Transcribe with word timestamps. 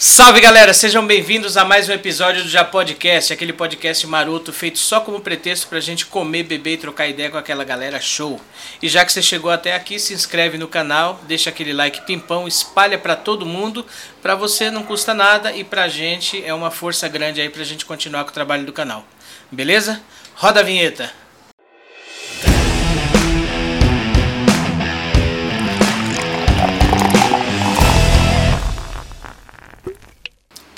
Salve 0.00 0.40
galera, 0.40 0.72
sejam 0.72 1.04
bem-vindos 1.04 1.56
a 1.56 1.64
mais 1.64 1.88
um 1.88 1.92
episódio 1.92 2.44
do 2.44 2.48
Já 2.48 2.64
Podcast, 2.64 3.32
aquele 3.32 3.52
podcast 3.52 4.06
maroto 4.06 4.52
feito 4.52 4.78
só 4.78 5.00
como 5.00 5.18
pretexto 5.18 5.66
pra 5.66 5.80
gente 5.80 6.06
comer, 6.06 6.44
beber 6.44 6.74
e 6.74 6.76
trocar 6.76 7.08
ideia 7.08 7.28
com 7.28 7.36
aquela 7.36 7.64
galera 7.64 8.00
show. 8.00 8.40
E 8.80 8.88
já 8.88 9.04
que 9.04 9.12
você 9.12 9.20
chegou 9.20 9.50
até 9.50 9.74
aqui, 9.74 9.98
se 9.98 10.14
inscreve 10.14 10.56
no 10.56 10.68
canal, 10.68 11.20
deixa 11.26 11.50
aquele 11.50 11.72
like 11.72 12.06
pimpão, 12.06 12.46
espalha 12.46 12.96
pra 12.96 13.16
todo 13.16 13.44
mundo, 13.44 13.84
pra 14.22 14.36
você 14.36 14.70
não 14.70 14.84
custa 14.84 15.12
nada 15.12 15.50
e 15.50 15.64
pra 15.64 15.88
gente 15.88 16.44
é 16.44 16.54
uma 16.54 16.70
força 16.70 17.08
grande 17.08 17.40
aí 17.40 17.48
pra 17.48 17.64
gente 17.64 17.84
continuar 17.84 18.22
com 18.22 18.30
o 18.30 18.34
trabalho 18.34 18.64
do 18.64 18.72
canal. 18.72 19.04
Beleza? 19.50 20.00
Roda 20.36 20.60
a 20.60 20.62
vinheta. 20.62 21.12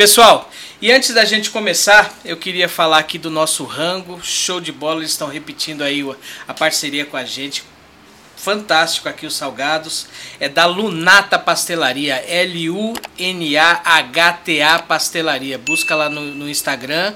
Pessoal, 0.01 0.51
e 0.81 0.91
antes 0.91 1.13
da 1.13 1.27
gente 1.27 1.51
começar, 1.51 2.19
eu 2.25 2.35
queria 2.35 2.71
falar 2.71 2.97
aqui 2.97 3.19
do 3.19 3.29
nosso 3.29 3.65
rango, 3.65 4.19
show 4.23 4.59
de 4.59 4.73
bola, 4.73 5.01
eles 5.01 5.11
estão 5.11 5.29
repetindo 5.29 5.83
aí 5.83 6.03
a 6.49 6.55
parceria 6.55 7.05
com 7.05 7.19
a 7.19 7.25
gente. 7.27 7.63
Fantástico 8.35 9.11
aqui 9.11 9.27
os 9.27 9.37
salgados. 9.37 10.07
É 10.41 10.49
da 10.49 10.65
Lunata 10.65 11.39
Pastelaria, 11.39 12.15
L-U-N-A-H-T-A 12.27 12.79
Pastelaria. 14.79 15.59
Busca 15.59 15.95
lá 15.95 16.09
no, 16.09 16.23
no 16.23 16.49
Instagram 16.49 17.13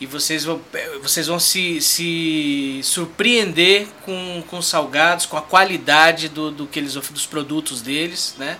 e 0.00 0.06
vocês 0.06 0.44
vão, 0.44 0.62
vocês 1.02 1.26
vão 1.26 1.40
se, 1.40 1.80
se 1.80 2.80
surpreender 2.84 3.88
com, 4.02 4.40
com 4.46 4.62
salgados, 4.62 5.26
com 5.26 5.36
a 5.36 5.42
qualidade 5.42 6.28
do, 6.28 6.52
do 6.52 6.68
que 6.68 6.78
eles 6.78 6.94
dos 6.94 7.26
produtos 7.26 7.82
deles, 7.82 8.36
né? 8.38 8.56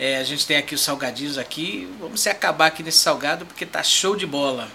É, 0.00 0.16
a 0.16 0.24
gente 0.24 0.46
tem 0.46 0.56
aqui 0.56 0.74
os 0.74 0.80
salgadinhos 0.80 1.36
aqui. 1.36 1.86
Vamos 2.00 2.22
se 2.22 2.30
acabar 2.30 2.68
aqui 2.68 2.82
nesse 2.82 2.96
salgado 2.96 3.44
porque 3.44 3.66
tá 3.66 3.82
show 3.82 4.16
de 4.16 4.24
bola. 4.24 4.66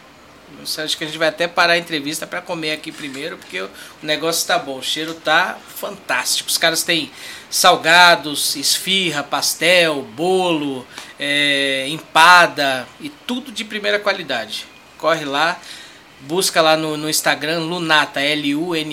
Acho 0.62 0.96
que 0.96 1.04
a 1.04 1.08
gente 1.08 1.18
vai 1.18 1.30
até 1.30 1.48
parar 1.48 1.74
a 1.74 1.80
entrevista 1.80 2.28
para 2.28 2.44
comer 2.44 2.74
aqui 2.74 2.92
primeiro, 2.92 3.36
porque 3.36 3.60
o 3.62 3.70
negócio 4.04 4.46
tá 4.46 4.60
bom, 4.60 4.78
o 4.78 4.84
cheiro 4.84 5.16
tá 5.16 5.58
fantástico. 5.76 6.48
Os 6.48 6.60
caras 6.60 6.84
têm 6.84 7.12
salgados, 7.50 8.56
esfirra, 8.56 9.24
pastel, 9.24 10.04
bolo, 10.04 10.86
é, 11.20 11.88
empada 11.90 12.88
e 13.02 13.10
tudo 13.10 13.52
de 13.52 13.66
primeira 13.66 13.98
qualidade. 13.98 14.68
Corre 15.00 15.26
lá, 15.26 15.60
busca 16.22 16.62
lá 16.62 16.78
no, 16.78 16.96
no 16.98 17.10
Instagram 17.10 17.62
Lunata, 17.62 18.22
L-U-N-A-H-T-A 18.22 18.92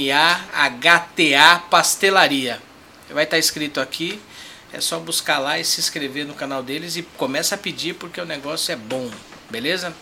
Pastelaria. 1.70 2.58
Vai 3.10 3.25
estar 3.25 3.36
tá 3.36 3.38
escrito 3.38 3.78
aqui. 3.78 4.19
É 4.73 4.81
só 4.81 4.98
buscar 4.98 5.39
lá 5.39 5.59
e 5.59 5.65
se 5.65 5.81
inscrever 5.81 6.25
no 6.25 6.34
canal 6.34 6.62
deles 6.62 6.97
e 6.97 7.03
começa 7.03 7.55
a 7.55 7.59
pedir 7.59 7.95
porque 7.95 8.20
o 8.20 8.25
negócio 8.25 8.73
é 8.73 8.77
bom, 8.77 9.11
beleza? 9.51 9.95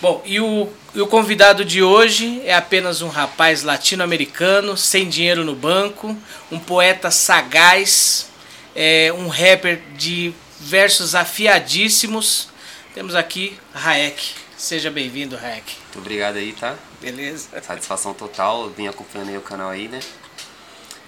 Bom, 0.00 0.22
e 0.24 0.40
o, 0.40 0.68
e 0.94 1.00
o 1.00 1.06
convidado 1.06 1.64
de 1.64 1.82
hoje 1.82 2.40
é 2.44 2.54
apenas 2.54 3.02
um 3.02 3.08
rapaz 3.08 3.62
latino-americano, 3.62 4.76
sem 4.76 5.08
dinheiro 5.08 5.44
no 5.44 5.54
banco, 5.54 6.16
um 6.50 6.58
poeta 6.58 7.10
sagaz, 7.10 8.28
é, 8.74 9.12
um 9.12 9.28
rapper 9.28 9.80
de 9.96 10.32
versos 10.60 11.14
afiadíssimos. 11.14 12.48
Temos 12.94 13.14
aqui 13.14 13.58
Raek. 13.72 14.34
Seja 14.56 14.90
bem-vindo, 14.90 15.36
Raek. 15.36 15.74
Muito 15.84 15.98
obrigado 15.98 16.36
aí, 16.36 16.52
tá? 16.52 16.76
Beleza. 17.00 17.48
Satisfação 17.62 18.14
total, 18.14 18.70
vim 18.70 18.86
acompanhando 18.86 19.30
aí 19.30 19.38
o 19.38 19.40
canal 19.40 19.70
aí, 19.70 19.88
né? 19.88 20.00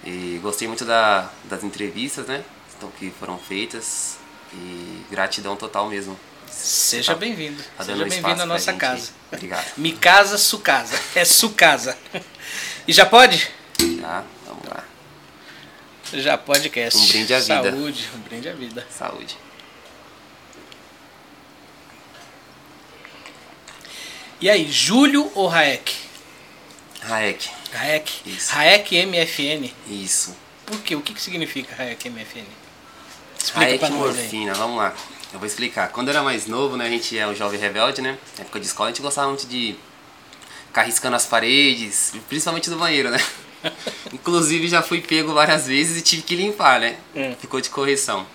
E 0.05 0.39
gostei 0.41 0.67
muito 0.67 0.85
da, 0.85 1.29
das 1.45 1.63
entrevistas, 1.63 2.27
né? 2.27 2.43
Então, 2.77 2.91
que 2.91 3.11
foram 3.11 3.37
feitas 3.37 4.17
e 4.53 5.05
gratidão 5.09 5.55
total 5.55 5.87
mesmo. 5.87 6.17
Seja 6.49 7.13
tá, 7.13 7.19
bem-vindo. 7.19 7.61
Tá 7.77 7.83
Seja 7.83 8.05
bem-vindo 8.05 8.41
à 8.41 8.45
nossa 8.45 8.73
casa. 8.73 9.11
Obrigado. 9.31 9.65
Mi 9.77 9.91
casa, 9.93 10.37
su 10.37 10.59
casa. 10.59 10.99
É 11.15 11.25
su 11.25 11.49
casa. 11.51 11.97
E 12.87 12.93
já 12.93 13.05
pode? 13.05 13.49
Já, 13.99 14.23
vamos 14.45 14.65
lá. 14.67 14.83
Já 16.13 16.37
pode 16.37 16.69
cast. 16.69 16.97
Um 16.97 17.07
brinde 17.07 17.33
à 17.33 17.39
vida. 17.39 17.71
Saúde, 17.71 18.09
um 18.15 18.19
brinde 18.19 18.49
à 18.49 18.53
vida. 18.53 18.87
Saúde. 18.89 19.37
E 24.39 24.49
aí, 24.49 24.71
Júlio 24.71 25.31
ou 25.33 25.47
Raek? 25.47 25.95
Raek. 27.01 27.49
Raek. 27.71 28.29
Isso. 28.29 28.53
Raek 28.53 29.05
MFN. 29.05 29.71
Isso. 29.87 30.35
Por 30.65 30.79
quê? 30.81 30.95
O 30.95 31.01
que, 31.01 31.13
que 31.13 31.21
significa 31.21 31.75
Raek 31.75 32.09
MFN? 32.09 32.64
Explica 33.45 33.89
morfina, 33.91 34.55
vamos 34.55 34.77
lá. 34.77 34.91
Eu 35.31 35.37
vou 35.37 35.45
explicar. 35.45 35.89
Quando 35.89 36.07
eu 36.07 36.13
era 36.13 36.23
mais 36.23 36.47
novo, 36.47 36.75
né, 36.75 36.87
a 36.87 36.89
gente 36.89 37.15
é 37.15 37.27
um 37.27 37.35
jovem 37.35 37.59
rebelde, 37.59 38.01
né? 38.01 38.17
Na 38.37 38.43
época 38.43 38.59
de 38.59 38.65
escola, 38.65 38.89
a 38.89 38.91
gente 38.91 39.03
gostava 39.03 39.27
muito 39.27 39.45
de 39.45 39.75
ficar 40.67 40.81
riscando 40.83 41.15
as 41.15 41.27
paredes, 41.27 42.13
principalmente 42.27 42.71
do 42.71 42.77
banheiro, 42.77 43.11
né? 43.11 43.23
Inclusive 44.11 44.67
já 44.67 44.81
fui 44.81 44.99
pego 44.99 45.31
várias 45.33 45.67
vezes 45.67 45.99
e 45.99 46.01
tive 46.01 46.23
que 46.23 46.35
limpar, 46.35 46.79
né? 46.79 46.97
Hum. 47.15 47.35
Ficou 47.39 47.61
de 47.61 47.69
correção. 47.69 48.25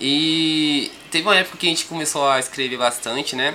E 0.00 0.90
teve 1.12 1.28
uma 1.28 1.36
época 1.36 1.56
que 1.56 1.66
a 1.66 1.68
gente 1.70 1.84
começou 1.84 2.28
a 2.28 2.40
escrever 2.40 2.76
bastante, 2.76 3.36
né? 3.36 3.54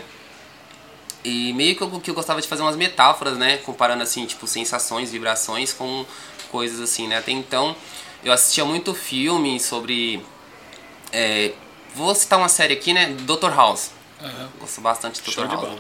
E 1.22 1.52
meio 1.52 1.76
que 1.76 1.82
eu, 1.82 2.00
que 2.00 2.10
eu 2.10 2.16
gostava 2.16 2.42
de 2.42 2.48
fazer 2.48 2.62
umas 2.62 2.78
metáforas, 2.78 3.38
né? 3.38 3.58
Comparando 3.58 4.04
assim, 4.04 4.26
tipo, 4.26 4.48
sensações, 4.48 5.12
vibrações 5.12 5.74
com 5.74 6.06
coisas 6.50 6.80
assim, 6.80 7.10
né? 7.10 7.18
Até 7.18 7.34
então 7.34 7.76
eu 8.24 8.34
assistia 8.34 8.66
muito 8.66 8.94
filme 8.94 9.60
sobre. 9.60 10.24
É, 11.12 11.54
vou 11.96 12.14
citar 12.14 12.38
uma 12.40 12.50
série 12.50 12.74
aqui, 12.74 12.94
né? 12.94 13.08
Dr. 13.22 13.52
House. 13.56 13.92
Uhum. 14.22 14.48
Gosto 14.60 14.82
bastante 14.82 15.22
do 15.22 15.32
Dr. 15.32 15.48
House. 15.48 15.80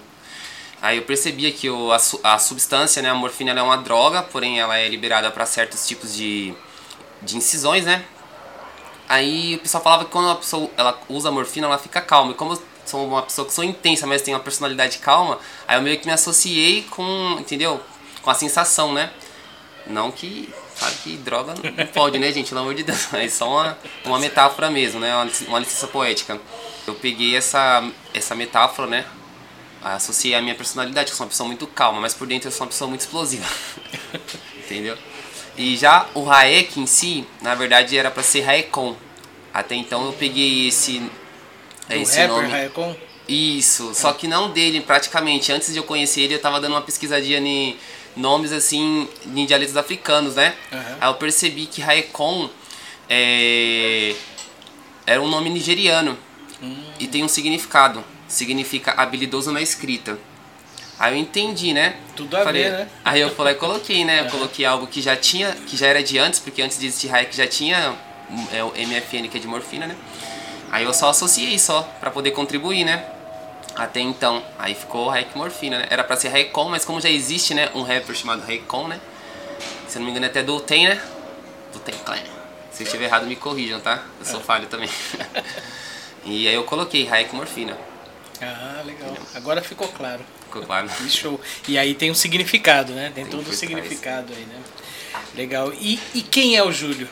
Aí 0.81 0.97
eu 0.97 1.03
percebia 1.03 1.51
que 1.51 1.69
o, 1.69 1.91
a, 1.91 1.99
a 2.23 2.39
substância, 2.39 3.01
né, 3.01 3.09
a 3.09 3.13
morfina, 3.13 3.51
é 3.51 3.61
uma 3.61 3.77
droga, 3.77 4.23
porém 4.23 4.59
ela 4.59 4.77
é 4.77 4.87
liberada 4.87 5.29
para 5.29 5.45
certos 5.45 5.85
tipos 5.85 6.15
de, 6.15 6.53
de 7.21 7.35
incisões, 7.35 7.85
né? 7.85 8.05
Aí 9.09 9.55
o 9.55 9.59
pessoal 9.59 9.83
falava 9.83 10.05
que 10.05 10.11
quando 10.11 10.29
a 10.29 10.35
pessoa 10.35 10.69
ela 10.77 10.97
usa 11.09 11.29
a 11.29 11.31
morfina, 11.31 11.67
ela 11.67 11.77
fica 11.77 11.99
calma. 11.99 12.31
E 12.31 12.35
como 12.35 12.53
eu 12.53 12.63
sou 12.85 13.07
uma 13.07 13.23
pessoa 13.23 13.45
que 13.45 13.53
sou 13.53 13.63
intensa, 13.63 14.07
mas 14.07 14.21
tenho 14.21 14.37
uma 14.37 14.43
personalidade 14.43 14.99
calma, 14.99 15.37
aí 15.67 15.77
eu 15.77 15.81
meio 15.81 15.99
que 15.99 16.05
me 16.05 16.13
associei 16.13 16.83
com, 16.83 17.37
entendeu? 17.39 17.81
Com 18.21 18.29
a 18.29 18.35
sensação, 18.35 18.93
né? 18.93 19.11
Não 19.85 20.11
que 20.11 20.53
Claro 20.79 20.95
que 21.03 21.17
droga 21.17 21.53
não 21.53 21.87
pode, 21.87 22.17
né, 22.17 22.31
gente? 22.31 22.49
Pelo 22.49 22.61
amor 22.61 22.73
de 22.73 22.83
Deus. 22.83 23.07
É 23.13 23.27
só 23.27 23.49
uma, 23.49 23.77
uma 24.05 24.19
metáfora 24.19 24.69
mesmo, 24.69 24.99
né? 24.99 25.13
Uma, 25.13 25.29
uma 25.47 25.59
licença 25.59 25.87
poética. 25.87 26.39
Eu 26.87 26.95
peguei 26.95 27.35
essa, 27.35 27.87
essa 28.13 28.33
metáfora, 28.33 28.87
né? 28.87 29.05
Associei 29.83 30.33
a 30.35 30.41
minha 30.41 30.55
personalidade, 30.55 31.07
que 31.07 31.13
eu 31.13 31.17
sou 31.17 31.25
uma 31.25 31.29
pessoa 31.29 31.47
muito 31.47 31.67
calma, 31.67 32.01
mas 32.01 32.13
por 32.13 32.27
dentro 32.27 32.47
eu 32.47 32.51
sou 32.51 32.65
uma 32.65 32.71
pessoa 32.71 32.87
muito 32.87 33.01
explosiva. 33.01 33.45
Entendeu? 34.57 34.97
E 35.57 35.75
já 35.75 36.07
o 36.13 36.23
Raek 36.23 36.79
em 36.79 36.85
si, 36.85 37.25
na 37.41 37.53
verdade 37.55 37.97
era 37.97 38.09
para 38.09 38.23
ser 38.23 38.41
Raekon. 38.41 38.95
Até 39.53 39.75
então 39.75 40.05
eu 40.05 40.13
peguei 40.13 40.67
esse, 40.67 40.99
Do 40.99 41.95
esse 41.95 42.19
rapper, 42.19 42.35
nome. 42.35 42.49
Raekon? 42.49 42.95
Isso, 43.27 43.93
só 43.93 44.11
que 44.13 44.27
não 44.27 44.51
dele 44.51 44.81
praticamente. 44.81 45.51
Antes 45.51 45.71
de 45.71 45.77
eu 45.77 45.83
conhecer 45.83 46.21
ele, 46.21 46.35
eu 46.35 46.41
tava 46.41 46.59
dando 46.59 46.73
uma 46.73 46.81
pesquisadinha 46.81 47.39
em 47.39 47.77
nomes 48.19 48.51
assim 48.51 49.07
em 49.25 49.45
dialetos 49.45 49.75
africanos, 49.77 50.35
né? 50.35 50.53
Uhum. 50.71 50.79
Aí 51.01 51.09
eu 51.09 51.13
percebi 51.15 51.65
que 51.65 51.81
Raekon 51.81 52.49
é, 53.09 54.15
era 55.05 55.21
um 55.21 55.27
nome 55.27 55.49
nigeriano 55.49 56.17
uhum. 56.61 56.83
e 56.99 57.07
tem 57.07 57.23
um 57.23 57.27
significado. 57.27 58.03
Significa 58.27 58.91
habilidoso 58.91 59.51
na 59.51 59.61
escrita. 59.61 60.19
Aí 60.99 61.13
eu 61.13 61.17
entendi, 61.17 61.73
né? 61.73 61.95
Tudo 62.15 62.35
a 62.35 62.43
falei, 62.43 62.63
ver, 62.63 62.71
né? 62.71 62.89
Aí 63.05 63.21
eu 63.21 63.33
falei, 63.33 63.55
coloquei, 63.55 64.03
né? 64.03 64.19
Eu 64.19 64.25
coloquei 64.25 64.65
algo 64.65 64.85
que 64.85 65.01
já 65.01 65.15
tinha, 65.15 65.51
que 65.53 65.77
já 65.77 65.87
era 65.87 66.03
de 66.03 66.19
antes, 66.19 66.39
porque 66.39 66.61
antes 66.61 66.77
de 66.77 66.85
existir 66.85 67.07
Raek 67.07 67.35
já 67.35 67.47
tinha 67.47 67.97
é, 68.51 68.63
o 68.63 68.71
MFN 68.71 69.29
que 69.29 69.37
é 69.37 69.39
de 69.39 69.47
morfina, 69.47 69.87
né? 69.87 69.95
Aí 70.69 70.83
eu 70.83 70.93
só 70.93 71.09
associei 71.09 71.57
só 71.57 71.81
para 71.99 72.11
poder 72.11 72.31
contribuir, 72.31 72.83
né? 72.83 73.03
Até 73.75 73.99
então, 73.99 74.43
aí 74.57 74.75
ficou 74.75 75.09
Raik 75.09 75.37
Morfina, 75.37 75.79
né? 75.79 75.87
Era 75.89 76.03
pra 76.03 76.15
ser 76.17 76.29
Raikon, 76.29 76.69
mas 76.69 76.83
como 76.83 76.99
já 76.99 77.09
existe, 77.09 77.53
né, 77.53 77.69
um 77.73 77.81
rapper 77.81 78.15
chamado 78.15 78.45
Raikon, 78.45 78.87
né? 78.87 78.99
Se 79.87 79.97
eu 79.97 79.99
não 79.99 80.05
me 80.05 80.11
engano 80.11 80.25
é 80.25 80.29
até 80.29 80.43
do 80.43 80.59
Tem, 80.59 80.87
né? 80.87 81.01
Do 81.73 81.79
Tem 81.79 81.95
Clan. 81.99 82.17
Se 82.71 82.83
eu 82.83 82.85
estiver 82.85 83.05
errado, 83.05 83.25
me 83.25 83.35
corrijam, 83.35 83.79
tá? 83.79 84.03
Eu 84.19 84.25
sou 84.25 84.39
é. 84.39 84.43
falho 84.43 84.67
também. 84.67 84.89
e 86.25 86.47
aí 86.47 86.53
eu 86.53 86.63
coloquei 86.63 87.05
Raik 87.05 87.35
Morfina. 87.35 87.77
Ah, 88.41 88.81
legal. 88.85 89.17
Agora 89.35 89.61
ficou 89.61 89.87
claro. 89.87 90.21
Ficou 90.45 90.61
claro. 90.61 90.87
Que 90.87 91.09
show. 91.09 91.39
E 91.67 91.77
aí 91.77 91.93
tem 91.93 92.11
um 92.11 92.15
significado, 92.15 92.93
né? 92.93 93.11
Tem, 93.13 93.25
tem 93.25 93.31
todo 93.31 93.49
o 93.49 93.53
significado 93.53 94.31
aí, 94.33 94.45
né? 94.45 94.61
Legal. 95.35 95.73
E, 95.73 95.99
e 96.13 96.21
quem 96.21 96.55
é 96.55 96.63
o 96.63 96.71
Júlio? 96.71 97.09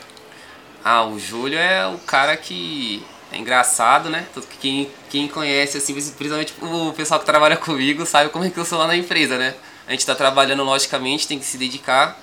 Ah, 0.84 1.04
o 1.04 1.18
Júlio 1.18 1.58
é 1.58 1.86
o 1.86 1.98
cara 1.98 2.36
que 2.36 3.04
é 3.30 3.36
engraçado, 3.36 4.08
né? 4.08 4.26
Quem, 4.60 4.90
quem 5.10 5.28
conhece, 5.28 5.78
assim, 5.78 5.92
principalmente 5.94 6.54
o 6.60 6.92
pessoal 6.92 7.20
que 7.20 7.26
trabalha 7.26 7.56
comigo, 7.56 8.06
sabe 8.06 8.30
como 8.30 8.44
é 8.44 8.50
que 8.50 8.58
eu 8.58 8.64
sou 8.64 8.78
lá 8.78 8.86
na 8.86 8.96
empresa, 8.96 9.36
né? 9.36 9.54
A 9.86 9.90
gente 9.90 10.00
está 10.00 10.14
trabalhando, 10.14 10.62
logicamente, 10.64 11.26
tem 11.26 11.38
que 11.38 11.44
se 11.44 11.56
dedicar, 11.56 12.18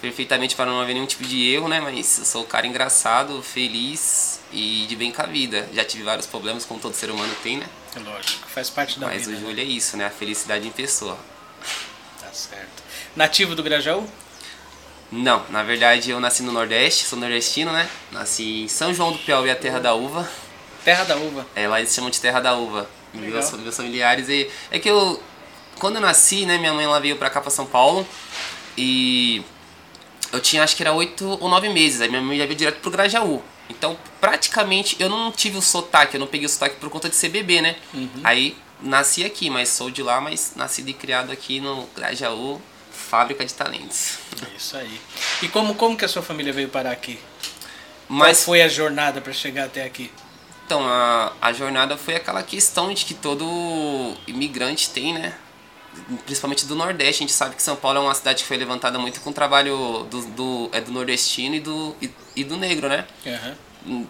perfeitamente 0.00 0.54
para 0.54 0.70
não 0.70 0.80
haver 0.80 0.94
nenhum 0.94 1.06
tipo 1.06 1.24
de 1.24 1.50
erro, 1.50 1.68
né? 1.68 1.80
Mas 1.80 2.18
eu 2.18 2.24
sou 2.24 2.42
um 2.42 2.46
cara 2.46 2.66
engraçado, 2.66 3.42
feliz 3.42 4.40
e 4.52 4.86
de 4.88 4.96
bem 4.96 5.12
com 5.12 5.22
a 5.22 5.26
vida. 5.26 5.68
Já 5.72 5.84
tive 5.84 6.02
vários 6.02 6.26
problemas, 6.26 6.64
como 6.64 6.80
todo 6.80 6.94
ser 6.94 7.10
humano 7.10 7.34
tem, 7.42 7.58
né? 7.58 7.66
É 7.94 7.98
lógico, 7.98 8.46
faz 8.48 8.70
parte 8.70 8.98
da 8.98 9.06
Mas 9.06 9.26
vida. 9.26 9.38
o 9.38 9.40
Júlio 9.40 9.60
é 9.60 9.64
isso, 9.64 9.96
né? 9.96 10.06
A 10.06 10.10
felicidade 10.10 10.66
em 10.66 10.70
pessoa. 10.70 11.18
Tá 12.20 12.32
certo. 12.32 12.82
Nativo 13.14 13.54
do 13.54 13.62
Grajaú? 13.62 14.06
Não, 15.10 15.44
na 15.50 15.62
verdade 15.62 16.10
eu 16.10 16.18
nasci 16.18 16.42
no 16.42 16.52
Nordeste, 16.52 17.04
sou 17.04 17.18
nordestino, 17.18 17.72
né? 17.72 17.88
Nasci 18.10 18.62
em 18.64 18.68
São 18.68 18.92
João 18.92 19.12
do 19.12 19.18
Piauí, 19.18 19.50
a 19.50 19.56
terra 19.56 19.78
da 19.78 19.94
uva. 19.94 20.28
Terra 20.86 21.02
da 21.02 21.16
uva. 21.16 21.44
É, 21.56 21.66
lá 21.66 21.80
eles 21.80 21.92
chamam 21.92 22.10
de 22.10 22.20
terra 22.20 22.38
da 22.38 22.54
uva. 22.54 22.88
Meus, 23.12 23.50
meus 23.50 23.76
familiares. 23.76 24.28
E, 24.28 24.48
é 24.70 24.78
que 24.78 24.88
eu, 24.88 25.20
quando 25.80 25.96
eu 25.96 26.00
nasci, 26.00 26.46
né, 26.46 26.58
minha 26.58 26.72
mãe 26.72 26.84
ela 26.84 27.00
veio 27.00 27.16
pra 27.16 27.28
cá, 27.28 27.40
pra 27.40 27.50
São 27.50 27.66
Paulo. 27.66 28.06
E 28.78 29.42
eu 30.32 30.40
tinha 30.40 30.62
acho 30.62 30.76
que 30.76 30.84
era 30.84 30.92
oito 30.92 31.26
ou 31.40 31.48
nove 31.48 31.68
meses. 31.70 32.00
Aí 32.00 32.08
minha 32.08 32.22
mãe 32.22 32.38
já 32.38 32.44
veio 32.44 32.56
direto 32.56 32.78
pro 32.78 32.92
Grajaú. 32.92 33.42
Então, 33.68 33.98
praticamente, 34.20 34.94
eu 35.00 35.08
não 35.08 35.32
tive 35.32 35.58
o 35.58 35.60
sotaque. 35.60 36.14
Eu 36.14 36.20
não 36.20 36.28
peguei 36.28 36.46
o 36.46 36.48
sotaque 36.48 36.76
por 36.76 36.88
conta 36.88 37.08
de 37.08 37.16
ser 37.16 37.30
bebê, 37.30 37.60
né? 37.60 37.74
Aí, 38.22 38.56
nasci 38.80 39.24
aqui, 39.24 39.50
mas 39.50 39.70
sou 39.70 39.90
de 39.90 40.04
lá, 40.04 40.20
mas 40.20 40.52
nascido 40.54 40.88
e 40.88 40.94
criado 40.94 41.32
aqui 41.32 41.58
no 41.58 41.84
Grajaú, 41.96 42.62
fábrica 42.92 43.44
de 43.44 43.52
talentos. 43.52 44.18
É 44.40 44.56
isso 44.56 44.76
aí. 44.76 45.00
E 45.42 45.48
como, 45.48 45.74
como 45.74 45.96
que 45.96 46.04
a 46.04 46.08
sua 46.08 46.22
família 46.22 46.52
veio 46.52 46.68
parar 46.68 46.92
aqui? 46.92 47.18
Mas 48.08 48.38
Qual 48.38 48.44
foi 48.44 48.62
a 48.62 48.68
jornada 48.68 49.20
para 49.20 49.32
chegar 49.32 49.64
até 49.64 49.82
aqui? 49.82 50.12
Então, 50.66 50.84
a, 50.84 51.32
a 51.40 51.52
jornada 51.52 51.96
foi 51.96 52.16
aquela 52.16 52.42
questão 52.42 52.92
de 52.92 53.04
que 53.04 53.14
todo 53.14 53.46
imigrante 54.26 54.90
tem, 54.90 55.14
né? 55.14 55.32
Principalmente 56.24 56.66
do 56.66 56.74
Nordeste. 56.74 57.22
A 57.22 57.26
gente 57.26 57.32
sabe 57.32 57.54
que 57.54 57.62
São 57.62 57.76
Paulo 57.76 57.98
é 57.98 58.00
uma 58.00 58.14
cidade 58.14 58.42
que 58.42 58.48
foi 58.48 58.56
levantada 58.56 58.98
muito 58.98 59.20
com 59.20 59.30
o 59.30 59.32
trabalho 59.32 60.08
do, 60.10 60.22
do, 60.22 60.68
é 60.72 60.80
do 60.80 60.90
nordestino 60.90 61.54
e 61.54 61.60
do, 61.60 61.94
e, 62.02 62.10
e 62.34 62.42
do 62.42 62.56
negro, 62.56 62.88
né? 62.88 63.06
Aham. 63.24 63.54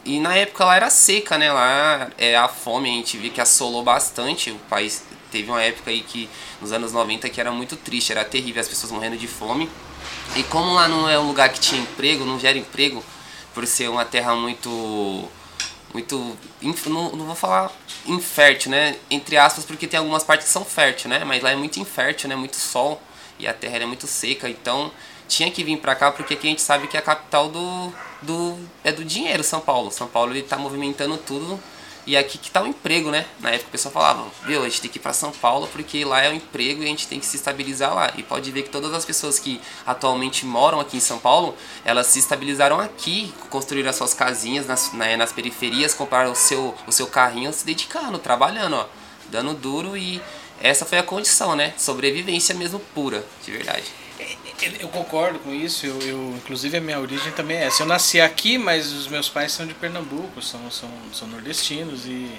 E 0.06 0.18
na 0.18 0.34
época 0.34 0.64
lá 0.64 0.76
era 0.76 0.88
seca, 0.88 1.36
né? 1.36 1.52
Lá 1.52 2.08
é 2.16 2.34
a 2.34 2.48
fome, 2.48 2.88
a 2.88 2.92
gente 2.94 3.18
viu 3.18 3.30
que 3.30 3.40
assolou 3.42 3.82
bastante. 3.82 4.50
O 4.50 4.58
país 4.70 5.04
teve 5.30 5.50
uma 5.50 5.62
época 5.62 5.90
aí 5.90 6.00
que, 6.00 6.26
nos 6.58 6.72
anos 6.72 6.90
90, 6.90 7.28
que 7.28 7.38
era 7.38 7.52
muito 7.52 7.76
triste, 7.76 8.12
era 8.12 8.24
terrível, 8.24 8.62
as 8.62 8.68
pessoas 8.68 8.90
morrendo 8.90 9.18
de 9.18 9.28
fome. 9.28 9.68
E 10.34 10.42
como 10.44 10.72
lá 10.72 10.88
não 10.88 11.06
é 11.06 11.18
um 11.18 11.28
lugar 11.28 11.50
que 11.50 11.60
tinha 11.60 11.82
emprego, 11.82 12.24
não 12.24 12.40
gera 12.40 12.56
emprego, 12.56 13.04
por 13.52 13.66
ser 13.66 13.90
uma 13.90 14.06
terra 14.06 14.34
muito. 14.34 15.28
Muito. 15.96 16.36
inf- 16.60 16.86
Não, 16.88 17.10
não 17.12 17.24
vou 17.24 17.34
falar 17.34 17.72
infértil, 18.04 18.70
né? 18.70 18.96
Entre 19.10 19.38
aspas, 19.38 19.64
porque 19.64 19.86
tem 19.86 19.98
algumas 19.98 20.22
partes 20.22 20.46
que 20.46 20.52
são 20.52 20.62
fértil, 20.62 21.08
né? 21.08 21.24
Mas 21.24 21.42
lá 21.42 21.50
é 21.52 21.56
muito 21.56 21.80
infértil, 21.80 22.28
né? 22.28 22.36
Muito 22.36 22.56
sol 22.56 23.00
e 23.38 23.46
a 23.48 23.54
terra 23.54 23.78
é 23.78 23.86
muito 23.86 24.06
seca, 24.06 24.46
então 24.48 24.90
tinha 25.26 25.50
que 25.50 25.64
vir 25.64 25.78
pra 25.78 25.94
cá 25.94 26.12
porque 26.12 26.34
aqui 26.34 26.46
a 26.46 26.50
gente 26.50 26.60
sabe 26.62 26.86
que 26.86 26.96
é 26.96 27.00
a 27.00 27.02
capital 27.02 27.48
do, 27.48 27.92
do 28.20 28.58
é 28.84 28.92
do 28.92 29.04
dinheiro, 29.04 29.42
São 29.42 29.60
Paulo. 29.60 29.90
São 29.90 30.06
Paulo 30.06 30.32
ele 30.32 30.42
tá 30.42 30.58
movimentando 30.58 31.16
tudo 31.16 31.58
e 32.06 32.16
aqui 32.16 32.38
que 32.38 32.50
tá 32.50 32.62
o 32.62 32.66
emprego, 32.66 33.10
né? 33.10 33.26
Na 33.40 33.50
época 33.50 33.68
o 33.68 33.72
pessoal 33.72 33.92
falava, 33.92 34.26
viu, 34.46 34.62
a 34.62 34.68
gente 34.68 34.80
tem 34.80 34.90
que 34.90 34.98
ir 34.98 35.00
pra 35.00 35.12
São 35.12 35.32
Paulo 35.32 35.68
porque 35.72 36.04
lá 36.04 36.22
é 36.22 36.30
o 36.30 36.34
emprego 36.34 36.82
e 36.82 36.84
a 36.84 36.88
gente 36.88 37.08
tem 37.08 37.18
que 37.18 37.26
se 37.26 37.36
estabilizar 37.36 37.92
lá. 37.94 38.12
E 38.16 38.22
pode 38.22 38.50
ver 38.52 38.62
que 38.62 38.70
todas 38.70 38.94
as 38.94 39.04
pessoas 39.04 39.38
que 39.40 39.60
atualmente 39.84 40.46
moram 40.46 40.78
aqui 40.78 40.96
em 40.96 41.00
São 41.00 41.18
Paulo, 41.18 41.56
elas 41.84 42.06
se 42.06 42.20
estabilizaram 42.20 42.78
aqui, 42.78 43.34
construíram 43.50 43.90
as 43.90 43.96
suas 43.96 44.14
casinhas 44.14 44.66
nas, 44.66 44.92
né, 44.92 45.16
nas 45.16 45.32
periferias, 45.32 45.94
compraram 45.94 46.30
o 46.30 46.36
seu, 46.36 46.74
o 46.86 46.92
seu 46.92 47.08
carrinho, 47.08 47.52
se 47.52 47.66
dedicando, 47.66 48.18
trabalhando, 48.18 48.76
ó, 48.76 48.86
dando 49.28 49.52
duro 49.54 49.96
e 49.96 50.22
essa 50.60 50.84
foi 50.84 50.98
a 50.98 51.02
condição, 51.02 51.56
né? 51.56 51.74
Sobrevivência 51.76 52.54
mesmo 52.54 52.78
pura, 52.94 53.24
de 53.44 53.50
verdade. 53.50 54.05
Eu 54.80 54.88
concordo 54.88 55.38
com 55.40 55.52
isso, 55.54 55.84
eu, 55.86 56.00
eu- 56.00 56.34
inclusive 56.36 56.76
a 56.78 56.80
minha 56.80 56.98
origem 56.98 57.30
também 57.32 57.58
é 57.58 57.64
essa. 57.64 57.82
Eu 57.82 57.86
nasci 57.86 58.20
aqui, 58.20 58.56
mas 58.56 58.90
os 58.92 59.06
meus 59.06 59.28
pais 59.28 59.52
são 59.52 59.66
de 59.66 59.74
Pernambuco, 59.74 60.40
são, 60.40 60.70
são, 60.70 60.90
são 61.12 61.28
nordestinos 61.28 62.06
e 62.06 62.30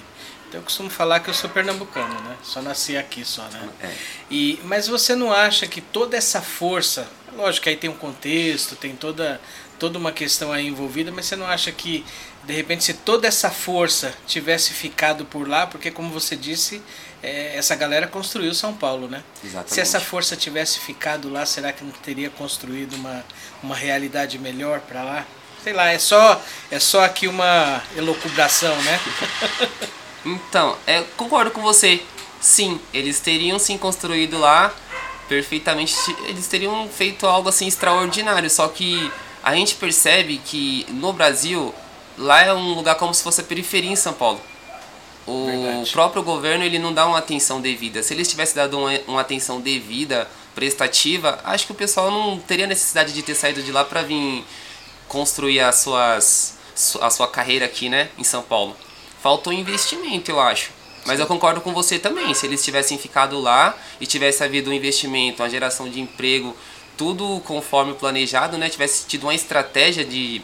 então 0.48 0.60
eu 0.60 0.64
costumo 0.64 0.88
falar 0.88 1.20
que 1.20 1.28
eu 1.28 1.34
sou 1.34 1.50
pernambucano, 1.50 2.14
né? 2.22 2.34
Só 2.42 2.62
nasci 2.62 2.96
aqui 2.96 3.22
só, 3.22 3.42
né? 3.48 3.68
É. 3.82 3.92
E, 4.30 4.58
mas 4.64 4.88
você 4.88 5.14
não 5.14 5.30
acha 5.30 5.66
que 5.66 5.78
toda 5.82 6.16
essa 6.16 6.40
força, 6.40 7.06
lógico 7.36 7.64
que 7.64 7.68
aí 7.68 7.76
tem 7.76 7.90
um 7.90 7.94
contexto, 7.98 8.74
tem 8.74 8.96
toda, 8.96 9.38
toda 9.78 9.98
uma 9.98 10.12
questão 10.12 10.52
aí 10.52 10.66
envolvida, 10.66 11.10
mas 11.10 11.26
você 11.26 11.36
não 11.36 11.46
acha 11.46 11.70
que 11.70 12.04
de 12.44 12.52
repente 12.52 12.84
se 12.84 12.94
toda 12.94 13.28
essa 13.28 13.50
força 13.50 14.14
tivesse 14.26 14.72
ficado 14.72 15.24
por 15.24 15.48
lá, 15.48 15.66
porque 15.66 15.90
como 15.90 16.10
você 16.10 16.34
disse, 16.34 16.82
é, 17.22 17.56
essa 17.56 17.74
galera 17.74 18.06
construiu 18.06 18.54
São 18.54 18.74
Paulo, 18.74 19.08
né? 19.08 19.22
Exatamente. 19.44 19.74
Se 19.74 19.80
essa 19.80 20.00
força 20.00 20.36
tivesse 20.36 20.78
ficado 20.78 21.28
lá, 21.28 21.44
será 21.44 21.72
que 21.72 21.84
não 21.84 21.92
teria 21.92 22.30
construído 22.30 22.94
uma, 22.94 23.24
uma 23.62 23.74
realidade 23.74 24.38
melhor 24.38 24.80
para 24.80 25.02
lá? 25.02 25.26
Sei 25.62 25.72
lá, 25.72 25.90
é 25.90 25.98
só 25.98 26.40
é 26.70 26.78
só 26.78 27.04
aqui 27.04 27.26
uma 27.26 27.82
elucubração, 27.96 28.74
né? 28.82 29.00
Então, 30.24 30.76
é, 30.86 31.02
concordo 31.16 31.50
com 31.50 31.62
você. 31.62 32.02
Sim, 32.40 32.80
eles 32.92 33.20
teriam 33.20 33.58
sim 33.58 33.78
construído 33.78 34.38
lá 34.38 34.74
perfeitamente. 35.28 35.94
Eles 36.26 36.46
teriam 36.48 36.88
feito 36.88 37.26
algo 37.26 37.48
assim 37.48 37.66
extraordinário. 37.66 38.48
Só 38.50 38.68
que 38.68 39.10
a 39.48 39.54
gente 39.54 39.74
percebe 39.76 40.40
que 40.44 40.86
no 40.90 41.12
Brasil, 41.12 41.74
lá 42.16 42.42
é 42.42 42.52
um 42.52 42.74
lugar 42.74 42.96
como 42.96 43.12
se 43.14 43.22
fosse 43.22 43.40
a 43.40 43.44
periferia 43.44 43.90
em 43.90 43.96
São 43.96 44.12
Paulo. 44.12 44.40
O 45.26 45.46
Verdade. 45.46 45.90
próprio 45.90 46.22
governo 46.22 46.64
ele 46.64 46.78
não 46.78 46.92
dá 46.92 47.06
uma 47.06 47.18
atenção 47.18 47.60
devida. 47.60 48.02
Se 48.02 48.14
eles 48.14 48.28
tivessem 48.28 48.56
dado 48.56 48.78
uma, 48.78 48.90
uma 49.06 49.20
atenção 49.20 49.60
devida, 49.60 50.26
prestativa, 50.54 51.38
acho 51.44 51.66
que 51.66 51.72
o 51.72 51.74
pessoal 51.74 52.10
não 52.10 52.38
teria 52.38 52.66
necessidade 52.66 53.12
de 53.12 53.22
ter 53.22 53.34
saído 53.34 53.62
de 53.62 53.70
lá 53.70 53.84
para 53.84 54.02
vir 54.02 54.44
construir 55.06 55.60
as 55.60 55.76
suas, 55.76 56.54
su- 56.74 57.02
a 57.02 57.10
sua 57.10 57.28
carreira 57.28 57.64
aqui, 57.66 57.88
né, 57.88 58.08
em 58.18 58.24
São 58.24 58.42
Paulo. 58.42 58.74
Faltou 59.22 59.52
investimento, 59.52 60.30
eu 60.30 60.40
acho. 60.40 60.70
Mas 61.04 61.20
eu 61.20 61.26
concordo 61.26 61.60
com 61.60 61.72
você 61.72 61.98
também. 61.98 62.34
Se 62.34 62.46
eles 62.46 62.62
tivessem 62.62 62.98
ficado 62.98 63.38
lá 63.40 63.74
e 64.00 64.06
tivesse 64.06 64.42
havido 64.44 64.70
um 64.70 64.72
investimento, 64.72 65.42
uma 65.42 65.48
geração 65.48 65.88
de 65.88 66.00
emprego, 66.00 66.54
tudo 66.98 67.40
conforme 67.46 67.94
planejado, 67.94 68.58
né, 68.58 68.68
tivesse 68.68 69.06
tido 69.06 69.22
uma 69.22 69.34
estratégia 69.34 70.04
de, 70.04 70.42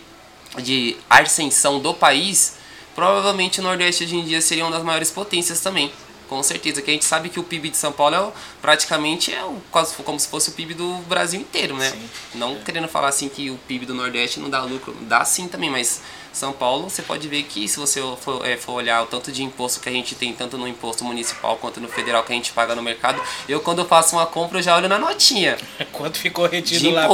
de 0.63 0.97
ascensão 1.11 1.81
do 1.81 1.93
país, 1.93 2.57
provavelmente 2.95 3.61
o 3.61 3.63
Nordeste 3.63 4.05
hoje 4.05 4.17
em 4.17 4.25
dia 4.25 4.41
seria 4.41 4.65
uma 4.65 4.71
das 4.71 4.85
maiores 4.85 5.11
potências 5.11 5.61
também. 5.61 5.93
Com 6.29 6.43
certeza, 6.43 6.81
que 6.81 6.91
a 6.91 6.95
gente 6.95 7.05
sabe 7.05 7.29
que 7.29 7.39
o 7.39 7.43
PIB 7.43 7.69
de 7.69 7.77
São 7.77 7.93
Paulo 7.93 8.17
é 8.17 8.33
praticamente 8.63 9.33
é 9.33 9.45
o, 9.45 9.61
quase 9.71 9.95
como 9.97 10.19
se 10.19 10.27
fosse 10.27 10.49
o 10.49 10.53
PIB 10.53 10.73
do 10.73 10.95
Brasil 11.07 11.39
inteiro, 11.39 11.77
né? 11.77 11.91
Sim. 11.91 12.09
Não 12.37 12.57
querendo 12.61 12.89
falar 12.89 13.09
assim 13.09 13.29
que 13.29 13.51
o 13.51 13.59
PIB 13.69 13.85
do 13.85 13.95
Nordeste 13.95 14.41
não 14.41 14.49
dá 14.49 14.63
lucro, 14.63 14.97
dá 15.03 15.23
sim 15.25 15.49
também, 15.49 15.69
mas 15.69 16.01
São 16.35 16.53
Paulo 16.53 16.91
você 16.91 17.01
pode 17.03 17.27
ver 17.29 17.45
que 17.45 17.69
se 17.69 17.79
você 17.79 18.01
for, 18.21 18.47
é, 18.47 18.57
for 18.57 18.73
olhar 18.73 19.03
o 19.03 19.07
tanto 19.07 19.31
de 19.31 19.43
imposto 19.43 19.81
que 19.81 19.89
a 19.89 19.93
gente 19.93 20.15
tem, 20.15 20.33
tanto 20.33 20.59
no 20.59 20.67
imposto 20.67 21.05
municipal 21.05 21.57
quanto 21.57 21.81
no 21.81 21.89
federal 21.89 22.23
que 22.25 22.33
a 22.33 22.35
gente 22.35 22.53
paga 22.53 22.75
no 22.75 22.83
mercado, 22.83 23.23
eu 23.49 23.61
quando 23.61 23.79
eu 23.81 23.85
faço 23.85 24.17
uma 24.17 24.27
compra 24.27 24.59
eu 24.59 24.63
já 24.63 24.77
olho 24.77 24.89
na 24.89 24.99
notinha. 24.99 25.57
Quanto 25.93 26.19
ficou 26.19 26.47
retido 26.47 26.91
lá 26.91 27.09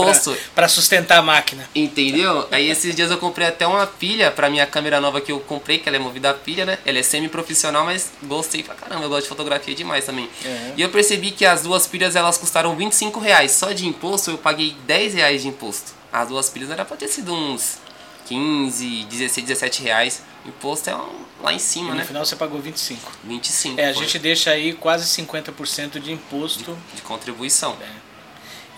para 0.55 0.69
sustentar 0.69 1.19
a 1.19 1.23
máquina? 1.23 1.69
Entendeu? 1.75 2.49
Aí 2.51 2.69
esses 2.69 2.95
dias 2.95 3.11
eu 3.11 3.19
comprei 3.19 3.47
até 3.47 3.67
uma 3.67 3.87
pilha 3.87 4.31
pra 4.31 4.49
minha 4.49 4.67
câmera 4.67 5.01
nova 5.01 5.21
que 5.21 5.31
eu 5.31 5.41
comprei, 5.41 5.79
que 5.79 5.89
ela 5.89 5.97
é 5.97 6.01
movida 6.01 6.31
a 6.31 6.35
pilha, 6.35 6.65
né? 6.65 6.79
Ela 6.85 6.99
é 6.99 7.03
semi-profissional, 7.03 7.85
mas 7.85 8.11
gostei 8.23 8.63
pra 8.63 8.75
caramba, 8.75 9.05
eu 9.05 9.09
gosto 9.09 9.25
de 9.25 9.29
fotografia 9.29 9.75
demais 9.75 10.05
também. 10.05 10.29
É. 10.45 10.73
E 10.77 10.83
eu 10.83 10.89
percebi 10.89 11.31
que 11.31 11.45
as 11.45 11.63
duas 11.63 11.87
pilhas 11.87 12.17
elas 12.17 12.39
custaram 12.39 12.75
25 12.75 13.21
reais. 13.21 13.53
Só 13.53 13.73
de 13.73 13.87
imposto 13.87 14.31
eu 14.31 14.39
paguei 14.39 14.75
10 14.87 15.15
reais 15.15 15.43
de 15.43 15.49
imposto. 15.49 15.93
As 16.13 16.29
duas 16.29 16.49
pilhas 16.49 16.71
era 16.71 16.85
pra 16.85 16.97
ter 16.97 17.09
sido 17.09 17.33
uns 17.33 17.79
15, 18.27 19.05
16, 19.05 19.47
17 19.47 19.83
reais. 19.83 20.23
Imposto 20.47 20.89
é 20.91 20.97
um- 20.97 21.25
lá 21.43 21.53
em 21.53 21.57
E 21.57 21.61
cima, 21.61 21.91
no 21.91 21.97
né? 21.97 22.05
final 22.05 22.25
você 22.25 22.35
pagou 22.37 22.61
25. 22.61 23.13
25. 23.25 23.79
É, 23.81 23.91
a 23.91 23.95
foi, 23.95 24.05
gente 24.05 24.19
deixa 24.19 24.51
aí 24.51 24.73
quase 24.73 25.07
50% 25.07 26.01
de 26.01 26.13
imposto 26.13 26.77
de 26.95 27.03
contribuição. 27.03 27.77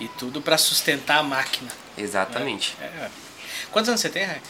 e 0.00 0.08
tudo 0.08 0.40
para 0.42 0.58
sustentar 0.58 1.18
a 1.18 1.22
máquina. 1.22 1.70
Exatamente. 1.96 2.76
É. 2.80 3.08
Quantos 3.70 3.88
anos 3.88 4.00
você 4.00 4.08
tem, 4.08 4.24
Rai? 4.24 4.40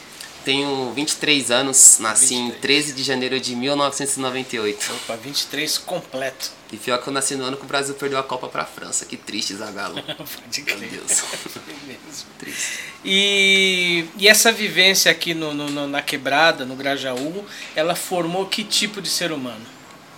Tenho 0.45 0.93
23 0.93 1.51
anos, 1.53 1.99
nasci 2.01 2.35
em 2.35 2.45
23. 2.51 2.61
13 2.61 2.93
de 2.95 3.03
janeiro 3.05 3.39
de 3.39 3.55
1998. 3.55 4.93
Opa, 5.05 5.17
23 5.17 5.79
completo. 5.79 6.51
E 6.73 6.77
pior 6.77 6.99
que 7.01 7.09
eu 7.09 7.13
nasci 7.13 7.37
no 7.37 7.45
ano 7.45 7.57
que 7.57 7.63
o 7.65 7.67
Brasil 7.67 7.95
perdeu 7.95 8.19
a 8.19 8.23
Copa 8.25 8.49
pra 8.49 8.65
França. 8.65 9.05
Que 9.05 9.17
triste, 9.17 9.55
Zagallo. 9.55 10.03
Pode 10.03 10.63
Meu 10.63 10.77
crer. 10.77 10.91
Deus. 10.91 11.23
Beleza. 11.87 12.25
triste. 12.39 12.79
E, 13.05 14.05
e 14.19 14.27
essa 14.27 14.51
vivência 14.51 15.13
aqui 15.13 15.33
no, 15.35 15.55
no- 15.55 15.71
no- 15.71 15.87
na 15.87 16.03
quebrada, 16.03 16.65
no 16.65 16.75
Grajaú, 16.75 17.45
ela 17.77 17.95
formou 17.95 18.47
que 18.47 18.65
tipo 18.65 19.01
de 19.01 19.09
ser 19.09 19.31
humano? 19.33 19.65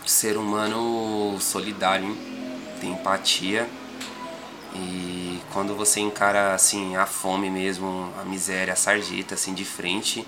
Ser 0.07 0.37
humano 0.37 1.37
solidário, 1.41 2.07
hein? 2.09 2.19
tem 2.81 2.93
empatia. 2.93 3.69
E 4.75 5.41
quando 5.53 5.75
você 5.75 6.01
encara 6.01 6.55
assim 6.55 6.97
a 6.97 7.07
fome 7.07 7.49
mesmo, 7.49 8.13
a 8.21 8.25
miséria, 8.25 8.73
a 8.73 8.77
sarjeta 8.77 9.35
assim 9.35 9.55
de 9.55 9.65
frente, 9.65 10.27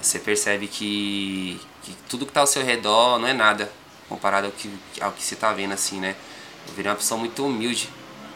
você 0.00 0.18
percebe 0.18 0.68
que, 0.68 1.60
que 1.82 1.96
tudo 2.08 2.26
que 2.26 2.32
tá 2.32 2.40
ao 2.40 2.46
seu 2.46 2.64
redor 2.64 3.18
não 3.18 3.28
é 3.28 3.32
nada 3.32 3.72
comparado 4.08 4.46
ao 4.46 4.52
que, 4.52 4.70
ao 5.00 5.12
que 5.12 5.22
você 5.22 5.34
tá 5.34 5.52
vendo 5.52 5.72
assim, 5.72 6.00
né? 6.00 6.14
Eu 6.68 6.74
virei 6.74 6.90
uma 6.90 6.96
pessoa 6.96 7.18
muito 7.18 7.44
humilde. 7.44 7.88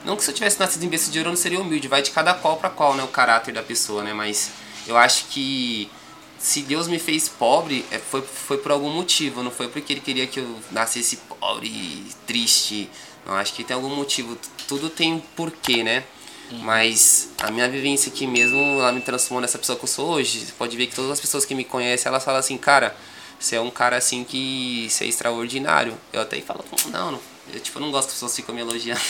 Não 0.04 0.16
que 0.16 0.24
se 0.24 0.30
eu 0.30 0.34
tivesse 0.34 0.58
nascido 0.58 0.84
em 0.84 0.88
berço 0.88 1.10
de 1.10 1.18
ouro 1.18 1.28
eu 1.28 1.32
não 1.32 1.36
seria 1.36 1.60
humilde, 1.60 1.88
vai 1.88 2.00
de 2.00 2.10
cada 2.10 2.32
qual 2.32 2.56
para 2.56 2.70
qual, 2.70 2.94
né, 2.94 3.02
o 3.02 3.08
caráter 3.08 3.52
da 3.52 3.62
pessoa, 3.62 4.02
né? 4.02 4.12
Mas 4.14 4.50
eu 4.86 4.96
acho 4.96 5.26
que 5.26 5.90
se 6.38 6.62
Deus 6.62 6.86
me 6.86 6.98
fez 6.98 7.28
pobre, 7.28 7.84
é, 7.90 7.98
foi, 7.98 8.22
foi 8.22 8.58
por 8.58 8.70
algum 8.70 8.90
motivo, 8.90 9.42
não 9.42 9.50
foi 9.50 9.68
porque 9.68 9.92
Ele 9.92 10.00
queria 10.00 10.26
que 10.26 10.40
eu 10.40 10.60
nascesse 10.70 11.16
pobre 11.16 12.06
triste. 12.26 12.88
Não, 13.26 13.34
acho 13.34 13.52
que 13.54 13.64
tem 13.64 13.74
algum 13.74 13.94
motivo. 13.94 14.38
Tudo 14.68 14.88
tem 14.88 15.14
um 15.14 15.20
porquê, 15.20 15.82
né? 15.82 16.04
Uhum. 16.50 16.58
Mas 16.60 17.30
a 17.38 17.50
minha 17.50 17.68
vivência 17.68 18.10
aqui 18.10 18.26
mesmo, 18.26 18.58
ela 18.58 18.92
me 18.92 19.00
transformou 19.00 19.40
nessa 19.40 19.58
pessoa 19.58 19.76
que 19.76 19.84
eu 19.84 19.88
sou 19.88 20.10
hoje. 20.10 20.46
Você 20.46 20.52
pode 20.52 20.76
ver 20.76 20.86
que 20.86 20.94
todas 20.94 21.10
as 21.10 21.20
pessoas 21.20 21.44
que 21.44 21.54
me 21.54 21.64
conhecem, 21.64 22.08
elas 22.08 22.24
falam 22.24 22.38
assim, 22.38 22.56
cara, 22.56 22.96
você 23.38 23.56
é 23.56 23.60
um 23.60 23.70
cara 23.70 23.96
assim 23.96 24.22
que 24.22 24.86
você 24.88 25.04
é 25.04 25.08
extraordinário. 25.08 25.94
Eu 26.12 26.20
até 26.20 26.40
falo, 26.40 26.64
não, 26.90 27.12
não 27.12 27.36
eu 27.52 27.60
tipo, 27.60 27.78
não 27.78 27.90
gosto 27.90 28.08
que 28.08 28.12
as 28.12 28.14
pessoas 28.14 28.36
ficam 28.36 28.54
me 28.54 28.60
elogiando. 28.60 29.00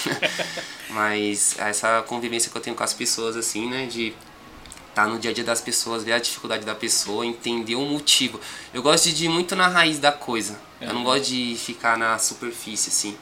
Mas 0.90 1.56
essa 1.58 2.02
convivência 2.02 2.50
que 2.50 2.56
eu 2.56 2.60
tenho 2.60 2.76
com 2.76 2.84
as 2.84 2.92
pessoas, 2.92 3.36
assim, 3.36 3.68
né, 3.68 3.86
de 3.86 4.08
estar 4.88 5.04
tá 5.04 5.06
no 5.06 5.18
dia 5.18 5.30
a 5.30 5.34
dia 5.34 5.44
das 5.44 5.60
pessoas, 5.60 6.04
ver 6.04 6.12
a 6.12 6.18
dificuldade 6.18 6.64
da 6.64 6.74
pessoa, 6.74 7.24
entender 7.24 7.76
o 7.76 7.82
motivo. 7.82 8.38
Eu 8.74 8.82
gosto 8.82 9.10
de 9.10 9.24
ir 9.24 9.28
muito 9.28 9.56
na 9.56 9.68
raiz 9.68 9.98
da 9.98 10.12
coisa. 10.12 10.58
Eu 10.80 10.92
não 10.92 11.02
gosto 11.02 11.28
de 11.28 11.56
ficar 11.58 11.96
na 11.96 12.18
superfície, 12.18 12.90
assim, 12.90 13.16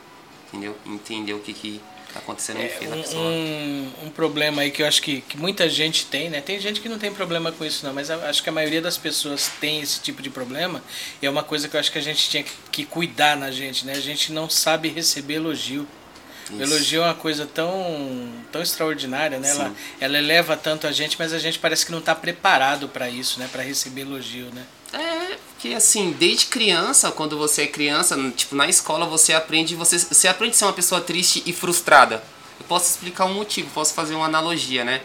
entendeu? 0.55 0.77
Entender 0.87 1.35
o 1.35 1.41
que 1.41 1.53
que 1.53 1.81
tá 2.13 2.21
acontecendo 2.21 2.61
é, 2.61 2.79
no 2.81 2.91
da 2.91 2.97
pessoa. 2.97 3.23
Um, 3.23 3.93
um 4.05 4.11
problema 4.11 4.63
aí 4.63 4.71
que 4.71 4.83
eu 4.83 4.87
acho 4.87 5.03
que, 5.03 5.21
que 5.23 5.37
muita 5.37 5.69
gente 5.69 6.07
tem, 6.07 6.31
né? 6.31 6.41
Tem 6.41 6.61
gente 6.61 6.81
que 6.81 6.89
não 6.89 6.99
tem 6.99 7.13
problema 7.13 7.51
com 7.51 7.65
isso 7.65 7.85
não, 7.85 7.93
mas 7.93 8.11
acho 8.11 8.43
que 8.43 8.49
a 8.49 8.53
maioria 8.53 8.81
das 8.81 8.97
pessoas 8.97 9.51
tem 9.61 9.81
esse 9.81 10.01
tipo 10.01 10.23
de 10.23 10.31
problema 10.31 10.83
e 11.21 11.27
é 11.27 11.31
uma 11.31 11.43
coisa 11.43 11.69
que 11.69 11.77
eu 11.77 11.81
acho 11.81 11.91
que 11.91 11.99
a 11.99 12.03
gente 12.03 12.31
tinha 12.31 12.45
que, 12.45 12.53
que 12.71 12.85
cuidar 12.87 13.37
na 13.37 13.51
gente, 13.51 13.85
né? 13.85 13.95
A 13.95 14.01
gente 14.01 14.33
não 14.33 14.49
sabe 14.49 14.89
receber 14.89 15.35
elogio. 15.35 15.87
Isso. 16.45 16.59
O 16.59 16.63
elogio 16.63 17.03
é 17.03 17.07
uma 17.07 17.15
coisa 17.15 17.47
tão, 17.47 18.31
tão 18.53 18.63
extraordinária, 18.63 19.39
né? 19.39 19.49
Ela, 19.49 19.75
ela 19.99 20.19
eleva 20.19 20.57
tanto 20.57 20.87
a 20.87 20.93
gente, 20.93 21.17
mas 21.19 21.33
a 21.33 21.39
gente 21.39 21.59
parece 21.59 21.87
que 21.87 21.91
não 21.91 22.01
está 22.01 22.15
preparado 22.15 22.87
para 22.87 23.09
isso, 23.09 23.41
né? 23.41 23.49
Para 23.51 23.63
receber 23.63 24.03
elogio, 24.03 24.51
né? 24.53 24.65
É, 24.93 25.14
que 25.65 25.75
assim, 25.75 26.13
desde 26.13 26.45
criança, 26.45 27.11
quando 27.11 27.39
você 27.39 27.63
é 27.63 27.67
criança, 27.67 28.19
tipo, 28.37 28.55
na 28.55 28.69
escola 28.69 29.07
você 29.07 29.33
aprende, 29.33 29.75
você, 29.75 29.99
você 29.99 30.29
aprende 30.29 30.55
a 30.55 30.59
ser 30.59 30.67
uma 30.67 30.75
pessoa 30.75 31.01
triste 31.01 31.43
e 31.47 31.55
frustrada. 31.55 32.23
Eu 32.61 32.67
posso 32.69 32.91
explicar 32.91 33.25
um 33.25 33.33
motivo, 33.33 33.71
posso 33.71 33.95
fazer 33.95 34.15
uma 34.15 34.27
analogia, 34.27 34.85
né? 34.85 35.01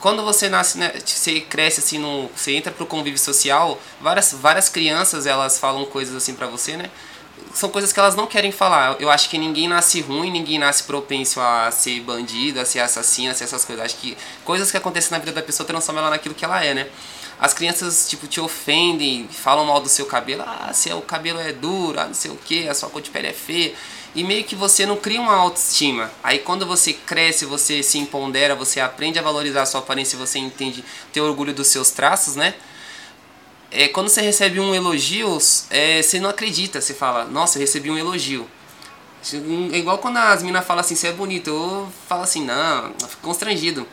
Quando 0.00 0.24
você 0.24 0.48
nasce, 0.48 0.78
né, 0.78 0.94
você 1.04 1.42
cresce 1.42 1.80
assim, 1.80 1.98
no, 1.98 2.30
você 2.34 2.52
entra 2.52 2.72
pro 2.72 2.86
convívio 2.86 3.18
social, 3.18 3.78
várias, 4.00 4.32
várias 4.32 4.70
crianças, 4.70 5.26
elas 5.26 5.58
falam 5.58 5.84
coisas 5.84 6.16
assim 6.16 6.32
para 6.34 6.46
você, 6.46 6.74
né? 6.74 6.90
são 7.52 7.68
coisas 7.68 7.92
que 7.92 8.00
elas 8.00 8.16
não 8.16 8.26
querem 8.26 8.50
falar. 8.50 8.96
Eu 8.98 9.10
acho 9.10 9.28
que 9.28 9.36
ninguém 9.36 9.68
nasce 9.68 10.00
ruim, 10.00 10.30
ninguém 10.30 10.58
nasce 10.58 10.84
propenso 10.84 11.38
a 11.38 11.70
ser 11.70 12.00
bandido, 12.00 12.58
a 12.60 12.64
ser 12.64 12.80
assassino, 12.80 13.30
a 13.30 13.34
ser 13.34 13.44
essas 13.44 13.62
coisas. 13.62 13.84
Acho 13.84 13.96
que 13.96 14.16
coisas 14.42 14.70
que 14.70 14.76
acontecem 14.78 15.10
na 15.10 15.18
vida 15.18 15.32
da 15.32 15.42
pessoa 15.42 15.66
transformam 15.66 16.02
ela 16.02 16.10
naquilo 16.10 16.34
que 16.34 16.46
ela 16.46 16.64
é, 16.64 16.72
né? 16.72 16.88
As 17.42 17.52
crianças, 17.52 18.08
tipo, 18.08 18.28
te 18.28 18.40
ofendem, 18.40 19.28
falam 19.28 19.66
mal 19.66 19.80
do 19.80 19.88
seu 19.88 20.06
cabelo. 20.06 20.44
Ah, 20.46 20.70
se 20.72 20.92
o 20.94 21.02
cabelo 21.02 21.40
é 21.40 21.52
duro, 21.52 21.98
ah, 21.98 22.06
não 22.06 22.14
sei 22.14 22.30
o 22.30 22.36
que, 22.36 22.68
a 22.68 22.74
sua 22.74 22.88
cor 22.88 23.02
de 23.02 23.10
pele 23.10 23.26
é 23.26 23.32
feia. 23.32 23.74
E 24.14 24.22
meio 24.22 24.44
que 24.44 24.54
você 24.54 24.86
não 24.86 24.96
cria 24.96 25.20
uma 25.20 25.34
autoestima. 25.34 26.10
Aí 26.22 26.38
quando 26.38 26.64
você 26.64 26.92
cresce, 26.92 27.44
você 27.44 27.82
se 27.82 27.98
empodera, 27.98 28.54
você 28.54 28.78
aprende 28.78 29.18
a 29.18 29.22
valorizar 29.22 29.62
a 29.62 29.66
sua 29.66 29.80
aparência, 29.80 30.16
você 30.16 30.38
entende, 30.38 30.84
ter 31.12 31.20
orgulho 31.20 31.52
dos 31.52 31.66
seus 31.66 31.90
traços, 31.90 32.36
né? 32.36 32.54
é, 33.72 33.88
quando 33.88 34.08
você 34.08 34.20
recebe 34.20 34.60
um 34.60 34.74
elogio, 34.74 35.38
é, 35.70 36.02
você 36.02 36.20
não 36.20 36.28
acredita, 36.28 36.80
você 36.80 36.92
fala, 36.92 37.24
nossa, 37.24 37.56
eu 37.56 37.60
recebi 37.62 37.90
um 37.90 37.96
elogio. 37.96 38.46
É 39.72 39.78
igual 39.78 39.98
quando 39.98 40.18
as 40.18 40.42
meninas 40.42 40.66
falam 40.66 40.80
assim, 40.80 40.94
você 40.94 41.08
é 41.08 41.12
bonito, 41.12 41.48
eu 41.48 41.92
falo 42.06 42.22
assim, 42.22 42.44
não, 42.44 42.92
eu 43.00 43.08
fico 43.08 43.22
constrangido. 43.22 43.86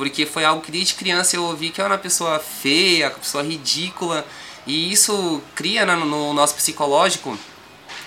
Porque 0.00 0.24
foi 0.24 0.46
algo 0.46 0.62
que 0.62 0.72
desde 0.72 0.94
criança 0.94 1.36
eu 1.36 1.44
ouvi 1.44 1.68
que 1.68 1.78
eu 1.78 1.84
era 1.84 1.92
uma 1.92 2.00
pessoa 2.00 2.38
feia, 2.38 3.08
uma 3.08 3.18
pessoa 3.18 3.44
ridícula. 3.44 4.26
E 4.66 4.90
isso 4.90 5.42
cria 5.54 5.84
no, 5.84 6.06
no 6.06 6.32
nosso 6.32 6.54
psicológico, 6.54 7.38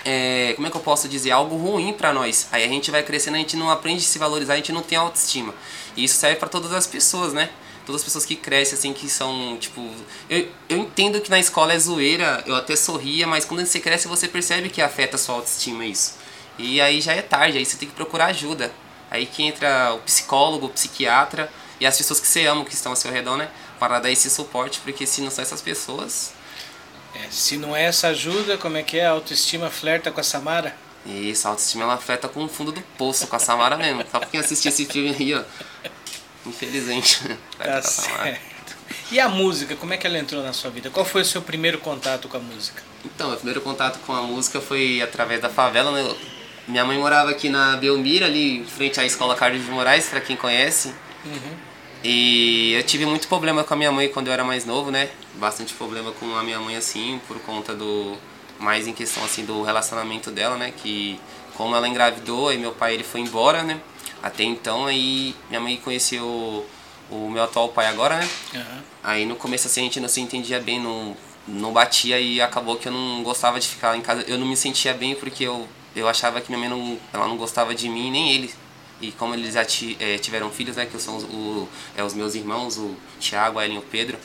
é, 0.04 0.54
como 0.56 0.66
é 0.66 0.72
que 0.72 0.76
eu 0.76 0.82
posso 0.82 1.08
dizer, 1.08 1.30
algo 1.30 1.56
ruim 1.56 1.94
para 1.94 2.12
nós. 2.12 2.48
Aí 2.52 2.64
a 2.64 2.68
gente 2.68 2.90
vai 2.90 3.04
crescendo, 3.04 3.36
a 3.36 3.38
gente 3.38 3.56
não 3.56 3.70
aprende 3.70 4.00
a 4.00 4.08
se 4.08 4.18
valorizar, 4.18 4.54
a 4.54 4.56
gente 4.56 4.72
não 4.72 4.82
tem 4.82 4.98
autoestima. 4.98 5.54
E 5.96 6.04
isso 6.06 6.16
serve 6.16 6.38
para 6.38 6.50
todas 6.50 6.74
as 6.74 6.88
pessoas, 6.88 7.32
né? 7.32 7.52
todas 7.86 8.02
as 8.02 8.06
pessoas 8.06 8.26
que 8.26 8.36
crescem, 8.36 8.76
assim, 8.76 8.92
que 8.92 9.08
são, 9.08 9.56
tipo... 9.60 9.88
Eu, 10.28 10.48
eu 10.70 10.80
entendo 10.80 11.22
que 11.22 11.30
na 11.30 11.40
escola 11.40 11.74
é 11.74 11.78
zoeira, 11.78 12.44
eu 12.48 12.56
até 12.56 12.76
sorria, 12.76 13.28
mas 13.28 13.46
quando 13.46 13.64
você 13.64 13.80
cresce 13.80 14.08
você 14.08 14.28
percebe 14.28 14.70
que 14.70 14.82
afeta 14.82 15.16
a 15.16 15.20
sua 15.20 15.36
autoestima 15.36 15.86
isso. 15.86 16.16
E 16.58 16.82
aí 16.82 17.00
já 17.02 17.14
é 17.14 17.22
tarde, 17.22 17.60
aí 17.60 17.66
você 17.66 17.78
tem 17.78 17.88
que 17.88 17.94
procurar 17.94 18.28
ajuda. 18.28 18.72
Aí 19.12 19.28
que 19.28 19.44
entra 19.44 19.94
o 19.94 20.00
psicólogo, 20.00 20.66
o 20.66 20.70
psiquiatra 20.70 21.52
e 21.80 21.86
as 21.86 21.98
pessoas 21.98 22.20
que 22.20 22.27
você 22.27 22.46
ama, 22.46 22.65
que 22.65 22.74
estão 22.74 22.92
ao 22.92 22.96
seu 22.96 23.12
redor, 23.12 23.38
né? 23.38 23.50
Para 23.80 24.00
dar 24.00 24.12
esse 24.12 24.30
suporte, 24.30 24.80
porque 24.84 25.06
se 25.06 25.22
não 25.22 25.32
são 25.32 25.42
essas 25.42 25.62
pessoas... 25.62 26.34
É, 27.15 27.27
se 27.30 27.58
não 27.58 27.75
é 27.75 27.84
essa 27.84 28.08
ajuda, 28.08 28.58
como 28.58 28.75
é 28.75 28.82
que 28.84 28.98
é? 28.98 29.06
A 29.06 29.12
autoestima 29.12 29.70
flerta 29.70 30.12
com 30.12 30.20
a 30.20 30.24
Samara? 30.24 30.75
Isso, 31.06 31.48
a 31.48 31.51
autoestima 31.51 31.84
ela 31.84 31.94
afeta 31.94 32.27
com 32.27 32.44
o 32.44 32.50
fundo 32.50 32.72
do 32.72 32.82
poço, 32.98 33.27
com 33.27 33.36
a 33.36 33.39
Samara 33.39 33.77
mesmo. 33.77 34.03
Só 34.10 34.20
pra 34.20 34.27
quem 34.27 34.39
assistir 34.39 34.70
esse 34.70 34.86
filme 34.86 35.15
aí, 35.18 35.36
ó. 35.36 35.44
Infelizmente. 36.46 37.20
Tá 37.58 37.82
certo. 37.82 38.53
E 39.12 39.20
a 39.20 39.30
música, 39.30 39.75
como 39.75 39.94
é 39.94 39.98
que 39.98 40.08
ela 40.08 40.18
entrou 40.18 40.42
na 40.44 40.53
sua 40.53 40.72
vida? 40.72 40.89
Qual 40.89 41.06
foi 41.06 41.22
o 41.22 41.25
seu 41.25 41.42
primeiro 41.42 41.77
contato 41.77 42.27
com 42.27 42.38
a 42.38 42.39
música? 42.39 42.82
Então, 43.06 43.27
meu 43.27 43.38
primeiro 43.38 43.62
contato 43.62 44.00
com 44.06 44.13
a 44.13 44.22
música 44.24 44.60
foi 44.60 45.01
através 45.01 45.42
da 45.42 45.50
favela, 45.50 45.92
né? 45.92 46.15
Minha 46.68 46.86
mãe 46.86 46.98
morava 46.98 47.32
aqui 47.32 47.50
na 47.50 47.75
Belmira, 47.77 48.25
ali 48.25 48.60
em 48.60 48.65
frente 48.65 49.00
à 49.00 49.06
Escola 49.06 49.36
Carlos 49.36 49.63
de 49.63 49.70
Moraes, 49.70 50.08
para 50.08 50.22
quem 50.22 50.36
conhece. 50.36 50.94
Uhum. 51.25 51.58
E 52.03 52.74
eu 52.74 52.84
tive 52.84 53.06
muito 53.06 53.27
problema 53.27 53.63
com 53.63 53.74
a 53.74 53.77
minha 53.77 53.92
mãe 53.92 54.10
quando 54.10 54.27
eu 54.27 54.34
era 54.34 54.44
mais 54.44 54.65
novo, 54.65 54.92
né? 54.92 55.10
Bastante 55.36 55.74
problema 55.74 56.12
com 56.12 56.36
a 56.36 56.44
minha 56.44 56.60
mãe, 56.60 56.75
assim, 56.75 57.20
por 57.27 57.39
conta 57.39 57.74
do... 57.74 58.18
Mais 58.60 58.88
em 58.88 58.94
questão, 58.94 59.24
assim, 59.24 59.46
do 59.46 59.63
relacionamento 59.63 60.30
dela, 60.30 60.58
né? 60.58 60.74
Que 60.75 61.20
como 61.56 61.75
ela 61.75 61.88
engravidou 61.88 62.51
e 62.53 62.58
meu 62.58 62.72
pai 62.72 62.94
ele 62.94 63.03
foi 63.03 63.22
embora, 63.22 63.63
né? 63.63 63.80
Até 64.22 64.44
então, 64.44 64.86
aí 64.86 65.36
minha 65.50 65.60
mãe 65.60 65.77
conheceu 65.77 66.65
o, 67.10 67.30
meu 67.30 67.44
atual 67.44 67.70
pai 67.70 67.88
agora, 67.88 68.18
né? 68.18 68.30
Uhum. 68.53 68.82
Aí 69.03 69.25
no 69.25 69.36
começo 69.36 69.68
assim, 69.68 69.82
a 69.82 69.84
gente 69.84 70.00
não 70.00 70.08
se 70.08 70.22
entendia 70.22 70.60
bem, 70.60 70.80
não, 70.80 71.15
não 71.48 71.72
batia 71.72 72.20
e 72.20 72.42
acabou 72.42 72.77
que 72.77 72.88
eu 72.88 72.92
não 72.92 73.22
gostava 73.24 73.60
de 73.60 73.68
ficar 73.68 73.96
em 73.98 74.01
casa. 74.01 74.24
Eu 74.27 74.38
não 74.38 74.46
me 74.46 74.56
sentia 74.56 74.94
bem 74.94 75.15
porque 75.15 75.44
eu, 75.44 75.68
eu 75.96 76.08
achava 76.08 76.42
que 76.42 76.50
minha 76.50 76.60
mãe 76.60 76.70
não, 76.70 76.98
ela 77.12 77.27
não 77.27 77.38
gostava 77.38 77.75
de 77.75 77.89
mim, 77.89 78.10
nem 78.12 78.32
ele. 78.34 78.53
E 79.03 79.12
como 79.12 79.33
eles 79.33 79.53
já 79.53 79.65
é, 80.00 80.17
tiveram 80.17 80.50
filhos, 80.50 80.77
né? 80.77 80.86
Que 80.86 80.98
são 80.98 81.17
os, 81.17 81.24
o, 81.25 81.67
é, 81.93 82.01
os 82.03 82.13
meus 82.13 82.36
irmãos, 82.36 82.77
o 82.77 82.95
Thiago, 83.19 83.60
a 83.60 83.65
Ellen 83.65 83.75
e 83.75 83.79
o 83.79 83.83
Pedro. 83.83 84.17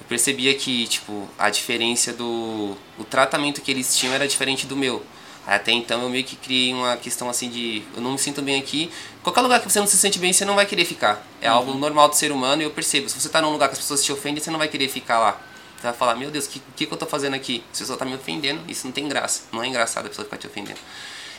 Eu 0.00 0.06
percebia 0.08 0.52
que, 0.54 0.88
tipo, 0.88 1.28
a 1.38 1.48
diferença 1.48 2.12
do... 2.12 2.76
O 2.98 3.04
tratamento 3.04 3.60
que 3.60 3.70
eles 3.70 3.96
tinham 3.96 4.12
era 4.12 4.26
diferente 4.26 4.66
do 4.66 4.76
meu. 4.76 5.00
Até 5.46 5.70
então 5.72 6.02
eu 6.02 6.08
meio 6.08 6.24
que 6.24 6.34
criei 6.34 6.74
uma 6.74 6.96
questão 6.96 7.28
assim 7.30 7.48
de 7.48 7.82
eu 7.94 8.02
não 8.02 8.12
me 8.12 8.18
sinto 8.18 8.42
bem 8.42 8.60
aqui. 8.60 8.90
Qualquer 9.22 9.40
lugar 9.42 9.60
que 9.60 9.70
você 9.70 9.78
não 9.78 9.86
se 9.86 9.96
sente 9.96 10.18
bem, 10.18 10.32
você 10.32 10.44
não 10.44 10.54
vai 10.54 10.66
querer 10.66 10.84
ficar. 10.84 11.24
É 11.40 11.48
uhum. 11.48 11.56
algo 11.56 11.74
normal 11.74 12.08
do 12.08 12.16
ser 12.16 12.32
humano 12.32 12.62
e 12.62 12.64
eu 12.64 12.70
percebo. 12.70 13.08
Se 13.08 13.18
você 13.18 13.28
está 13.28 13.40
num 13.40 13.50
lugar 13.50 13.68
que 13.68 13.74
as 13.74 13.78
pessoas 13.78 14.04
te 14.04 14.12
ofendem, 14.12 14.42
você 14.42 14.50
não 14.50 14.58
vai 14.58 14.68
querer 14.68 14.88
ficar 14.88 15.18
lá. 15.18 15.40
Você 15.76 15.86
vai 15.86 15.92
falar, 15.92 16.14
meu 16.16 16.30
Deus, 16.30 16.46
o 16.46 16.50
que, 16.50 16.60
que, 16.76 16.86
que 16.86 16.92
eu 16.92 16.96
estou 16.96 17.08
fazendo 17.08 17.34
aqui? 17.34 17.64
Se 17.72 17.78
a 17.78 17.84
pessoa 17.84 17.94
está 17.94 18.04
me 18.04 18.14
ofendendo, 18.14 18.60
isso 18.68 18.86
não 18.86 18.92
tem 18.92 19.08
graça. 19.08 19.44
Não 19.52 19.62
é 19.62 19.66
engraçado 19.66 20.06
a 20.06 20.08
pessoa 20.08 20.24
ficar 20.24 20.36
te 20.36 20.46
ofendendo. 20.46 20.78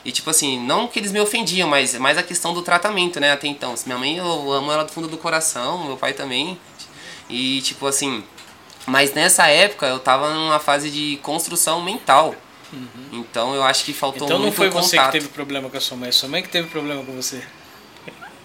E 0.04 0.10
tipo 0.10 0.30
assim, 0.30 0.58
não 0.58 0.88
que 0.88 0.98
eles 0.98 1.12
me 1.12 1.20
ofendiam, 1.20 1.68
mas 1.68 1.94
mais 1.94 2.18
a 2.18 2.22
questão 2.22 2.52
do 2.52 2.62
tratamento, 2.62 3.20
né? 3.20 3.32
Até 3.32 3.46
então. 3.46 3.74
Minha 3.86 3.98
mãe, 3.98 4.16
eu 4.16 4.52
amo 4.52 4.72
ela 4.72 4.84
do 4.84 4.92
fundo 4.92 5.08
do 5.08 5.16
coração, 5.16 5.84
meu 5.84 5.96
pai 5.96 6.12
também. 6.12 6.58
E 7.28 7.60
tipo 7.62 7.86
assim, 7.86 8.24
mas 8.86 9.14
nessa 9.14 9.46
época 9.46 9.86
eu 9.86 9.98
tava 9.98 10.34
numa 10.34 10.58
fase 10.58 10.90
de 10.90 11.18
construção 11.22 11.80
mental. 11.82 12.34
Uhum. 12.72 12.88
Então 13.12 13.54
eu 13.54 13.62
acho 13.62 13.84
que 13.84 13.92
faltou 13.92 14.26
então, 14.26 14.38
muito 14.38 14.54
Então 14.54 14.64
não 14.64 14.72
foi 14.72 14.80
contato. 14.82 14.90
você 14.90 14.98
que 14.98 15.12
teve 15.12 15.28
problema 15.28 15.68
com 15.68 15.76
a 15.76 15.80
sua 15.80 15.96
mãe, 15.96 16.08
é 16.08 16.12
sua 16.12 16.28
mãe 16.28 16.42
que 16.42 16.48
teve 16.48 16.68
problema 16.68 17.04
com 17.04 17.12
você. 17.12 17.42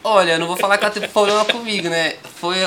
Olha, 0.04 0.34
eu 0.34 0.40
não 0.40 0.48
vou 0.48 0.58
falar 0.58 0.78
que 0.78 0.86
ela 0.86 0.94
teve 0.94 1.08
problema 1.08 1.44
comigo, 1.46 1.90
né? 1.90 2.16
Foi. 2.36 2.58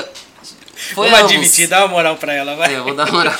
Foi 0.93 1.09
Vamos 1.09 1.25
admitir, 1.25 1.67
dá 1.67 1.79
uma 1.79 1.89
moral 1.89 2.17
pra 2.17 2.33
ela, 2.33 2.55
vai. 2.55 2.73
É, 2.73 2.77
eu 2.77 2.83
vou 2.83 2.95
dar 2.95 3.07
uma 3.07 3.17
moral. 3.19 3.35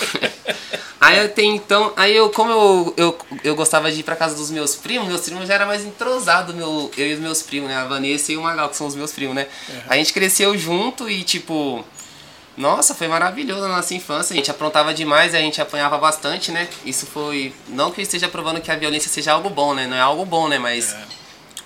aí 1.01 1.19
até 1.19 1.43
então, 1.43 1.91
aí 1.95 2.15
eu, 2.15 2.29
como 2.29 2.51
eu, 2.51 2.93
eu, 2.97 3.17
eu 3.43 3.55
gostava 3.55 3.91
de 3.91 3.99
ir 3.99 4.03
pra 4.03 4.15
casa 4.15 4.35
dos 4.35 4.51
meus 4.51 4.75
primos, 4.75 5.07
meus 5.07 5.21
primos 5.21 5.47
já 5.47 5.55
era 5.55 5.65
mais 5.65 5.83
entrosado, 5.83 6.53
meu, 6.53 6.91
eu 6.95 7.07
e 7.07 7.13
os 7.13 7.19
meus 7.19 7.41
primos, 7.41 7.69
né? 7.69 7.75
A 7.75 7.85
Vanessa 7.85 8.31
e 8.31 8.37
o 8.37 8.41
Magal, 8.41 8.69
que 8.69 8.77
são 8.77 8.87
os 8.87 8.95
meus 8.95 9.11
primos, 9.11 9.35
né? 9.35 9.47
Uhum. 9.69 9.81
A 9.89 9.95
gente 9.95 10.13
cresceu 10.13 10.57
junto 10.57 11.09
e, 11.09 11.23
tipo, 11.23 11.83
nossa, 12.57 12.93
foi 12.93 13.07
maravilhoso 13.07 13.61
na 13.61 13.77
nossa 13.77 13.93
infância. 13.93 14.33
A 14.33 14.37
gente 14.37 14.51
aprontava 14.51 14.93
demais, 14.93 15.33
a 15.33 15.39
gente 15.39 15.61
apanhava 15.61 15.97
bastante, 15.97 16.51
né? 16.51 16.67
Isso 16.85 17.05
foi. 17.05 17.53
Não 17.67 17.91
que 17.91 18.01
eu 18.01 18.03
esteja 18.03 18.27
provando 18.27 18.61
que 18.61 18.71
a 18.71 18.75
violência 18.75 19.09
seja 19.09 19.31
algo 19.33 19.49
bom, 19.49 19.73
né? 19.73 19.87
Não 19.87 19.95
é 19.95 20.01
algo 20.01 20.25
bom, 20.25 20.47
né? 20.47 20.59
Mas 20.59 20.93
é. 20.93 20.97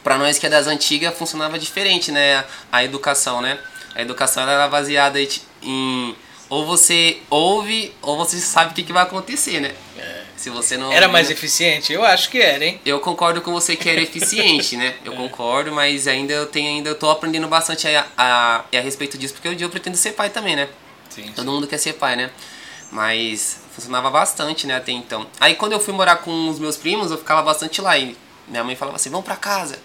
para 0.04 0.18
nós 0.18 0.38
que 0.38 0.46
é 0.46 0.50
das 0.50 0.68
antigas 0.68 1.18
funcionava 1.18 1.58
diferente, 1.58 2.12
né? 2.12 2.46
A 2.72 2.84
educação, 2.84 3.42
né? 3.42 3.58
A 3.96 4.02
educação 4.02 4.44
era 4.44 4.68
baseada 4.68 5.20
em. 5.66 6.16
Ou 6.48 6.64
você 6.66 7.18
ouve, 7.30 7.92
ou 8.04 8.18
você 8.18 8.38
sabe 8.38 8.72
o 8.72 8.76
que, 8.76 8.84
que 8.84 8.94
vai 8.94 9.02
acontecer, 9.04 9.60
né? 9.60 9.74
É. 9.98 10.24
Se 10.38 10.50
você 10.50 10.78
não. 10.78 10.92
Era 10.92 11.08
mais 11.08 11.32
eficiente? 11.32 11.92
Eu 11.92 12.04
acho 12.04 12.30
que 12.30 12.40
era, 12.40 12.64
hein? 12.64 12.80
Eu 12.86 13.00
concordo 13.00 13.42
com 13.42 13.52
você 13.52 13.76
que 13.76 13.90
era 13.90 14.02
eficiente, 14.02 14.78
né? 14.78 14.96
Eu 15.04 15.14
concordo, 15.18 15.72
mas 15.72 16.08
ainda 16.08 16.34
eu 16.34 16.46
tenho 16.46 16.70
ainda 16.70 16.90
eu 16.90 16.96
tô 16.96 17.10
aprendendo 17.10 17.48
bastante 17.48 17.88
a, 17.88 18.06
a, 18.16 18.64
a 18.72 18.80
respeito 18.80 19.18
disso, 19.18 19.34
porque 19.34 19.50
um 19.50 19.56
dia 19.56 19.66
eu 19.66 19.72
pretendo 19.72 19.98
ser 19.98 20.12
pai 20.12 20.30
também, 20.30 20.56
né? 20.56 20.70
Sim. 21.10 21.32
Todo 21.36 21.52
mundo 21.52 21.66
quer 21.66 21.78
ser 21.78 21.94
pai, 21.94 22.16
né? 22.16 22.30
Mas 22.92 23.62
funcionava 23.74 24.10
bastante, 24.10 24.68
né, 24.68 24.76
até 24.76 24.92
então. 24.92 25.28
Aí 25.40 25.56
quando 25.56 25.74
eu 25.74 25.80
fui 25.80 25.94
morar 25.94 26.18
com 26.18 26.50
os 26.50 26.60
meus 26.60 26.78
primos, 26.78 27.12
eu 27.12 27.18
ficava 27.18 27.42
bastante 27.42 27.82
lá. 27.82 27.98
E 27.98 28.16
minha 28.48 28.64
mãe 28.64 28.76
falava 28.76 28.98
assim, 28.98 29.10
vamos 29.10 29.26
pra 29.26 29.36
casa. 29.36 29.78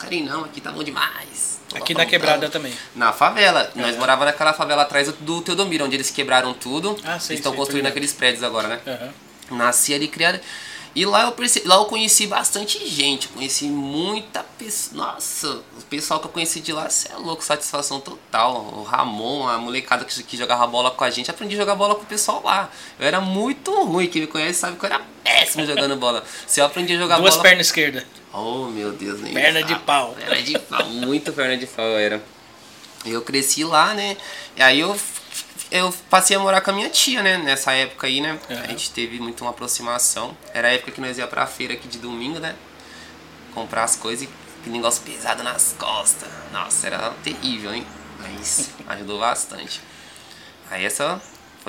Carinho, 0.00 0.26
não, 0.30 0.44
aqui 0.44 0.60
tá 0.60 0.72
bom 0.72 0.82
demais. 0.82 1.60
Tô 1.68 1.76
Aqui 1.76 1.94
na 1.94 2.02
aprontando." 2.02 2.10
quebrada 2.10 2.48
também. 2.50 2.72
Na 2.96 3.12
favela. 3.12 3.70
Nós 3.76 3.94
É. 3.94 3.98
morava 3.98 4.24
naquela 4.24 4.52
favela 4.52 4.82
atrás 4.82 5.06
do, 5.08 5.12
do 5.14 5.42
Teodomiro, 5.42 5.84
onde 5.84 5.94
eles 5.96 6.10
quebraram 6.10 6.52
tudo. 6.54 6.96
Ah, 7.04 7.12
Eles 7.16 7.30
estão 7.30 7.52
tô 7.52 7.58
construindo 7.58 7.86
aqueles 7.86 8.12
prédios 8.12 8.42
agora, 8.42 8.68
né? 8.68 8.80
Aham. 8.86 9.56
Nasci 9.56 9.92
ali 9.94 10.08
criado. 10.08 10.40
E 10.92 11.06
lá 11.06 11.22
eu, 11.22 11.32
perce... 11.32 11.62
lá 11.66 11.76
eu 11.76 11.84
conheci 11.84 12.26
bastante 12.26 12.84
gente, 12.88 13.28
conheci 13.28 13.66
muita 13.66 14.42
pessoa. 14.58 15.04
Nossa, 15.04 15.46
o 15.48 15.82
pessoal 15.88 16.18
que 16.18 16.26
eu 16.26 16.30
conheci 16.32 16.58
de 16.60 16.72
lá, 16.72 16.90
você 16.90 17.12
é 17.12 17.16
louco, 17.16 17.44
satisfação 17.44 18.00
total. 18.00 18.56
O 18.56 18.82
Ramon, 18.82 19.46
a 19.46 19.56
molecada 19.58 20.04
que, 20.04 20.22
que 20.24 20.36
jogava 20.36 20.66
bola 20.66 20.90
com 20.90 21.04
a 21.04 21.10
gente, 21.10 21.30
aprendi 21.30 21.54
a 21.54 21.58
jogar 21.58 21.76
bola 21.76 21.94
com 21.94 22.02
o 22.02 22.06
pessoal 22.06 22.42
lá. 22.44 22.68
Eu 22.98 23.06
era 23.06 23.20
muito 23.20 23.70
ruim, 23.84 24.08
quem 24.08 24.22
me 24.22 24.26
conhece 24.26 24.58
sabe 24.58 24.76
que 24.76 24.84
eu 24.84 24.88
era 24.92 25.00
péssimo 25.22 25.64
jogando 25.64 25.94
bola. 25.94 26.24
Se 26.48 26.60
eu 26.60 26.64
aprendi 26.64 26.94
a 26.94 26.98
jogar 26.98 27.18
Duas 27.18 27.34
bola. 27.34 27.42
pernas 27.44 27.66
esquerdas. 27.68 28.04
Oh 28.32 28.66
meu 28.66 28.92
Deus, 28.92 29.20
nem 29.20 29.34
Perna 29.34 29.62
de 29.62 29.74
pau. 29.80 30.14
Perna 30.14 30.42
de 30.42 30.58
pau, 30.58 30.86
muito 30.86 31.32
perna 31.32 31.56
de 31.56 31.66
pau 31.66 31.98
era. 31.98 32.22
Eu 33.04 33.22
cresci 33.22 33.64
lá, 33.64 33.94
né? 33.94 34.16
E 34.56 34.62
aí 34.62 34.80
eu, 34.80 34.98
eu 35.70 35.92
passei 36.08 36.36
a 36.36 36.38
morar 36.38 36.60
com 36.60 36.70
a 36.70 36.74
minha 36.74 36.90
tia, 36.90 37.22
né? 37.22 37.38
Nessa 37.38 37.72
época 37.72 38.06
aí, 38.06 38.20
né? 38.20 38.38
Aham. 38.48 38.62
A 38.62 38.66
gente 38.66 38.90
teve 38.90 39.18
muito 39.18 39.40
uma 39.42 39.50
aproximação. 39.50 40.36
Era 40.52 40.68
a 40.68 40.72
época 40.72 40.92
que 40.92 41.00
nós 41.00 41.18
ia 41.18 41.26
pra 41.26 41.46
feira 41.46 41.74
aqui 41.74 41.88
de 41.88 41.98
domingo, 41.98 42.38
né? 42.38 42.54
Comprar 43.54 43.84
as 43.84 43.96
coisas 43.96 44.28
e 44.28 44.28
aquele 44.60 44.76
negócio 44.76 45.02
pesado 45.02 45.42
nas 45.42 45.74
costas. 45.78 46.28
Nossa, 46.52 46.86
era 46.86 47.10
terrível, 47.24 47.74
hein? 47.74 47.86
Mas 48.18 48.70
ajudou 48.86 49.18
bastante. 49.18 49.80
Aí 50.70 50.84
essa 50.84 51.20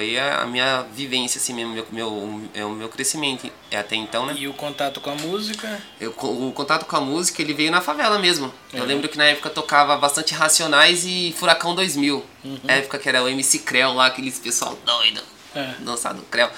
foi 0.02 0.18
a, 0.18 0.46
minha 0.48 0.84
vivência, 0.96 1.38
assim 1.38 1.54
mesmo, 1.54 1.74
meu, 1.74 1.86
meu, 1.92 2.42
é 2.56 2.66
o 2.66 2.72
meu 2.72 2.90
crescimento 2.90 3.48
é 3.70 3.78
até 3.78 3.96
então, 3.96 4.26
né? 4.26 4.36
E 4.36 4.48
o 4.48 4.54
contato 4.54 5.00
com 5.00 5.12
a 5.12 5.16
música. 5.16 5.80
Eu, 6.00 6.10
o 6.10 6.52
contato 6.52 6.86
com 6.88 6.96
a 6.96 7.02
música 7.02 7.40
ele 7.42 7.54
veio 7.54 7.70
na 7.70 7.82
favela 7.82 8.18
mesmo. 8.18 8.52
Eu 8.74 8.84
É. 8.84 8.88
lembro 8.88 9.08
que 9.08 9.18
na 9.18 9.26
época 9.26 9.52
tocava 9.52 9.96
bastante 9.98 10.34
Racionais 10.34 11.06
e 11.06 11.36
Furacão 11.38 11.76
2000. 11.76 12.26
Uhum. 12.44 12.60
Época 12.68 12.98
que 12.98 13.08
era 13.08 13.22
o 13.24 13.30
MC 13.30 13.60
Creu 13.60 13.94
lá, 13.94 14.08
aqueles 14.08 14.40
pessoal 14.40 14.76
doido. 14.84 15.22
É. 15.56 15.76
Dançado 15.80 16.24
Creu. 16.32 16.50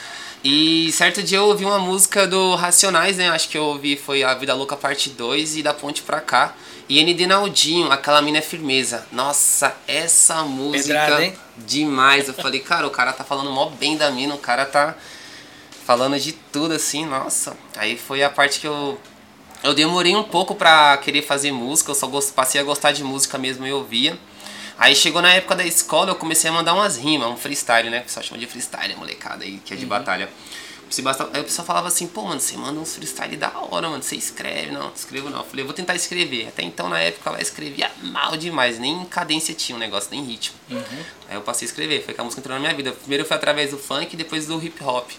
E 0.42 0.90
certo 0.94 1.22
dia 1.22 1.40
eu 1.40 1.46
ouvi 1.48 1.66
uma 1.66 1.80
música 1.80 2.26
do 2.26 2.56
Racionais, 2.56 3.18
né? 3.18 3.30
Acho 3.30 3.50
que 3.50 3.58
eu 3.58 3.66
ouvi 3.66 3.98
foi 3.98 4.24
A 4.24 4.34
Vida 4.34 4.54
Louca 4.54 4.78
Parte 4.78 5.10
2 5.10 5.58
e 5.58 5.64
Da 5.64 5.74
Ponte 5.74 6.02
Pra 6.02 6.22
Cá. 6.22 6.56
E 6.90 7.00
ND 7.04 7.26
Naldinho, 7.28 7.92
Aquela 7.92 8.22
Mina 8.22 8.40
é 8.40 8.42
Firmeza. 8.42 9.06
Nossa, 9.12 9.76
essa 9.88 10.44
música 10.44 10.94
Pedrada, 10.94 11.34
demais. 11.58 12.28
Eu 12.28 12.34
falei, 12.34 12.60
cara, 12.60 12.86
o 12.86 12.90
cara 12.92 13.14
tá 13.14 13.24
falando 13.24 13.52
mó 13.52 13.68
bem 13.70 13.96
da 13.98 14.12
mina, 14.12 14.34
o 14.36 14.38
cara 14.38 14.66
tá 14.66 14.96
falando 15.86 16.20
de 16.20 16.32
tudo 16.34 16.74
assim, 16.74 17.06
nossa. 17.06 17.56
Aí 17.76 17.98
foi 17.98 18.24
a 18.24 18.30
parte 18.30 18.60
que 18.60 18.68
eu 18.68 19.00
eu 19.64 19.74
demorei 19.74 20.14
um 20.14 20.24
pouco 20.24 20.56
pra 20.56 20.98
querer 20.98 21.22
fazer 21.22 21.54
música, 21.54 21.90
eu 21.92 21.96
só 21.96 22.06
gost- 22.08 22.34
passei 22.34 22.60
a 22.60 22.64
gostar 22.66 22.92
de 22.92 23.02
música 23.02 23.38
mesmo 23.38 23.66
e 23.66 23.72
ouvia. 23.72 24.20
Aí 24.78 24.94
chegou 24.94 25.22
na 25.22 25.32
época 25.34 25.56
da 25.56 25.64
escola, 25.66 26.12
eu 26.12 26.16
comecei 26.16 26.50
a 26.50 26.54
mandar 26.54 26.74
umas 26.74 26.98
rimas, 26.98 27.30
um 27.30 27.38
freestyle, 27.38 27.90
né? 27.90 28.00
O 28.00 28.04
pessoal 28.04 28.26
chama 28.26 28.40
de 28.40 28.46
freestyle, 28.48 28.94
molecada 28.98 29.46
aí, 29.46 29.62
que 29.64 29.74
é 29.74 29.78
de 29.78 29.86
batalha. 29.86 30.28
Se 30.94 31.02
basta- 31.02 31.28
Aí 31.34 31.42
o 31.42 31.44
pessoal 31.44 31.66
falava 31.66 31.88
assim, 31.88 32.06
pô, 32.06 32.22
mano, 32.22 32.40
você 32.40 32.56
manda 32.56 32.80
uns 32.80 32.94
freestyle 32.96 33.36
da 33.36 33.50
hora, 33.58 33.90
mano, 33.90 34.04
você 34.04 34.16
escreve, 34.16 34.72
não, 34.72 34.84
não 34.84 34.94
escrevo 34.94 35.28
não. 35.28 35.40
Eu 35.40 35.44
falei, 35.44 35.64
eu 35.64 35.66
vou 35.66 35.74
tentar 35.74 35.96
escrever. 35.96 36.48
Até 36.50 36.62
então, 36.62 36.88
na 36.88 37.00
época, 37.00 37.32
ela 37.32 37.42
escrevia 37.42 37.90
mal 38.04 38.38
demais, 38.38 38.78
nem 38.78 39.04
cadência 39.06 39.56
tinha 39.56 39.76
o 39.76 39.80
negócio, 39.80 40.10
nem 40.12 40.24
ritmo. 40.24 40.56
Aí 41.28 41.36
eu 41.36 41.42
passei 41.42 41.66
a 41.66 41.70
escrever, 41.70 42.06
foi 42.06 42.14
que 42.14 42.22
a 42.22 42.24
música 42.24 42.40
entrou 42.42 42.54
na 42.54 42.60
minha 42.60 42.76
vida. 42.76 42.92
Primeiro 42.92 43.26
foi 43.26 43.36
através 43.36 43.72
do 43.72 43.78
funk, 43.80 44.16
depois 44.16 44.46
do 44.46 44.64
hip 44.64 44.84
hop. 44.84 45.10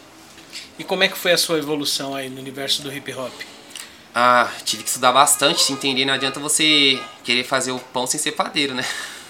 E 0.78 0.84
como 0.84 1.02
é 1.02 1.08
que 1.08 1.18
foi 1.18 1.32
a 1.32 1.36
sua 1.36 1.58
evolução 1.58 2.14
aí 2.14 2.30
no 2.30 2.40
universo 2.40 2.80
do 2.80 2.92
hip 2.94 3.12
hop? 3.12 3.32
Ah, 4.14 4.48
tive 4.64 4.84
que 4.84 4.88
estudar 4.88 5.10
bastante, 5.10 5.60
se 5.60 5.72
entender. 5.72 6.04
Não 6.04 6.14
adianta 6.14 6.38
você 6.38 7.02
querer 7.24 7.42
fazer 7.42 7.72
o 7.72 7.80
pão 7.80 8.06
sem 8.06 8.20
ser 8.20 8.30
padeiro, 8.30 8.74
né? 8.74 8.84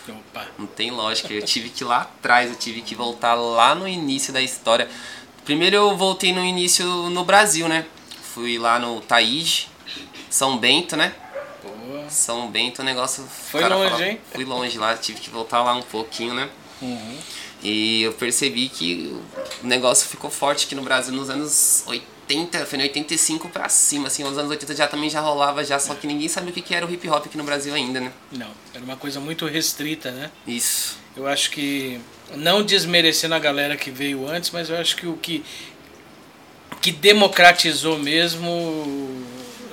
Opa. 0.07 0.47
Não 0.59 0.67
tem 0.67 0.91
lógica. 0.91 1.33
Eu 1.33 1.41
tive 1.41 1.71
que 1.71 1.83
ir 1.83 1.87
lá 1.87 2.03
atrás, 2.03 2.51
eu 2.51 2.57
tive 2.57 2.83
que 2.83 2.95
voltar 2.95 3.33
lá 3.33 3.75
no 3.75 3.89
início 3.89 4.31
da 4.31 4.43
história. 4.43 4.87
Primeiro 5.45 5.77
eu 5.77 5.97
voltei 5.97 6.33
no 6.33 6.43
início 6.43 6.87
no 7.11 7.23
Brasil, 7.23 7.69
né? 7.69 7.85
Fui 8.35 8.59
lá 8.59 8.79
no 8.79 9.01
Taíde, 9.03 9.69
São 10.31 10.57
Bento, 10.57 10.97
né? 10.97 11.15
Boa. 11.63 12.09
São 12.09 12.51
Bento, 12.51 12.81
o 12.81 12.85
negócio. 12.85 13.25
Foi 13.25 13.69
longe, 13.69 14.03
hein? 14.03 14.21
Fui 14.33 14.45
longe 14.45 14.79
lá, 14.79 14.97
tive 14.97 15.21
que 15.21 15.29
voltar 15.29 15.63
lá 15.63 15.75
um 15.75 15.83
pouquinho, 15.83 16.33
né? 16.33 16.49
Uhum. 16.81 17.19
E 17.65 18.03
eu 18.03 18.13
percebi 18.13 18.69
que 18.69 19.19
o 19.63 19.67
negócio 19.67 20.07
ficou 20.07 20.31
forte 20.31 20.67
aqui 20.67 20.75
no 20.75 20.83
Brasil 20.83 21.15
nos 21.15 21.31
anos 21.31 21.83
80, 21.87 22.67
foi 22.67 22.79
em 22.79 22.83
85 22.83 23.49
pra 23.49 23.71
cima, 23.71 24.09
assim, 24.09 24.23
os 24.23 24.37
anos 24.37 24.51
80 24.51 24.77
já 24.77 24.87
também 24.87 25.09
já 25.09 25.21
rolava 25.21 25.65
já, 25.65 25.79
só 25.79 25.95
que 25.95 26.07
ninguém 26.07 26.29
sabia 26.29 26.51
o 26.51 26.53
que 26.53 26.61
que 26.61 26.75
era 26.75 26.87
o 26.87 26.93
hip 26.93 27.09
hop 27.09 27.25
aqui 27.25 27.39
no 27.39 27.45
Brasil 27.45 27.73
ainda, 27.75 28.01
né? 28.01 28.13
Não, 28.31 28.51
era 28.75 28.85
uma 28.85 28.97
coisa 28.97 29.19
muito 29.19 29.47
restrita, 29.47 30.11
né? 30.11 30.31
Isso. 30.47 30.99
Eu 31.17 31.27
acho 31.27 31.51
que, 31.51 31.99
não 32.37 32.63
desmerecendo 32.63 33.35
a 33.35 33.39
galera 33.39 33.79
que 33.79 33.91
veio 33.91 34.29
antes, 34.29 34.51
mas 34.51 34.69
eu 34.69 34.77
acho 34.77 34.97
que 34.97 35.07
o 35.07 35.17
que, 35.17 35.43
que 36.83 36.93
democratizou 36.93 37.99
mesmo, 37.99 38.51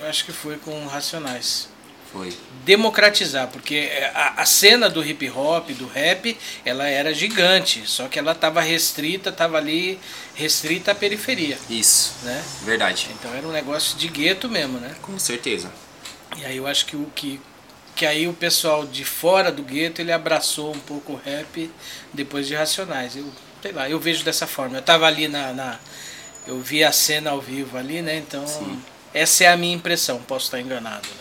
eu 0.02 0.08
acho 0.08 0.24
que 0.24 0.32
foi 0.32 0.56
com 0.56 0.88
Racionais. 0.88 1.68
Foi. 2.14 2.32
Democratizar, 2.66 3.48
porque 3.48 3.90
a, 4.14 4.42
a 4.42 4.46
cena 4.46 4.90
do 4.90 5.04
hip 5.04 5.30
hop, 5.30 5.70
do 5.72 5.88
rap, 5.88 6.38
ela 6.64 6.88
era 6.88 7.14
gigante, 7.14 7.84
só 7.86 8.08
que 8.08 8.20
ela 8.20 8.34
estava 8.34 8.62
restrita, 8.62 9.30
estava 9.30 9.58
ali 9.58 10.00
restrita 10.36 10.92
à 10.92 10.96
periferia, 10.96 11.58
Isso. 11.70 12.16
né? 12.24 12.44
Verdade. 12.64 13.10
Então 13.20 13.34
era 13.34 13.48
um 13.48 13.52
negócio 13.52 13.98
de 13.98 14.08
gueto 14.08 14.50
mesmo, 14.50 14.80
né? 14.80 14.96
Com 15.02 15.18
certeza. 15.18 15.72
E 16.38 16.46
aí 16.46 16.58
eu 16.58 16.68
acho 16.68 16.86
que 16.86 16.96
o 16.96 17.06
que 17.16 17.40
que 17.96 18.06
aí 18.06 18.28
o 18.28 18.34
pessoal 18.34 18.86
de 18.86 19.04
fora 19.04 19.52
do 19.52 19.62
gueto 19.62 20.02
ele 20.02 20.12
abraçou 20.12 20.74
um 20.74 20.80
pouco 20.80 21.14
o 21.14 21.16
rap 21.18 21.70
depois 22.14 22.48
de 22.48 22.56
Racionais. 22.56 23.16
Eu 23.16 23.32
sei 23.62 23.72
lá, 23.72 23.90
eu 23.90 24.00
vejo 24.00 24.24
dessa 24.24 24.48
forma. 24.48 24.78
Eu 24.78 24.82
tava 24.82 25.06
ali 25.06 25.28
na, 25.28 25.54
na 25.54 25.80
eu 26.48 26.60
vi 26.60 26.84
a 26.84 26.92
cena 26.92 27.32
ao 27.32 27.40
vivo 27.40 27.78
ali, 27.78 28.02
né? 28.02 28.16
Então 28.18 28.46
Sim. 28.48 28.82
essa 29.14 29.44
é 29.44 29.48
a 29.48 29.58
minha 29.58 29.76
impressão. 29.76 30.20
Posso 30.24 30.46
estar 30.46 30.60
enganado, 30.60 31.08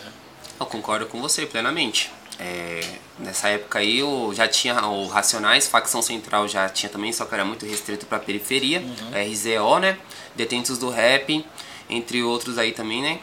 Eu 0.61 0.67
concordo 0.67 1.07
com 1.07 1.19
você 1.19 1.43
plenamente. 1.47 2.11
É, 2.39 2.81
nessa 3.17 3.49
época 3.49 3.79
aí 3.79 3.97
eu 3.97 4.31
já 4.31 4.47
tinha 4.47 4.79
o 4.85 5.07
Racionais, 5.07 5.67
facção 5.67 6.03
central 6.03 6.47
já 6.47 6.69
tinha 6.69 6.87
também, 6.87 7.11
só 7.11 7.25
que 7.25 7.33
era 7.33 7.43
muito 7.43 7.65
restrito 7.65 8.05
pra 8.05 8.19
periferia. 8.19 8.79
RZO, 9.11 9.79
né? 9.79 9.97
Detentos 10.35 10.77
do 10.77 10.91
Rap, 10.91 11.43
entre 11.89 12.21
outros 12.21 12.59
aí 12.59 12.73
também, 12.73 13.01
né? 13.01 13.19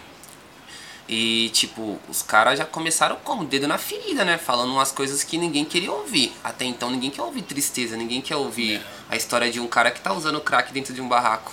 E 1.08 1.50
tipo, 1.50 2.00
os 2.08 2.22
caras 2.22 2.58
já 2.58 2.64
começaram 2.64 3.14
como? 3.22 3.44
Dedo 3.44 3.68
na 3.68 3.78
ferida, 3.78 4.24
né? 4.24 4.36
Falando 4.36 4.72
umas 4.72 4.90
coisas 4.90 5.22
que 5.22 5.38
ninguém 5.38 5.64
queria 5.64 5.92
ouvir. 5.92 6.32
Até 6.42 6.64
então 6.64 6.90
ninguém 6.90 7.08
quer 7.08 7.22
ouvir 7.22 7.42
tristeza, 7.42 7.96
ninguém 7.96 8.20
quer 8.20 8.34
ouvir 8.34 8.82
a 9.08 9.14
história 9.14 9.48
de 9.48 9.60
um 9.60 9.68
cara 9.68 9.92
que 9.92 10.00
tá 10.00 10.12
usando 10.12 10.40
crack 10.40 10.72
dentro 10.72 10.92
de 10.92 11.00
um 11.00 11.08
barraco. 11.08 11.52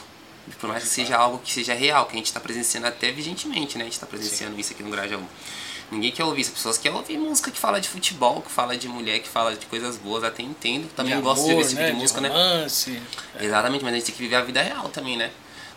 Por 0.60 0.67
mais 0.67 0.84
que 0.84 0.89
seja 0.89 1.15
algo 1.15 1.38
que 1.38 1.52
seja 1.52 1.76
real, 1.76 2.08
que 2.08 2.13
a 2.13 2.17
gente 2.17 2.34
tá 2.34 2.39
presenciando 2.39 2.88
até 2.88 3.12
vigentemente, 3.12 3.78
né? 3.78 3.84
A 3.84 3.88
gente 3.88 4.00
tá 4.00 4.08
presenciando 4.08 4.60
isso 4.60 4.74
aqui 4.74 4.82
no 4.82 4.89
Grajaú. 4.89 5.24
Ninguém 5.91 6.12
quer 6.12 6.24
ouvir. 6.24 6.41
As 6.41 6.50
pessoas 6.50 6.78
querem 6.78 6.98
ouvir 6.98 7.17
música 7.17 7.52
que 7.52 7.60
fala 7.60 7.80
de 7.80 7.88
futebol, 7.88 8.41
que 8.41 8.52
fala 8.52 8.76
de 8.76 8.88
mulher, 8.88 9.19
que 9.19 9.30
fala 9.30 9.56
de 9.56 9.65
coisas 9.65 9.98
boas. 9.98 10.24
Até 10.24 10.41
entendo. 10.43 10.89
Também 10.95 11.15
De 11.15 11.21
gosto 11.21 11.45
de 11.45 11.54
ouvir 11.54 11.54
amor, 11.54 11.62
esse 11.62 11.69
tipo 11.69 11.82
né? 11.82 11.91
de 11.91 11.98
música, 11.98 12.21
né? 12.21 12.30
romance. 12.30 13.02
Exatamente, 13.39 13.84
mas 13.84 13.93
a 13.93 13.98
gente 13.98 14.06
tem 14.06 14.15
que 14.15 14.21
viver 14.21 14.36
a 14.36 14.41
vida 14.41 14.62
real 14.62 14.89
também, 14.89 15.17
né? 15.17 15.32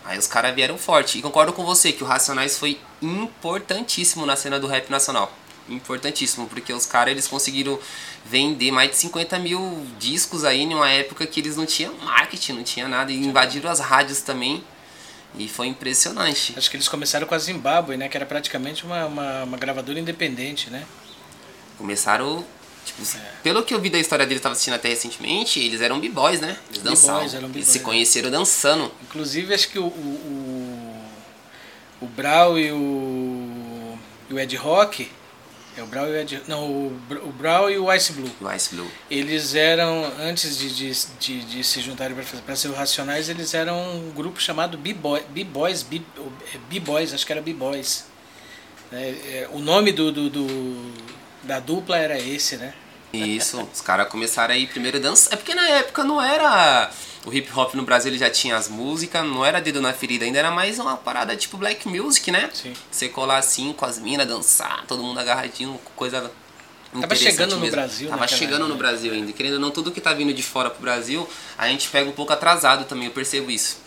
Aí 0.04 0.18
os 0.18 0.26
caras 0.26 0.54
vieram 0.54 0.78
forte. 0.78 1.18
E 1.18 1.22
concordo 1.22 1.52
com 1.52 1.64
você 1.64 1.92
que 1.92 2.02
o 2.02 2.06
Racionais 2.06 2.56
foi 2.56 2.80
importantíssimo 3.02 4.24
na 4.24 4.36
cena 4.36 4.58
do 4.58 4.66
rap 4.66 4.88
nacional. 4.88 5.30
Importantíssimo, 5.68 6.48
porque 6.48 6.72
os 6.72 6.86
caras 6.86 7.12
eles 7.12 7.28
conseguiram 7.28 7.78
vender 8.24 8.70
mais 8.70 8.90
de 8.90 8.96
50 8.96 9.38
mil 9.38 9.86
discos 9.98 10.44
aí 10.44 10.62
em 10.62 10.72
uma 10.72 10.88
época 10.88 11.26
que 11.26 11.40
eles 11.40 11.56
não 11.56 11.66
tinham 11.66 11.94
marketing, 11.98 12.52
não 12.54 12.62
tinha 12.62 12.88
nada. 12.88 13.12
E 13.12 13.16
invadiram 13.16 13.70
as 13.70 13.80
rádios 13.80 14.22
também. 14.22 14.64
E 15.36 15.48
foi 15.48 15.66
impressionante. 15.68 16.54
Acho 16.56 16.70
que 16.70 16.76
eles 16.76 16.88
começaram 16.88 17.26
com 17.26 17.34
a 17.34 17.38
Zimbábue, 17.38 17.96
né? 17.96 18.08
Que 18.08 18.16
era 18.16 18.26
praticamente 18.26 18.84
uma, 18.84 19.04
uma, 19.06 19.44
uma 19.44 19.56
gravadora 19.58 19.98
independente, 20.00 20.70
né? 20.70 20.84
Começaram. 21.76 22.44
Tipo, 22.84 23.02
É. 23.02 23.32
pelo 23.42 23.62
que 23.62 23.74
eu 23.74 23.80
vi 23.80 23.90
da 23.90 23.98
história 23.98 24.24
deles, 24.24 24.38
estava 24.38 24.54
assistindo 24.54 24.74
até 24.74 24.88
recentemente, 24.88 25.60
eles 25.60 25.80
eram 25.82 26.00
b-boys, 26.00 26.40
né? 26.40 26.56
Eles 26.70 26.82
dançavam. 26.82 27.28
eram 27.34 27.50
eles 27.50 27.68
se 27.68 27.80
conheceram 27.80 28.30
dançando. 28.30 28.90
Inclusive 29.02 29.52
acho 29.52 29.68
que 29.68 29.78
o, 29.78 29.84
o, 29.84 31.04
o, 32.00 32.04
o 32.04 32.06
Brau 32.06 32.58
e 32.58 32.72
o, 32.72 33.98
e 34.30 34.34
o 34.34 34.38
Ed 34.40 34.56
Rock 34.56 35.10
É 35.78 35.82
o 35.82 35.86
Brown 35.86 36.08
e 36.08 36.10
o 36.10 36.16
Ed, 36.16 36.42
não, 36.48 36.68
o, 36.68 37.32
Brown 37.38 37.70
e 37.70 37.78
o 37.78 37.92
Ice 37.94 38.12
Blue. 38.12 38.28
O 38.40 38.52
Ice 38.52 38.74
Blue. 38.74 38.90
Eles 39.08 39.54
eram, 39.54 40.10
antes 40.18 40.58
de, 40.58 40.74
de, 40.74 41.06
de, 41.20 41.44
de 41.44 41.62
se 41.62 41.80
juntarem 41.80 42.16
para 42.44 42.56
ser 42.56 42.72
Racionais, 42.72 43.28
eles 43.28 43.54
eram 43.54 43.78
um 43.94 44.10
grupo 44.10 44.40
chamado 44.40 44.76
B-Boys, 44.76 45.86
B-Boys, 46.68 47.14
acho 47.14 47.24
que 47.24 47.30
era 47.30 47.40
B-Boys. 47.40 48.06
É, 48.92 49.48
o 49.52 49.60
nome 49.60 49.92
do, 49.92 50.10
do, 50.10 50.28
do, 50.28 50.92
da 51.44 51.60
dupla 51.60 51.96
era 51.96 52.18
esse, 52.18 52.56
né? 52.56 52.74
Isso, 53.12 53.66
os 53.72 53.80
caras 53.80 54.08
começaram 54.08 54.54
aí 54.54 54.66
primeiro 54.66 54.98
a 54.98 55.00
dançar. 55.00 55.32
É 55.32 55.36
porque 55.36 55.54
na 55.54 55.66
época 55.68 56.04
não 56.04 56.20
era. 56.20 56.90
O 57.24 57.32
hip 57.32 57.50
hop 57.54 57.74
no 57.74 57.82
Brasil 57.82 58.10
ele 58.10 58.18
já 58.18 58.30
tinha 58.30 58.56
as 58.56 58.68
músicas, 58.68 59.24
não 59.24 59.44
era 59.44 59.60
dedo 59.60 59.80
na 59.80 59.92
ferida, 59.92 60.24
ainda 60.24 60.38
era 60.38 60.50
mais 60.50 60.78
uma 60.78 60.96
parada 60.96 61.36
tipo 61.36 61.56
black 61.56 61.88
music, 61.88 62.30
né? 62.30 62.50
Sim. 62.52 62.72
Você 62.90 63.08
colar 63.08 63.38
assim 63.38 63.72
com 63.72 63.84
as 63.84 63.98
minas, 63.98 64.26
dançar, 64.26 64.84
todo 64.86 65.02
mundo 65.02 65.18
agarradinho, 65.18 65.78
coisa. 65.96 66.30
Tava 67.00 67.14
chegando 67.14 67.54
no 67.54 67.60
mesmo. 67.60 67.76
Brasil, 67.76 68.08
Tava 68.08 68.28
chegando 68.28 68.68
no 68.68 68.76
Brasil 68.76 69.12
ainda. 69.12 69.32
Querendo 69.32 69.54
ou 69.54 69.60
não, 69.60 69.70
tudo 69.70 69.90
que 69.90 70.00
tá 70.00 70.14
vindo 70.14 70.32
de 70.32 70.42
fora 70.42 70.70
pro 70.70 70.80
Brasil, 70.80 71.28
a 71.56 71.68
gente 71.68 71.88
pega 71.88 72.08
um 72.08 72.14
pouco 72.14 72.32
atrasado 72.32 72.86
também, 72.86 73.06
eu 73.06 73.12
percebo 73.12 73.50
isso. 73.50 73.78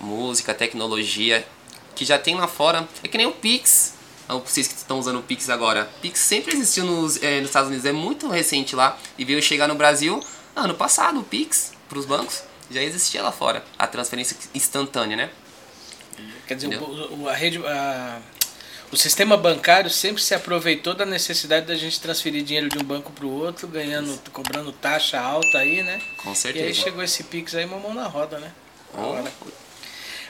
Música, 0.00 0.52
tecnologia, 0.52 1.46
que 1.94 2.04
já 2.04 2.18
tem 2.18 2.34
lá 2.34 2.48
fora. 2.48 2.88
É 3.04 3.08
que 3.08 3.16
nem 3.16 3.26
o 3.26 3.32
Pix 3.32 3.94
vocês 4.28 4.68
que 4.68 4.74
estão 4.74 4.98
usando 4.98 5.18
o 5.18 5.22
Pix 5.22 5.50
agora. 5.50 5.90
Pix 6.00 6.20
sempre 6.20 6.54
existiu 6.54 6.84
nos, 6.84 7.22
é, 7.22 7.40
nos 7.40 7.50
Estados 7.50 7.68
Unidos, 7.68 7.86
é 7.86 7.92
muito 7.92 8.28
recente 8.28 8.74
lá 8.74 8.98
e 9.18 9.24
veio 9.24 9.42
chegar 9.42 9.68
no 9.68 9.74
Brasil 9.74 10.22
ano 10.54 10.74
passado. 10.74 11.20
O 11.20 11.24
Pix 11.24 11.72
para 11.88 11.98
os 11.98 12.06
bancos 12.06 12.42
já 12.70 12.82
existia 12.82 13.22
lá 13.22 13.32
fora, 13.32 13.64
a 13.78 13.86
transferência 13.86 14.36
instantânea, 14.54 15.16
né? 15.16 15.30
Quer 16.46 16.54
dizer, 16.54 16.82
o, 16.82 17.28
a 17.28 17.34
rede, 17.34 17.58
a, 17.66 18.20
o 18.90 18.96
sistema 18.96 19.36
bancário 19.36 19.90
sempre 19.90 20.22
se 20.22 20.34
aproveitou 20.34 20.94
da 20.94 21.06
necessidade 21.06 21.66
da 21.66 21.74
gente 21.74 21.98
transferir 22.00 22.42
dinheiro 22.42 22.68
de 22.68 22.78
um 22.78 22.84
banco 22.84 23.10
para 23.12 23.24
o 23.24 23.30
outro, 23.30 23.66
ganhando, 23.66 24.18
cobrando 24.32 24.70
taxa 24.72 25.18
alta 25.18 25.58
aí, 25.58 25.82
né? 25.82 26.00
Com 26.22 26.34
certeza. 26.34 26.64
E 26.64 26.68
aí 26.68 26.74
chegou 26.74 27.02
esse 27.02 27.24
Pix 27.24 27.54
aí, 27.54 27.64
mamão 27.64 27.94
na 27.94 28.06
roda, 28.06 28.38
né? 28.38 28.52
Oh. 28.94 29.14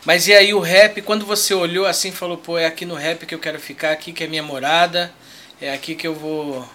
Mas 0.04 0.26
e 0.26 0.34
aí 0.34 0.52
o 0.52 0.58
rap, 0.58 1.00
quando 1.02 1.24
você 1.24 1.54
olhou 1.54 1.86
assim 1.86 2.10
falou, 2.10 2.36
pô, 2.36 2.58
é 2.58 2.66
aqui 2.66 2.84
no 2.84 2.94
rap 2.96 3.24
que 3.24 3.34
eu 3.34 3.38
quero 3.38 3.60
ficar, 3.60 3.92
aqui 3.92 4.12
que 4.12 4.24
é 4.24 4.26
minha 4.26 4.42
morada, 4.42 5.14
é 5.60 5.72
aqui 5.72 5.94
que 5.94 6.06
eu 6.06 6.14
vou 6.14 6.68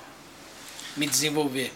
me 0.96 1.06
desenvolver? 1.06 1.74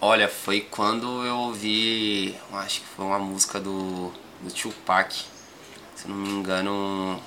Olha, 0.00 0.28
foi 0.28 0.60
quando 0.60 1.24
eu 1.24 1.36
ouvi, 1.36 2.36
acho 2.52 2.80
que 2.80 2.86
foi 2.86 3.04
uma 3.06 3.18
música 3.18 3.58
do, 3.58 4.12
do 4.40 4.52
Tupac, 4.52 5.12
se 5.96 6.06
não 6.06 6.14
me 6.14 6.28
engano, 6.28 7.20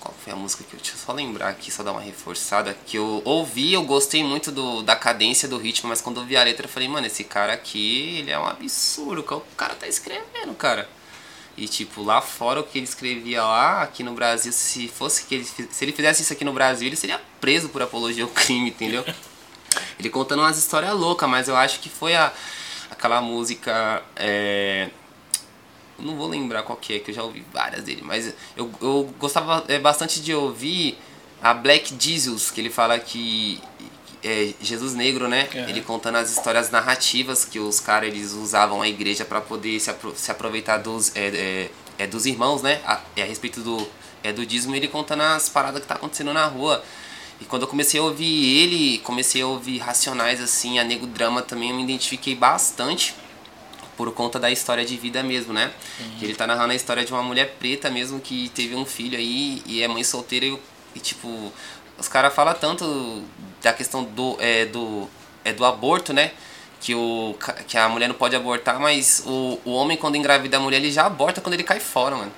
qual 0.00 0.14
foi 0.24 0.32
a 0.32 0.36
música 0.36 0.64
que 0.64 0.74
eu, 0.74 0.80
deixa 0.80 0.94
eu 0.94 0.98
só 0.98 1.12
lembrar 1.12 1.48
aqui, 1.48 1.70
só 1.70 1.82
dar 1.82 1.92
uma 1.92 2.00
reforçada, 2.00 2.74
que 2.86 2.96
eu 2.96 3.20
ouvi, 3.22 3.74
eu 3.74 3.82
gostei 3.82 4.24
muito 4.24 4.50
do, 4.50 4.82
da 4.82 4.96
cadência 4.96 5.46
do 5.46 5.58
ritmo, 5.58 5.90
mas 5.90 6.00
quando 6.00 6.20
eu 6.20 6.24
vi 6.24 6.38
a 6.38 6.42
letra 6.42 6.64
eu 6.64 6.70
falei, 6.70 6.88
mano, 6.88 7.06
esse 7.06 7.24
cara 7.24 7.52
aqui, 7.52 8.20
ele 8.20 8.30
é 8.30 8.38
um 8.38 8.46
absurdo, 8.46 9.20
o 9.20 9.56
cara 9.56 9.74
tá 9.74 9.86
escrevendo, 9.86 10.54
cara. 10.54 10.88
E 11.56 11.66
tipo, 11.66 12.02
lá 12.02 12.20
fora 12.20 12.60
o 12.60 12.64
que 12.64 12.78
ele 12.78 12.84
escrevia 12.84 13.42
lá, 13.42 13.82
aqui 13.82 14.02
no 14.02 14.12
Brasil, 14.12 14.52
se 14.52 14.88
fosse 14.88 15.24
que 15.24 15.34
ele 15.36 15.44
se 15.44 15.84
ele 15.84 15.92
fizesse 15.92 16.22
isso 16.22 16.32
aqui 16.32 16.44
no 16.44 16.52
Brasil, 16.52 16.86
ele 16.86 16.96
seria 16.96 17.20
preso 17.40 17.70
por 17.70 17.80
apologia 17.80 18.24
ao 18.24 18.30
crime, 18.30 18.70
entendeu? 18.70 19.04
Ele 19.98 20.08
contando 20.08 20.40
umas 20.40 20.56
histórias 20.56 20.94
loucas, 20.94 21.28
mas 21.28 21.48
eu 21.48 21.56
acho 21.56 21.80
que 21.80 21.90
foi 21.90 22.14
a 22.14 22.32
aquela 22.90 23.20
música 23.20 24.02
é, 24.16 24.88
não 25.98 26.16
vou 26.16 26.28
lembrar 26.28 26.62
qual 26.62 26.76
que 26.76 26.94
é, 26.94 26.98
que 26.98 27.10
eu 27.10 27.14
já 27.14 27.22
ouvi 27.22 27.44
várias 27.52 27.84
dele, 27.84 28.02
mas 28.02 28.34
eu, 28.56 28.70
eu 28.80 29.14
gostava 29.18 29.64
é, 29.68 29.78
bastante 29.78 30.20
de 30.20 30.34
ouvir 30.34 30.98
a 31.42 31.54
Black 31.54 31.94
Jesus, 31.98 32.50
que 32.50 32.60
ele 32.60 32.70
fala 32.70 32.98
que 32.98 33.60
é, 34.26 34.52
Jesus 34.60 34.92
Negro, 34.94 35.28
né? 35.28 35.48
Uhum. 35.54 35.68
Ele 35.68 35.80
contando 35.80 36.16
as 36.16 36.30
histórias 36.36 36.68
narrativas 36.68 37.44
que 37.44 37.60
os 37.60 37.78
caras 37.78 38.08
eles 38.08 38.32
usavam 38.32 38.82
a 38.82 38.88
igreja 38.88 39.24
para 39.24 39.40
poder 39.40 39.78
se, 39.78 39.88
apro 39.88 40.14
se 40.16 40.30
aproveitar 40.32 40.78
dos, 40.78 41.14
é, 41.14 41.28
é, 41.28 41.70
é, 41.98 42.06
dos 42.08 42.26
irmãos, 42.26 42.60
né? 42.60 42.80
A, 42.84 43.00
é, 43.14 43.22
a 43.22 43.24
respeito 43.24 43.60
do, 43.60 43.88
é, 44.24 44.32
do 44.32 44.44
dízimo, 44.44 44.74
ele 44.74 44.88
contando 44.88 45.22
as 45.22 45.48
paradas 45.48 45.80
que 45.80 45.86
tá 45.86 45.94
acontecendo 45.94 46.32
na 46.32 46.44
rua. 46.46 46.82
E 47.40 47.44
quando 47.44 47.62
eu 47.62 47.68
comecei 47.68 48.00
a 48.00 48.02
ouvir 48.02 48.58
ele, 48.58 48.98
comecei 48.98 49.42
a 49.42 49.46
ouvir 49.46 49.78
Racionais, 49.78 50.40
assim, 50.40 50.78
a 50.78 50.84
Nego 50.84 51.06
Drama 51.06 51.40
também, 51.42 51.70
eu 51.70 51.76
me 51.76 51.84
identifiquei 51.84 52.34
bastante 52.34 53.14
por 53.96 54.12
conta 54.12 54.40
da 54.40 54.50
história 54.50 54.84
de 54.84 54.96
vida 54.96 55.22
mesmo, 55.22 55.52
né? 55.52 55.72
Uhum. 56.00 56.18
Ele 56.22 56.34
tá 56.34 56.46
narrando 56.46 56.72
a 56.72 56.74
história 56.74 57.04
de 57.04 57.12
uma 57.12 57.22
mulher 57.22 57.56
preta 57.60 57.90
mesmo 57.90 58.18
que 58.20 58.48
teve 58.48 58.74
um 58.74 58.84
filho 58.84 59.16
aí 59.16 59.62
e 59.66 59.82
é 59.82 59.88
mãe 59.88 60.02
solteira 60.02 60.46
e, 60.46 60.58
e 60.94 60.98
tipo, 60.98 61.52
os 61.98 62.08
caras 62.08 62.34
falam 62.34 62.54
tanto 62.54 63.22
da 63.62 63.72
questão 63.72 64.04
do, 64.04 64.36
é, 64.40 64.66
do, 64.66 65.08
é, 65.44 65.52
do 65.52 65.64
aborto, 65.64 66.12
né? 66.12 66.32
Que, 66.80 66.94
o, 66.94 67.34
que 67.66 67.76
a 67.78 67.88
mulher 67.88 68.06
não 68.08 68.14
pode 68.14 68.36
abortar, 68.36 68.78
mas 68.78 69.22
o, 69.26 69.58
o 69.64 69.72
homem, 69.72 69.96
quando 69.96 70.16
engravida 70.16 70.58
a 70.58 70.60
mulher, 70.60 70.76
ele 70.76 70.92
já 70.92 71.06
aborta 71.06 71.40
quando 71.40 71.54
ele 71.54 71.64
cai 71.64 71.80
fora, 71.80 72.16
mano. 72.16 72.32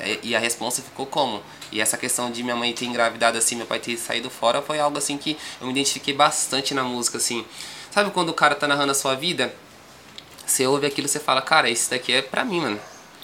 É, 0.00 0.18
e 0.22 0.34
a 0.34 0.38
resposta 0.38 0.82
ficou 0.82 1.06
como? 1.06 1.42
E 1.70 1.80
essa 1.80 1.96
questão 1.96 2.30
de 2.30 2.42
minha 2.42 2.56
mãe 2.56 2.72
ter 2.72 2.84
engravidado 2.84 3.38
assim, 3.38 3.56
meu 3.56 3.66
pai 3.66 3.78
ter 3.78 3.96
saído 3.96 4.28
fora, 4.28 4.60
foi 4.60 4.80
algo 4.80 4.98
assim 4.98 5.16
que 5.16 5.36
eu 5.60 5.66
me 5.66 5.72
identifiquei 5.72 6.12
bastante 6.12 6.74
na 6.74 6.82
música, 6.82 7.18
assim. 7.18 7.44
Sabe 7.90 8.10
quando 8.10 8.30
o 8.30 8.34
cara 8.34 8.54
tá 8.54 8.66
narrando 8.66 8.92
a 8.92 8.94
sua 8.94 9.14
vida? 9.14 9.54
Você 10.44 10.66
ouve 10.66 10.86
aquilo 10.86 11.06
e 11.06 11.10
você 11.10 11.20
fala, 11.20 11.42
cara, 11.42 11.68
isso 11.68 11.90
daqui 11.90 12.12
é 12.12 12.22
pra 12.22 12.44
mim, 12.44 12.60
mano. 12.60 12.80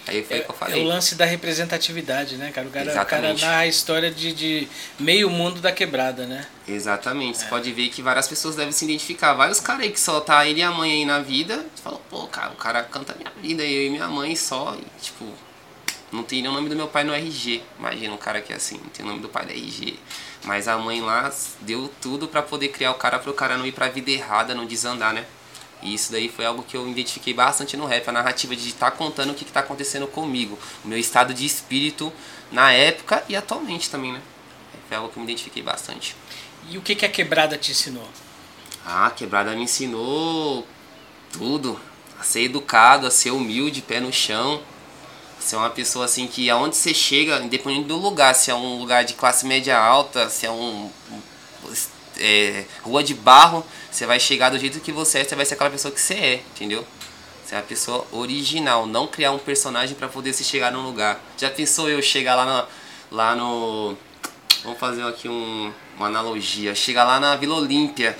Aí 0.07 0.23
foi 0.23 0.37
é, 0.37 0.39
que 0.41 0.49
eu 0.49 0.55
falei. 0.55 0.81
É 0.81 0.83
o 0.83 0.87
lance 0.87 1.15
da 1.15 1.25
representatividade, 1.25 2.37
né, 2.37 2.51
cara? 2.51 2.67
O 2.67 2.71
cara, 2.71 3.01
o 3.01 3.05
cara 3.05 3.33
narra 3.33 3.59
a 3.59 3.67
história 3.67 4.11
de, 4.11 4.33
de 4.33 4.67
meio 4.99 5.29
mundo 5.29 5.59
da 5.59 5.71
quebrada, 5.71 6.25
né? 6.27 6.45
Exatamente. 6.67 7.37
É. 7.37 7.39
Você 7.41 7.45
pode 7.47 7.71
ver 7.71 7.89
que 7.89 8.01
várias 8.01 8.27
pessoas 8.27 8.55
devem 8.55 8.71
se 8.71 8.85
identificar. 8.85 9.33
Vários 9.33 9.59
caras 9.59 9.81
aí 9.81 9.91
que 9.91 9.99
só 9.99 10.19
tá 10.19 10.45
ele 10.45 10.59
e 10.59 10.63
a 10.63 10.71
mãe 10.71 10.91
aí 10.91 11.05
na 11.05 11.19
vida. 11.19 11.65
Você 11.73 11.81
fala, 11.81 11.99
pô, 12.09 12.27
cara, 12.27 12.51
o 12.51 12.55
cara 12.55 12.83
canta 12.83 13.15
minha 13.15 13.31
vida, 13.41 13.63
eu 13.63 13.87
e 13.87 13.89
minha 13.89 14.07
mãe 14.07 14.35
só. 14.35 14.75
E, 14.75 15.01
tipo, 15.01 15.25
não 16.11 16.23
tem 16.23 16.41
nem 16.41 16.51
o 16.51 16.53
nome 16.53 16.69
do 16.69 16.75
meu 16.75 16.87
pai 16.87 17.03
no 17.03 17.13
RG. 17.13 17.61
Imagina 17.79 18.13
um 18.13 18.17
cara 18.17 18.41
que 18.41 18.53
é 18.53 18.55
assim, 18.55 18.77
não 18.77 18.89
tem 18.89 19.03
o 19.05 19.09
nome 19.09 19.21
do 19.21 19.29
pai 19.29 19.45
no 19.45 19.51
RG. 19.51 19.97
Mas 20.43 20.67
a 20.67 20.77
mãe 20.77 21.01
lá 21.01 21.33
deu 21.61 21.91
tudo 21.99 22.27
para 22.27 22.43
poder 22.43 22.67
criar 22.67 22.91
o 22.91 22.95
cara 22.95 23.17
pro 23.17 23.33
cara 23.33 23.57
não 23.57 23.65
ir 23.65 23.71
pra 23.71 23.89
vida 23.89 24.11
errada, 24.11 24.53
não 24.53 24.65
desandar, 24.65 25.13
né? 25.13 25.25
E 25.85 25.93
isso 25.93 26.11
daí 26.11 26.27
foi 26.27 26.43
algo 26.47 26.63
que 26.63 26.75
eu 26.75 26.89
identifiquei 26.89 27.31
bastante 27.31 27.77
no 27.77 27.85
rap, 27.85 28.09
a 28.09 28.11
narrativa 28.11 28.55
de 28.55 28.67
estar 28.67 28.89
tá 28.89 28.97
contando 28.97 29.29
o 29.29 29.35
que 29.35 29.43
está 29.43 29.59
acontecendo 29.59 30.07
comigo, 30.07 30.57
o 30.83 30.87
meu 30.87 30.97
estado 30.97 31.31
de 31.31 31.45
espírito 31.45 32.11
na 32.51 32.71
época 32.71 33.23
e 33.29 33.35
atualmente 33.35 33.87
também, 33.87 34.11
né? 34.11 34.19
Foi 34.87 34.97
algo 34.97 35.09
que 35.09 35.17
eu 35.17 35.23
me 35.23 35.29
identifiquei 35.29 35.61
bastante. 35.61 36.15
E 36.67 36.77
o 36.79 36.81
que, 36.81 36.95
que 36.95 37.05
a 37.05 37.09
quebrada 37.09 37.55
te 37.55 37.69
ensinou? 37.69 38.09
Ah, 38.83 39.05
a 39.05 39.11
quebrada 39.11 39.55
me 39.55 39.61
ensinou 39.61 40.67
tudo. 41.31 41.79
A 42.19 42.23
ser 42.23 42.41
educado, 42.41 43.05
a 43.05 43.11
ser 43.11 43.29
humilde, 43.29 43.83
pé 43.83 43.99
no 43.99 44.11
chão. 44.11 44.63
Ser 45.39 45.57
uma 45.57 45.69
pessoa 45.69 46.05
assim 46.05 46.25
que 46.25 46.49
aonde 46.49 46.77
você 46.77 46.95
chega, 46.95 47.43
independente 47.43 47.87
do 47.87 47.97
lugar, 47.97 48.33
se 48.33 48.49
é 48.49 48.55
um 48.55 48.79
lugar 48.79 49.03
de 49.03 49.13
classe 49.13 49.45
média 49.45 49.77
alta, 49.77 50.29
se 50.29 50.47
é 50.47 50.51
um 50.51 50.89
é, 52.19 52.65
rua 52.81 53.03
de 53.03 53.13
barro, 53.13 53.65
você 53.91 54.05
vai 54.05 54.19
chegar 54.19 54.49
do 54.49 54.59
jeito 54.59 54.79
que 54.79 54.91
você 54.91 55.19
é, 55.19 55.23
você 55.23 55.35
vai 55.35 55.45
ser 55.45 55.55
aquela 55.55 55.69
pessoa 55.69 55.93
que 55.93 56.01
você 56.01 56.13
é, 56.13 56.33
entendeu? 56.53 56.85
Você 57.45 57.55
é 57.55 57.59
a 57.59 57.61
pessoa 57.61 58.07
original, 58.11 58.87
não 58.87 59.07
criar 59.07 59.31
um 59.31 59.37
personagem 59.37 59.95
para 59.95 60.07
poder 60.07 60.33
se 60.33 60.43
chegar 60.43 60.71
num 60.71 60.83
lugar. 60.83 61.19
Já 61.37 61.49
pensou 61.49 61.87
eu 61.89 62.01
chegar 62.01 62.35
lá 62.35 62.45
no. 62.45 63.15
Lá 63.15 63.35
no 63.35 63.95
vamos 64.63 64.79
fazer 64.79 65.03
aqui 65.03 65.29
um, 65.29 65.71
uma 65.95 66.07
analogia. 66.07 66.73
Chegar 66.73 67.03
lá 67.03 67.19
na 67.19 67.35
Vila 67.35 67.55
Olímpia. 67.55 68.17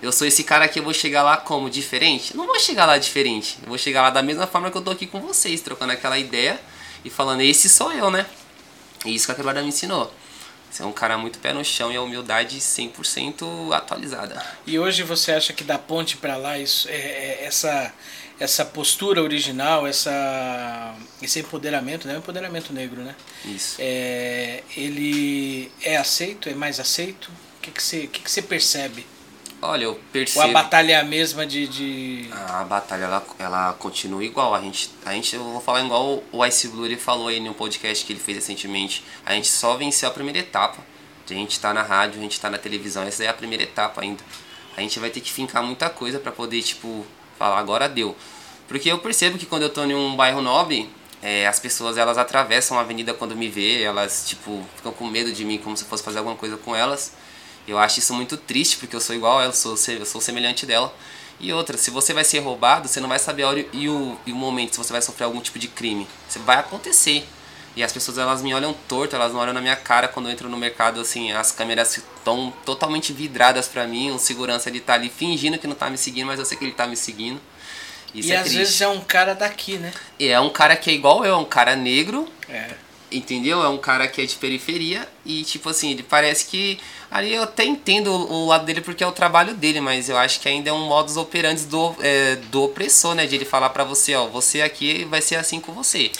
Eu 0.00 0.12
sou 0.12 0.28
esse 0.28 0.44
cara 0.44 0.64
aqui, 0.64 0.78
eu 0.78 0.84
vou 0.84 0.94
chegar 0.94 1.24
lá 1.24 1.36
como? 1.36 1.68
Diferente? 1.68 2.36
não 2.36 2.46
vou 2.46 2.58
chegar 2.60 2.86
lá 2.86 2.98
diferente. 2.98 3.58
Eu 3.62 3.68
vou 3.68 3.78
chegar 3.78 4.02
lá 4.02 4.10
da 4.10 4.22
mesma 4.22 4.46
forma 4.46 4.70
que 4.70 4.78
eu 4.78 4.82
tô 4.82 4.92
aqui 4.92 5.08
com 5.08 5.20
vocês, 5.20 5.60
trocando 5.60 5.92
aquela 5.92 6.16
ideia 6.16 6.60
e 7.04 7.10
falando, 7.10 7.40
esse 7.40 7.68
sou 7.68 7.92
eu, 7.92 8.08
né? 8.08 8.24
E 9.04 9.12
isso 9.12 9.26
que 9.26 9.32
a 9.32 9.34
quebrada 9.34 9.60
me 9.60 9.68
ensinou. 9.68 10.12
Você 10.70 10.82
é 10.82 10.86
um 10.86 10.92
cara 10.92 11.16
muito 11.16 11.38
pé 11.38 11.52
no 11.52 11.64
chão 11.64 11.92
e 11.92 11.96
a 11.96 12.02
humildade 12.02 12.58
100% 12.58 13.72
atualizada. 13.72 14.44
E 14.66 14.78
hoje 14.78 15.02
você 15.02 15.32
acha 15.32 15.52
que 15.52 15.64
da 15.64 15.78
ponte 15.78 16.16
para 16.16 16.36
lá 16.36 16.58
isso, 16.58 16.88
é, 16.88 16.92
é, 16.92 17.44
essa, 17.44 17.92
essa 18.38 18.64
postura 18.64 19.22
original, 19.22 19.86
essa, 19.86 20.94
esse 21.22 21.40
empoderamento, 21.40 22.06
né? 22.06 22.16
empoderamento 22.16 22.72
negro, 22.72 23.02
né? 23.02 23.14
Isso. 23.44 23.76
É, 23.78 24.62
ele 24.76 25.72
é 25.82 25.96
aceito, 25.96 26.48
é 26.48 26.54
mais 26.54 26.78
aceito? 26.78 27.30
O 27.58 27.60
que, 27.60 27.70
que, 27.70 27.82
você, 27.82 28.04
o 28.04 28.08
que, 28.08 28.22
que 28.22 28.30
você 28.30 28.42
percebe? 28.42 29.06
Olha, 29.60 29.84
eu 29.84 30.00
percebo. 30.12 30.44
Ou 30.44 30.50
a 30.50 30.52
batalha 30.52 30.92
é 30.92 30.96
a 30.96 31.04
mesma 31.04 31.44
de. 31.44 31.66
de... 31.66 32.30
A 32.32 32.64
batalha 32.64 33.04
ela, 33.04 33.26
ela 33.38 33.72
continua 33.74 34.24
igual. 34.24 34.54
A 34.54 34.60
gente, 34.60 34.90
a 35.04 35.12
gente, 35.12 35.34
eu 35.34 35.42
vou 35.42 35.60
falar 35.60 35.84
igual 35.84 36.22
o 36.30 36.46
Ice 36.46 36.68
Blue 36.68 36.86
ele 36.86 36.96
falou 36.96 37.28
aí 37.28 37.40
no 37.40 37.52
podcast 37.54 38.04
que 38.04 38.12
ele 38.12 38.20
fez 38.20 38.36
recentemente. 38.38 39.04
A 39.26 39.34
gente 39.34 39.48
só 39.48 39.76
venceu 39.76 40.08
a 40.08 40.12
primeira 40.12 40.38
etapa. 40.38 40.78
A 41.28 41.34
gente 41.34 41.58
tá 41.60 41.74
na 41.74 41.82
rádio, 41.82 42.18
a 42.18 42.22
gente 42.22 42.40
tá 42.40 42.48
na 42.48 42.56
televisão. 42.56 43.02
Essa 43.02 43.24
é 43.24 43.28
a 43.28 43.34
primeira 43.34 43.64
etapa 43.64 44.00
ainda. 44.00 44.22
A 44.76 44.80
gente 44.80 44.98
vai 45.00 45.10
ter 45.10 45.20
que 45.20 45.32
fincar 45.32 45.62
muita 45.62 45.90
coisa 45.90 46.20
para 46.20 46.30
poder, 46.30 46.62
tipo, 46.62 47.04
falar 47.36 47.58
agora 47.58 47.88
deu. 47.88 48.16
Porque 48.68 48.90
eu 48.90 48.98
percebo 48.98 49.36
que 49.36 49.44
quando 49.44 49.62
eu 49.62 49.70
tô 49.70 49.84
em 49.84 49.94
um 49.94 50.14
bairro 50.14 50.40
nobre, 50.40 50.88
é, 51.20 51.46
as 51.46 51.58
pessoas 51.58 51.98
elas 51.98 52.16
atravessam 52.16 52.78
a 52.78 52.82
avenida 52.82 53.12
quando 53.12 53.34
me 53.34 53.48
vê, 53.48 53.82
elas, 53.82 54.28
tipo, 54.28 54.64
ficam 54.76 54.92
com 54.92 55.06
medo 55.06 55.32
de 55.32 55.44
mim 55.44 55.58
como 55.58 55.76
se 55.76 55.84
fosse 55.84 56.02
fazer 56.02 56.18
alguma 56.18 56.36
coisa 56.36 56.56
com 56.56 56.76
elas. 56.76 57.12
Eu 57.68 57.78
acho 57.78 57.98
isso 57.98 58.14
muito 58.14 58.36
triste, 58.36 58.78
porque 58.78 58.96
eu 58.96 59.00
sou 59.00 59.14
igual 59.14 59.40
ela, 59.40 59.50
eu 59.50 59.52
sou, 59.52 59.76
eu 59.88 60.06
sou 60.06 60.20
semelhante 60.20 60.64
dela. 60.64 60.92
E 61.38 61.52
outra, 61.52 61.76
se 61.76 61.90
você 61.90 62.12
vai 62.12 62.24
ser 62.24 62.40
roubado, 62.40 62.88
você 62.88 62.98
não 62.98 63.08
vai 63.08 63.18
saber 63.18 63.44
a 63.44 63.48
hora 63.48 63.64
e 63.72 63.88
o, 63.88 64.18
e 64.26 64.32
o 64.32 64.34
momento 64.34 64.72
se 64.72 64.78
você 64.78 64.92
vai 64.92 65.02
sofrer 65.02 65.26
algum 65.26 65.40
tipo 65.40 65.58
de 65.58 65.68
crime. 65.68 66.08
Isso 66.28 66.40
vai 66.40 66.56
acontecer. 66.56 67.28
E 67.76 67.82
as 67.82 67.92
pessoas 67.92 68.18
elas 68.18 68.42
me 68.42 68.52
olham 68.52 68.74
torto, 68.88 69.14
elas 69.14 69.32
não 69.32 69.38
olham 69.38 69.52
na 69.52 69.60
minha 69.60 69.76
cara 69.76 70.08
quando 70.08 70.26
eu 70.26 70.32
entro 70.32 70.48
no 70.48 70.56
mercado, 70.56 71.00
assim, 71.00 71.30
as 71.30 71.52
câmeras 71.52 71.96
estão 71.96 72.52
totalmente 72.64 73.12
vidradas 73.12 73.68
pra 73.68 73.86
mim, 73.86 74.10
um 74.10 74.18
segurança 74.18 74.68
ele 74.68 74.80
tá 74.80 74.94
ali 74.94 75.08
fingindo 75.08 75.58
que 75.58 75.66
não 75.68 75.76
tá 75.76 75.88
me 75.88 75.96
seguindo, 75.96 76.26
mas 76.26 76.40
eu 76.40 76.44
sei 76.44 76.58
que 76.58 76.64
ele 76.64 76.72
tá 76.72 76.88
me 76.88 76.96
seguindo. 76.96 77.40
Isso 78.12 78.30
e 78.30 78.32
é 78.32 78.36
às 78.36 78.44
triste. 78.44 78.58
vezes 78.58 78.80
é 78.80 78.88
um 78.88 79.00
cara 79.00 79.34
daqui, 79.34 79.76
né? 79.78 79.92
E 80.18 80.26
é 80.26 80.40
um 80.40 80.50
cara 80.50 80.74
que 80.74 80.90
é 80.90 80.92
igual 80.92 81.24
eu, 81.24 81.34
é 81.34 81.36
um 81.36 81.44
cara 81.44 81.76
negro. 81.76 82.26
É. 82.48 82.70
Entendeu? 83.10 83.62
É 83.62 83.68
um 83.68 83.78
cara 83.78 84.06
que 84.06 84.20
é 84.20 84.26
de 84.26 84.36
periferia 84.36 85.08
e, 85.24 85.42
tipo 85.42 85.70
assim, 85.70 85.92
ele 85.92 86.02
parece 86.02 86.46
que. 86.46 86.78
Ali 87.10 87.32
eu 87.32 87.42
até 87.42 87.64
entendo 87.64 88.12
o 88.12 88.46
lado 88.46 88.66
dele 88.66 88.82
porque 88.82 89.02
é 89.02 89.06
o 89.06 89.12
trabalho 89.12 89.54
dele, 89.54 89.80
mas 89.80 90.10
eu 90.10 90.18
acho 90.18 90.40
que 90.40 90.48
ainda 90.48 90.68
é 90.68 90.72
um 90.72 90.86
modus 90.86 91.16
operandi 91.16 91.64
do, 91.64 91.94
é, 92.00 92.36
do 92.36 92.64
opressor, 92.64 93.14
né? 93.14 93.26
De 93.26 93.34
ele 93.34 93.46
falar 93.46 93.70
pra 93.70 93.82
você, 93.82 94.14
ó, 94.14 94.26
você 94.26 94.60
aqui 94.60 95.04
vai 95.06 95.22
ser 95.22 95.36
assim 95.36 95.58
com 95.58 95.72
você. 95.72 96.10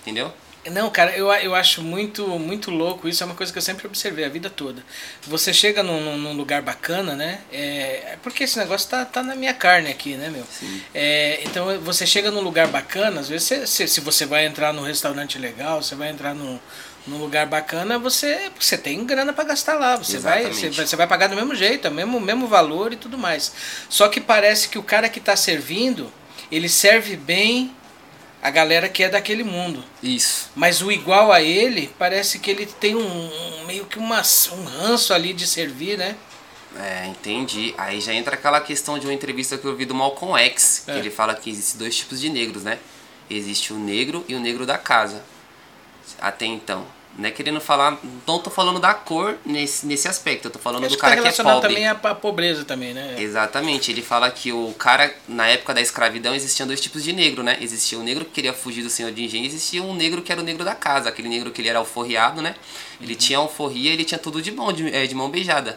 Entendeu? 0.00 0.32
Não, 0.70 0.90
cara, 0.90 1.16
eu, 1.16 1.32
eu 1.32 1.54
acho 1.54 1.82
muito 1.82 2.26
muito 2.38 2.70
louco 2.70 3.08
isso, 3.08 3.22
é 3.22 3.26
uma 3.26 3.34
coisa 3.34 3.52
que 3.52 3.58
eu 3.58 3.62
sempre 3.62 3.86
observei 3.86 4.24
a 4.24 4.28
vida 4.28 4.50
toda. 4.50 4.82
Você 5.26 5.52
chega 5.52 5.82
num, 5.82 6.16
num 6.18 6.32
lugar 6.32 6.62
bacana, 6.62 7.14
né? 7.14 7.40
É, 7.52 7.58
é, 8.12 8.18
porque 8.22 8.44
esse 8.44 8.58
negócio 8.58 8.88
tá, 8.88 9.04
tá 9.04 9.22
na 9.22 9.34
minha 9.34 9.54
carne 9.54 9.90
aqui, 9.90 10.14
né, 10.14 10.30
meu? 10.30 10.44
É, 10.94 11.40
então 11.44 11.78
você 11.80 12.06
chega 12.06 12.30
num 12.30 12.40
lugar 12.40 12.68
bacana, 12.68 13.20
às 13.20 13.28
vezes 13.28 13.46
você, 13.46 13.66
se, 13.66 13.88
se 13.88 14.00
você 14.00 14.26
vai 14.26 14.46
entrar 14.46 14.72
num 14.72 14.82
restaurante 14.82 15.38
legal, 15.38 15.82
você 15.82 15.94
vai 15.94 16.10
entrar 16.10 16.34
num, 16.34 16.58
num 17.08 17.18
lugar 17.18 17.46
bacana, 17.46 17.98
você, 17.98 18.50
você 18.58 18.76
tem 18.76 19.04
grana 19.04 19.32
para 19.32 19.44
gastar 19.44 19.74
lá. 19.74 19.96
Você 19.96 20.18
vai, 20.18 20.46
você, 20.46 20.70
você 20.70 20.96
vai 20.96 21.06
pagar 21.06 21.28
do 21.28 21.36
mesmo 21.36 21.54
jeito, 21.54 21.86
é 21.86 21.90
o 21.90 21.94
mesmo, 21.94 22.20
mesmo 22.20 22.46
valor 22.46 22.92
e 22.92 22.96
tudo 22.96 23.16
mais. 23.16 23.52
Só 23.88 24.08
que 24.08 24.20
parece 24.20 24.68
que 24.68 24.78
o 24.78 24.82
cara 24.82 25.08
que 25.08 25.18
está 25.18 25.34
servindo, 25.34 26.12
ele 26.50 26.68
serve 26.68 27.16
bem 27.16 27.74
a 28.42 28.50
galera 28.50 28.88
que 28.88 29.02
é 29.02 29.08
daquele 29.08 29.42
mundo. 29.42 29.84
Isso. 30.02 30.50
Mas 30.54 30.80
o 30.80 30.90
igual 30.92 31.32
a 31.32 31.40
ele, 31.40 31.90
parece 31.98 32.38
que 32.38 32.50
ele 32.50 32.66
tem 32.66 32.94
um, 32.94 33.60
um 33.60 33.66
meio 33.66 33.86
que 33.86 33.98
uma, 33.98 34.22
um 34.52 34.64
ranço 34.64 35.12
ali 35.12 35.32
de 35.32 35.46
servir, 35.46 35.98
né? 35.98 36.16
É, 36.76 37.06
entendi. 37.06 37.74
Aí 37.76 38.00
já 38.00 38.14
entra 38.14 38.34
aquela 38.34 38.60
questão 38.60 38.98
de 38.98 39.06
uma 39.06 39.12
entrevista 39.12 39.58
que 39.58 39.64
eu 39.64 39.74
vi 39.74 39.84
do 39.84 39.94
Malcolm 39.94 40.38
X, 40.38 40.82
que 40.84 40.90
é. 40.90 40.98
ele 40.98 41.10
fala 41.10 41.34
que 41.34 41.50
existem 41.50 41.78
dois 41.78 41.96
tipos 41.96 42.20
de 42.20 42.28
negros, 42.28 42.62
né? 42.62 42.78
Existe 43.28 43.72
o 43.72 43.78
negro 43.78 44.24
e 44.28 44.34
o 44.34 44.40
negro 44.40 44.64
da 44.64 44.78
casa. 44.78 45.22
Até 46.20 46.46
então. 46.46 46.86
Não 47.18 47.28
é 47.28 47.32
querendo 47.32 47.60
falar, 47.60 47.98
não 48.24 48.38
tô 48.38 48.48
falando 48.48 48.78
da 48.78 48.94
cor 48.94 49.36
nesse, 49.44 49.84
nesse 49.84 50.06
aspecto, 50.06 50.46
eu 50.46 50.52
tô 50.52 50.58
falando 50.60 50.84
Acho 50.84 50.94
do 50.94 51.00
cara 51.00 51.16
que, 51.16 51.22
tá 51.22 51.32
que 51.32 51.40
é 51.40 51.44
pobre. 51.44 51.68
também 51.68 51.88
a, 51.88 51.90
a 51.90 52.14
pobreza 52.14 52.64
também, 52.64 52.94
né? 52.94 53.16
Exatamente, 53.18 53.90
ele 53.90 54.02
fala 54.02 54.30
que 54.30 54.52
o 54.52 54.72
cara, 54.78 55.12
na 55.26 55.48
época 55.48 55.74
da 55.74 55.80
escravidão, 55.80 56.32
existiam 56.32 56.64
dois 56.64 56.80
tipos 56.80 57.02
de 57.02 57.12
negro, 57.12 57.42
né? 57.42 57.58
Existia 57.60 57.98
o 57.98 58.04
negro 58.04 58.24
que 58.24 58.30
queria 58.30 58.52
fugir 58.52 58.84
do 58.84 58.88
senhor 58.88 59.10
de 59.10 59.24
engenho, 59.24 59.44
existia 59.46 59.82
um 59.82 59.94
negro 59.94 60.22
que 60.22 60.30
era 60.30 60.40
o 60.40 60.44
negro 60.44 60.64
da 60.64 60.76
casa, 60.76 61.08
aquele 61.08 61.28
negro 61.28 61.50
que 61.50 61.60
ele 61.60 61.68
era 61.68 61.80
alforriado, 61.80 62.40
né? 62.40 62.54
Ele 63.00 63.14
uhum. 63.14 63.18
tinha 63.18 63.38
alforria, 63.40 63.92
ele 63.92 64.04
tinha 64.04 64.18
tudo 64.18 64.40
de 64.40 64.52
bom, 64.52 64.72
de, 64.72 64.94
é, 64.94 65.04
de 65.04 65.14
mão 65.16 65.28
beijada. 65.28 65.76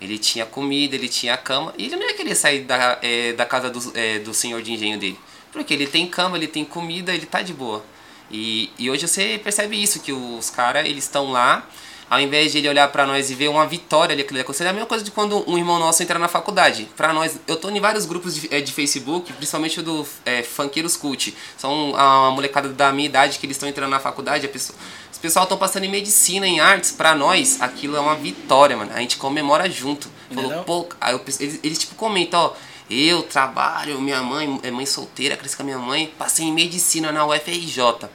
Ele 0.00 0.18
tinha 0.18 0.44
comida, 0.44 0.96
ele 0.96 1.08
tinha 1.08 1.36
cama, 1.36 1.72
e 1.78 1.84
ele 1.84 1.94
não 1.94 2.02
ia 2.08 2.14
querer 2.14 2.34
sair 2.34 2.62
da, 2.64 2.98
é, 3.00 3.32
da 3.32 3.46
casa 3.46 3.70
do, 3.70 3.92
é, 3.94 4.18
do 4.18 4.34
senhor 4.34 4.60
de 4.60 4.72
engenho 4.72 4.98
dele. 4.98 5.18
Porque 5.52 5.72
ele 5.72 5.86
tem 5.86 6.08
cama, 6.08 6.36
ele 6.36 6.48
tem 6.48 6.64
comida, 6.64 7.14
ele 7.14 7.26
tá 7.26 7.42
de 7.42 7.52
boa. 7.52 7.84
E, 8.30 8.70
e 8.78 8.90
hoje 8.90 9.06
você 9.06 9.40
percebe 9.42 9.80
isso, 9.80 10.00
que 10.00 10.12
os 10.12 10.50
caras, 10.50 10.86
eles 10.86 11.04
estão 11.04 11.32
lá, 11.32 11.66
ao 12.10 12.20
invés 12.20 12.50
de 12.50 12.58
ele 12.58 12.68
olhar 12.68 12.88
para 12.88 13.06
nós 13.06 13.30
e 13.30 13.34
ver 13.36 13.48
uma 13.48 13.64
vitória 13.64 14.12
ali, 14.12 14.22
aquilo 14.22 14.40
é 14.40 14.68
a 14.68 14.72
mesma 14.72 14.86
coisa 14.86 15.04
de 15.04 15.12
quando 15.12 15.48
um 15.48 15.56
irmão 15.56 15.78
nosso 15.78 16.02
entra 16.02 16.18
na 16.18 16.26
faculdade. 16.26 16.88
Para 16.96 17.12
nós, 17.12 17.38
eu 17.46 17.56
tô 17.56 17.70
em 17.70 17.78
vários 17.78 18.04
grupos 18.04 18.34
de, 18.34 18.52
é, 18.52 18.60
de 18.60 18.72
Facebook, 18.72 19.32
principalmente 19.32 19.80
do 19.80 20.04
é, 20.26 20.42
Funkeiros 20.42 20.96
Cult. 20.96 21.32
São 21.56 21.94
a, 21.96 22.32
molecada 22.32 22.68
da 22.68 22.92
minha 22.92 23.06
idade 23.06 23.38
que 23.38 23.46
eles 23.46 23.56
estão 23.56 23.68
entrando 23.68 23.90
na 23.90 24.00
faculdade, 24.00 24.44
a 24.44 24.48
pessoa, 24.48 24.76
os 25.12 25.18
pessoal 25.18 25.44
estão 25.44 25.56
passando 25.56 25.84
em 25.84 25.88
medicina, 25.88 26.48
em 26.48 26.58
artes, 26.58 26.90
para 26.90 27.14
nós 27.14 27.62
aquilo 27.62 27.96
é 27.96 28.00
uma 28.00 28.16
vitória, 28.16 28.76
mano. 28.76 28.90
A 28.92 29.00
gente 29.00 29.16
comemora 29.16 29.70
junto. 29.70 30.08
Falou, 30.34 30.64
pô, 30.64 30.88
eu, 31.12 31.20
eles, 31.38 31.60
eles 31.62 31.78
tipo 31.78 31.94
comentam, 31.94 32.40
ó, 32.40 32.52
eu 32.90 33.22
trabalho, 33.22 34.00
minha 34.00 34.20
mãe 34.20 34.58
é 34.64 34.70
mãe 34.72 34.84
solteira, 34.84 35.36
cresci 35.36 35.56
com 35.56 35.62
a 35.62 35.66
minha 35.66 35.78
mãe, 35.78 36.12
passei 36.18 36.44
em 36.44 36.52
medicina 36.52 37.12
na 37.12 37.24
UFRJ 37.24 38.10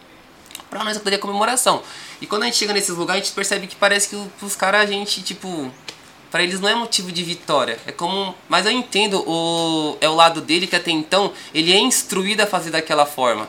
pra 0.76 0.84
nós 0.84 1.00
é 1.06 1.18
comemoração. 1.18 1.82
E 2.22 2.28
quando 2.28 2.44
a 2.44 2.46
gente 2.46 2.58
chega 2.58 2.74
nesses 2.74 2.96
lugares, 2.96 3.22
a 3.22 3.26
gente 3.26 3.34
percebe 3.34 3.68
que 3.68 3.76
parece 3.76 4.10
que 4.10 4.46
os 4.46 4.56
caras, 4.56 4.82
a 4.82 4.86
gente, 4.86 5.22
tipo, 5.22 5.72
para 6.30 6.44
eles 6.44 6.60
não 6.60 6.68
é 6.68 6.76
motivo 6.76 7.12
de 7.12 7.24
vitória. 7.24 7.80
É 7.86 7.92
como. 7.94 8.36
Mas 8.50 8.66
eu 8.66 8.72
entendo, 8.74 9.24
o, 9.26 9.98
é 10.02 10.10
o 10.10 10.16
lado 10.16 10.42
dele 10.42 10.68
que 10.68 10.76
até 10.76 10.92
então 10.92 11.32
ele 11.54 11.72
é 11.72 11.80
instruído 11.80 12.42
a 12.42 12.46
fazer 12.46 12.72
daquela 12.72 13.06
forma. 13.06 13.48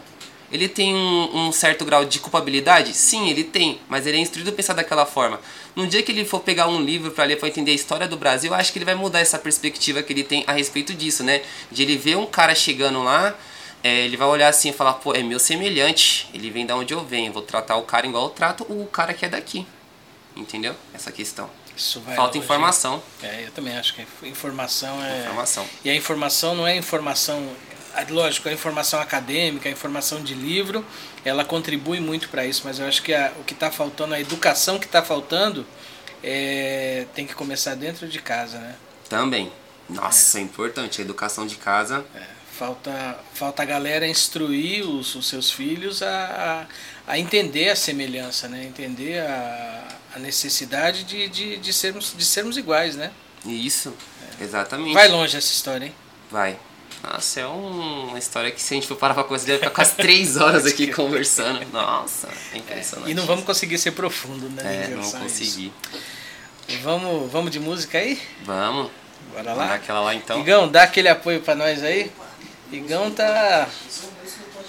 Ele 0.53 0.69
tem 0.69 0.95
um, 0.95 1.49
um, 1.49 1.53
certo 1.53 1.85
grau 1.85 2.05
de 2.05 2.21
culpabilidade? 2.21 2.95
Sim, 2.95 3.29
ele 3.29 3.43
tem, 3.43 3.81
mas 3.89 4.07
ele 4.07 4.17
é 4.17 4.21
instruído 4.21 4.51
a 4.51 4.53
pensar 4.53 4.75
daquela 4.75 5.05
forma. 5.05 5.41
No 5.75 5.89
dia 5.89 6.05
que 6.05 6.12
ele 6.12 6.25
for 6.25 6.39
pegar 6.39 6.69
um 6.69 6.81
livro 6.81 7.11
para 7.11 7.25
ler 7.25 7.37
para 7.37 7.49
entender 7.49 7.73
a 7.73 7.75
história 7.75 8.07
do 8.07 8.17
Brasil, 8.17 8.53
eu 8.53 8.55
acho 8.55 8.73
que 8.73 8.79
ele 8.79 8.85
vai 8.85 8.95
mudar 8.95 9.19
essa 9.19 9.41
perspectiva 9.41 10.05
que 10.05 10.12
ele 10.12 10.23
tem 10.23 10.45
a 10.47 10.53
respeito 10.53 10.95
disso, 10.95 11.25
né? 11.25 11.43
De 11.73 11.83
ele 11.83 11.97
ver 11.97 12.17
um 12.17 12.27
cara 12.27 12.55
chegando 12.55 13.03
lá, 13.03 13.37
é, 13.87 14.05
ele 14.05 14.16
vai 14.16 14.27
olhar 14.27 14.49
assim 14.49 14.70
e 14.70 14.72
falar, 14.72 14.94
pô, 14.94 15.14
é 15.14 15.22
meu 15.22 15.38
semelhante, 15.38 16.29
ele 16.35 16.51
vem 16.51 16.66
da 16.66 16.75
onde 16.75 16.92
eu 16.92 17.05
venho, 17.05 17.33
vou 17.33 17.42
tratar 17.42 17.77
o 17.77 17.83
cara 17.83 18.05
igual 18.05 18.25
eu 18.25 18.31
trato 18.31 18.64
o 18.64 18.85
cara 18.87 19.14
que 19.14 19.25
é 19.25 19.29
daqui. 19.29 19.64
Entendeu? 20.35 20.75
Essa 20.92 21.12
questão. 21.12 21.49
Falta 22.16 22.37
informação. 22.37 23.01
É, 23.22 23.44
eu 23.44 23.53
também 23.53 23.77
acho 23.77 23.94
que 23.94 24.05
informação 24.27 25.03
é. 25.05 25.20
Informação. 25.20 25.66
E 25.85 25.90
a 25.90 25.94
informação 25.94 26.55
não 26.55 26.66
é 26.66 26.77
informação. 26.77 27.49
Lógico, 28.11 28.49
a 28.49 28.53
informação 28.53 29.01
acadêmica, 29.01 29.68
a 29.68 29.72
informação 29.72 30.20
de 30.20 30.35
livro, 30.35 30.85
ela 31.25 31.44
contribui 31.44 32.01
muito 32.01 32.29
para 32.29 32.44
isso, 32.44 32.62
mas 32.64 32.79
eu 32.79 32.87
acho 32.87 33.03
que 33.03 33.14
a, 33.14 33.33
o 33.40 33.44
que 33.44 33.55
está 33.55 33.70
faltando, 33.70 34.14
a 34.14 34.20
educação 34.20 34.79
que 34.79 34.85
está 34.85 35.03
faltando, 35.03 35.64
é, 36.22 37.07
tem 37.14 37.27
que 37.27 37.35
começar 37.35 37.75
dentro 37.75 38.09
de 38.09 38.20
casa, 38.20 38.59
né? 38.59 38.75
Também. 39.09 39.53
Nossa, 39.88 40.38
é, 40.38 40.40
é 40.40 40.44
importante. 40.44 41.01
A 41.01 41.05
educação 41.05 41.46
de 41.46 41.57
casa. 41.57 42.05
É. 42.14 42.36
Falta, 42.59 43.19
falta 43.35 43.62
a 43.62 43.66
galera 43.66 44.09
instruir 44.09 44.83
os, 44.88 45.14
os 45.14 45.27
seus 45.29 45.51
filhos 45.51 46.03
a, 46.03 46.66
a, 47.07 47.12
a, 47.12 47.19
entender 47.19 47.69
a 47.69 47.77
semelhança, 47.77 48.49
né? 48.49 48.64
entender 48.64 49.21
a, 49.21 49.88
a 50.14 50.19
necessidade 50.19 51.05
de, 51.05 51.29
de, 51.29 51.57
de, 51.59 51.73
sermos, 51.73 52.14
de 52.16 52.25
sermos 52.25 52.57
iguais. 52.57 52.97
Né? 52.97 53.11
Isso, 53.45 53.95
é. 54.40 54.45
exatamente. 54.45 54.95
Vai 54.95 55.09
longe 55.09 55.37
essa 55.37 55.53
história, 55.53 55.85
hein? 55.85 55.95
Vai. 56.31 56.59
Nossa, 57.03 57.40
é 57.40 57.47
um, 57.47 58.09
uma 58.09 58.19
história 58.19 58.51
que 58.51 58.62
se 58.62 58.73
a 58.73 58.77
gente 58.77 58.87
for 58.88 58.97
parar 58.97 59.12
pra 59.12 59.25
coisa, 59.25 59.45
deve 59.45 59.59
ficar 59.59 59.71
quase 59.71 59.95
três 59.95 60.37
horas 60.40 60.64
aqui 60.64 60.90
conversando. 60.90 61.61
Nossa, 61.71 62.29
é 62.55 62.57
impressionante. 62.57 63.09
É, 63.09 63.12
e 63.12 63.14
não 63.14 63.27
vamos 63.27 63.45
conseguir 63.45 63.77
ser 63.77 63.90
profundo, 63.90 64.49
né? 64.49 64.87
É, 64.87 64.95
não 64.95 65.11
conseguir. 65.11 65.73
Vamos, 66.83 67.31
vamos 67.31 67.51
de 67.51 67.61
música 67.61 67.99
aí? 67.99 68.19
Vamos. 68.45 68.90
Bora 69.33 69.53
lá? 69.53 69.75
aquela 69.75 70.01
lá 70.01 70.14
então. 70.14 70.40
Igão, 70.40 70.66
dá 70.69 70.85
aquele 70.85 71.09
apoio 71.09 71.42
pra 71.42 71.55
nós 71.55 71.83
aí. 71.83 72.11
Igão 72.72 73.11
tá. 73.11 73.68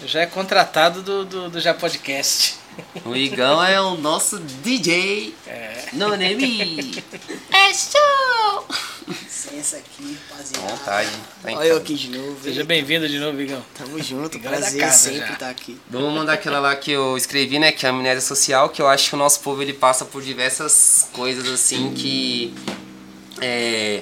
Já 0.05 0.21
é 0.21 0.25
contratado 0.25 1.01
do, 1.01 1.25
do, 1.25 1.49
do 1.49 1.59
Já 1.59 1.73
Podcast. 1.73 2.57
O 3.03 3.15
Igão 3.15 3.63
é 3.63 3.81
o 3.81 3.97
nosso 3.97 4.39
DJ. 4.39 5.33
É. 5.47 5.85
No 5.93 6.15
name. 6.15 7.03
É 7.51 7.73
show! 7.73 8.67
Licença 9.07 9.77
aqui, 9.77 10.17
rapaziada. 10.29 10.67
Vontade. 10.67 11.09
Tá 11.41 11.51
Olha 11.53 11.67
eu 11.67 11.77
aqui 11.77 11.95
de 11.95 12.09
novo. 12.09 12.37
Seja 12.43 12.63
bem-vindo 12.63 13.07
de 13.07 13.17
novo, 13.17 13.41
Igão. 13.41 13.63
Tamo 13.75 14.01
junto, 14.03 14.37
Igão 14.37 14.53
é 14.53 14.57
prazer 14.57 14.83
é 14.83 14.91
sempre 14.91 15.19
estar 15.21 15.37
tá 15.37 15.49
aqui. 15.49 15.79
Vamos 15.89 16.13
mandar 16.13 16.33
aquela 16.33 16.59
lá 16.59 16.75
que 16.75 16.91
eu 16.91 17.17
escrevi, 17.17 17.57
né? 17.57 17.71
Que 17.71 17.85
é 17.85 17.89
a 17.89 17.91
amnésia 17.91 18.21
social, 18.21 18.69
que 18.69 18.81
eu 18.81 18.87
acho 18.87 19.09
que 19.09 19.15
o 19.15 19.17
nosso 19.17 19.39
povo 19.39 19.61
ele 19.61 19.73
passa 19.73 20.05
por 20.05 20.21
diversas 20.21 21.09
coisas 21.13 21.47
assim 21.47 21.93
que. 21.93 22.53
É, 23.41 24.01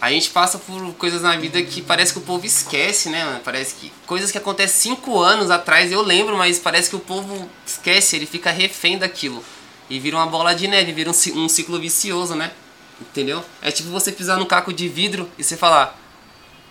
a 0.00 0.10
gente 0.10 0.30
passa 0.30 0.58
por 0.58 0.94
coisas 0.94 1.20
na 1.20 1.36
vida 1.36 1.62
que 1.62 1.82
parece 1.82 2.12
que 2.12 2.18
o 2.18 2.22
povo 2.22 2.46
esquece, 2.46 3.10
né? 3.10 3.40
Parece 3.44 3.74
que 3.74 3.92
coisas 4.06 4.32
que 4.32 4.38
acontecem 4.38 4.94
cinco 4.94 5.20
anos 5.20 5.50
atrás 5.50 5.92
eu 5.92 6.00
lembro, 6.00 6.38
mas 6.38 6.58
parece 6.58 6.88
que 6.88 6.96
o 6.96 7.00
povo 7.00 7.48
esquece, 7.66 8.16
ele 8.16 8.24
fica 8.24 8.50
refém 8.50 8.96
daquilo. 8.96 9.44
E 9.90 9.98
vira 10.00 10.16
uma 10.16 10.26
bola 10.26 10.54
de 10.54 10.66
neve, 10.66 10.92
vira 10.92 11.10
um, 11.10 11.44
um 11.44 11.48
ciclo 11.48 11.78
vicioso, 11.78 12.34
né? 12.34 12.50
Entendeu? 12.98 13.44
É 13.60 13.70
tipo 13.70 13.90
você 13.90 14.10
pisar 14.10 14.38
num 14.38 14.46
caco 14.46 14.72
de 14.72 14.88
vidro 14.88 15.30
e 15.36 15.44
você 15.44 15.56
falar: 15.56 15.98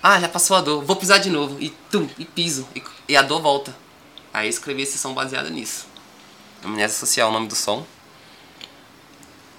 Ah, 0.02 0.20
já 0.20 0.28
passou 0.28 0.58
a 0.58 0.62
dor, 0.62 0.84
vou 0.84 0.96
pisar 0.96 1.20
de 1.20 1.30
novo. 1.30 1.58
E 1.60 1.70
tum, 1.92 2.10
e 2.18 2.26
piso. 2.26 2.68
E, 2.76 2.82
e 3.10 3.16
a 3.16 3.22
dor 3.22 3.42
volta. 3.42 3.76
Aí 4.34 4.50
escrevi 4.50 4.84
esse 4.84 4.98
som 4.98 5.14
baseado 5.14 5.50
nisso. 5.50 5.86
Amnésia 6.64 6.98
Social, 6.98 7.30
o 7.30 7.32
nome 7.32 7.48
do 7.48 7.56
som. 7.56 7.86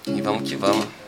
E 0.07 0.21
vamos 0.21 0.49
que 0.49 0.57
vamos. 0.57 1.00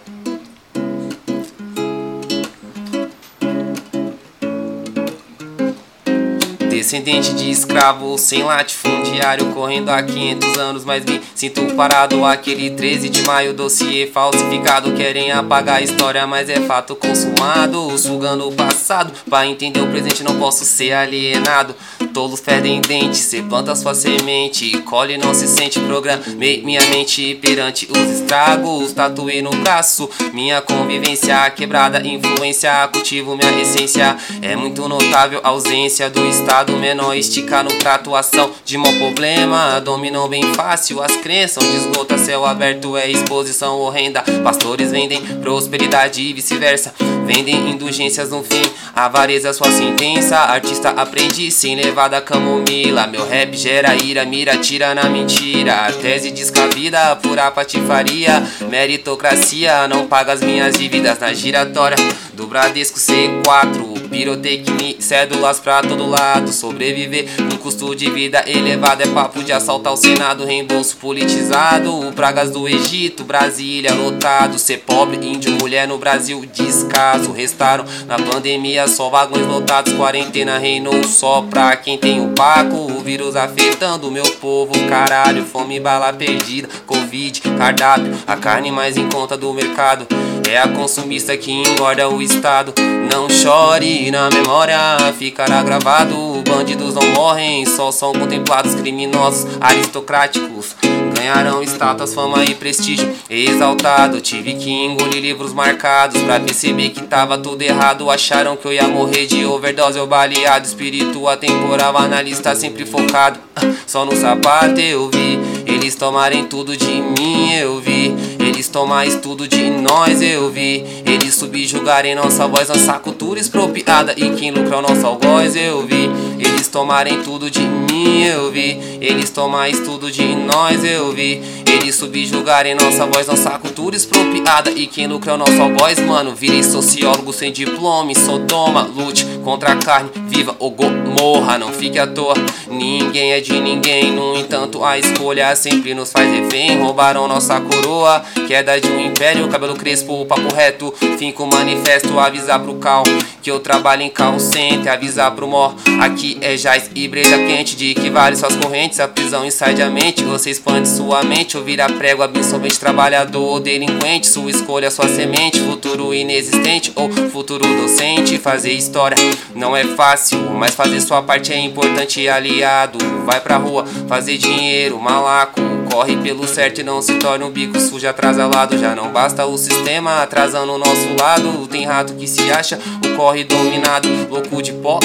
Descendente 6.92 7.32
de 7.32 7.50
escravo, 7.50 8.18
sem 8.18 8.42
latifundiário, 8.42 9.46
correndo 9.54 9.88
há 9.88 10.02
500 10.02 10.58
anos, 10.58 10.84
mas 10.84 11.02
me 11.02 11.22
sinto 11.34 11.74
parado. 11.74 12.22
Aquele 12.22 12.68
13 12.70 13.08
de 13.08 13.22
maio, 13.22 13.54
dossiê 13.54 14.06
falsificado. 14.06 14.92
Querem 14.92 15.32
apagar 15.32 15.76
a 15.76 15.80
história, 15.80 16.26
mas 16.26 16.50
é 16.50 16.60
fato 16.60 16.94
consumado. 16.94 17.96
Sugando 17.96 18.46
o 18.46 18.52
passado, 18.52 19.10
pra 19.28 19.46
entender 19.46 19.80
o 19.80 19.86
presente, 19.86 20.22
não 20.22 20.38
posso 20.38 20.66
ser 20.66 20.92
alienado. 20.92 21.74
Tolos 22.12 22.40
perdem 22.40 22.82
dente, 22.82 23.16
cê 23.16 23.40
planta 23.40 23.74
sua 23.74 23.94
semente, 23.94 24.78
colhe 24.82 25.16
não 25.16 25.32
se 25.32 25.48
sente. 25.48 25.80
Programei 25.80 26.62
minha 26.62 26.82
mente 26.90 27.34
perante 27.36 27.88
os 27.90 28.20
estragos, 28.20 28.92
tatuei 28.92 29.40
no 29.40 29.50
braço. 29.50 30.10
Minha 30.34 30.60
convivência 30.60 31.48
quebrada, 31.50 32.06
influência, 32.06 32.86
cultivo 32.92 33.34
minha 33.34 33.62
essência. 33.62 34.14
É 34.42 34.54
muito 34.54 34.86
notável 34.86 35.40
a 35.42 35.48
ausência 35.48 36.10
do 36.10 36.26
estado 36.26 36.81
menor, 36.82 37.16
estica 37.16 37.62
no 37.62 37.72
prato, 37.76 38.12
ação 38.16 38.50
de 38.64 38.76
mau 38.76 38.92
problema. 38.94 39.80
Dominam 39.80 40.28
bem 40.28 40.42
fácil 40.54 41.00
as 41.00 41.14
crenças, 41.16 41.62
onde 41.62 41.76
esgota 41.76 42.18
céu 42.18 42.44
aberto 42.44 42.96
é 42.96 43.08
exposição 43.08 43.78
horrenda. 43.78 44.24
Pastores 44.42 44.90
vendem 44.90 45.22
prosperidade 45.40 46.20
e 46.20 46.32
vice-versa, 46.32 46.92
vendem 47.24 47.70
indulgências 47.70 48.30
no 48.30 48.42
fim. 48.42 48.62
Avareza 48.96 49.52
sua 49.52 49.70
sentença, 49.70 50.36
artista 50.36 50.90
aprende 50.90 51.52
sem 51.52 51.76
levar 51.76 52.08
da 52.08 52.20
camomila. 52.20 53.06
Meu 53.06 53.28
rap 53.28 53.56
gera 53.56 53.94
ira, 53.94 54.24
mira, 54.24 54.56
tira 54.56 54.92
na 54.92 55.04
mentira. 55.04 55.86
Tese 56.02 56.32
descabida, 56.32 57.14
pura 57.14 57.48
patifaria. 57.52 58.42
Meritocracia 58.68 59.86
não 59.86 60.08
paga 60.08 60.32
as 60.32 60.42
minhas 60.42 60.76
dívidas 60.76 61.16
na 61.20 61.32
giratória 61.32 61.96
do 62.34 62.48
Bradesco 62.48 62.98
C4. 62.98 64.01
Pirotecnia, 64.12 64.96
cédulas 65.00 65.58
pra 65.58 65.80
todo 65.80 66.06
lado. 66.06 66.52
Sobreviver 66.52 67.26
com 67.36 67.56
custo 67.56 67.96
de 67.96 68.10
vida 68.10 68.44
elevado 68.46 69.02
é 69.02 69.06
papo 69.06 69.42
de 69.42 69.52
assaltar 69.52 69.92
o 69.92 69.96
Senado. 69.96 70.44
Reembolso 70.44 70.98
politizado. 70.98 72.12
Pragas 72.14 72.50
do 72.50 72.68
Egito, 72.68 73.24
Brasília 73.24 73.94
lotado. 73.94 74.58
Ser 74.58 74.78
pobre, 74.80 75.16
índio, 75.26 75.52
mulher 75.52 75.88
no 75.88 75.96
Brasil 75.96 76.44
descaso. 76.52 77.32
Restaram 77.32 77.86
na 78.06 78.16
pandemia 78.18 78.86
só 78.86 79.08
vagões 79.08 79.46
lotados. 79.46 79.94
Quarentena 79.94 80.58
reinou 80.58 81.02
só 81.04 81.40
pra 81.40 81.74
quem 81.76 81.96
tem 81.96 82.24
o 82.24 82.28
paco. 82.28 82.76
O 82.76 83.00
vírus 83.00 83.34
afetando 83.34 84.08
o 84.08 84.10
meu 84.10 84.30
povo. 84.32 84.72
Caralho, 84.88 85.44
fome, 85.46 85.80
bala 85.80 86.12
perdida. 86.12 86.68
Covid, 86.86 87.40
cardápio, 87.40 88.14
a 88.26 88.36
carne 88.36 88.70
mais 88.70 88.98
em 88.98 89.08
conta 89.08 89.38
do 89.38 89.52
mercado. 89.54 90.06
É 90.52 90.58
a 90.58 90.68
consumista 90.68 91.34
que 91.34 91.50
engorda 91.50 92.06
o 92.10 92.20
estado. 92.20 92.74
Não 93.10 93.26
chore, 93.30 94.10
na 94.10 94.28
memória 94.28 94.76
ficará 95.18 95.62
gravado. 95.62 96.14
Bandidos 96.46 96.92
não 96.94 97.06
morrem, 97.12 97.64
só 97.64 97.90
são 97.90 98.12
contemplados 98.12 98.74
criminosos 98.74 99.46
aristocráticos. 99.58 100.76
Ganharão 101.16 101.62
status, 101.62 102.12
fama 102.12 102.44
e 102.44 102.54
prestígio 102.54 103.14
exaltado. 103.30 104.20
Tive 104.20 104.52
que 104.52 104.70
engolir 104.70 105.22
livros 105.22 105.54
marcados 105.54 106.20
pra 106.20 106.38
perceber 106.38 106.90
que 106.90 107.02
tava 107.02 107.38
tudo 107.38 107.62
errado. 107.62 108.10
Acharam 108.10 108.54
que 108.54 108.66
eu 108.66 108.74
ia 108.74 108.86
morrer 108.86 109.24
de 109.24 109.46
overdose 109.46 109.98
ou 109.98 110.06
baleado. 110.06 110.66
Espírito 110.66 111.28
atemporal, 111.28 111.96
analista 111.96 112.54
sempre 112.54 112.84
focado. 112.84 113.40
Só 113.86 114.04
no 114.04 114.14
sapato 114.14 114.78
eu 114.78 115.08
vi. 115.08 115.40
Eles 115.64 115.94
tomarem 115.94 116.44
tudo 116.44 116.76
de 116.76 116.90
mim, 116.90 117.54
eu 117.54 117.80
vi. 117.80 118.14
Eles 118.62 118.70
tomarem 118.70 119.18
tudo 119.18 119.48
de 119.48 119.70
nós, 119.70 120.22
eu 120.22 120.48
vi. 120.48 120.84
Eles 121.04 121.34
subjugarem 121.34 122.14
nossa 122.14 122.46
voz, 122.46 122.68
lançar 122.68 123.00
cultura 123.00 123.40
expropriada. 123.40 124.14
E 124.16 124.36
quem 124.36 124.52
lucra 124.52 124.78
o 124.78 124.82
nosso 124.82 125.04
algoz, 125.04 125.56
eu 125.56 125.84
vi. 125.84 126.08
Eles 126.38 126.68
tomarem 126.68 127.24
tudo 127.24 127.50
de 127.50 127.58
mim, 127.58 128.22
eu 128.22 128.52
vi. 128.52 128.78
Eles 129.00 129.30
tomarem 129.30 129.82
tudo 129.82 130.12
de 130.12 130.24
nós, 130.36 130.84
eu 130.84 131.10
vi. 131.10 131.42
Eles 131.66 131.96
subjugarem 131.96 132.76
nossa 132.76 133.04
voz, 133.04 133.26
lançar 133.26 133.58
cultura 133.58 133.96
expropriada. 133.96 134.70
E 134.70 134.86
quem 134.86 135.08
lucra 135.08 135.34
o 135.34 135.38
nosso 135.38 135.60
algoz, 135.60 135.98
mano. 135.98 136.32
Virei 136.32 136.62
sociólogo 136.62 137.32
sem 137.32 137.50
diploma, 137.50 138.12
em 138.12 138.14
Sodoma. 138.14 138.82
Lute 138.82 139.26
contra 139.42 139.72
a 139.72 139.76
carne, 139.76 140.10
viva 140.28 140.54
ou 140.60 140.72
morra. 141.20 141.58
Não 141.58 141.72
fique 141.72 141.98
à 141.98 142.06
toa, 142.06 142.34
ninguém 142.70 143.32
é 143.32 143.40
de 143.40 143.58
ninguém. 143.60 144.12
No 144.12 144.36
entanto, 144.36 144.84
a 144.84 144.98
escolha 144.98 145.54
sempre 145.56 145.94
nos 145.94 146.12
faz 146.12 146.30
refém. 146.32 146.78
Roubaram 146.78 147.26
nossa 147.26 147.60
coroa, 147.60 148.22
queda 148.52 148.78
de 148.78 148.86
um 148.86 149.00
império. 149.00 149.48
Cabelo 149.48 149.74
crespo, 149.74 150.26
papo 150.26 150.54
reto. 150.54 150.92
Finco 151.18 151.46
manifesto, 151.46 152.18
avisar 152.18 152.60
pro 152.60 152.74
cal. 152.74 153.02
Que 153.40 153.50
eu 153.50 153.58
trabalho 153.58 154.02
em 154.02 154.10
call 154.10 154.38
center, 154.38 154.92
avisar 154.92 155.30
pro 155.34 155.48
mor. 155.48 155.74
Aqui 156.02 156.36
é 156.42 156.54
jazz 156.54 156.90
e 156.94 157.08
breja 157.08 157.38
quente. 157.38 157.74
De 157.74 157.94
que 157.94 158.10
vale 158.10 158.36
suas 158.36 158.54
correntes, 158.56 159.00
a 159.00 159.08
prisão 159.08 159.46
inside 159.46 159.80
a 159.80 159.88
mente. 159.88 160.22
Você 160.24 160.50
expande 160.50 160.86
sua 160.86 161.22
mente, 161.22 161.56
ou 161.56 161.64
vira 161.64 161.86
prego, 161.88 162.22
absolvente, 162.22 162.78
trabalhador 162.78 163.42
ou 163.42 163.58
delinquente. 163.58 164.26
Sua 164.26 164.50
escolha, 164.50 164.90
sua 164.90 165.08
semente, 165.08 165.58
futuro 165.60 166.12
inexistente 166.12 166.92
ou 166.94 167.10
futuro 167.30 167.64
docente. 167.80 168.36
Fazer 168.38 168.72
história 168.72 169.16
não 169.54 169.74
é 169.74 169.84
fácil, 169.84 170.38
mas 170.50 170.74
fazer 170.74 171.00
sua 171.00 171.22
parte 171.22 171.54
é 171.54 171.58
importante, 171.58 172.28
aliado. 172.28 172.98
Vai 173.24 173.40
pra 173.40 173.56
rua, 173.56 173.86
fazer 174.06 174.36
dinheiro, 174.36 175.00
malaco. 175.00 175.81
Corre 175.92 176.16
pelo 176.16 176.48
certo 176.48 176.80
e 176.80 176.82
não 176.82 177.02
se 177.02 177.18
torne 177.18 177.44
um 177.44 177.50
bico 177.50 177.78
sujo 177.78 178.08
atrasalado. 178.08 178.78
Já 178.78 178.96
não 178.96 179.12
basta 179.12 179.44
o 179.44 179.58
sistema 179.58 180.22
atrasando 180.22 180.72
o 180.72 180.78
nosso 180.78 181.14
lado. 181.20 181.68
Tem 181.68 181.84
rato 181.84 182.14
que 182.14 182.26
se 182.26 182.50
acha 182.50 182.78
o 183.04 183.14
corre 183.14 183.44
dominado, 183.44 184.08
louco 184.30 184.62
de 184.62 184.72
pó. 184.72 184.98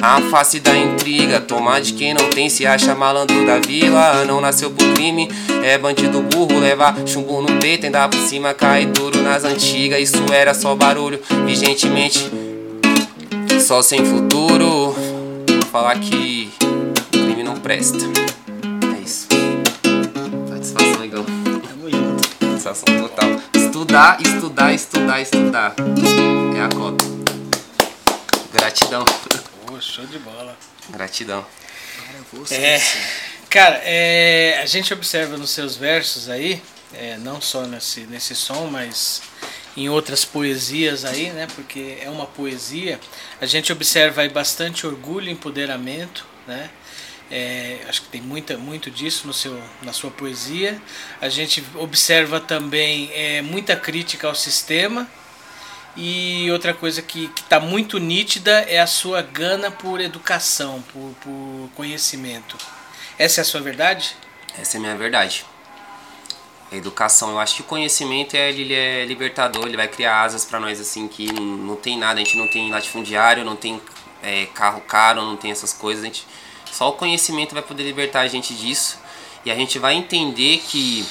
A 0.00 0.20
face 0.22 0.58
da 0.58 0.76
intriga, 0.76 1.40
tomar 1.40 1.80
de 1.80 1.92
quem 1.92 2.12
não 2.12 2.28
tem, 2.28 2.50
se 2.50 2.66
acha 2.66 2.92
malandro 2.92 3.46
da 3.46 3.60
vila. 3.60 4.24
Não 4.24 4.40
nasceu 4.40 4.68
pro 4.72 4.92
crime, 4.94 5.30
é 5.62 5.78
bandido 5.78 6.20
burro. 6.22 6.58
Levar 6.58 6.96
chumbo 7.06 7.40
no 7.40 7.60
peito, 7.60 7.86
ainda 7.86 8.08
por 8.08 8.18
cima 8.18 8.52
cai 8.52 8.84
duro 8.84 9.22
nas 9.22 9.44
antigas. 9.44 10.00
Isso 10.00 10.24
era 10.32 10.54
só 10.54 10.74
barulho, 10.74 11.20
vigentemente. 11.46 12.28
Só 13.60 13.80
sem 13.80 14.04
futuro. 14.04 14.92
Vou 15.46 15.70
falar 15.70 16.00
que 16.00 16.50
o 17.14 17.18
crime 17.26 17.44
não 17.44 17.54
presta. 17.54 18.41
Satisfação 22.62 23.08
total. 23.08 23.28
Estudar, 23.56 24.20
estudar, 24.22 24.72
estudar, 24.72 25.20
estudar. 25.20 25.74
É 26.56 26.60
a 26.60 26.68
cota. 26.68 27.04
Gratidão. 28.52 29.04
Pô, 29.66 29.80
show 29.80 30.06
de 30.06 30.20
bola. 30.20 30.56
Gratidão. 30.88 31.44
Cara, 31.96 32.18
eu 32.18 32.24
vou 32.32 32.46
É, 32.56 32.80
cara, 33.50 33.80
é, 33.82 34.60
a 34.62 34.66
gente 34.66 34.94
observa 34.94 35.36
nos 35.36 35.50
seus 35.50 35.74
versos 35.74 36.28
aí, 36.28 36.62
é, 36.94 37.16
não 37.16 37.40
só 37.40 37.62
nesse, 37.62 38.02
nesse 38.02 38.36
som, 38.36 38.68
mas 38.68 39.22
em 39.76 39.88
outras 39.88 40.24
poesias 40.24 41.04
aí, 41.04 41.30
né? 41.30 41.48
Porque 41.56 41.98
é 42.00 42.08
uma 42.08 42.26
poesia. 42.26 43.00
A 43.40 43.46
gente 43.46 43.72
observa 43.72 44.20
aí 44.22 44.28
bastante 44.28 44.86
orgulho, 44.86 45.28
empoderamento, 45.28 46.24
né? 46.46 46.70
É, 47.34 47.78
acho 47.88 48.02
que 48.02 48.08
tem 48.08 48.20
muita, 48.20 48.58
muito 48.58 48.90
disso 48.90 49.26
no 49.26 49.32
seu, 49.32 49.58
na 49.80 49.94
sua 49.94 50.10
poesia. 50.10 50.80
A 51.18 51.30
gente 51.30 51.64
observa 51.76 52.38
também 52.38 53.10
é, 53.14 53.40
muita 53.40 53.74
crítica 53.74 54.28
ao 54.28 54.34
sistema. 54.34 55.08
E 55.96 56.50
outra 56.50 56.74
coisa 56.74 57.00
que 57.00 57.30
está 57.36 57.58
muito 57.58 57.98
nítida 57.98 58.60
é 58.68 58.80
a 58.80 58.86
sua 58.86 59.22
gana 59.22 59.70
por 59.70 59.98
educação, 60.00 60.82
por, 60.92 61.14
por 61.22 61.70
conhecimento. 61.74 62.56
Essa 63.18 63.40
é 63.40 63.42
a 63.42 63.44
sua 63.44 63.60
verdade? 63.60 64.14
Essa 64.58 64.76
é 64.76 64.78
a 64.78 64.80
minha 64.80 64.96
verdade. 64.96 65.46
A 66.70 66.76
educação, 66.76 67.30
eu 67.30 67.38
acho 67.38 67.56
que 67.56 67.60
o 67.62 67.64
conhecimento 67.64 68.34
é, 68.34 68.50
ele 68.50 68.74
é 68.74 69.04
libertador, 69.06 69.66
ele 69.66 69.76
vai 69.76 69.88
criar 69.88 70.22
asas 70.22 70.44
pra 70.44 70.60
nós 70.60 70.80
assim 70.80 71.08
que 71.08 71.30
não, 71.32 71.42
não 71.42 71.76
tem 71.76 71.98
nada, 71.98 72.20
a 72.20 72.24
gente 72.24 72.36
não 72.36 72.48
tem 72.48 72.70
latifundiário, 72.70 73.44
não 73.44 73.56
tem 73.56 73.80
é, 74.22 74.46
carro 74.46 74.80
caro, 74.82 75.22
não 75.22 75.36
tem 75.36 75.50
essas 75.50 75.72
coisas, 75.72 76.02
a 76.02 76.06
gente, 76.06 76.26
só 76.72 76.88
o 76.88 76.92
conhecimento 76.94 77.54
vai 77.54 77.62
poder 77.62 77.84
libertar 77.84 78.20
a 78.22 78.28
gente 78.28 78.54
disso 78.54 78.98
e 79.44 79.50
a 79.50 79.54
gente 79.54 79.78
vai 79.78 79.94
entender 79.94 80.58
que 80.66 81.06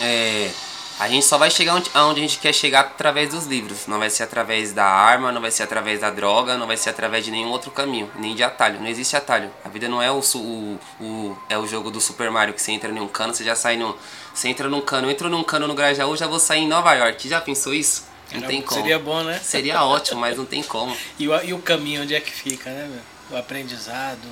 é, 0.00 0.50
a 0.98 1.08
gente 1.08 1.24
só 1.24 1.38
vai 1.38 1.50
chegar 1.50 1.74
onde, 1.76 1.88
aonde 1.94 2.20
a 2.20 2.22
gente 2.22 2.38
quer 2.38 2.52
chegar 2.52 2.80
através 2.80 3.30
dos 3.30 3.46
livros, 3.46 3.86
não 3.86 3.98
vai 4.00 4.10
ser 4.10 4.24
através 4.24 4.72
da 4.72 4.84
arma, 4.84 5.30
não 5.30 5.40
vai 5.40 5.50
ser 5.50 5.62
através 5.62 6.00
da 6.00 6.10
droga, 6.10 6.56
não 6.56 6.66
vai 6.66 6.76
ser 6.76 6.90
através 6.90 7.24
de 7.24 7.30
nenhum 7.30 7.50
outro 7.50 7.70
caminho, 7.70 8.10
nem 8.16 8.34
de 8.34 8.42
atalho, 8.42 8.80
não 8.80 8.88
existe 8.88 9.16
atalho. 9.16 9.50
A 9.64 9.68
vida 9.68 9.88
não 9.88 10.02
é 10.02 10.10
o, 10.10 10.18
o, 10.20 10.80
o 11.00 11.38
é 11.48 11.56
o 11.56 11.66
jogo 11.68 11.90
do 11.90 12.00
Super 12.00 12.30
Mario 12.30 12.54
que 12.54 12.60
você 12.60 12.72
entra 12.72 12.90
em 12.90 12.98
um 12.98 13.06
cano, 13.06 13.32
você 13.32 13.44
já 13.44 13.54
sai 13.54 13.76
no 13.76 13.96
você 14.34 14.48
entra 14.48 14.68
num 14.68 14.80
cano, 14.80 15.08
eu 15.08 15.10
entro 15.10 15.28
num 15.28 15.42
cano 15.42 15.66
no 15.66 15.74
Grajaú, 15.74 16.16
já 16.16 16.26
vou 16.26 16.38
sair 16.38 16.62
em 16.62 16.68
Nova 16.68 16.94
York. 16.94 17.28
Já 17.28 17.40
pensou 17.40 17.74
isso? 17.74 18.04
Não 18.30 18.38
Era- 18.38 18.46
tem 18.48 18.62
como. 18.62 18.80
Seria 18.80 18.98
bom, 18.98 19.22
né? 19.24 19.40
Seria 19.42 19.84
ótimo, 19.84 20.20
mas 20.20 20.36
não 20.36 20.44
tem 20.44 20.62
como. 20.62 20.96
E 21.18 21.28
o, 21.28 21.44
e 21.44 21.52
o 21.52 21.58
caminho, 21.58 22.02
onde 22.02 22.14
é 22.14 22.20
que 22.20 22.30
fica, 22.30 22.70
né, 22.70 22.88
meu? 22.88 23.36
O 23.36 23.40
aprendizado. 23.40 24.28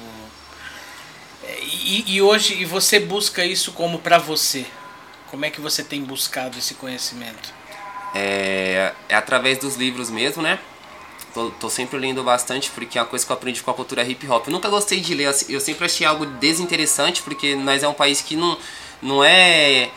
E, 1.62 2.16
e 2.16 2.22
hoje, 2.22 2.54
e 2.60 2.64
você 2.64 2.98
busca 2.98 3.44
isso 3.44 3.72
como 3.72 3.98
pra 3.98 4.18
você? 4.18 4.66
Como 5.30 5.44
é 5.44 5.50
que 5.50 5.60
você 5.60 5.82
tem 5.82 6.02
buscado 6.02 6.58
esse 6.58 6.74
conhecimento? 6.74 7.52
É, 8.14 8.92
é 9.08 9.14
através 9.14 9.58
dos 9.58 9.76
livros 9.76 10.10
mesmo, 10.10 10.42
né? 10.42 10.58
tô, 11.36 11.50
tô 11.50 11.68
sempre 11.68 11.98
lendo 11.98 12.24
bastante 12.24 12.70
porque 12.70 12.98
é 12.98 13.02
uma 13.02 13.06
coisa 13.06 13.26
que 13.26 13.30
eu 13.30 13.36
aprendi 13.36 13.62
com 13.62 13.70
a 13.70 13.74
cultura 13.74 14.02
hip 14.02 14.26
hop. 14.26 14.46
Eu 14.46 14.52
nunca 14.52 14.70
gostei 14.70 15.00
de 15.00 15.14
ler, 15.14 15.28
eu 15.50 15.60
sempre 15.60 15.84
achei 15.84 16.06
algo 16.06 16.24
desinteressante 16.24 17.22
porque 17.22 17.54
nós 17.54 17.82
é 17.82 17.88
um 17.88 17.92
país 17.92 18.22
que 18.22 18.34
não, 18.34 18.56
não 19.02 19.22
é, 19.22 19.90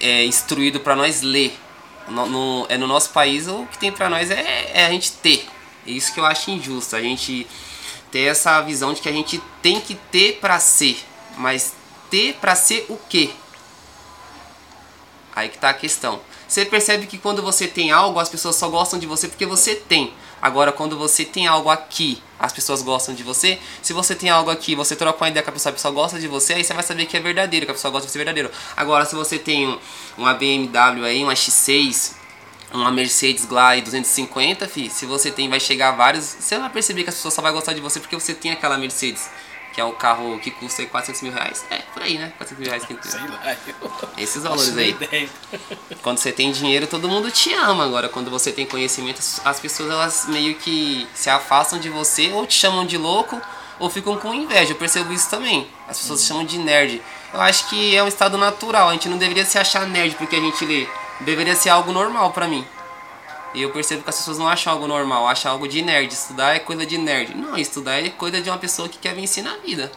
é 0.00 0.24
instruído 0.24 0.80
para 0.80 0.96
nós 0.96 1.22
ler. 1.22 1.56
No, 2.08 2.26
no, 2.26 2.66
é 2.68 2.76
no 2.76 2.86
nosso 2.86 3.10
país 3.10 3.46
o 3.46 3.64
que 3.70 3.78
tem 3.78 3.90
para 3.90 4.10
nós 4.10 4.30
é, 4.30 4.72
é 4.74 4.86
a 4.86 4.90
gente 4.90 5.12
ter. 5.12 5.46
É 5.86 5.90
isso 5.90 6.12
que 6.12 6.18
eu 6.18 6.26
acho 6.26 6.50
injusto. 6.50 6.96
A 6.96 7.00
gente 7.00 7.46
ter 8.14 8.26
essa 8.30 8.60
visão 8.60 8.94
de 8.94 9.00
que 9.00 9.08
a 9.08 9.12
gente 9.12 9.42
tem 9.60 9.80
que 9.80 9.96
ter 9.96 10.38
para 10.40 10.60
ser, 10.60 11.04
mas 11.36 11.72
ter 12.08 12.34
para 12.34 12.54
ser 12.54 12.86
o 12.88 12.96
quê? 13.08 13.30
Aí 15.34 15.48
que 15.48 15.58
tá 15.58 15.70
a 15.70 15.74
questão. 15.74 16.20
Você 16.46 16.64
percebe 16.64 17.08
que 17.08 17.18
quando 17.18 17.42
você 17.42 17.66
tem 17.66 17.90
algo, 17.90 18.20
as 18.20 18.28
pessoas 18.28 18.54
só 18.54 18.68
gostam 18.68 19.00
de 19.00 19.06
você 19.08 19.26
porque 19.26 19.44
você 19.44 19.74
tem. 19.74 20.14
Agora, 20.40 20.70
quando 20.70 20.96
você 20.96 21.24
tem 21.24 21.48
algo 21.48 21.68
aqui, 21.68 22.22
as 22.38 22.52
pessoas 22.52 22.82
gostam 22.82 23.16
de 23.16 23.24
você. 23.24 23.58
Se 23.82 23.92
você 23.92 24.14
tem 24.14 24.30
algo 24.30 24.48
aqui, 24.48 24.76
você 24.76 24.94
troca 24.94 25.24
uma 25.24 25.28
ideia 25.28 25.42
com 25.42 25.50
a 25.50 25.52
pessoa, 25.52 25.70
a 25.70 25.74
pessoa 25.74 25.92
gosta 25.92 26.20
de 26.20 26.28
você, 26.28 26.54
aí 26.54 26.62
você 26.62 26.72
vai 26.72 26.84
saber 26.84 27.06
que 27.06 27.16
é 27.16 27.20
verdadeiro, 27.20 27.66
que 27.66 27.72
a 27.72 27.74
pessoa 27.74 27.90
gosta 27.90 28.06
de 28.06 28.12
você 28.12 28.18
verdadeiro. 28.18 28.48
Agora, 28.76 29.04
se 29.06 29.16
você 29.16 29.40
tem 29.40 29.76
uma 30.16 30.34
BMW 30.34 31.04
aí, 31.04 31.24
uma 31.24 31.34
X6, 31.34 32.12
uma 32.74 32.90
Mercedes 32.90 33.44
Glide 33.44 33.82
250, 33.82 34.68
fi, 34.68 34.90
se 34.90 35.06
você 35.06 35.30
tem, 35.30 35.48
vai 35.48 35.60
chegar 35.60 35.92
vários, 35.92 36.24
você 36.24 36.58
vai 36.58 36.68
perceber 36.68 37.04
que 37.04 37.08
as 37.08 37.14
pessoas 37.14 37.32
só 37.32 37.40
vai 37.40 37.52
gostar 37.52 37.72
de 37.72 37.80
você 37.80 38.00
porque 38.00 38.16
você 38.16 38.34
tem 38.34 38.50
aquela 38.50 38.76
Mercedes 38.76 39.30
que 39.74 39.80
é 39.80 39.84
um 39.84 39.90
carro 39.90 40.38
que 40.38 40.52
custa 40.52 40.82
aí 40.82 40.88
400 40.88 41.22
mil 41.22 41.32
reais. 41.32 41.64
É, 41.68 41.78
por 41.92 42.00
aí, 42.00 42.16
né? 42.16 42.32
400 42.36 42.58
mil 42.60 42.68
reais. 42.68 42.84
Que... 42.84 42.96
Sei 43.08 43.20
lá. 43.20 43.56
Esses 44.16 44.44
valores 44.44 44.78
aí. 44.78 44.90
Ideia. 44.90 45.28
Quando 46.00 46.18
você 46.18 46.30
tem 46.30 46.52
dinheiro, 46.52 46.86
todo 46.86 47.08
mundo 47.08 47.28
te 47.28 47.52
ama. 47.52 47.84
Agora, 47.84 48.08
quando 48.08 48.30
você 48.30 48.52
tem 48.52 48.64
conhecimento, 48.64 49.20
as 49.44 49.58
pessoas 49.58 49.90
elas 49.90 50.26
meio 50.28 50.54
que 50.54 51.08
se 51.12 51.28
afastam 51.28 51.80
de 51.80 51.90
você, 51.90 52.30
ou 52.30 52.46
te 52.46 52.54
chamam 52.54 52.86
de 52.86 52.96
louco, 52.96 53.40
ou 53.80 53.90
ficam 53.90 54.16
com 54.16 54.32
inveja. 54.32 54.74
Eu 54.74 54.76
percebo 54.76 55.12
isso 55.12 55.28
também. 55.28 55.66
As 55.88 55.98
pessoas 55.98 56.22
te 56.22 56.28
chamam 56.28 56.44
de 56.44 56.56
nerd. 56.56 57.02
Eu 57.32 57.40
acho 57.40 57.68
que 57.68 57.96
é 57.96 58.02
um 58.02 58.06
estado 58.06 58.38
natural. 58.38 58.90
A 58.90 58.92
gente 58.92 59.08
não 59.08 59.18
deveria 59.18 59.44
se 59.44 59.58
achar 59.58 59.88
nerd 59.88 60.14
porque 60.14 60.36
a 60.36 60.40
gente 60.40 60.64
lê. 60.64 60.86
Deveria 61.20 61.54
ser 61.56 61.70
algo 61.70 61.92
normal 61.92 62.32
pra 62.32 62.48
mim. 62.48 62.64
E 63.54 63.62
eu 63.62 63.70
percebo 63.70 64.02
que 64.02 64.10
as 64.10 64.16
pessoas 64.16 64.38
não 64.38 64.48
acham 64.48 64.72
algo 64.72 64.86
normal, 64.88 65.28
acham 65.28 65.52
algo 65.52 65.68
de 65.68 65.80
nerd. 65.80 66.12
Estudar 66.12 66.56
é 66.56 66.58
coisa 66.58 66.84
de 66.84 66.98
nerd. 66.98 67.34
Não, 67.36 67.56
estudar 67.56 68.04
é 68.04 68.10
coisa 68.10 68.40
de 68.40 68.50
uma 68.50 68.58
pessoa 68.58 68.88
que 68.88 68.98
quer 68.98 69.14
vencer 69.14 69.44
na 69.44 69.56
vida. 69.58 69.90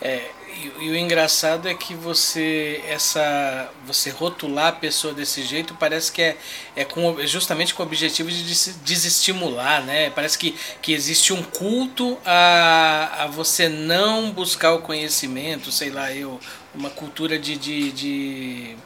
É, 0.00 0.30
e, 0.56 0.84
e 0.84 0.90
o 0.90 0.96
engraçado 0.96 1.68
é 1.68 1.74
que 1.74 1.94
você 1.94 2.82
essa 2.86 3.70
você 3.86 4.10
rotular 4.10 4.68
a 4.68 4.72
pessoa 4.72 5.14
desse 5.14 5.42
jeito 5.42 5.74
parece 5.74 6.12
que 6.12 6.20
é, 6.22 6.36
é 6.76 6.84
com, 6.84 7.16
justamente 7.26 7.74
com 7.74 7.82
o 7.82 7.86
objetivo 7.86 8.30
de 8.30 8.42
des- 8.42 8.78
desestimular, 8.84 9.82
né? 9.82 10.10
Parece 10.10 10.38
que, 10.38 10.54
que 10.82 10.92
existe 10.92 11.32
um 11.32 11.42
culto 11.42 12.18
a, 12.24 13.24
a 13.24 13.26
você 13.26 13.68
não 13.68 14.30
buscar 14.30 14.72
o 14.74 14.80
conhecimento, 14.80 15.72
sei 15.72 15.90
lá, 15.90 16.12
eu, 16.12 16.38
uma 16.74 16.90
cultura 16.90 17.38
de, 17.38 17.56
de, 17.56 17.92
de, 17.92 18.76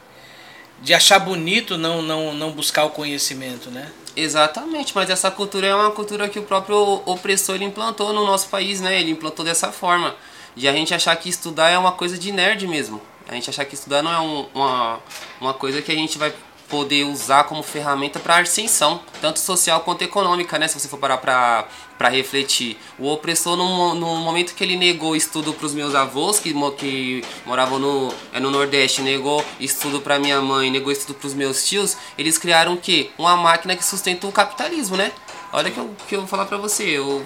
de 0.81 0.93
achar 0.93 1.19
bonito 1.19 1.77
não, 1.77 2.01
não, 2.01 2.33
não 2.33 2.51
buscar 2.51 2.85
o 2.85 2.89
conhecimento, 2.89 3.69
né? 3.69 3.91
Exatamente, 4.15 4.93
mas 4.95 5.09
essa 5.09 5.31
cultura 5.31 5.67
é 5.67 5.75
uma 5.75 5.91
cultura 5.91 6.27
que 6.29 6.39
o 6.39 6.43
próprio 6.43 7.01
opressor 7.05 7.55
ele 7.55 7.65
implantou 7.65 8.11
no 8.13 8.25
nosso 8.25 8.47
país, 8.49 8.81
né? 8.81 8.99
Ele 8.99 9.11
implantou 9.11 9.43
dessa 9.45 9.71
forma. 9.71 10.15
De 10.55 10.67
a 10.67 10.73
gente 10.73 10.93
achar 10.93 11.15
que 11.15 11.29
estudar 11.29 11.69
é 11.69 11.77
uma 11.77 11.91
coisa 11.93 12.17
de 12.17 12.31
nerd 12.31 12.67
mesmo. 12.67 13.01
A 13.27 13.33
gente 13.35 13.49
achar 13.49 13.63
que 13.65 13.75
estudar 13.75 14.01
não 14.01 14.11
é 14.11 14.19
um- 14.19 14.47
uma, 14.53 14.99
uma 15.39 15.53
coisa 15.53 15.81
que 15.81 15.91
a 15.91 15.95
gente 15.95 16.17
vai 16.17 16.33
poder 16.69 17.03
usar 17.03 17.45
como 17.45 17.63
ferramenta 17.63 18.19
para 18.19 18.37
ascensão, 18.37 19.01
tanto 19.19 19.39
social 19.39 19.81
quanto 19.81 20.03
econômica, 20.03 20.57
né? 20.57 20.67
Se 20.67 20.79
você 20.79 20.87
for 20.87 20.97
parar 20.97 21.17
pra, 21.17 21.67
pra 21.97 22.09
refletir. 22.09 22.77
O 22.97 23.11
opressor, 23.11 23.57
no, 23.57 23.95
no 23.95 24.17
momento 24.17 24.53
que 24.53 24.63
ele 24.63 24.77
negou 24.77 25.15
estudo 25.15 25.53
pros 25.53 25.73
meus 25.73 25.95
avós, 25.95 26.39
que, 26.39 26.53
que 26.77 27.23
moravam 27.45 27.79
no, 27.79 28.13
é, 28.31 28.39
no 28.39 28.51
Nordeste, 28.51 29.01
negou 29.01 29.43
estudo 29.59 29.99
pra 29.99 30.19
minha 30.19 30.39
mãe, 30.41 30.69
negou 30.69 30.91
estudo 30.91 31.15
pros 31.15 31.33
meus 31.33 31.67
tios, 31.67 31.97
eles 32.17 32.37
criaram 32.37 32.73
o 32.73 32.77
quê? 32.77 33.09
Uma 33.17 33.35
máquina 33.35 33.75
que 33.75 33.83
sustenta 33.83 34.27
o 34.27 34.31
capitalismo, 34.31 34.95
né? 34.95 35.11
Olha 35.51 35.71
que 35.71 35.79
eu, 35.79 35.95
que 36.07 36.15
eu 36.15 36.19
vou 36.19 36.27
falar 36.27 36.45
pra 36.45 36.57
você, 36.57 36.83
eu 36.83 37.25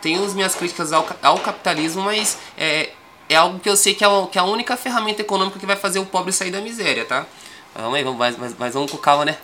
tenho 0.00 0.24
as 0.24 0.32
minhas 0.32 0.54
críticas 0.54 0.92
ao, 0.92 1.04
ao 1.20 1.38
capitalismo, 1.40 2.02
mas 2.02 2.38
é, 2.56 2.90
é 3.28 3.34
algo 3.34 3.58
que 3.58 3.68
eu 3.68 3.76
sei 3.76 3.94
que 3.94 4.04
é, 4.04 4.08
que 4.30 4.38
é 4.38 4.40
a 4.40 4.44
única 4.44 4.76
ferramenta 4.76 5.22
econômica 5.22 5.58
que 5.58 5.66
vai 5.66 5.76
fazer 5.76 5.98
o 5.98 6.06
pobre 6.06 6.32
sair 6.32 6.52
da 6.52 6.60
miséria, 6.60 7.04
tá? 7.04 7.26
Vamos 7.74 7.94
aí, 7.94 8.04
vamos, 8.04 8.18
mas, 8.18 8.36
mas, 8.36 8.54
mas 8.58 8.74
vamos 8.74 8.90
com 8.90 8.98
calma, 8.98 9.24
né? 9.24 9.36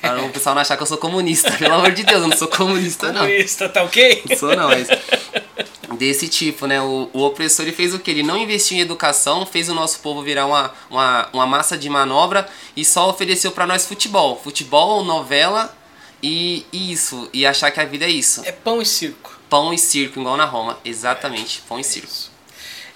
Para 0.00 0.22
o 0.22 0.30
pessoal 0.30 0.54
não 0.54 0.62
achar 0.62 0.76
que 0.76 0.82
eu 0.82 0.86
sou 0.86 0.98
comunista. 0.98 1.50
Pelo 1.58 1.74
amor 1.74 1.92
de 1.92 2.02
Deus, 2.02 2.22
eu 2.22 2.28
não 2.28 2.36
sou 2.36 2.48
comunista, 2.48 3.12
não. 3.12 3.22
Comunista, 3.22 3.68
tá 3.68 3.82
ok? 3.84 4.22
Não 4.28 4.36
sou 4.36 4.56
não, 4.56 4.68
mas 4.68 4.88
desse 5.96 6.28
tipo, 6.28 6.66
né? 6.66 6.82
O, 6.82 7.08
o 7.12 7.22
opressor 7.22 7.64
ele 7.64 7.74
fez 7.74 7.94
o 7.94 7.98
que? 7.98 8.10
Ele 8.10 8.22
não 8.22 8.36
investiu 8.36 8.76
em 8.76 8.80
educação, 8.80 9.46
fez 9.46 9.68
o 9.68 9.74
nosso 9.74 10.00
povo 10.00 10.22
virar 10.22 10.46
uma, 10.46 10.72
uma, 10.90 11.28
uma 11.32 11.46
massa 11.46 11.78
de 11.78 11.88
manobra 11.88 12.48
e 12.76 12.84
só 12.84 13.08
ofereceu 13.08 13.52
pra 13.52 13.66
nós 13.66 13.86
futebol. 13.86 14.40
Futebol, 14.42 15.04
novela 15.04 15.74
e, 16.22 16.66
e 16.72 16.92
isso. 16.92 17.28
E 17.32 17.46
achar 17.46 17.70
que 17.70 17.80
a 17.80 17.84
vida 17.84 18.04
é 18.04 18.10
isso. 18.10 18.42
É 18.44 18.52
pão 18.52 18.82
e 18.82 18.86
circo. 18.86 19.38
Pão 19.48 19.72
e 19.72 19.78
circo, 19.78 20.18
igual 20.18 20.36
na 20.36 20.44
Roma. 20.44 20.78
Exatamente, 20.84 21.62
pão 21.68 21.78
e 21.78 21.84
circo. 21.84 22.31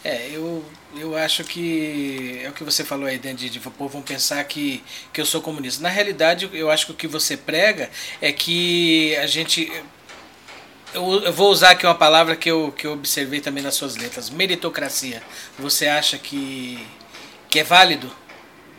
É, 0.07 0.31
eu, 0.33 0.65
eu 0.97 1.17
acho 1.17 1.43
que 1.43 2.41
é 2.41 2.49
o 2.49 2.53
que 2.53 2.63
você 2.63 2.85
falou 2.85 3.09
aí, 3.09 3.19
dentro 3.19 3.39
de, 3.39 3.51
de 3.51 3.59
vão 3.59 4.01
pensar 4.01 4.45
que, 4.45 4.81
que 5.13 5.21
eu 5.21 5.27
sou 5.27 5.43
comunista. 5.43 5.83
Na 5.83 5.89
realidade, 5.89 6.49
eu 6.53 6.71
acho 6.71 6.87
que 6.87 6.93
o 6.93 6.95
que 6.95 7.09
você 7.09 7.37
prega 7.37 7.91
é 8.21 8.31
que 8.31 9.17
a 9.17 9.27
gente. 9.27 9.69
Eu, 10.95 11.25
eu 11.25 11.33
vou 11.33 11.51
usar 11.51 11.71
aqui 11.71 11.85
uma 11.85 11.95
palavra 11.97 12.37
que 12.37 12.49
eu, 12.49 12.71
que 12.71 12.87
eu 12.87 12.93
observei 12.93 13.41
também 13.41 13.65
nas 13.65 13.75
suas 13.75 13.97
letras: 13.97 14.31
meritocracia. 14.31 15.21
Você 15.59 15.89
acha 15.89 16.17
que, 16.17 16.87
que 17.49 17.59
é 17.59 17.65
válido? 17.65 18.09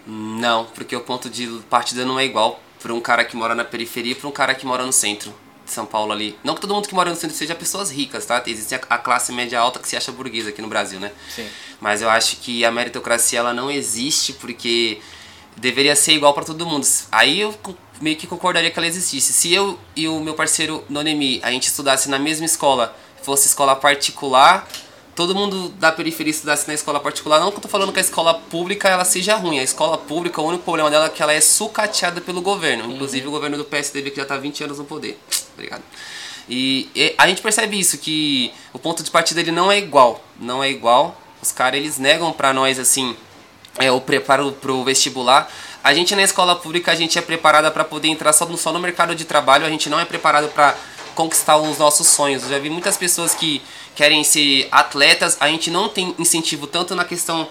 Não, 0.07 0.63
porque 0.67 0.95
o 0.95 1.01
ponto 1.01 1.29
de 1.29 1.45
partida 1.69 2.05
não 2.05 2.17
é 2.17 2.23
igual 2.23 2.63
para 2.81 2.93
um 2.93 3.01
cara 3.01 3.25
que 3.25 3.35
mora 3.35 3.53
na 3.53 3.65
periferia 3.65 4.13
e 4.13 4.15
para 4.15 4.29
um 4.29 4.31
cara 4.31 4.55
que 4.55 4.65
mora 4.65 4.85
no 4.85 4.93
centro 4.93 5.35
de 5.67 5.73
São 5.73 5.85
Paulo 5.85 6.11
ali. 6.11 6.37
Não 6.43 6.55
que 6.55 6.61
todo 6.61 6.73
mundo 6.73 6.87
que 6.87 6.95
mora 6.95 7.09
no 7.09 7.15
centro 7.15 7.35
seja 7.35 7.53
pessoas 7.53 7.91
ricas, 7.91 8.25
tá? 8.25 8.41
Existe 8.47 8.73
a, 8.73 8.81
a 8.89 8.97
classe 8.97 9.31
média 9.31 9.59
alta 9.59 9.79
que 9.79 9.87
se 9.87 9.95
acha 9.95 10.11
burguesa 10.11 10.49
aqui 10.49 10.61
no 10.61 10.67
Brasil, 10.67 10.99
né? 10.99 11.11
Sim. 11.29 11.47
Mas 11.79 12.01
eu 12.01 12.09
acho 12.09 12.37
que 12.37 12.65
a 12.65 12.71
meritocracia 12.71 13.39
ela 13.39 13.53
não 13.53 13.69
existe 13.69 14.33
porque 14.33 14.99
deveria 15.55 15.95
ser 15.95 16.13
igual 16.13 16.33
para 16.33 16.43
todo 16.43 16.65
mundo. 16.65 16.87
Aí 17.11 17.41
eu 17.41 17.53
meio 18.01 18.15
que 18.15 18.25
concordaria 18.25 18.71
que 18.71 18.79
ela 18.79 18.87
existisse. 18.87 19.33
Se 19.33 19.53
eu 19.53 19.77
e 19.95 20.07
o 20.07 20.19
meu 20.19 20.33
parceiro 20.33 20.83
Nonemi, 20.89 21.39
a 21.43 21.51
gente 21.51 21.67
estudasse 21.67 22.09
na 22.09 22.17
mesma 22.17 22.45
escola, 22.45 22.95
fosse 23.21 23.47
escola 23.47 23.75
particular, 23.75 24.67
todo 25.17 25.33
mundo 25.33 25.69
da 25.79 25.91
periferia 25.91 26.29
estudasse 26.29 26.67
na 26.67 26.75
escola 26.75 26.99
particular, 26.99 27.39
não 27.39 27.49
que 27.49 27.57
eu 27.57 27.61
tô 27.61 27.67
falando 27.67 27.91
que 27.91 27.97
a 27.97 28.01
escola 28.03 28.35
pública 28.35 28.87
ela 28.87 29.03
seja 29.03 29.35
ruim. 29.35 29.57
A 29.57 29.63
escola 29.63 29.97
pública, 29.97 30.39
o 30.39 30.45
único 30.45 30.63
problema 30.63 30.91
dela 30.91 31.07
é 31.07 31.09
que 31.09 31.23
ela 31.23 31.33
é 31.33 31.41
sucateada 31.41 32.21
pelo 32.21 32.39
governo. 32.39 32.93
Inclusive 32.93 33.27
o 33.27 33.31
governo 33.31 33.57
do 33.57 33.65
PSDB 33.65 34.11
que 34.11 34.17
já 34.17 34.25
tá 34.25 34.35
há 34.35 34.37
20 34.37 34.65
anos 34.65 34.77
no 34.77 34.85
poder. 34.85 35.19
Obrigado. 35.57 35.81
E, 36.47 36.87
e 36.93 37.15
a 37.17 37.27
gente 37.27 37.41
percebe 37.41 37.79
isso, 37.79 37.97
que 37.97 38.53
o 38.71 38.77
ponto 38.77 39.01
de 39.01 39.09
partida 39.09 39.41
ele 39.41 39.51
não 39.51 39.71
é 39.71 39.79
igual. 39.79 40.23
Não 40.39 40.63
é 40.63 40.69
igual. 40.69 41.19
Os 41.41 41.51
caras 41.51 41.79
eles 41.79 41.97
negam 41.97 42.31
pra 42.31 42.53
nós 42.53 42.77
assim 42.77 43.17
é, 43.79 43.91
o 43.91 43.99
preparo 43.99 44.51
pro 44.51 44.83
vestibular. 44.83 45.51
A 45.83 45.95
gente 45.95 46.15
na 46.15 46.21
escola 46.21 46.55
pública 46.55 46.91
a 46.91 46.95
gente 46.95 47.17
é 47.17 47.23
preparada 47.23 47.71
para 47.71 47.83
poder 47.83 48.09
entrar 48.09 48.33
só 48.33 48.45
no, 48.45 48.55
só 48.55 48.71
no 48.71 48.79
mercado 48.79 49.15
de 49.15 49.25
trabalho, 49.25 49.65
a 49.65 49.69
gente 49.69 49.89
não 49.89 49.99
é 49.99 50.05
preparado 50.05 50.47
para 50.49 50.77
conquistar 51.17 51.57
os 51.57 51.79
nossos 51.79 52.05
sonhos. 52.05 52.43
Eu 52.43 52.49
já 52.49 52.59
vi 52.59 52.69
muitas 52.69 52.95
pessoas 52.95 53.33
que 53.33 53.59
querem 53.95 54.23
ser 54.23 54.67
atletas, 54.71 55.35
a 55.39 55.47
gente 55.47 55.71
não 55.71 55.89
tem 55.89 56.13
incentivo 56.19 56.67
tanto 56.67 56.93
na 56.93 57.03
questão 57.03 57.47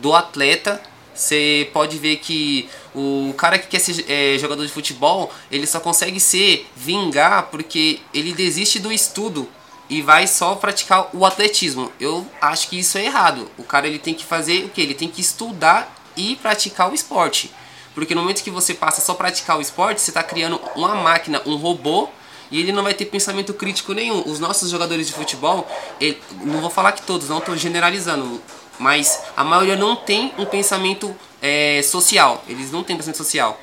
do 0.00 0.14
atleta. 0.14 0.80
Você 1.14 1.68
pode 1.74 1.98
ver 1.98 2.16
que 2.16 2.66
o 2.94 3.34
cara 3.36 3.58
que 3.58 3.66
quer 3.66 3.78
ser 3.78 4.06
é, 4.08 4.38
jogador 4.38 4.64
de 4.64 4.72
futebol, 4.72 5.30
ele 5.50 5.66
só 5.66 5.78
consegue 5.78 6.18
ser 6.18 6.66
vingar 6.74 7.48
porque 7.50 8.00
ele 8.14 8.32
desiste 8.32 8.78
do 8.78 8.90
estudo 8.90 9.46
e 9.90 10.00
vai 10.00 10.26
só 10.26 10.54
praticar 10.54 11.10
o 11.12 11.26
atletismo. 11.26 11.92
Eu 12.00 12.26
acho 12.40 12.70
que 12.70 12.78
isso 12.78 12.96
é 12.96 13.04
errado. 13.04 13.50
O 13.58 13.64
cara 13.64 13.86
ele 13.86 13.98
tem 13.98 14.14
que 14.14 14.24
fazer 14.24 14.64
o 14.64 14.70
que? 14.70 14.80
Ele 14.80 14.94
tem 14.94 15.08
que 15.08 15.20
estudar 15.20 15.94
e 16.16 16.36
praticar 16.36 16.90
o 16.90 16.94
esporte. 16.94 17.50
Porque 17.94 18.14
no 18.14 18.22
momento 18.22 18.42
que 18.42 18.50
você 18.50 18.72
passa 18.72 19.02
só 19.02 19.12
praticar 19.12 19.58
o 19.58 19.60
esporte, 19.60 20.00
você 20.00 20.10
está 20.10 20.22
criando 20.22 20.58
uma 20.74 20.94
máquina, 20.94 21.42
um 21.44 21.56
robô, 21.56 22.08
e 22.50 22.60
ele 22.60 22.72
não 22.72 22.82
vai 22.82 22.94
ter 22.94 23.06
pensamento 23.06 23.54
crítico 23.54 23.92
nenhum. 23.92 24.22
Os 24.28 24.38
nossos 24.40 24.70
jogadores 24.70 25.06
de 25.06 25.12
futebol, 25.12 25.68
ele- 26.00 26.20
não 26.42 26.60
vou 26.60 26.70
falar 26.70 26.92
que 26.92 27.02
todos, 27.02 27.28
não 27.28 27.38
estou 27.38 27.56
generalizando, 27.56 28.40
mas 28.78 29.20
a 29.36 29.44
maioria 29.44 29.76
não 29.76 29.96
tem 29.96 30.32
um 30.38 30.44
pensamento 30.44 31.14
é, 31.42 31.80
social. 31.82 32.44
Eles 32.48 32.70
não 32.70 32.82
têm 32.84 32.96
pensamento 32.96 33.16
social 33.18 33.58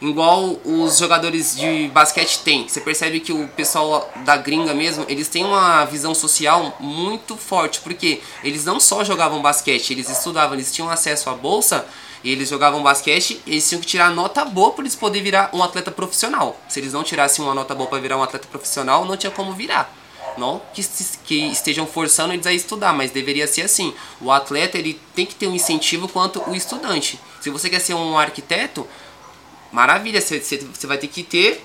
igual 0.00 0.56
os 0.64 0.98
jogadores 0.98 1.56
de 1.56 1.88
basquete 1.94 2.40
têm. 2.40 2.68
Você 2.68 2.80
percebe 2.80 3.20
que 3.20 3.32
o 3.32 3.46
pessoal 3.48 4.10
da 4.24 4.36
gringa 4.36 4.74
mesmo, 4.74 5.06
eles 5.08 5.28
têm 5.28 5.44
uma 5.44 5.84
visão 5.84 6.12
social 6.12 6.76
muito 6.80 7.36
forte, 7.36 7.80
porque 7.80 8.20
eles 8.42 8.64
não 8.64 8.80
só 8.80 9.04
jogavam 9.04 9.40
basquete, 9.40 9.92
eles 9.92 10.10
estudavam, 10.10 10.54
eles 10.54 10.72
tinham 10.72 10.90
acesso 10.90 11.30
à 11.30 11.34
bolsa 11.34 11.86
E 12.24 12.30
eles 12.30 12.48
jogavam 12.48 12.82
basquete 12.82 13.40
e 13.46 13.52
eles 13.52 13.68
tinham 13.68 13.80
que 13.80 13.86
tirar 13.86 14.10
nota 14.10 14.44
boa 14.44 14.70
para 14.72 14.82
eles 14.82 14.94
poderem 14.94 15.24
virar 15.24 15.50
um 15.52 15.62
atleta 15.62 15.90
profissional. 15.90 16.60
Se 16.68 16.78
eles 16.78 16.92
não 16.92 17.02
tirassem 17.02 17.44
uma 17.44 17.54
nota 17.54 17.74
boa 17.74 17.88
para 17.88 17.98
virar 17.98 18.16
um 18.16 18.22
atleta 18.22 18.46
profissional, 18.48 19.04
não 19.04 19.16
tinha 19.16 19.30
como 19.30 19.52
virar. 19.52 19.92
Não 20.38 20.62
que, 20.72 20.82
que 21.24 21.34
estejam 21.50 21.86
forçando 21.86 22.32
eles 22.32 22.46
a 22.46 22.52
estudar, 22.52 22.92
mas 22.92 23.10
deveria 23.10 23.46
ser 23.46 23.62
assim. 23.62 23.92
O 24.20 24.30
atleta 24.30 24.78
ele 24.78 25.00
tem 25.14 25.26
que 25.26 25.34
ter 25.34 25.46
um 25.46 25.54
incentivo 25.54 26.08
quanto 26.08 26.40
o 26.48 26.54
estudante. 26.54 27.18
Se 27.40 27.50
você 27.50 27.68
quer 27.68 27.80
ser 27.80 27.94
um 27.94 28.16
arquiteto, 28.16 28.86
maravilha, 29.70 30.20
você, 30.20 30.60
vai 30.84 30.98
ter 30.98 31.08
que 31.08 31.22
ter 31.22 31.64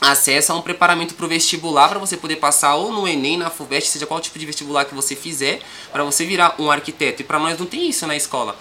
acesso 0.00 0.52
a 0.52 0.54
um 0.54 0.62
preparamento 0.62 1.14
para 1.14 1.24
o 1.24 1.28
vestibular 1.28 1.88
para 1.88 1.98
você 1.98 2.16
poder 2.16 2.36
passar 2.36 2.74
ou 2.74 2.92
no 2.92 3.08
Enem, 3.08 3.38
na 3.38 3.48
FUVEST, 3.48 3.90
seja 3.90 4.06
qual 4.06 4.20
tipo 4.20 4.38
de 4.38 4.44
vestibular 4.44 4.84
que 4.84 4.94
você 4.94 5.16
fizer, 5.16 5.60
para 5.90 6.04
você 6.04 6.24
virar 6.26 6.54
um 6.58 6.70
arquiteto. 6.70 7.22
E 7.22 7.24
para 7.24 7.38
nós 7.38 7.58
não 7.58 7.66
tem 7.66 7.88
isso 7.88 8.06
na 8.06 8.14
escola. 8.14 8.56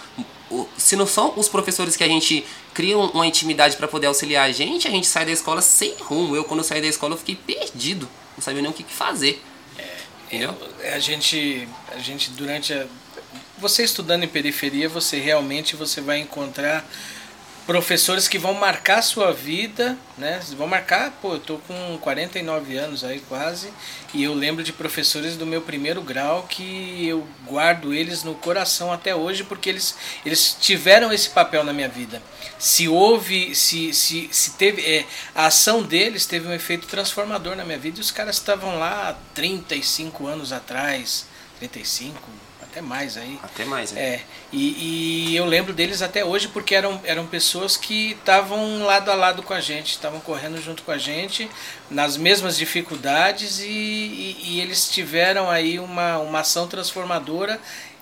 Se 0.77 0.95
não 0.95 1.07
são 1.07 1.33
os 1.37 1.47
professores 1.47 1.95
que 1.95 2.03
a 2.03 2.07
gente 2.07 2.45
cria 2.73 2.97
uma 2.97 3.25
intimidade 3.25 3.75
para 3.77 3.87
poder 3.87 4.07
auxiliar 4.07 4.47
a 4.47 4.51
gente, 4.51 4.87
a 4.87 4.91
gente 4.91 5.07
sai 5.07 5.25
da 5.25 5.31
escola 5.31 5.61
sem 5.61 5.95
rumo. 5.99 6.35
Eu, 6.35 6.43
quando 6.43 6.63
saí 6.63 6.81
da 6.81 6.87
escola, 6.87 7.13
eu 7.13 7.17
fiquei 7.17 7.35
perdido. 7.35 8.07
Não 8.37 8.43
sabia 8.43 8.61
nem 8.61 8.69
o 8.69 8.73
que, 8.73 8.83
que 8.83 8.93
fazer. 8.93 9.41
É, 9.77 9.95
Entendeu? 10.25 10.55
A 10.93 10.99
gente, 10.99 11.67
a 11.91 11.99
gente 11.99 12.29
durante 12.31 12.73
a... 12.73 12.85
Você 13.57 13.83
estudando 13.83 14.23
em 14.23 14.27
periferia, 14.27 14.89
você 14.89 15.17
realmente 15.17 15.75
você 15.75 16.01
vai 16.01 16.19
encontrar 16.19 16.85
professores 17.65 18.27
que 18.27 18.37
vão 18.37 18.53
marcar 18.53 18.99
a 18.99 19.01
sua 19.01 19.33
vida, 19.33 19.97
né? 20.17 20.39
Vão 20.55 20.67
marcar, 20.67 21.11
pô, 21.21 21.33
eu 21.33 21.39
tô 21.39 21.57
com 21.59 21.97
49 21.99 22.77
anos 22.77 23.03
aí 23.03 23.19
quase, 23.27 23.73
e 24.13 24.23
eu 24.23 24.33
lembro 24.33 24.63
de 24.63 24.71
professores 24.71 25.35
do 25.35 25.45
meu 25.45 25.61
primeiro 25.61 26.01
grau 26.01 26.43
que 26.43 27.07
eu 27.07 27.27
guardo 27.45 27.93
eles 27.93 28.23
no 28.23 28.35
coração 28.35 28.91
até 28.91 29.15
hoje 29.15 29.43
porque 29.43 29.69
eles, 29.69 29.95
eles 30.25 30.55
tiveram 30.59 31.11
esse 31.11 31.29
papel 31.29 31.63
na 31.63 31.73
minha 31.73 31.89
vida. 31.89 32.21
Se 32.59 32.87
houve, 32.87 33.55
se, 33.55 33.93
se, 33.93 34.29
se 34.31 34.51
teve, 34.51 34.81
é, 34.83 35.05
a 35.33 35.47
ação 35.47 35.81
deles 35.81 36.25
teve 36.25 36.47
um 36.47 36.53
efeito 36.53 36.87
transformador 36.87 37.55
na 37.55 37.65
minha 37.65 37.79
vida 37.79 37.97
e 37.97 38.01
os 38.01 38.11
caras 38.11 38.35
estavam 38.35 38.77
lá 38.77 39.17
35 39.33 40.27
anos 40.27 40.53
atrás, 40.53 41.25
35, 41.59 42.21
até 42.75 42.81
mais 42.81 43.15
aí. 43.15 43.39
Até 43.41 43.63
mais, 43.63 43.95
é. 43.95 43.99
é 43.99 44.23
e, 44.51 45.29
e, 45.29 45.35
eu 45.35 45.45
lembro 45.45 45.71
deles 45.71 46.01
até 46.01 46.25
hoje 46.25 46.49
porque 46.49 46.75
eram, 46.75 46.99
eram 47.05 47.25
pessoas 47.25 47.77
que 47.77 48.11
estavam 48.11 48.83
lado 48.83 49.09
a 49.09 49.15
lado 49.15 49.41
com 49.41 49.53
a 49.53 49.61
gente, 49.61 49.91
estavam 49.91 50.19
correndo 50.19 50.61
junto 50.61 50.83
com 50.83 50.91
a 50.91 50.97
gente, 50.97 51.49
nas 51.89 52.17
mesmas 52.17 52.57
dificuldades, 52.57 53.59
e, 53.59 53.65
e, 53.65 54.37
e 54.43 54.61
eles 54.61 54.89
tiveram 54.89 55.49
aí 55.49 55.79
uma, 55.79 56.17
uma 56.17 56.41
ação 56.41 56.67
transformadora. 56.67 57.61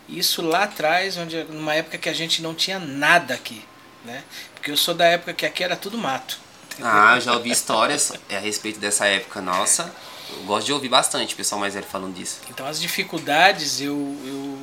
Isso 0.09 0.41
lá 0.41 0.63
atrás, 0.63 1.17
onde, 1.17 1.43
numa 1.43 1.75
época 1.75 1.99
que 1.99 2.09
a 2.09 2.13
gente 2.13 2.41
não 2.41 2.55
tinha 2.55 2.79
nada 2.79 3.35
aqui. 3.35 3.63
Né? 4.03 4.23
Porque 4.55 4.71
eu 4.71 4.77
sou 4.77 4.95
da 4.95 5.05
época 5.05 5.33
que 5.33 5.45
aqui 5.45 5.63
era 5.63 5.75
tudo 5.75 5.99
mato. 5.99 6.39
Ah, 6.81 7.19
já 7.19 7.33
ouvi 7.33 7.51
histórias 7.51 8.11
a 8.31 8.39
respeito 8.39 8.79
dessa 8.79 9.05
época 9.05 9.39
nossa. 9.39 9.93
Eu 10.37 10.43
gosto 10.43 10.65
de 10.65 10.73
ouvir 10.73 10.89
bastante 10.89 11.33
o 11.33 11.37
pessoal 11.37 11.59
mais 11.59 11.73
velho 11.73 11.85
falando 11.85 12.13
disso. 12.15 12.41
Então 12.49 12.65
as 12.65 12.79
dificuldades 12.79 13.81
eu, 13.81 13.95
eu, 14.25 14.57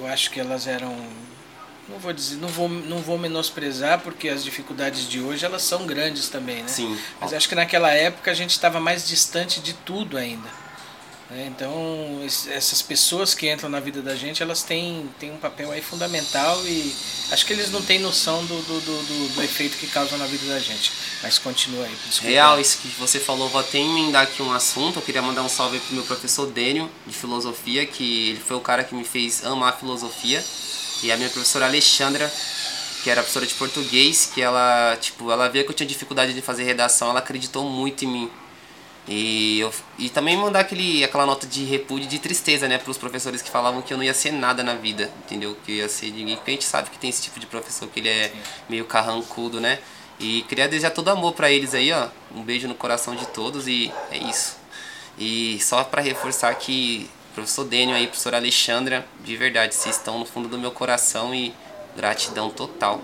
eu 0.00 0.06
acho 0.06 0.30
que 0.30 0.40
elas 0.40 0.66
eram. 0.66 0.94
Não 1.88 1.98
vou 1.98 2.12
dizer, 2.12 2.36
não 2.36 2.48
vou, 2.48 2.68
não 2.68 2.98
vou 2.98 3.16
menosprezar, 3.16 4.00
porque 4.00 4.28
as 4.28 4.44
dificuldades 4.44 5.08
de 5.08 5.20
hoje 5.20 5.46
elas 5.46 5.62
são 5.62 5.86
grandes 5.86 6.28
também, 6.28 6.62
né? 6.62 6.68
Sim. 6.68 6.98
Mas 7.18 7.32
acho 7.32 7.48
que 7.48 7.54
naquela 7.54 7.90
época 7.90 8.30
a 8.30 8.34
gente 8.34 8.50
estava 8.50 8.78
mais 8.78 9.08
distante 9.08 9.60
de 9.60 9.72
tudo 9.72 10.18
ainda. 10.18 10.48
Né? 11.30 11.46
Então, 11.46 12.20
essas 12.50 12.80
pessoas 12.80 13.34
que 13.34 13.50
entram 13.50 13.68
na 13.68 13.80
vida 13.80 14.00
da 14.00 14.14
gente, 14.14 14.42
elas 14.42 14.62
têm, 14.62 15.08
têm 15.18 15.30
um 15.30 15.36
papel 15.36 15.70
aí 15.70 15.82
fundamental 15.82 16.60
e 16.66 16.94
acho 17.30 17.44
que 17.44 17.52
eles 17.52 17.70
não 17.70 17.82
têm 17.82 17.98
noção 17.98 18.44
do, 18.46 18.62
do, 18.62 18.80
do, 18.80 19.34
do 19.34 19.42
efeito 19.42 19.76
que 19.76 19.86
causam 19.86 20.18
na 20.18 20.26
vida 20.26 20.46
da 20.46 20.58
gente. 20.58 20.90
Mas 21.22 21.38
continua 21.38 21.84
aí. 21.84 21.94
Desculpa. 22.06 22.30
Real, 22.30 22.60
isso 22.60 22.78
que 22.78 22.88
você 22.98 23.20
falou, 23.20 23.48
vou 23.48 23.60
até 23.60 23.78
emendar 23.78 24.22
aqui 24.22 24.42
um 24.42 24.52
assunto. 24.52 24.98
Eu 24.98 25.02
queria 25.02 25.20
mandar 25.20 25.42
um 25.42 25.48
salve 25.48 25.78
pro 25.80 25.94
meu 25.94 26.04
professor 26.04 26.46
Dênio, 26.46 26.90
de 27.06 27.14
filosofia, 27.14 27.84
que 27.86 28.30
ele 28.30 28.40
foi 28.40 28.56
o 28.56 28.60
cara 28.60 28.82
que 28.82 28.94
me 28.94 29.04
fez 29.04 29.44
amar 29.44 29.70
a 29.74 29.76
filosofia. 29.76 30.42
E 31.02 31.12
a 31.12 31.16
minha 31.16 31.28
professora 31.28 31.66
Alexandra, 31.66 32.32
que 33.04 33.10
era 33.10 33.20
professora 33.20 33.46
de 33.46 33.54
português, 33.54 34.30
que 34.32 34.40
ela, 34.40 34.96
tipo, 35.00 35.30
ela 35.30 35.48
via 35.48 35.62
que 35.62 35.70
eu 35.70 35.74
tinha 35.74 35.86
dificuldade 35.86 36.32
de 36.32 36.42
fazer 36.42 36.64
redação, 36.64 37.10
ela 37.10 37.20
acreditou 37.20 37.68
muito 37.68 38.04
em 38.04 38.08
mim. 38.08 38.30
E, 39.08 39.58
eu, 39.60 39.72
e 39.98 40.10
também 40.10 40.36
mandar 40.36 40.60
aquele, 40.60 41.02
aquela 41.02 41.24
nota 41.24 41.46
de 41.46 41.64
repúdio 41.64 42.06
de 42.06 42.18
tristeza, 42.18 42.68
né, 42.68 42.76
para 42.76 42.90
os 42.90 42.98
professores 42.98 43.40
que 43.40 43.48
falavam 43.48 43.80
que 43.80 43.92
eu 43.92 43.96
não 43.96 44.04
ia 44.04 44.12
ser 44.12 44.30
nada 44.32 44.62
na 44.62 44.74
vida, 44.74 45.10
entendeu? 45.24 45.56
Que 45.64 45.78
ia 45.78 45.88
ser 45.88 46.10
ninguém, 46.10 46.36
porque 46.36 46.50
a 46.50 46.54
gente 46.54 46.66
sabe 46.66 46.90
que 46.90 46.98
tem 46.98 47.08
esse 47.08 47.22
tipo 47.22 47.40
de 47.40 47.46
professor 47.46 47.88
que 47.88 48.00
ele 48.00 48.10
é 48.10 48.30
meio 48.68 48.84
carrancudo, 48.84 49.60
né? 49.60 49.78
E 50.20 50.42
queria 50.42 50.68
desejar 50.68 50.90
todo 50.90 51.08
amor 51.08 51.32
para 51.32 51.50
eles 51.50 51.74
aí, 51.74 51.90
ó. 51.90 52.08
Um 52.34 52.42
beijo 52.42 52.68
no 52.68 52.74
coração 52.74 53.16
de 53.16 53.26
todos 53.28 53.66
e 53.66 53.90
é 54.10 54.18
isso. 54.18 54.58
E 55.18 55.58
só 55.60 55.82
para 55.84 56.02
reforçar 56.02 56.54
que 56.56 57.08
professor 57.34 57.64
Dênio 57.64 57.94
aí, 57.94 58.06
professora 58.08 58.36
Alexandra, 58.36 59.06
de 59.24 59.36
verdade, 59.36 59.74
vocês 59.74 59.96
estão 59.96 60.18
no 60.18 60.26
fundo 60.26 60.48
do 60.48 60.58
meu 60.58 60.70
coração 60.70 61.34
e 61.34 61.54
gratidão 61.96 62.50
total. 62.50 63.00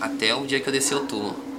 Até 0.00 0.34
o 0.34 0.46
dia 0.46 0.60
que 0.60 0.68
eu 0.68 0.72
descer 0.72 0.94
o 0.94 1.00
túmulo. 1.00 1.51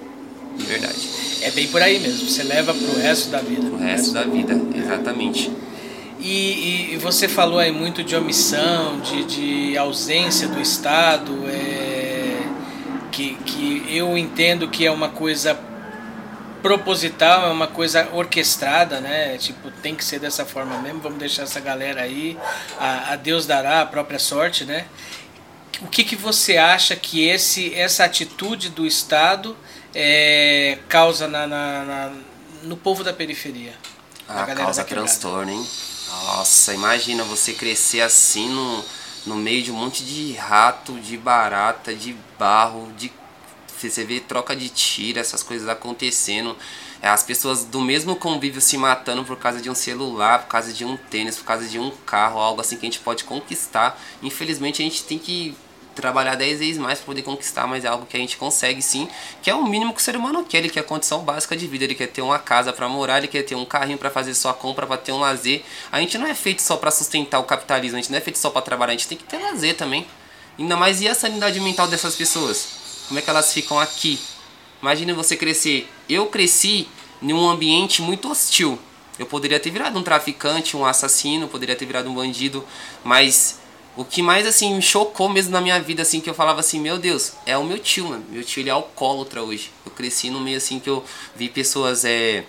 De 0.58 0.66
verdade. 0.66 1.10
É 1.42 1.52
bem 1.52 1.68
por 1.68 1.82
aí 1.82 2.00
mesmo, 2.00 2.30
você 2.30 2.44
leva 2.44 2.74
pro 2.74 3.00
resto 3.00 3.30
da 3.30 3.40
vida. 3.40 3.68
Pro 3.68 3.78
resto 3.78 4.12
da 4.12 4.24
vida, 4.24 4.60
exatamente. 4.76 5.52
E, 6.20 6.94
e, 6.94 6.98
você 6.98 7.28
falou 7.28 7.60
aí 7.60 7.72
muito 7.72 8.02
de 8.02 8.16
omissão, 8.16 9.02
de, 9.02 9.26
de 9.26 9.78
ausência 9.78 10.48
do 10.48 10.62
Estado, 10.62 11.34
é, 11.50 12.38
que, 13.12 13.36
que 13.46 13.84
eu 13.90 14.18
entendo 14.18 14.70
que 14.70 14.86
é 14.86 14.92
uma 14.92 15.10
coisa 15.10 15.60
proposital, 16.62 17.50
é 17.50 17.52
uma 17.52 17.68
coisa 17.68 18.08
orquestrada, 18.14 19.02
né? 19.02 19.38
Tipo, 19.38 19.70
tem 19.70 19.94
que 19.94 20.06
ser 20.06 20.18
dessa 20.18 20.46
forma 20.46 20.78
mesmo, 20.78 21.02
vamos 21.02 21.20
deixar 21.20 21.44
essa 21.44 21.60
galera 21.60 22.04
aí, 22.04 22.38
a, 22.80 23.12
a 23.12 23.16
Deus 23.18 23.46
dará 23.46 23.82
a 23.82 23.86
própria 23.86 24.18
sorte, 24.18 24.64
né? 24.64 24.86
O 25.82 25.88
que, 25.88 26.06
que 26.06 26.16
você 26.16 26.56
acha 26.56 26.96
que 26.96 27.28
esse, 27.28 27.76
essa 27.76 28.06
atitude 28.06 28.70
do 28.70 28.88
Estado 28.88 29.58
é, 29.94 30.80
causa 30.90 31.28
na, 31.28 31.46
na, 31.48 31.84
na, 31.84 32.14
no 32.64 32.78
povo 32.78 33.04
da 33.04 33.14
periferia. 33.14 33.74
Ah, 34.28 34.46
causa 34.56 34.84
transtorno, 34.84 35.52
hein? 35.52 35.68
Nossa, 36.08 36.74
imagina 36.74 37.24
você 37.24 37.54
crescer 37.54 38.02
assim 38.02 38.50
no, 38.50 38.86
no 39.26 39.36
meio 39.36 39.64
de 39.64 39.72
um 39.72 39.76
monte 39.76 40.04
de 40.04 40.34
rato, 40.34 41.00
de 41.00 41.18
barata, 41.18 41.94
de 41.94 42.16
barro, 42.38 42.92
de 42.98 43.12
você 43.90 44.06
vê 44.06 44.20
troca 44.22 44.56
de 44.56 44.70
tiro, 44.70 45.20
essas 45.20 45.44
coisas 45.44 45.68
acontecendo. 45.68 46.56
É, 47.02 47.10
as 47.10 47.22
pessoas 47.22 47.66
do 47.66 47.82
mesmo 47.82 48.16
convívio 48.16 48.62
se 48.62 48.78
matando 48.78 49.26
por 49.26 49.38
causa 49.38 49.60
de 49.60 49.70
um 49.70 49.76
celular, 49.76 50.44
por 50.44 50.48
causa 50.48 50.72
de 50.72 50.86
um 50.86 50.96
tênis, 50.96 51.36
por 51.36 51.44
causa 51.44 51.68
de 51.68 51.78
um 51.78 51.92
carro, 52.06 52.40
algo 52.40 52.62
assim 52.62 52.78
que 52.78 52.86
a 52.86 52.90
gente 52.90 53.00
pode 53.00 53.26
conquistar. 53.26 54.00
Infelizmente 54.22 54.82
a 54.82 54.86
gente 54.86 55.04
tem 55.04 55.20
que 55.20 55.54
trabalhar 55.96 56.36
10 56.36 56.60
vezes 56.60 56.78
mais 56.78 57.00
para 57.00 57.06
poder 57.06 57.22
conquistar, 57.22 57.68
mas 57.68 57.86
é 57.86 57.88
algo 57.88 58.06
que 58.06 58.18
a 58.18 58.20
gente 58.20 58.38
consegue 58.38 58.82
sim, 58.82 59.08
que 59.42 59.50
é 59.50 59.56
o 59.56 59.64
mínimo 59.66 59.94
que 59.94 60.00
o 60.00 60.04
ser 60.04 60.16
humano 60.16 60.44
quer, 60.44 60.60
ele 60.60 60.70
quer 60.70 60.82
a 60.82 60.84
condição 60.84 61.20
básica 61.20 61.56
de 61.56 61.68
vida, 61.68 61.84
ele 61.84 61.96
quer 61.96 62.08
ter 62.08 62.22
uma 62.22 62.40
casa 62.40 62.74
para 62.74 62.88
morar, 62.90 63.20
ele 63.20 63.28
quer 63.28 63.44
ter 63.44 63.56
um 63.56 63.66
carrinho 63.66 63.98
para 63.98 64.10
fazer 64.10 64.34
sua 64.34 64.54
compra, 64.54 64.86
para 64.86 64.98
ter 64.98 65.12
um 65.12 65.20
lazer. 65.20 65.64
A 65.92 66.00
gente 66.00 66.18
não 66.18 66.28
é 66.28 66.34
feito 66.34 66.62
só 66.62 66.78
para 66.78 66.92
sustentar 66.92 67.40
o 67.40 67.44
capitalismo, 67.44 67.98
a 67.98 68.02
gente 68.02 68.12
não 68.12 68.18
é 68.18 68.22
feito 68.22 68.38
só 68.38 68.50
para 68.50 68.62
trabalhar, 68.62 68.94
a 68.94 68.96
gente 68.96 69.08
tem 69.08 69.18
que 69.18 69.24
ter 69.24 69.38
lazer 69.38 69.76
também. 69.76 70.06
Ainda 70.58 70.76
mais 70.76 71.02
e 71.02 71.08
a 71.08 71.16
sanidade 71.16 71.60
mental 71.60 71.88
dessas 71.88 72.16
pessoas? 72.16 72.68
Como 73.08 73.20
é 73.20 73.22
que 73.22 73.30
elas 73.30 73.52
ficam 73.54 73.80
aqui? 73.80 74.20
Imagine 74.82 75.14
você 75.14 75.36
crescer. 75.36 75.90
Eu 76.10 76.28
cresci 76.28 76.88
em 77.22 77.34
um 77.34 77.50
ambiente 77.50 78.02
muito 78.02 78.30
hostil. 78.30 78.78
Eu 79.18 79.26
poderia 79.26 79.60
ter 79.60 79.70
virado 79.70 79.98
um 79.98 80.04
traficante, 80.04 80.76
um 80.76 80.86
assassino, 80.86 81.48
poderia 81.48 81.76
ter 81.76 81.86
virado 81.86 82.10
um 82.10 82.14
bandido, 82.16 82.66
mas 83.04 83.60
o 83.96 84.04
que 84.04 84.22
mais, 84.24 84.48
assim, 84.48 84.74
me 84.74 84.82
chocou 84.82 85.30
mesmo 85.30 85.52
na 85.52 85.62
minha 85.62 85.80
vida, 85.80 86.02
assim, 86.02 86.20
que 86.20 86.30
eu 86.30 86.34
falava 86.34 86.60
assim, 86.60 86.80
meu 86.80 86.98
Deus, 86.98 87.34
é 87.46 87.56
o 87.58 87.64
meu 87.64 87.78
tio, 87.78 88.10
mano. 88.10 88.26
Meu 88.30 88.44
tio, 88.44 88.62
ele 88.62 88.70
é 88.70 88.74
alcoólatra 88.74 89.44
hoje. 89.44 89.72
Eu 89.86 89.92
cresci 89.92 90.32
no 90.32 90.40
meio, 90.40 90.58
assim, 90.58 90.80
que 90.80 90.90
eu 90.90 91.04
vi 91.36 91.48
pessoas 91.48 92.04
é, 92.04 92.44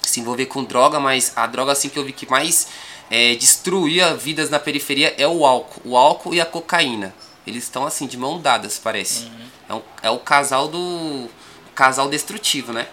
se 0.00 0.20
envolver 0.20 0.46
com 0.46 0.64
droga, 0.64 0.98
mas 0.98 1.32
a 1.36 1.46
droga, 1.46 1.72
assim, 1.72 1.90
que 1.90 1.98
eu 1.98 2.04
vi 2.04 2.12
que 2.12 2.28
mais 2.30 2.68
é, 3.10 3.34
destruía 3.34 4.14
vidas 4.14 4.48
na 4.48 4.58
periferia 4.58 5.14
é 5.18 5.28
o 5.28 5.44
álcool. 5.44 5.82
O 5.84 5.96
álcool 5.96 6.34
e 6.34 6.40
a 6.40 6.46
cocaína. 6.46 7.14
Eles 7.46 7.64
estão, 7.64 7.84
assim, 7.84 8.06
de 8.06 8.16
mão 8.16 8.40
dadas, 8.40 8.78
parece. 8.78 9.24
Uhum. 9.24 9.46
É, 9.68 9.74
um, 9.74 9.82
é 10.04 10.10
o 10.10 10.18
casal 10.18 10.66
do... 10.68 11.28
casal 11.74 12.08
destrutivo, 12.08 12.72
né? 12.72 12.88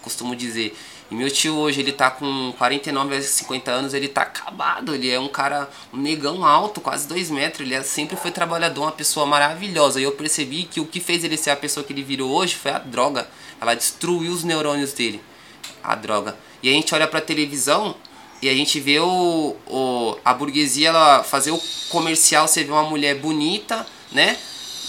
Costumo 0.00 0.36
dizer. 0.36 0.76
E 1.10 1.14
meu 1.14 1.30
tio 1.30 1.54
hoje, 1.56 1.80
ele 1.80 1.92
tá 1.92 2.10
com 2.10 2.52
49 2.56 3.16
a 3.16 3.22
50 3.22 3.70
anos, 3.70 3.94
ele 3.94 4.08
tá 4.08 4.22
acabado. 4.22 4.94
Ele 4.94 5.10
é 5.10 5.20
um 5.20 5.28
cara, 5.28 5.68
um 5.92 5.98
negão 5.98 6.44
alto, 6.44 6.80
quase 6.80 7.06
2 7.06 7.30
metros. 7.30 7.66
Ele 7.66 7.74
é, 7.74 7.82
sempre 7.82 8.16
foi 8.16 8.30
trabalhador, 8.30 8.82
uma 8.82 8.92
pessoa 8.92 9.26
maravilhosa. 9.26 10.00
E 10.00 10.04
eu 10.04 10.12
percebi 10.12 10.64
que 10.64 10.80
o 10.80 10.86
que 10.86 11.00
fez 11.00 11.22
ele 11.24 11.36
ser 11.36 11.50
a 11.50 11.56
pessoa 11.56 11.84
que 11.84 11.92
ele 11.92 12.02
virou 12.02 12.30
hoje 12.30 12.54
foi 12.54 12.70
a 12.70 12.78
droga. 12.78 13.28
Ela 13.60 13.74
destruiu 13.74 14.32
os 14.32 14.44
neurônios 14.44 14.92
dele. 14.92 15.22
A 15.84 15.94
droga. 15.94 16.36
E 16.62 16.68
a 16.68 16.72
gente 16.72 16.94
olha 16.94 17.06
pra 17.06 17.20
televisão 17.20 17.94
e 18.40 18.48
a 18.48 18.54
gente 18.54 18.80
vê 18.80 18.98
o, 18.98 19.56
o, 19.66 20.16
a 20.24 20.34
burguesia 20.34 20.88
ela 20.88 21.22
fazer 21.22 21.52
o 21.52 21.60
comercial. 21.88 22.48
Você 22.48 22.64
vê 22.64 22.72
uma 22.72 22.82
mulher 22.82 23.16
bonita, 23.16 23.86
né? 24.10 24.36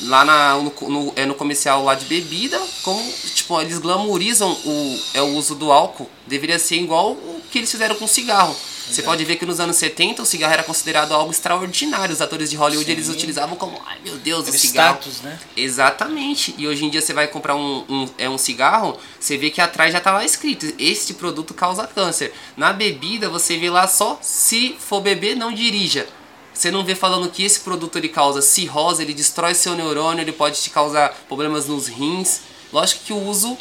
Lá 0.01 0.25
na, 0.25 0.55
no, 0.55 0.73
no, 0.89 1.13
é 1.15 1.25
no 1.25 1.35
comercial 1.35 1.83
lá 1.83 1.95
de 1.95 2.05
bebida, 2.05 2.59
como 2.81 3.01
tipo, 3.35 3.59
eles 3.61 3.77
glamorizam 3.77 4.51
o, 4.51 4.99
é, 5.13 5.21
o 5.21 5.35
uso 5.35 5.55
do 5.55 5.71
álcool. 5.71 6.09
Deveria 6.27 6.57
ser 6.57 6.75
igual 6.77 7.11
o 7.11 7.41
que 7.51 7.59
eles 7.59 7.71
fizeram 7.71 7.95
com 7.95 8.05
o 8.05 8.07
cigarro. 8.07 8.55
Você 8.89 9.01
pode 9.01 9.23
ver 9.23 9.37
que 9.37 9.45
nos 9.45 9.59
anos 9.61 9.77
70 9.77 10.21
o 10.21 10.25
cigarro 10.25 10.53
era 10.53 10.63
considerado 10.63 11.13
algo 11.13 11.31
extraordinário. 11.31 12.13
Os 12.13 12.21
atores 12.21 12.49
de 12.49 12.57
Hollywood 12.57 12.85
Sim. 12.85 12.91
eles 12.91 13.07
utilizavam 13.07 13.55
como, 13.55 13.81
ai 13.85 13.97
meu 14.03 14.17
Deus, 14.17 14.45
o 14.45 14.49
Era 14.49 14.57
cigarro. 14.57 14.99
status, 14.99 15.21
né? 15.21 15.39
Exatamente. 15.55 16.53
E 16.57 16.67
hoje 16.67 16.83
em 16.83 16.89
dia 16.89 17.01
você 17.01 17.13
vai 17.13 17.27
comprar 17.27 17.55
um, 17.55 17.85
um, 17.87 18.09
é 18.17 18.29
um 18.29 18.37
cigarro, 18.37 18.97
você 19.19 19.37
vê 19.37 19.49
que 19.49 19.61
atrás 19.61 19.93
já 19.93 20.01
tá 20.01 20.11
lá 20.11 20.25
escrito: 20.25 20.73
este 20.77 21.13
produto 21.13 21.53
causa 21.53 21.87
câncer. 21.87 22.33
Na 22.57 22.73
bebida 22.73 23.29
você 23.29 23.57
vê 23.57 23.69
lá 23.69 23.87
só 23.87 24.19
se 24.21 24.75
for 24.79 24.99
beber, 25.01 25.35
não 25.35 25.53
dirija. 25.53 26.05
Você 26.53 26.69
não 26.71 26.83
vê 26.85 26.95
falando 26.95 27.29
que 27.29 27.43
esse 27.43 27.59
produto 27.61 27.97
ele 27.97 28.09
causa 28.09 28.41
cirrose, 28.41 29.01
ele 29.01 29.13
destrói 29.13 29.53
seu 29.55 29.73
neurônio, 29.75 30.21
ele 30.21 30.31
pode 30.31 30.61
te 30.61 30.69
causar 30.69 31.09
problemas 31.27 31.67
nos 31.67 31.87
rins. 31.87 32.41
Lógico 32.71 33.03
que 33.05 33.13
o 33.13 33.17
uso 33.27 33.57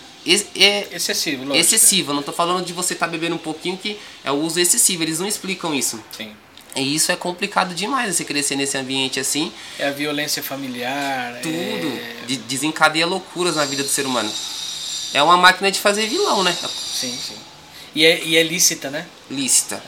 é 0.54 0.88
Excessivo, 0.92 1.44
lógico. 1.44 1.56
excessivo. 1.56 2.10
Eu 2.12 2.14
não 2.16 2.22
tô 2.22 2.32
falando 2.32 2.64
de 2.64 2.72
você 2.72 2.92
estar 2.94 3.08
bebendo 3.08 3.34
um 3.34 3.38
pouquinho 3.38 3.76
que 3.76 3.98
é 4.24 4.30
o 4.30 4.34
uso 4.36 4.60
excessivo. 4.60 5.02
Eles 5.02 5.18
não 5.18 5.26
explicam 5.26 5.74
isso. 5.74 6.02
Sim. 6.16 6.32
E 6.76 6.94
isso 6.94 7.12
é 7.12 7.16
complicado 7.16 7.74
demais, 7.74 8.14
você 8.16 8.24
crescer 8.24 8.56
nesse 8.56 8.78
ambiente 8.78 9.20
assim. 9.20 9.52
É 9.78 9.88
a 9.88 9.90
violência 9.90 10.42
familiar. 10.42 11.40
Tudo 11.42 11.52
É... 11.52 12.24
de- 12.26 12.36
desencadeia 12.36 13.06
loucuras 13.06 13.56
na 13.56 13.64
vida 13.66 13.82
do 13.82 13.88
ser 13.88 14.06
humano. 14.06 14.32
É 15.12 15.22
uma 15.22 15.36
máquina 15.36 15.70
de 15.70 15.78
fazer 15.80 16.06
vilão, 16.08 16.42
né? 16.42 16.56
Sim, 16.94 17.14
sim. 17.18 17.36
E 17.94 18.06
é, 18.06 18.24
e 18.24 18.36
é 18.38 18.42
lícita, 18.42 18.88
né? 18.88 19.06
Lícita. 19.30 19.82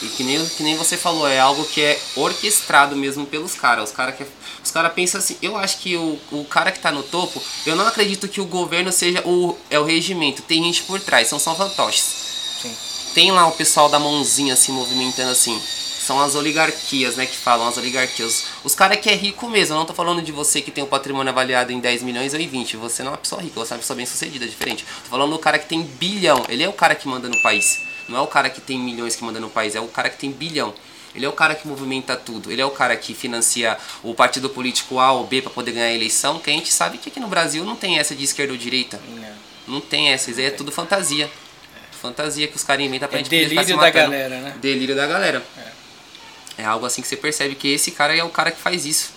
E 0.00 0.06
que 0.08 0.22
nem, 0.22 0.44
que 0.46 0.62
nem 0.62 0.76
você 0.76 0.96
falou, 0.96 1.26
é 1.26 1.40
algo 1.40 1.64
que 1.64 1.80
é 1.80 2.00
orquestrado 2.14 2.94
mesmo 2.94 3.26
pelos 3.26 3.54
caras. 3.54 3.90
Os 3.90 3.96
caras 3.96 4.16
que 4.16 4.24
os 4.62 4.70
cara 4.70 4.90
pensam 4.90 5.18
assim, 5.18 5.36
eu 5.42 5.56
acho 5.56 5.78
que 5.78 5.96
o, 5.96 6.18
o 6.30 6.44
cara 6.44 6.70
que 6.70 6.78
tá 6.78 6.92
no 6.92 7.02
topo, 7.02 7.42
eu 7.66 7.74
não 7.74 7.86
acredito 7.86 8.28
que 8.28 8.40
o 8.40 8.44
governo 8.44 8.92
seja 8.92 9.22
o, 9.26 9.56
é 9.70 9.78
o 9.78 9.84
regimento. 9.84 10.42
Tem 10.42 10.62
gente 10.62 10.82
por 10.82 11.00
trás, 11.00 11.28
são 11.28 11.38
só 11.38 11.54
fantoches. 11.54 12.04
Sim. 12.62 12.74
Tem 13.14 13.32
lá 13.32 13.46
o 13.46 13.52
pessoal 13.52 13.88
da 13.88 13.98
mãozinha 13.98 14.54
assim, 14.54 14.72
movimentando 14.72 15.30
assim. 15.30 15.60
São 16.08 16.20
as 16.20 16.34
oligarquias, 16.34 17.16
né, 17.16 17.26
que 17.26 17.36
falam, 17.36 17.68
as 17.68 17.76
oligarquias. 17.76 18.44
Os 18.64 18.74
caras 18.74 18.98
que 18.98 19.10
é 19.10 19.14
rico 19.14 19.48
mesmo, 19.48 19.74
eu 19.74 19.78
não 19.78 19.84
tô 19.84 19.92
falando 19.92 20.22
de 20.22 20.32
você 20.32 20.62
que 20.62 20.70
tem 20.70 20.82
um 20.82 20.86
patrimônio 20.86 21.30
avaliado 21.30 21.72
em 21.72 21.80
10 21.80 22.02
milhões 22.02 22.32
ou 22.32 22.40
em 22.40 22.48
20. 22.48 22.76
Você 22.76 23.02
não 23.02 23.10
é 23.10 23.12
uma 23.12 23.18
pessoa 23.18 23.42
rica, 23.42 23.60
você 23.60 23.72
é 23.72 23.76
uma 23.76 23.80
pessoa 23.80 23.96
bem 23.96 24.06
sucedida, 24.06 24.44
é 24.44 24.48
diferente. 24.48 24.86
Tô 25.04 25.10
falando 25.10 25.32
do 25.32 25.38
cara 25.38 25.58
que 25.58 25.66
tem 25.66 25.82
bilhão, 25.82 26.44
ele 26.48 26.62
é 26.62 26.68
o 26.68 26.72
cara 26.72 26.94
que 26.94 27.06
manda 27.06 27.28
no 27.28 27.42
país. 27.42 27.80
Não 28.08 28.18
é 28.18 28.20
o 28.20 28.26
cara 28.26 28.48
que 28.50 28.60
tem 28.60 28.78
milhões 28.78 29.14
que 29.14 29.22
manda 29.24 29.38
no 29.38 29.50
país, 29.50 29.74
é 29.74 29.80
o 29.80 29.88
cara 29.88 30.08
que 30.08 30.16
tem 30.18 30.30
bilhão. 30.30 30.72
Ele 31.14 31.24
é 31.24 31.28
o 31.28 31.32
cara 31.32 31.54
que 31.54 31.66
movimenta 31.66 32.16
tudo. 32.16 32.50
Ele 32.52 32.60
é 32.60 32.64
o 32.66 32.70
cara 32.70 32.96
que 32.96 33.12
financia 33.14 33.76
o 34.02 34.14
partido 34.14 34.48
político 34.50 34.98
A 35.00 35.12
ou 35.12 35.26
B 35.26 35.42
para 35.42 35.50
poder 35.50 35.72
ganhar 35.72 35.86
a 35.86 35.92
eleição. 35.92 36.38
Que 36.38 36.50
a 36.50 36.52
gente 36.52 36.72
sabe 36.72 36.98
que 36.98 37.08
aqui 37.08 37.18
no 37.18 37.26
Brasil 37.28 37.64
não 37.64 37.74
tem 37.74 37.98
essa 37.98 38.14
de 38.14 38.22
esquerda 38.24 38.52
ou 38.52 38.58
direita. 38.58 39.00
Não. 39.66 39.74
Não 39.74 39.80
tem 39.80 40.10
essa. 40.10 40.30
Isso 40.30 40.38
aí 40.38 40.46
é 40.46 40.50
tudo 40.50 40.70
fantasia. 40.70 41.28
Fantasia 42.00 42.46
que 42.46 42.56
os 42.56 42.62
caras 42.62 42.84
inventam 42.84 43.08
pra 43.08 43.18
É 43.18 43.24
gente 43.24 43.30
ficar 43.48 43.48
se 43.48 43.54
delírio 43.54 43.76
da 43.76 43.82
matando. 43.86 44.10
galera, 44.12 44.40
né? 44.40 44.54
Delírio 44.60 44.94
da 44.96 45.06
galera. 45.06 45.42
É. 46.58 46.64
algo 46.64 46.86
assim 46.86 47.02
que 47.02 47.08
você 47.08 47.16
percebe 47.16 47.54
que 47.54 47.68
esse 47.68 47.90
cara 47.90 48.14
é 48.16 48.22
o 48.22 48.28
cara 48.30 48.50
que 48.50 48.60
faz 48.60 48.86
isso. 48.86 49.10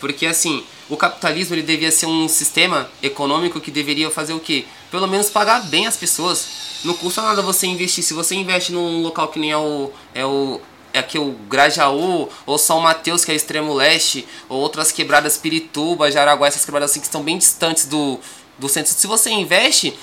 Porque 0.00 0.26
assim, 0.26 0.64
o 0.88 0.96
capitalismo 0.96 1.54
ele 1.54 1.62
devia 1.62 1.90
ser 1.92 2.06
um 2.06 2.28
sistema 2.28 2.88
econômico 3.02 3.60
que 3.60 3.70
deveria 3.70 4.10
fazer 4.10 4.32
o 4.32 4.40
quê? 4.40 4.64
Pelo 4.90 5.06
menos 5.06 5.28
pagar 5.30 5.62
bem 5.64 5.86
as 5.86 5.96
pessoas. 5.96 6.46
Não 6.84 6.94
custa 6.94 7.20
nada 7.22 7.42
você 7.42 7.66
investir. 7.66 8.02
Se 8.04 8.14
você 8.14 8.34
investe 8.34 8.72
num 8.72 9.02
local 9.02 9.28
que 9.28 9.38
nem 9.38 9.50
é 9.50 9.56
o. 9.56 9.90
É 10.14 10.24
o 10.24 10.60
é 10.90 11.00
aqui 11.00 11.18
o 11.18 11.32
Grajaú, 11.50 12.30
ou 12.46 12.56
São 12.58 12.80
Mateus, 12.80 13.22
que 13.22 13.30
é 13.30 13.34
extremo 13.34 13.74
leste, 13.74 14.26
ou 14.48 14.58
outras 14.58 14.90
quebradas 14.90 15.36
Pirituba, 15.36 16.10
Jaraguá, 16.10 16.46
essas 16.48 16.64
quebradas 16.64 16.90
assim 16.90 16.98
que 17.00 17.06
estão 17.06 17.22
bem 17.22 17.36
distantes 17.36 17.84
do, 17.84 18.18
do 18.58 18.70
centro. 18.70 18.90
Se 18.94 19.06
você 19.06 19.28
investe, 19.30 19.96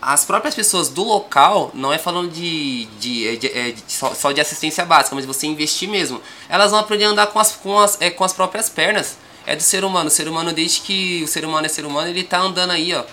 as 0.00 0.24
próprias 0.24 0.52
pessoas 0.54 0.88
do 0.88 1.04
local, 1.04 1.70
não 1.72 1.92
é 1.92 1.96
falando 1.96 2.28
de, 2.32 2.86
de, 2.98 3.36
de- 3.36 3.46
é, 3.56 3.70
de- 3.70 3.84
só, 3.86 4.12
só 4.14 4.32
de 4.32 4.40
assistência 4.40 4.84
básica, 4.84 5.14
mas 5.14 5.24
você 5.24 5.46
investir 5.46 5.88
mesmo, 5.88 6.20
elas 6.48 6.72
vão 6.72 6.80
aprender 6.80 7.04
a 7.04 7.10
andar 7.10 7.28
com 7.28 7.38
as, 7.38 7.52
com 7.52 7.78
as, 7.78 7.96
é, 8.00 8.10
com 8.10 8.24
as 8.24 8.32
próprias 8.32 8.68
pernas. 8.68 9.16
É 9.46 9.56
do 9.56 9.62
ser 9.62 9.84
humano. 9.84 10.08
O 10.08 10.10
ser 10.10 10.28
humano, 10.28 10.52
desde 10.52 10.80
que 10.80 11.22
o 11.24 11.28
ser 11.28 11.44
humano 11.44 11.66
é 11.66 11.68
ser 11.68 11.84
humano, 11.84 12.08
ele 12.08 12.22
tá 12.22 12.38
andando 12.38 12.70
aí, 12.70 12.94
ó. 12.94 13.04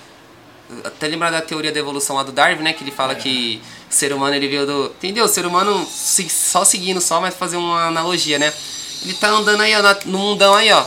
Até 0.83 1.07
lembrar 1.07 1.31
da 1.31 1.41
teoria 1.41 1.71
da 1.71 1.79
evolução 1.79 2.15
lá 2.15 2.23
do 2.23 2.31
Darwin, 2.31 2.61
né? 2.61 2.73
Que 2.73 2.83
ele 2.83 2.91
fala 2.91 3.15
que 3.15 3.59
o 3.89 3.93
ser 3.93 4.13
humano 4.13 4.35
ele 4.35 4.47
veio 4.47 4.65
do. 4.67 4.85
Entendeu? 4.85 5.25
O 5.25 5.27
ser 5.27 5.45
humano 5.45 5.87
só 5.89 6.63
seguindo 6.63 7.01
só, 7.01 7.19
mas 7.19 7.35
fazer 7.35 7.57
uma 7.57 7.87
analogia, 7.87 8.37
né? 8.37 8.53
Ele 9.01 9.13
tá 9.13 9.29
andando 9.29 9.61
aí, 9.61 9.73
ó, 9.75 9.95
no 10.05 10.19
mundão 10.19 10.53
aí, 10.53 10.71
ó. 10.71 10.85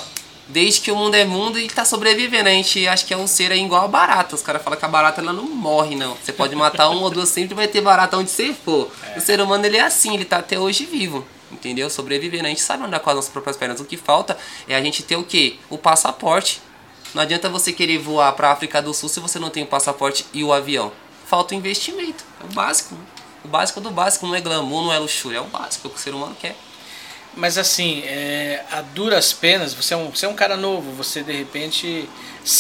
Desde 0.49 0.81
que 0.81 0.91
o 0.91 0.97
mundo 0.97 1.15
é 1.15 1.25
mundo 1.25 1.59
e 1.59 1.67
tá 1.67 1.85
sobrevivendo. 1.85 2.49
A 2.49 2.53
gente 2.53 2.87
acha 2.87 3.05
que 3.05 3.15
é 3.15 3.17
um 3.17 3.27
ser 3.27 3.51
aí 3.51 3.65
igual 3.65 3.85
a 3.85 3.89
barata. 3.89 4.37
Os 4.37 4.43
caras 4.43 4.63
falam 4.63 4.79
que 4.79 4.85
a 4.85 4.89
barata 4.89 5.21
ela 5.21 5.33
não 5.33 5.45
morre, 5.45 5.97
não. 5.97 6.17
Você 6.23 6.33
pode 6.33 6.55
matar 6.55 6.91
um 6.91 7.03
ou 7.03 7.11
duas, 7.11 7.29
sempre 7.29 7.55
vai 7.55 7.67
ter 7.67 7.81
barata 7.81 8.17
onde 8.17 8.31
você 8.31 8.53
for. 8.53 8.91
O 9.17 9.21
ser 9.21 9.41
humano 9.41 9.65
ele 9.65 9.79
é 9.79 9.83
assim, 9.83 10.15
ele 10.15 10.25
tá 10.25 10.39
até 10.39 10.59
hoje 10.59 10.85
vivo. 10.85 11.27
Entendeu? 11.53 11.91
Sobrevivendo. 11.91 12.47
A 12.47 12.49
gente 12.49 12.61
sabe 12.61 12.85
andar 12.85 13.01
com 13.01 13.11
as 13.11 13.17
nossas 13.17 13.31
próprias 13.31 13.57
pernas. 13.57 13.81
O 13.81 13.85
que 13.85 13.97
falta 13.97 14.37
é 14.67 14.75
a 14.75 14.83
gente 14.83 15.03
ter 15.03 15.17
o 15.17 15.25
quê? 15.25 15.57
O 15.69 15.79
passaporte. 15.79 16.61
Não 17.15 17.23
adianta 17.23 17.49
você 17.49 17.73
querer 17.73 17.99
voar 17.99 18.33
para 18.33 18.51
África 18.51 18.81
do 18.81 18.95
Sul 18.95 19.09
se 19.09 19.21
você 19.21 19.39
não 19.39 19.51
tem 19.51 19.63
o 19.63 19.67
passaporte 19.67 20.25
e 20.33 20.43
o 20.43 20.53
avião. 20.53 20.91
Falta 21.27 21.55
o 21.55 21.59
investimento. 21.59 22.25
É 22.41 22.45
o 22.45 22.49
básico. 22.49 22.97
O 23.45 23.49
básico 23.49 23.81
do 23.81 23.91
básico 23.91 24.27
não 24.27 24.35
é 24.35 24.41
glamour, 24.41 24.85
não 24.85 24.93
é 24.93 24.99
luxúria. 24.99 25.39
É 25.39 25.41
o 25.41 25.45
básico 25.45 25.87
é 25.87 25.91
o 25.91 25.93
que 25.93 25.99
o 25.99 26.03
ser 26.03 26.15
humano 26.15 26.35
quer. 26.41 26.57
Mas 27.35 27.57
assim, 27.57 28.03
é, 28.05 28.63
a 28.71 28.83
duras 28.83 29.33
penas, 29.33 29.73
você 29.73 29.95
é, 29.95 29.97
um, 29.97 30.11
você 30.11 30.27
é 30.27 30.29
um 30.29 30.35
cara 30.35 30.55
novo, 30.55 30.93
você 30.93 31.23
de 31.23 31.33
repente 31.33 32.07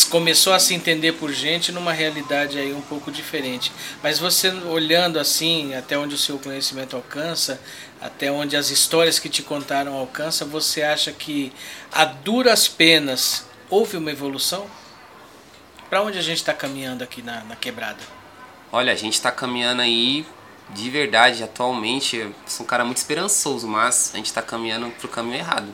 começou 0.08 0.54
a 0.54 0.58
se 0.58 0.72
entender 0.74 1.12
por 1.12 1.30
gente 1.30 1.70
numa 1.72 1.92
realidade 1.92 2.58
aí 2.58 2.72
um 2.72 2.80
pouco 2.80 3.10
diferente. 3.10 3.70
Mas 4.02 4.18
você 4.18 4.48
olhando 4.50 5.18
assim, 5.18 5.74
até 5.74 5.98
onde 5.98 6.14
o 6.14 6.18
seu 6.18 6.38
conhecimento 6.38 6.96
alcança, 6.96 7.60
até 8.02 8.30
onde 8.32 8.56
as 8.56 8.70
histórias 8.70 9.18
que 9.18 9.28
te 9.28 9.42
contaram 9.42 9.94
alcançam, 9.94 10.48
você 10.48 10.82
acha 10.82 11.12
que 11.12 11.52
a 11.92 12.04
duras 12.04 12.66
penas 12.66 13.46
houve 13.70 13.96
uma 13.96 14.10
evolução? 14.10 14.66
Para 15.88 16.02
onde 16.02 16.18
a 16.18 16.22
gente 16.22 16.38
está 16.38 16.52
caminhando 16.52 17.04
aqui 17.04 17.22
na, 17.22 17.44
na 17.44 17.54
quebrada? 17.54 18.00
Olha, 18.72 18.92
a 18.92 18.96
gente 18.96 19.20
tá 19.20 19.30
caminhando 19.30 19.82
aí 19.82 20.26
de 20.70 20.90
verdade, 20.90 21.44
atualmente. 21.44 22.16
Eu 22.16 22.34
sou 22.46 22.64
um 22.64 22.66
cara 22.66 22.84
muito 22.84 22.96
esperançoso, 22.96 23.68
mas 23.68 24.10
a 24.14 24.16
gente 24.16 24.32
tá 24.32 24.42
caminhando 24.42 24.90
pro 24.92 25.08
caminho 25.08 25.36
errado, 25.36 25.72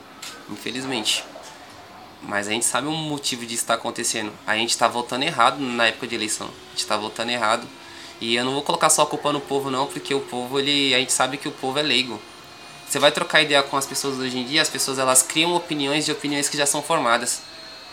infelizmente. 0.51 1.24
Mas 2.22 2.49
a 2.49 2.51
gente 2.51 2.66
sabe 2.66 2.89
o 2.89 2.93
motivo 2.93 3.47
disso 3.47 3.62
estar 3.62 3.74
acontecendo. 3.74 4.33
A 4.47 4.57
gente 4.57 4.76
tá 4.76 4.89
votando 4.89 5.24
errado 5.24 5.61
na 5.61 5.87
época 5.87 6.07
de 6.07 6.14
eleição. 6.14 6.49
A 6.49 6.70
gente 6.70 6.87
tá 6.87 6.97
votando 6.97 7.31
errado. 7.31 7.66
E 8.21 8.35
eu 8.35 8.45
não 8.45 8.53
vou 8.53 8.62
colocar 8.62 8.91
só 8.91 9.03
a 9.03 9.07
culpa 9.07 9.33
no 9.33 9.41
povo, 9.41 9.71
não, 9.71 9.87
porque 9.87 10.12
o 10.12 10.21
povo, 10.21 10.59
ele, 10.59 10.95
a 10.95 10.99
gente 10.99 11.12
sabe 11.12 11.37
que 11.37 11.49
o 11.49 11.53
povo 11.53 11.79
é 11.79 11.83
leigo. 11.83 12.21
Você 12.89 12.99
vai 12.99 13.12
trocar 13.12 13.43
ideia 13.43 13.62
com 13.62 13.77
as 13.77 13.87
pessoas 13.87 14.19
hoje 14.19 14.39
em 14.39 14.45
dia, 14.45 14.62
as 14.62 14.69
pessoas 14.71 14.99
elas 14.99 15.23
criam 15.23 15.55
opiniões 15.55 16.05
de 16.05 16.12
opiniões 16.12 16.49
que 16.49 16.57
já 16.57 16.66
são 16.66 16.83
formadas. 16.83 17.43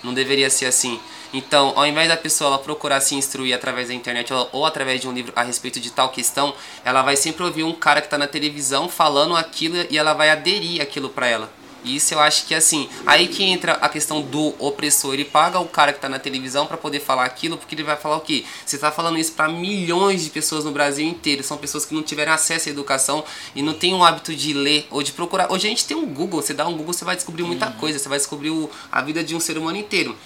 Não 0.04 0.14
deveria 0.14 0.50
ser 0.50 0.66
assim. 0.66 1.00
Então, 1.34 1.74
ao 1.76 1.86
invés 1.86 2.08
da 2.08 2.16
pessoa 2.16 2.50
ela 2.50 2.60
procurar 2.60 3.02
se 3.02 3.14
instruir 3.14 3.54
através 3.54 3.90
da 3.90 3.94
internet 3.94 4.34
ou, 4.34 4.50
ou 4.54 4.66
através 4.66 5.02
de 5.02 5.08
um 5.08 5.12
livro 5.12 5.34
a 5.36 5.44
respeito 5.44 5.80
de 5.80 5.92
tal 5.92 6.10
questão, 6.10 6.54
ela 6.84 7.02
vai 7.02 7.18
sempre 7.18 7.44
ouvir 7.44 7.64
um 7.64 7.74
cara 7.74 8.00
que 8.00 8.08
está 8.08 8.18
na 8.18 8.28
televisão 8.28 8.88
falando 8.88 9.36
aquilo 9.36 9.86
e 9.90 9.98
ela 9.98 10.14
vai 10.14 10.30
aderir 10.30 10.82
aquilo 10.82 11.10
para 11.10 11.28
ela. 11.28 11.52
Isso 11.86 12.14
eu 12.14 12.20
acho 12.20 12.46
que 12.48 12.56
assim, 12.56 12.90
aí 13.06 13.28
que 13.28 13.44
entra 13.44 13.74
a 13.74 13.88
questão 13.88 14.22
do 14.22 14.56
opressor. 14.58 15.14
Ele 15.14 15.24
paga 15.26 15.60
o 15.60 15.68
cara 15.68 15.94
que 15.94 16.00
tá 16.00 16.10
na 16.10 16.18
televisão 16.20 16.66
para 16.66 16.78
poder 16.78 17.00
falar 17.00 17.26
aquilo, 17.26 17.58
porque 17.58 17.76
ele 17.76 17.84
vai 17.84 17.96
falar 17.96 18.18
o 18.18 18.22
quê? 18.22 18.44
Você 18.66 18.78
tá 18.78 18.92
falando 18.92 19.18
isso 19.20 19.34
para 19.34 19.48
milhões 19.48 20.24
de 20.24 20.30
pessoas 20.30 20.66
no 20.66 20.72
Brasil 20.72 21.06
inteiro. 21.08 21.44
São 21.44 21.58
pessoas 21.58 21.86
que 21.86 21.94
não 21.94 22.02
tiveram 22.02 22.34
acesso 22.34 22.70
à 22.70 22.72
educação 22.72 23.24
e 23.56 23.62
não 23.62 23.74
têm 23.74 23.94
o 23.94 24.04
hábito 24.04 24.36
de 24.36 24.54
ler 24.54 24.88
ou 24.90 25.04
de 25.04 25.12
procurar. 25.12 25.52
Hoje 25.52 25.68
a 25.68 25.70
gente 25.70 25.86
tem 25.86 25.96
um 25.96 26.06
Google, 26.08 26.42
você 26.42 26.54
dá 26.54 26.68
um 26.68 26.76
Google, 26.76 26.94
você 26.94 27.06
vai 27.06 27.16
descobrir 27.16 27.44
muita 27.44 27.68
coisa, 27.72 28.00
você 28.00 28.10
vai 28.10 28.18
descobrir 28.18 28.50
o- 28.50 28.70
a 28.92 29.02
vida 29.02 29.24
de 29.24 29.36
um 29.36 29.40
ser 29.40 29.58
humano 29.58 29.78
inteiro. 29.78 30.18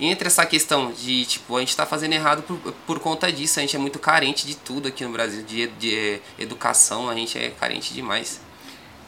Entre 0.00 0.26
essa 0.26 0.44
questão 0.46 0.90
de, 0.92 1.24
tipo, 1.26 1.56
a 1.56 1.60
gente 1.60 1.76
tá 1.76 1.84
fazendo 1.86 2.14
errado 2.14 2.42
por, 2.42 2.56
por 2.86 2.98
conta 2.98 3.30
disso, 3.30 3.58
a 3.58 3.62
gente 3.62 3.76
é 3.76 3.78
muito 3.78 3.98
carente 3.98 4.46
de 4.46 4.54
tudo 4.56 4.88
aqui 4.88 5.04
no 5.04 5.12
Brasil, 5.12 5.42
de, 5.42 5.66
de 5.68 5.94
eh, 5.94 6.20
educação, 6.38 7.08
a 7.08 7.14
gente 7.14 7.38
é 7.38 7.50
carente 7.50 7.92
demais. 7.94 8.40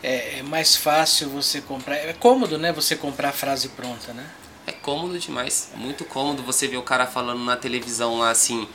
É, 0.06 0.40
é 0.40 0.42
mais 0.42 0.76
fácil 0.76 1.30
você 1.30 1.62
comprar, 1.62 1.96
é 1.96 2.12
cômodo, 2.12 2.58
né? 2.58 2.70
Você 2.74 2.94
comprar 2.94 3.30
a 3.30 3.32
frase 3.32 3.70
pronta, 3.70 4.12
né? 4.12 4.26
É 4.66 4.72
cômodo 4.72 5.18
demais, 5.18 5.70
muito 5.76 6.04
cômodo 6.04 6.42
você 6.42 6.68
ver 6.68 6.76
o 6.76 6.82
cara 6.82 7.06
falando 7.06 7.42
na 7.42 7.56
televisão 7.56 8.18
lá 8.18 8.28
assim. 8.28 8.68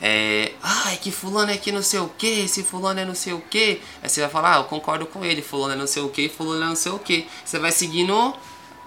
É, 0.00 0.52
ai, 0.62 0.96
que 0.96 1.10
fulano 1.10 1.50
é 1.50 1.56
que 1.56 1.72
não 1.72 1.82
sei 1.82 1.98
o 1.98 2.08
que, 2.08 2.44
esse 2.44 2.62
fulano 2.62 3.00
é 3.00 3.04
não 3.04 3.16
sei 3.16 3.32
o 3.32 3.40
que. 3.40 3.82
Aí 4.00 4.08
você 4.08 4.20
vai 4.20 4.30
falar, 4.30 4.54
ah, 4.54 4.58
eu 4.58 4.64
concordo 4.64 5.06
com 5.06 5.24
ele, 5.24 5.42
fulano 5.42 5.74
é 5.74 5.76
não 5.76 5.88
sei 5.88 6.02
o 6.04 6.08
que, 6.08 6.28
fulano 6.28 6.62
é 6.62 6.66
não 6.68 6.76
sei 6.76 6.92
o 6.92 7.00
que. 7.00 7.26
Você 7.44 7.58
vai 7.58 7.72
seguindo 7.72 8.32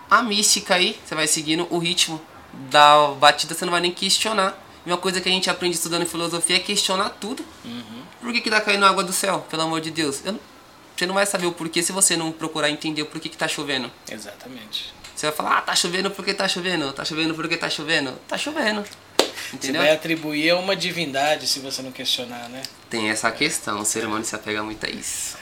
a 0.10 0.24
mística 0.24 0.76
aí, 0.76 0.98
você 1.06 1.14
vai 1.14 1.28
seguindo 1.28 1.68
o 1.70 1.80
ritmo 1.80 2.22
da 2.72 3.10
batida, 3.20 3.54
você 3.54 3.66
não 3.66 3.72
vai 3.72 3.82
nem 3.82 3.92
questionar. 3.92 4.58
E 4.86 4.90
uma 4.90 4.98
coisa 4.98 5.20
que 5.20 5.28
a 5.28 5.32
gente 5.34 5.50
aprende 5.50 5.76
estudando 5.76 6.06
filosofia 6.06 6.56
é 6.56 6.60
questionar 6.60 7.10
tudo. 7.10 7.44
Por 8.22 8.32
que, 8.32 8.40
que 8.40 8.50
tá 8.50 8.62
caindo 8.62 8.86
água 8.86 9.04
do 9.04 9.12
céu, 9.12 9.46
pelo 9.50 9.64
amor 9.64 9.82
de 9.82 9.92
Deus? 9.92 10.22
Eu 10.24 10.40
você 10.96 11.06
não 11.06 11.16
vai 11.16 11.26
saber 11.26 11.48
o 11.48 11.52
porquê 11.52 11.82
se 11.82 11.92
você 11.92 12.16
não 12.16 12.32
procurar 12.32 12.70
entender 12.70 13.02
o 13.02 13.06
porquê 13.06 13.30
que 13.30 13.38
tá 13.38 13.48
chovendo. 13.48 13.92
Exatamente. 14.10 14.94
Você 15.16 15.28
vai 15.28 15.36
falar, 15.36 15.58
ah, 15.58 15.62
tá 15.62 15.76
chovendo 15.76 16.12
porque 16.12 16.34
tá 16.34 16.48
chovendo, 16.48 16.92
tá 16.92 17.06
chovendo 17.06 17.34
porque 17.36 17.58
tá 17.58 17.70
chovendo. 17.70 18.12
Tá 18.28 18.38
chovendo. 18.38 18.84
Você 18.84 19.56
Entendeu? 19.56 19.82
vai 19.82 19.92
atribuir 19.92 20.50
a 20.50 20.58
uma 20.58 20.76
divindade 20.76 21.48
se 21.48 21.60
você 21.60 21.82
não 21.82 21.92
questionar, 21.92 22.50
né? 22.50 22.62
Tem 22.90 23.10
essa 23.10 23.32
questão, 23.32 23.82
o 23.82 23.86
ser 23.86 24.06
humano 24.06 24.26
se 24.26 24.36
apega 24.36 24.64
muito 24.64 24.86
a 24.86 24.90
isso. 24.90 25.38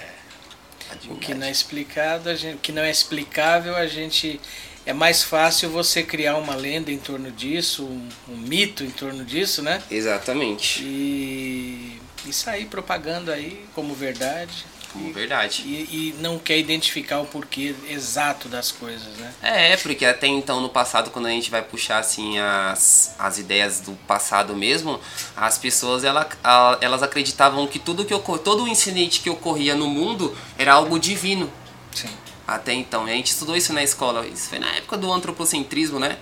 A 0.89 1.13
O 1.13 1.17
que 1.17 1.33
não 1.33 1.47
é 1.47 1.51
explicado, 1.51 2.29
a 2.29 2.35
gente, 2.35 2.55
o 2.55 2.59
que 2.59 2.71
não 2.71 2.81
é 2.81 2.91
explicável, 2.91 3.75
a 3.75 3.87
gente 3.87 4.39
é 4.85 4.93
mais 4.93 5.23
fácil 5.23 5.69
você 5.69 6.03
criar 6.03 6.35
uma 6.37 6.55
lenda 6.55 6.91
em 6.91 6.97
torno 6.97 7.31
disso, 7.31 7.85
um, 7.85 8.09
um 8.29 8.37
mito 8.37 8.83
em 8.83 8.89
torno 8.89 9.23
disso, 9.23 9.61
né? 9.61 9.81
Exatamente. 9.89 10.83
E, 10.83 12.01
e 12.25 12.33
sair 12.33 12.65
propagando 12.65 13.31
aí 13.31 13.65
como 13.73 13.93
verdade. 13.93 14.65
Como 14.91 15.13
verdade. 15.13 15.61
E, 15.65 16.13
e 16.15 16.15
não 16.19 16.37
quer 16.37 16.57
identificar 16.57 17.19
o 17.19 17.25
porquê 17.25 17.73
exato 17.87 18.49
das 18.49 18.71
coisas, 18.71 19.15
né? 19.17 19.33
É, 19.41 19.77
porque 19.77 20.05
até 20.05 20.27
então 20.27 20.59
no 20.59 20.69
passado, 20.69 21.09
quando 21.11 21.27
a 21.27 21.29
gente 21.29 21.49
vai 21.49 21.61
puxar 21.61 21.99
assim 21.99 22.37
as, 22.39 23.15
as 23.17 23.37
ideias 23.37 23.79
do 23.79 23.93
passado 24.05 24.55
mesmo, 24.55 24.99
as 25.35 25.57
pessoas 25.57 26.03
ela, 26.03 26.27
a- 26.43 26.77
elas 26.81 27.01
acreditavam 27.01 27.65
que 27.67 27.79
tudo 27.79 28.03
que 28.03 28.13
ocor, 28.13 28.39
todo 28.39 28.63
o 28.63 28.67
incidente 28.67 29.21
que 29.21 29.29
ocorria 29.29 29.75
no 29.75 29.87
mundo 29.87 30.35
era 30.57 30.73
algo 30.73 30.99
divino. 30.99 31.49
Sim. 31.93 32.09
Até 32.47 32.73
então. 32.73 33.07
E 33.07 33.11
a 33.11 33.15
gente 33.15 33.31
estudou 33.31 33.55
isso 33.55 33.71
na 33.71 33.83
escola. 33.83 34.27
Isso 34.27 34.49
foi 34.49 34.59
na 34.59 34.69
época 34.75 34.97
do 34.97 35.11
antropocentrismo, 35.11 35.99
né? 35.99 36.17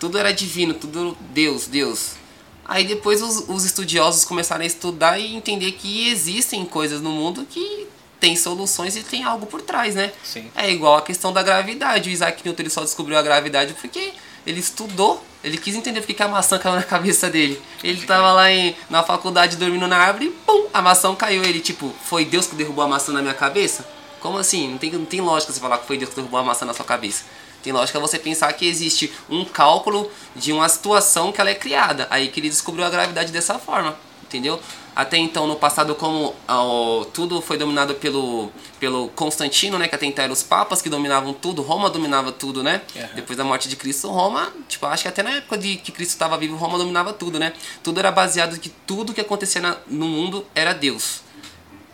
Tudo 0.00 0.18
era 0.18 0.32
divino, 0.32 0.74
tudo 0.74 1.16
Deus, 1.30 1.66
Deus. 1.66 2.12
Aí 2.64 2.84
depois 2.84 3.22
os, 3.22 3.48
os 3.48 3.64
estudiosos 3.64 4.24
começaram 4.24 4.62
a 4.62 4.66
estudar 4.66 5.18
e 5.18 5.34
entender 5.34 5.72
que 5.72 6.08
existem 6.08 6.64
coisas 6.64 7.00
no 7.00 7.10
mundo 7.10 7.46
que 7.48 7.86
tem 8.20 8.36
soluções 8.36 8.96
e 8.96 9.02
tem 9.02 9.24
algo 9.24 9.46
por 9.46 9.62
trás, 9.62 9.94
né? 9.94 10.12
Sim. 10.24 10.50
É 10.54 10.70
igual 10.70 10.96
a 10.96 11.02
questão 11.02 11.32
da 11.32 11.42
gravidade. 11.42 12.10
O 12.10 12.12
Isaac 12.12 12.42
Newton 12.44 12.62
ele 12.62 12.70
só 12.70 12.82
descobriu 12.82 13.16
a 13.16 13.22
gravidade 13.22 13.74
porque 13.74 14.12
ele 14.46 14.60
estudou, 14.60 15.22
ele 15.44 15.56
quis 15.56 15.74
entender 15.74 16.00
porque 16.00 16.14
que 16.14 16.22
a 16.22 16.28
maçã 16.28 16.58
caiu 16.58 16.74
na 16.74 16.82
cabeça 16.84 17.30
dele. 17.30 17.60
Ele 17.82 18.04
tava 18.06 18.32
lá 18.32 18.50
em, 18.50 18.74
na 18.90 19.02
faculdade 19.02 19.56
dormindo 19.56 19.86
na 19.86 19.96
árvore 19.96 20.26
e 20.26 20.30
pum, 20.30 20.66
a 20.72 20.82
maçã 20.82 21.14
caiu. 21.14 21.44
Ele, 21.44 21.60
tipo, 21.60 21.94
foi 22.04 22.24
Deus 22.24 22.46
que 22.46 22.56
derrubou 22.56 22.84
a 22.84 22.88
maçã 22.88 23.12
na 23.12 23.22
minha 23.22 23.34
cabeça? 23.34 23.86
Como 24.20 24.38
assim? 24.38 24.68
Não 24.68 24.78
tem, 24.78 24.90
não 24.90 25.04
tem 25.04 25.20
lógica 25.20 25.52
você 25.52 25.60
falar 25.60 25.78
que 25.78 25.86
foi 25.86 25.96
Deus 25.96 26.10
que 26.10 26.16
derrubou 26.16 26.40
a 26.40 26.42
maçã 26.42 26.64
na 26.64 26.74
sua 26.74 26.84
cabeça. 26.84 27.24
Tem 27.62 27.72
lógica 27.72 27.98
você 28.00 28.18
pensar 28.18 28.52
que 28.52 28.66
existe 28.66 29.12
um 29.28 29.44
cálculo 29.44 30.10
de 30.34 30.52
uma 30.52 30.68
situação 30.68 31.32
que 31.32 31.40
ela 31.40 31.50
é 31.50 31.54
criada. 31.54 32.06
Aí 32.10 32.28
que 32.28 32.40
ele 32.40 32.48
descobriu 32.48 32.84
a 32.84 32.90
gravidade 32.90 33.32
dessa 33.32 33.58
forma, 33.58 33.96
entendeu? 34.22 34.60
Até 34.98 35.16
então, 35.16 35.46
no 35.46 35.54
passado, 35.54 35.94
como 35.94 36.34
ah, 36.48 36.60
o- 36.60 37.04
tudo 37.14 37.40
foi 37.40 37.56
dominado 37.56 37.94
pelo, 37.94 38.50
pelo 38.80 39.06
Constantino, 39.10 39.78
né? 39.78 39.86
Que 39.86 39.94
até 39.94 40.06
então 40.06 40.24
eram 40.24 40.32
os 40.34 40.42
papas 40.42 40.82
que 40.82 40.88
dominavam 40.90 41.32
tudo, 41.32 41.62
Roma 41.62 41.88
dominava 41.88 42.32
tudo, 42.32 42.64
né? 42.64 42.82
Aham. 42.96 43.08
Depois 43.14 43.36
da 43.36 43.44
morte 43.44 43.68
de 43.68 43.76
Cristo, 43.76 44.08
Roma, 44.10 44.52
tipo, 44.68 44.84
acho 44.86 45.04
que 45.04 45.08
até 45.08 45.22
na 45.22 45.30
época 45.36 45.56
de 45.56 45.76
que 45.76 45.92
Cristo 45.92 46.10
estava 46.10 46.36
vivo, 46.36 46.56
Roma 46.56 46.76
dominava 46.76 47.12
tudo, 47.12 47.38
né? 47.38 47.52
Tudo 47.80 48.00
era 48.00 48.10
baseado 48.10 48.56
em 48.56 48.58
que 48.58 48.70
tudo 48.88 49.14
que 49.14 49.20
acontecia 49.20 49.60
na- 49.60 49.76
no 49.86 50.06
mundo 50.08 50.44
era 50.52 50.72
Deus. 50.72 51.20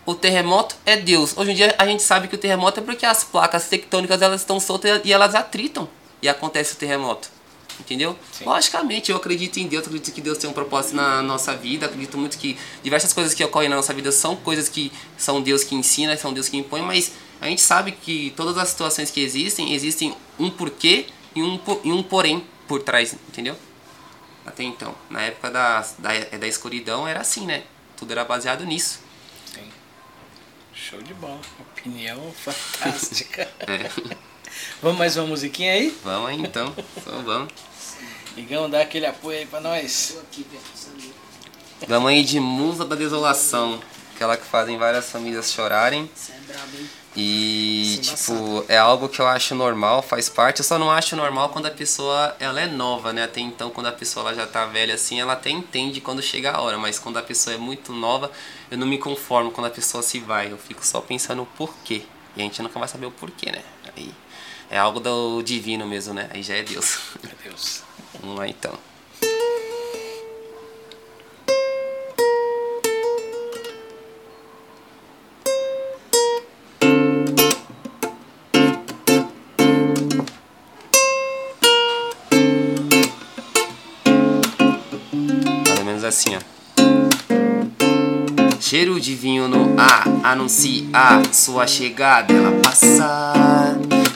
O 0.06 0.14
terremoto 0.14 0.74
é 0.86 0.96
Deus. 0.96 1.36
Hoje 1.36 1.50
em 1.50 1.54
dia 1.54 1.74
a 1.76 1.86
gente 1.86 2.02
sabe 2.02 2.26
que 2.26 2.36
o 2.36 2.38
terremoto 2.38 2.80
é 2.80 2.82
porque 2.82 3.04
as 3.04 3.22
placas 3.22 3.68
tectônicas 3.68 4.22
elas 4.22 4.40
estão 4.40 4.58
soltas 4.58 5.02
e 5.04 5.12
elas 5.12 5.34
atritam 5.34 5.86
e 6.22 6.28
acontece 6.28 6.72
o 6.72 6.76
terremoto. 6.76 7.28
Entendeu? 7.80 8.16
Sim. 8.32 8.44
Logicamente, 8.44 9.10
eu 9.10 9.16
acredito 9.16 9.58
em 9.58 9.66
Deus, 9.66 9.84
acredito 9.86 10.14
que 10.14 10.20
Deus 10.20 10.38
tem 10.38 10.48
um 10.48 10.52
propósito 10.52 10.96
na 10.96 11.22
nossa 11.22 11.54
vida, 11.56 11.86
acredito 11.86 12.16
muito 12.16 12.38
que 12.38 12.56
diversas 12.82 13.12
coisas 13.12 13.34
que 13.34 13.42
ocorrem 13.42 13.68
na 13.68 13.76
nossa 13.76 13.92
vida 13.92 14.12
são 14.12 14.36
coisas 14.36 14.68
que 14.68 14.92
são 15.16 15.42
Deus 15.42 15.64
que 15.64 15.74
ensina, 15.74 16.16
são 16.16 16.32
Deus 16.32 16.48
que 16.48 16.56
impõe, 16.56 16.82
mas 16.82 17.12
a 17.40 17.46
gente 17.46 17.60
sabe 17.60 17.92
que 17.92 18.32
todas 18.36 18.56
as 18.56 18.68
situações 18.68 19.10
que 19.10 19.20
existem, 19.20 19.74
existem 19.74 20.14
um 20.38 20.50
porquê 20.50 21.06
e 21.34 21.42
um, 21.42 21.60
e 21.82 21.92
um 21.92 22.02
porém 22.02 22.44
por 22.66 22.82
trás, 22.82 23.14
entendeu? 23.28 23.56
Até 24.46 24.62
então, 24.62 24.94
na 25.10 25.22
época 25.22 25.50
da, 25.50 25.80
da, 25.98 26.38
da 26.38 26.46
escuridão 26.46 27.08
era 27.08 27.20
assim, 27.20 27.46
né? 27.46 27.64
Tudo 27.96 28.12
era 28.12 28.24
baseado 28.24 28.64
nisso. 28.64 29.00
Sim. 29.46 29.68
Show 30.74 31.02
de 31.02 31.14
bola. 31.14 31.40
Opinião 31.58 32.32
fantástica. 32.36 33.50
É. 33.60 33.90
Vamos 34.82 34.98
mais 34.98 35.16
uma 35.16 35.26
musiquinha 35.26 35.72
aí? 35.72 35.96
Vamos 36.04 36.28
aí 36.28 36.40
então, 36.40 36.74
então 36.96 37.22
vamos. 37.22 37.52
Igão, 38.36 38.68
dá 38.68 38.80
aquele 38.80 39.06
apoio 39.06 39.38
aí 39.38 39.46
pra 39.46 39.60
nós. 39.60 40.16
Vamos 41.86 42.10
aí 42.10 42.24
de 42.24 42.40
Musa 42.40 42.84
da 42.84 42.96
Desolação, 42.96 43.80
aquela 44.14 44.36
que 44.36 44.44
fazem 44.44 44.76
várias 44.78 45.10
famílias 45.10 45.52
chorarem. 45.52 46.10
Você 46.14 46.32
é 46.32 46.40
brabo, 46.40 46.76
hein? 46.76 46.88
E, 47.16 47.96
é 47.98 48.02
tipo, 48.02 48.64
é 48.68 48.76
algo 48.76 49.08
que 49.08 49.20
eu 49.20 49.26
acho 49.26 49.54
normal, 49.54 50.02
faz 50.02 50.28
parte. 50.28 50.58
Eu 50.58 50.64
só 50.64 50.78
não 50.78 50.90
acho 50.90 51.14
normal 51.14 51.50
quando 51.50 51.66
a 51.66 51.70
pessoa 51.70 52.34
ela 52.40 52.60
é 52.60 52.66
nova, 52.66 53.12
né? 53.12 53.22
Até 53.22 53.40
então, 53.40 53.70
quando 53.70 53.86
a 53.86 53.92
pessoa 53.92 54.26
ela 54.26 54.34
já 54.34 54.46
tá 54.46 54.66
velha 54.66 54.94
assim, 54.94 55.20
ela 55.20 55.34
até 55.34 55.50
entende 55.50 56.00
quando 56.00 56.20
chega 56.20 56.50
a 56.50 56.60
hora. 56.60 56.76
Mas 56.76 56.98
quando 56.98 57.16
a 57.18 57.22
pessoa 57.22 57.54
é 57.54 57.58
muito 57.58 57.92
nova, 57.92 58.32
eu 58.68 58.76
não 58.76 58.86
me 58.86 58.98
conformo 58.98 59.52
quando 59.52 59.68
a 59.68 59.70
pessoa 59.70 60.02
se 60.02 60.18
vai. 60.18 60.50
Eu 60.50 60.58
fico 60.58 60.84
só 60.84 61.00
pensando 61.00 61.42
o 61.42 61.46
porquê. 61.46 62.02
E 62.36 62.40
a 62.40 62.44
gente 62.44 62.60
nunca 62.60 62.80
vai 62.80 62.88
saber 62.88 63.06
o 63.06 63.12
porquê, 63.12 63.52
né? 63.52 63.62
É 64.74 64.78
algo 64.78 64.98
do 64.98 65.40
divino 65.40 65.86
mesmo, 65.86 66.12
né? 66.12 66.28
Aí 66.32 66.42
já 66.42 66.56
é 66.56 66.64
Deus. 66.64 66.98
Meu 67.22 67.32
Deus. 67.44 67.84
Vamos 68.20 68.36
lá 68.36 68.48
então. 68.48 68.74
Assim, 86.04 86.36
ó. 86.36 86.40
Cheiro 88.60 89.00
de 89.00 89.14
vinho 89.14 89.48
no 89.48 89.80
ar 89.80 90.04
anuncia 90.22 90.84
sua 91.32 91.66
chegada. 91.66 92.32
Ela 92.32 92.52
passa, 92.60 93.63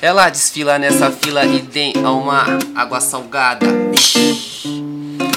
ela 0.01 0.29
desfila 0.31 0.79
nessa 0.79 1.11
fila 1.11 1.45
e 1.45 1.63
tem 1.63 1.93
mar 2.25 2.59
água 2.75 3.01
salgada. 3.01 3.67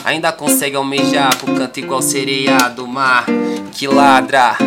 Ainda 0.03 0.31
consegue 0.31 0.75
almejar 0.75 1.35
pro 1.37 1.55
canto 1.55 1.79
igual 1.79 2.01
sereia 2.01 2.57
do 2.69 2.87
mar 2.87 3.25
que 3.71 3.87
ladra. 3.87 4.57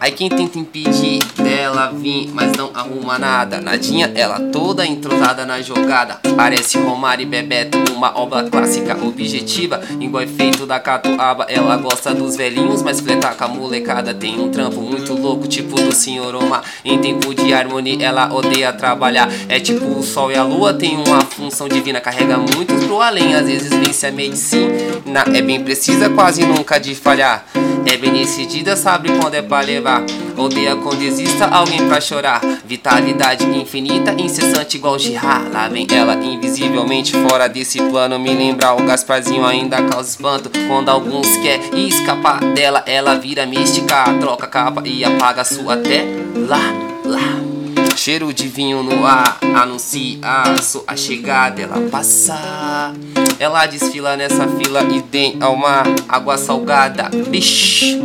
Aí 0.00 0.12
quem 0.12 0.30
tenta 0.30 0.58
impedir 0.58 1.18
dela 1.36 1.92
vir, 1.92 2.30
mas 2.32 2.52
não 2.56 2.70
arruma 2.72 3.18
nada. 3.18 3.60
Nadinha, 3.60 4.10
ela 4.14 4.40
toda 4.50 4.86
entrosada 4.86 5.44
na 5.44 5.60
jogada. 5.60 6.18
Parece 6.34 6.78
Romário 6.78 7.22
e 7.22 7.26
Bebeto, 7.26 7.76
uma 7.92 8.18
obra 8.18 8.48
clássica 8.48 8.96
objetiva. 8.96 9.78
Igual 10.00 10.22
efeito 10.22 10.64
da 10.64 10.80
catuaba, 10.80 11.44
ela 11.50 11.76
gosta 11.76 12.14
dos 12.14 12.34
velhinhos, 12.34 12.82
mas 12.82 12.98
fletar 12.98 13.36
com 13.36 13.44
a 13.44 13.48
molecada. 13.48 14.14
Tem 14.14 14.40
um 14.40 14.48
trampo 14.48 14.80
muito 14.80 15.14
louco, 15.30 15.46
tipo 15.46 15.76
do 15.76 15.94
Senhor 15.94 16.34
Omar. 16.34 16.62
Em 16.84 16.98
tempo 16.98 17.32
de 17.34 17.52
harmonia, 17.52 18.04
ela 18.04 18.32
odeia 18.32 18.72
trabalhar. 18.72 19.28
É 19.48 19.60
tipo 19.60 19.86
o 19.86 20.02
sol 20.02 20.32
e 20.32 20.34
a 20.34 20.42
lua, 20.42 20.74
tem 20.74 20.96
uma 20.96 21.20
função 21.20 21.68
divina. 21.68 22.00
Carrega 22.00 22.36
muitos 22.36 22.84
pro 22.84 23.00
além, 23.00 23.34
às 23.34 23.46
vezes 23.46 23.70
vence 23.70 24.06
a 24.06 24.12
medicina. 24.12 25.24
É 25.32 25.40
bem 25.40 25.60
precisa, 25.60 26.08
quase 26.10 26.44
nunca 26.44 26.78
de 26.78 26.94
falhar. 26.94 27.44
É 27.86 27.96
bem 27.96 28.12
decidida, 28.12 28.76
sabe 28.76 29.10
quando 29.18 29.34
é 29.34 29.42
pra 29.42 29.60
levar. 29.60 30.02
Odeia 30.36 30.76
quando 30.76 31.02
exista 31.02 31.46
alguém 31.46 31.86
pra 31.86 32.00
chorar. 32.00 32.40
Vitalidade 32.64 33.44
infinita, 33.44 34.12
incessante 34.12 34.76
igual 34.76 34.98
Jirá. 34.98 35.42
Lá 35.52 35.68
vem 35.68 35.86
ela, 35.90 36.14
invisivelmente 36.14 37.12
fora 37.12 37.48
desse 37.48 37.78
plano. 37.78 38.18
Me 38.18 38.32
lembra 38.34 38.74
o 38.74 38.82
Gasparzinho 38.82 39.44
ainda 39.44 39.82
causa 39.82 40.08
espanto. 40.08 40.50
Quando 40.68 40.88
alguns 40.88 41.36
quer 41.38 41.60
escapar 41.74 42.40
dela, 42.54 42.82
ela 42.86 43.14
vira 43.14 43.46
mística. 43.46 44.04
Troca 44.20 44.44
a 44.44 44.48
capa 44.48 44.82
e 44.84 45.04
apaga 45.04 45.19
a 45.22 45.44
sua 45.44 45.74
até 45.74 46.04
lá, 46.48 46.72
lá. 47.04 47.94
Cheiro 47.94 48.32
de 48.32 48.48
vinho 48.48 48.82
no 48.82 49.04
ar 49.04 49.38
anuncia 49.54 50.18
sua 50.62 50.96
chegada. 50.96 51.60
Ela 51.60 51.88
passa, 51.90 52.92
ela 53.38 53.66
desfila 53.66 54.16
nessa 54.16 54.48
fila 54.48 54.82
e 54.84 55.02
tem 55.02 55.36
ao 55.40 55.54
mar 55.54 55.86
água 56.08 56.38
salgada. 56.38 57.10
Bicho, 57.28 58.00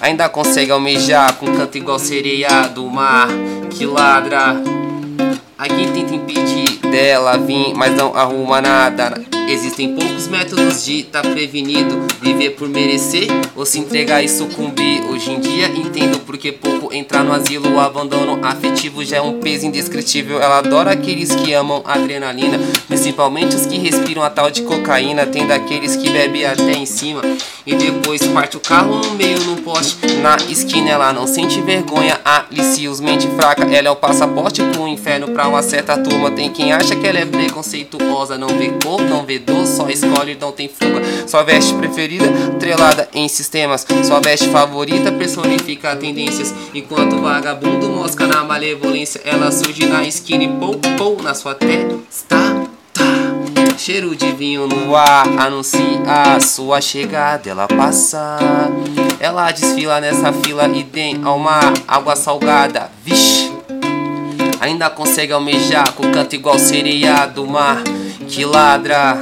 ainda 0.00 0.28
consegue 0.28 0.70
almejar 0.70 1.34
com 1.34 1.46
canto 1.46 1.76
igual 1.76 1.98
sereia 1.98 2.68
do 2.68 2.88
mar 2.88 3.28
que 3.70 3.84
ladra. 3.84 4.56
Aí 5.58 5.68
quem 5.68 5.92
tenta 5.92 6.14
impedir 6.14 6.78
dela 6.78 7.36
vir, 7.36 7.74
mas 7.74 7.96
não 7.96 8.14
arruma 8.14 8.60
nada. 8.60 9.35
Existem 9.48 9.94
poucos 9.94 10.26
métodos 10.26 10.84
de 10.84 11.04
tá 11.04 11.22
prevenido, 11.22 12.04
viver 12.20 12.50
por 12.50 12.68
merecer 12.68 13.28
ou 13.54 13.64
se 13.64 13.78
entregar 13.78 14.20
e 14.20 14.28
sucumbir. 14.28 15.04
Hoje 15.08 15.30
em 15.30 15.38
dia 15.38 15.68
entendo 15.68 16.18
porque 16.26 16.50
pouco 16.50 16.92
entrar 16.92 17.22
no 17.22 17.32
asilo, 17.32 17.72
o 17.72 17.78
abandono 17.78 18.44
afetivo 18.44 19.04
já 19.04 19.18
é 19.18 19.20
um 19.20 19.38
peso 19.38 19.64
indescritível. 19.64 20.42
Ela 20.42 20.58
adora 20.58 20.90
aqueles 20.90 21.32
que 21.32 21.52
amam 21.52 21.80
adrenalina, 21.84 22.58
principalmente 22.88 23.54
os 23.54 23.66
que 23.66 23.78
respiram 23.78 24.24
a 24.24 24.30
tal 24.30 24.50
de 24.50 24.62
cocaína. 24.62 25.24
Tem 25.26 25.46
daqueles 25.46 25.94
que 25.94 26.10
bebem 26.10 26.44
até 26.44 26.72
em 26.72 26.84
cima. 26.84 27.22
E 27.64 27.74
depois 27.74 28.26
parte 28.26 28.56
o 28.56 28.60
carro 28.60 28.96
no 28.96 29.14
meio 29.14 29.38
no 29.44 29.62
poste. 29.62 29.96
Na 30.22 30.36
esquina 30.48 30.90
ela 30.90 31.12
não 31.12 31.26
sente 31.26 31.60
vergonha. 31.60 32.20
Alicios, 32.24 33.00
mente 33.00 33.28
fraca, 33.28 33.64
ela 33.64 33.88
é 33.88 33.90
o 33.90 33.96
passaporte 33.96 34.60
pro 34.72 34.88
inferno. 34.88 35.28
Pra 35.28 35.46
uma 35.46 35.62
certa 35.62 35.96
turma 35.96 36.32
tem 36.32 36.50
quem 36.50 36.72
acha 36.72 36.96
que 36.96 37.06
ela 37.06 37.20
é 37.20 37.24
preconceituosa. 37.24 38.36
Não 38.36 38.48
vê 38.48 38.72
cor, 38.82 39.00
não 39.02 39.24
vê 39.24 39.35
só 39.66 39.88
escolhe, 39.88 40.36
não 40.40 40.52
tem 40.52 40.68
fuga. 40.68 41.02
Sua 41.26 41.42
veste 41.42 41.74
preferida, 41.74 42.26
trelada 42.58 43.08
em 43.12 43.28
sistemas. 43.28 43.86
Sua 44.04 44.20
veste 44.20 44.48
favorita 44.48 45.12
personifica 45.12 45.96
tendências. 45.96 46.54
Enquanto 46.74 47.20
vagabundo 47.20 47.88
mosca 47.88 48.26
na 48.26 48.44
malevolência, 48.44 49.20
ela 49.24 49.50
surge 49.50 49.86
na 49.86 50.04
esquina 50.04 50.44
e 50.44 50.48
pou, 50.48 50.78
pou 50.96 51.22
na 51.22 51.34
sua 51.34 51.54
testa. 51.54 51.96
Tá. 52.28 52.66
Cheiro 53.78 54.16
de 54.16 54.32
vinho 54.32 54.66
no 54.66 54.96
ar 54.96 55.28
anuncia 55.38 55.80
a 56.06 56.40
sua 56.40 56.80
chegada. 56.80 57.50
Ela 57.50 57.68
passa, 57.68 58.38
ela 59.20 59.52
desfila 59.52 60.00
nessa 60.00 60.32
fila 60.32 60.66
e 60.68 60.82
tem 60.82 61.20
ao 61.22 61.38
mar 61.38 61.72
água 61.86 62.16
salgada. 62.16 62.90
Vixe, 63.04 63.52
ainda 64.60 64.88
consegue 64.88 65.32
almejar 65.32 65.92
com 65.92 66.10
canto 66.10 66.34
igual 66.34 66.58
sereia 66.58 67.26
do 67.26 67.46
mar 67.46 67.82
que 68.28 68.44
ladra. 68.44 69.18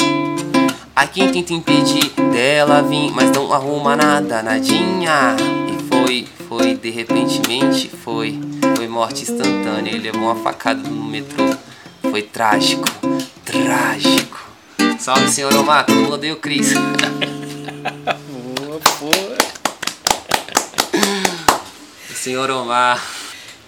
A 0.97 1.07
quem 1.07 1.31
tenta 1.31 1.53
impedir 1.53 2.11
dela 2.33 2.83
vir, 2.83 3.11
mas 3.11 3.31
não 3.33 3.53
arruma 3.53 3.95
nada, 3.97 4.43
nadinha. 4.43 5.37
E 5.69 5.83
foi, 5.89 6.27
foi, 6.49 6.77
de 6.77 6.91
repentemente 6.91 7.89
foi, 7.89 8.41
foi 8.77 8.87
morte 8.87 9.23
instantânea. 9.23 9.91
Ele 9.91 10.11
levou 10.11 10.23
uma 10.23 10.37
facada 10.37 10.89
no 10.89 11.05
metrô. 11.05 11.45
Foi 12.01 12.23
trágico, 12.23 12.85
trágico. 13.45 14.41
Salve, 14.99 15.29
senhor 15.29 15.55
Omar, 15.55 15.85
todo 15.85 15.97
mundo 15.97 16.15
odeia 16.15 16.33
o 16.33 16.37
Cris. 16.37 16.73
Boa, 16.73 16.85
boa. 19.01 19.39
senhor 22.15 22.51
Omar. 22.51 23.05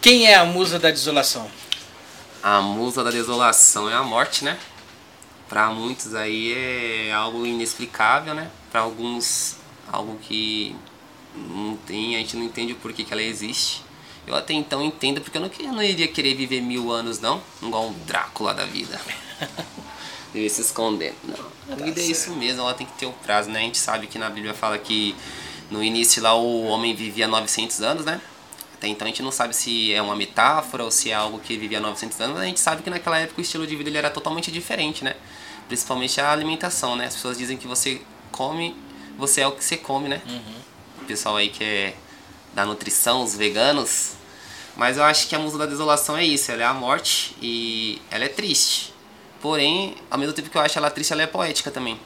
Quem 0.01 0.27
é 0.27 0.37
a 0.37 0.45
musa 0.45 0.79
da 0.79 0.91
desolação? 0.91 1.51
A 2.43 2.61
musa 2.61 3.03
da 3.03 3.11
desolação 3.11 3.91
é 3.91 3.95
a 3.95 4.05
morte, 4.05 4.45
né? 4.45 4.57
Pra 5.49 5.71
muitos 5.71 6.15
aí 6.15 6.53
é 6.53 7.13
algo 7.13 7.47
inexplicável, 7.47 8.35
né? 8.35 8.51
Pra 8.71 8.81
alguns, 8.81 9.57
algo 9.93 10.19
que 10.19 10.75
não 11.37 11.77
tem, 11.77 12.17
a 12.17 12.19
gente 12.19 12.37
não 12.37 12.45
entende 12.45 12.73
o 12.73 12.77
porquê 12.77 13.05
que 13.05 13.13
ela 13.13 13.23
existe. 13.23 13.83
Eu 14.27 14.35
até 14.35 14.55
então 14.55 14.83
entendo, 14.83 15.21
porque 15.21 15.39
eu 15.39 15.43
não, 15.43 15.51
eu 15.61 15.73
não 15.73 15.83
iria 15.83 16.09
querer 16.09 16.35
viver 16.35 16.61
mil 16.61 16.91
anos, 16.91 17.21
não, 17.21 17.41
igual 17.63 17.87
um 17.87 17.93
Drácula 18.07 18.53
da 18.53 18.65
vida. 18.65 19.01
Viver 20.35 20.49
se 20.49 20.61
escondendo. 20.61 21.15
Não, 21.25 21.73
a 21.73 21.77
vida 21.77 22.01
é 22.01 22.05
isso 22.05 22.33
mesmo, 22.33 22.61
ela 22.61 22.75
tem 22.75 22.87
que 22.87 22.93
ter 22.95 23.07
o 23.07 23.13
prazo, 23.13 23.49
né? 23.49 23.61
A 23.61 23.63
gente 23.63 23.79
sabe 23.79 24.09
que 24.09 24.19
na 24.19 24.29
Bíblia 24.29 24.53
fala 24.53 24.77
que 24.77 25.15
no 25.71 25.83
início 25.83 26.21
lá 26.23 26.35
o 26.35 26.65
homem 26.65 26.95
vivia 26.95 27.29
900 27.29 27.81
anos, 27.83 28.05
né? 28.05 28.21
Até 28.75 28.89
então 28.89 29.07
a 29.07 29.09
gente 29.09 29.23
não 29.23 29.31
sabe 29.31 29.55
se 29.55 29.93
é 29.93 30.03
uma 30.03 30.15
metáfora 30.15 30.85
ou 30.85 30.91
se 30.91 31.11
é 31.11 31.15
algo 31.15 31.39
que 31.39 31.57
vivia 31.57 31.81
900 31.81 32.21
anos, 32.21 32.35
mas 32.35 32.43
a 32.43 32.47
gente 32.47 32.61
sabe 32.61 32.83
que 32.83 32.91
naquela 32.91 33.19
época 33.19 33.41
o 33.41 33.43
estilo 33.43 33.67
de 33.67 33.75
vida 33.75 33.89
ele 33.89 33.97
era 33.97 34.11
totalmente 34.11 34.51
diferente, 34.51 35.03
né? 35.03 35.15
Principalmente 35.69 36.21
a 36.21 36.31
alimentação, 36.31 36.97
né? 36.97 37.07
As 37.07 37.15
pessoas 37.15 37.37
dizem 37.39 37.57
que 37.57 37.67
você 37.67 38.01
come, 38.31 38.77
você 39.19 39.41
é 39.41 39.47
o 39.47 39.53
que 39.53 39.65
você 39.65 39.77
come, 39.77 40.09
né? 40.09 40.23
O 41.01 41.05
pessoal 41.05 41.37
aí 41.37 41.49
que 41.49 41.65
é 41.65 41.95
da 42.55 42.65
nutrição, 42.65 43.23
os 43.23 43.35
veganos. 43.37 44.13
Mas 44.77 44.97
eu 44.97 45.05
acho 45.05 45.27
que 45.29 45.35
a 45.35 45.39
musa 45.39 45.57
da 45.59 45.67
desolação 45.67 46.17
é 46.17 46.25
isso, 46.25 46.53
ela 46.53 46.63
é 46.63 46.67
a 46.67 46.75
morte 46.75 47.35
e 47.41 48.01
ela 48.11 48.25
é 48.25 48.29
triste. 48.29 48.93
Porém, 49.41 49.97
ao 50.11 50.19
mesmo 50.19 50.33
tempo 50.35 50.51
que 50.51 50.57
eu 50.57 50.61
acho 50.63 50.79
ela 50.79 50.91
triste, 50.91 51.13
ela 51.13 51.23
é 51.23 51.27
poética 51.27 51.71
também. 51.71 51.99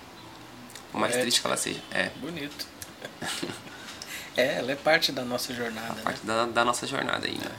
Por 0.92 0.98
mais 0.98 1.12
Poética. 1.12 1.22
triste 1.22 1.40
que 1.40 1.46
ela 1.46 1.56
seja. 1.56 1.80
É, 1.90 2.10
Bonito. 2.20 2.66
É, 4.36 4.58
ela 4.58 4.72
é 4.72 4.76
parte 4.76 5.10
da 5.12 5.24
nossa 5.24 5.52
jornada. 5.52 5.94
né? 5.94 6.02
parte 6.02 6.24
da, 6.24 6.46
da 6.46 6.64
nossa 6.64 6.86
jornada 6.86 7.26
aí, 7.26 7.34
né? 7.36 7.50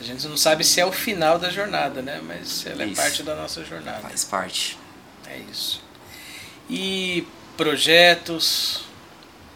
A 0.00 0.04
gente 0.04 0.26
não 0.28 0.36
sabe 0.36 0.64
se 0.64 0.80
é 0.80 0.86
o 0.86 0.92
final 0.92 1.38
da 1.38 1.50
jornada, 1.50 2.00
né? 2.02 2.20
Mas 2.22 2.64
ela 2.66 2.82
é 2.84 2.86
Isso. 2.86 2.96
parte 3.00 3.22
da 3.22 3.34
nossa 3.34 3.64
jornada. 3.64 4.00
Faz 4.00 4.24
parte. 4.24 4.78
É 5.26 5.38
isso. 5.50 5.82
E 6.68 7.26
projetos? 7.56 8.84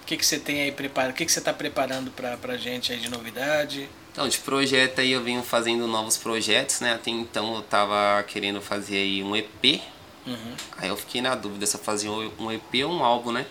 O 0.02 0.06
que, 0.06 0.16
que 0.16 0.24
você 0.24 0.38
tem 0.38 0.62
aí 0.62 0.72
preparado? 0.72 1.12
O 1.12 1.14
que, 1.14 1.24
que 1.24 1.32
você 1.32 1.38
está 1.38 1.52
preparando 1.52 2.10
para 2.10 2.36
pra 2.36 2.56
gente 2.56 2.92
aí 2.92 2.98
de 2.98 3.10
novidade? 3.10 3.88
Então, 4.12 4.28
de 4.28 4.38
projeto 4.38 5.00
aí 5.00 5.12
eu 5.12 5.22
venho 5.22 5.42
fazendo 5.42 5.86
novos 5.86 6.16
projetos, 6.16 6.80
né? 6.80 6.94
Até 6.94 7.10
então 7.10 7.54
eu 7.54 7.62
tava 7.62 8.22
querendo 8.24 8.60
fazer 8.60 8.96
aí 8.96 9.22
um 9.22 9.36
EP. 9.36 9.80
Uhum. 10.26 10.54
Aí 10.76 10.88
eu 10.88 10.96
fiquei 10.96 11.20
na 11.20 11.34
dúvida 11.34 11.64
se 11.66 11.76
eu 11.76 11.80
fazia 11.80 12.10
um 12.10 12.50
EP 12.50 12.84
ou 12.84 12.92
um 12.92 13.04
álbum, 13.04 13.30
né? 13.32 13.46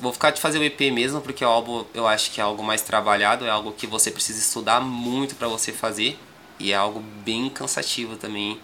Vou 0.00 0.12
ficar 0.12 0.30
de 0.30 0.40
fazer 0.40 0.58
o 0.58 0.64
EP 0.64 0.80
mesmo, 0.92 1.20
porque 1.20 1.44
o 1.44 1.48
álbum 1.48 1.84
eu 1.94 2.08
acho 2.08 2.30
que 2.30 2.40
é 2.40 2.44
algo 2.44 2.62
mais 2.62 2.82
trabalhado, 2.82 3.44
é 3.44 3.50
algo 3.50 3.72
que 3.72 3.86
você 3.86 4.10
precisa 4.10 4.40
estudar 4.40 4.80
muito 4.80 5.34
pra 5.34 5.46
você 5.46 5.72
fazer. 5.72 6.18
E 6.58 6.72
é 6.72 6.76
algo 6.76 7.00
bem 7.00 7.50
cansativo 7.50 8.16
também. 8.16 8.60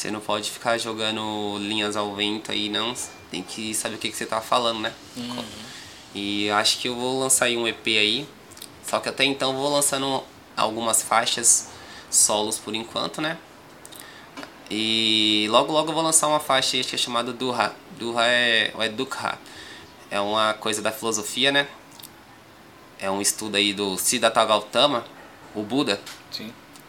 Você 0.00 0.10
não 0.10 0.20
pode 0.20 0.50
ficar 0.50 0.78
jogando 0.78 1.58
linhas 1.58 1.94
ao 1.94 2.14
vento 2.14 2.50
aí, 2.50 2.70
não. 2.70 2.94
Tem 3.30 3.42
que 3.42 3.74
saber 3.74 3.96
o 3.96 3.98
que, 3.98 4.08
que 4.08 4.16
você 4.16 4.24
tá 4.24 4.40
falando, 4.40 4.80
né? 4.80 4.94
E 6.14 6.46
eu 6.46 6.54
acho 6.54 6.78
que 6.78 6.88
eu 6.88 6.94
vou 6.94 7.20
lançar 7.20 7.44
aí 7.44 7.56
um 7.58 7.68
EP 7.68 7.86
aí. 7.86 8.26
Só 8.82 8.98
que 8.98 9.10
até 9.10 9.24
então 9.24 9.50
eu 9.50 9.58
vou 9.58 9.70
lançando 9.70 10.24
algumas 10.56 11.02
faixas 11.02 11.68
solos 12.10 12.56
por 12.56 12.74
enquanto, 12.74 13.20
né? 13.20 13.36
E 14.70 15.46
logo 15.50 15.70
logo 15.70 15.90
eu 15.90 15.94
vou 15.94 16.02
lançar 16.02 16.28
uma 16.28 16.40
faixa 16.40 16.78
aí 16.78 16.82
que 16.82 16.94
é 16.94 16.98
chamada 16.98 17.30
Durra. 17.30 17.76
Durra 17.98 18.26
é, 18.26 18.70
ou 18.74 18.82
é 18.82 18.88
Dukha. 18.88 19.38
É 20.10 20.18
uma 20.18 20.54
coisa 20.54 20.80
da 20.80 20.90
filosofia, 20.90 21.52
né? 21.52 21.68
É 22.98 23.10
um 23.10 23.20
estudo 23.20 23.54
aí 23.54 23.74
do 23.74 23.98
Siddhartha 23.98 24.46
Gautama, 24.46 25.04
o 25.54 25.62
Buda. 25.62 26.00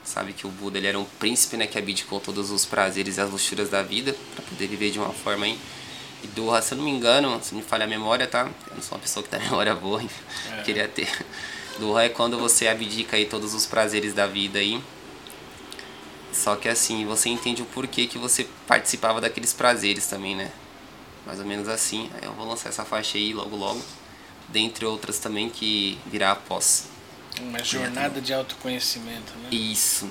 Sabe 0.03 0.33
que 0.33 0.47
o 0.47 0.49
Buda 0.49 0.77
ele 0.77 0.87
era 0.87 0.99
um 0.99 1.05
príncipe, 1.05 1.57
né? 1.57 1.67
Que 1.67 1.77
abdicou 1.77 2.19
todos 2.19 2.49
os 2.49 2.65
prazeres 2.65 3.17
e 3.17 3.21
as 3.21 3.29
luxúrias 3.29 3.69
da 3.69 3.83
vida 3.83 4.15
para 4.35 4.43
poder 4.43 4.67
viver 4.67 4.91
de 4.91 4.99
uma 4.99 5.13
forma 5.13 5.45
aí. 5.45 5.57
E 6.23 6.27
Durra, 6.27 6.61
se 6.61 6.73
eu 6.73 6.77
não 6.77 6.85
me 6.85 6.91
engano, 6.91 7.39
se 7.43 7.53
não 7.53 7.61
me 7.61 7.67
falha 7.67 7.85
a 7.85 7.87
memória, 7.87 8.27
tá? 8.27 8.49
Eu 8.69 8.75
não 8.75 8.81
sou 8.81 8.97
uma 8.97 9.01
pessoa 9.01 9.23
que 9.23 9.29
tem 9.29 9.39
memória 9.45 9.73
boa, 9.75 10.01
hein? 10.01 10.09
queria 10.65 10.87
ter. 10.87 11.09
Durra 11.79 12.03
é 12.03 12.09
quando 12.09 12.37
você 12.37 12.67
abdica 12.67 13.15
aí 13.17 13.25
todos 13.25 13.53
os 13.53 13.65
prazeres 13.65 14.13
da 14.13 14.27
vida 14.27 14.59
aí. 14.59 14.81
Só 16.33 16.55
que 16.55 16.69
assim, 16.69 17.05
você 17.05 17.29
entende 17.29 17.61
o 17.61 17.65
porquê 17.65 18.07
que 18.07 18.17
você 18.17 18.47
participava 18.67 19.19
daqueles 19.19 19.53
prazeres 19.53 20.07
também, 20.07 20.35
né? 20.35 20.51
Mais 21.25 21.39
ou 21.39 21.45
menos 21.45 21.67
assim. 21.67 22.09
Aí 22.15 22.23
eu 22.23 22.33
vou 22.33 22.47
lançar 22.47 22.69
essa 22.69 22.85
faixa 22.85 23.17
aí 23.17 23.33
logo 23.33 23.55
logo. 23.55 23.81
Dentre 24.47 24.85
outras 24.85 25.19
também 25.19 25.49
que 25.49 25.97
virá 26.05 26.31
após. 26.31 26.90
Uma 27.41 27.63
jornada 27.63 28.21
de 28.21 28.33
autoconhecimento, 28.33 29.33
né? 29.41 29.49
Isso. 29.51 30.09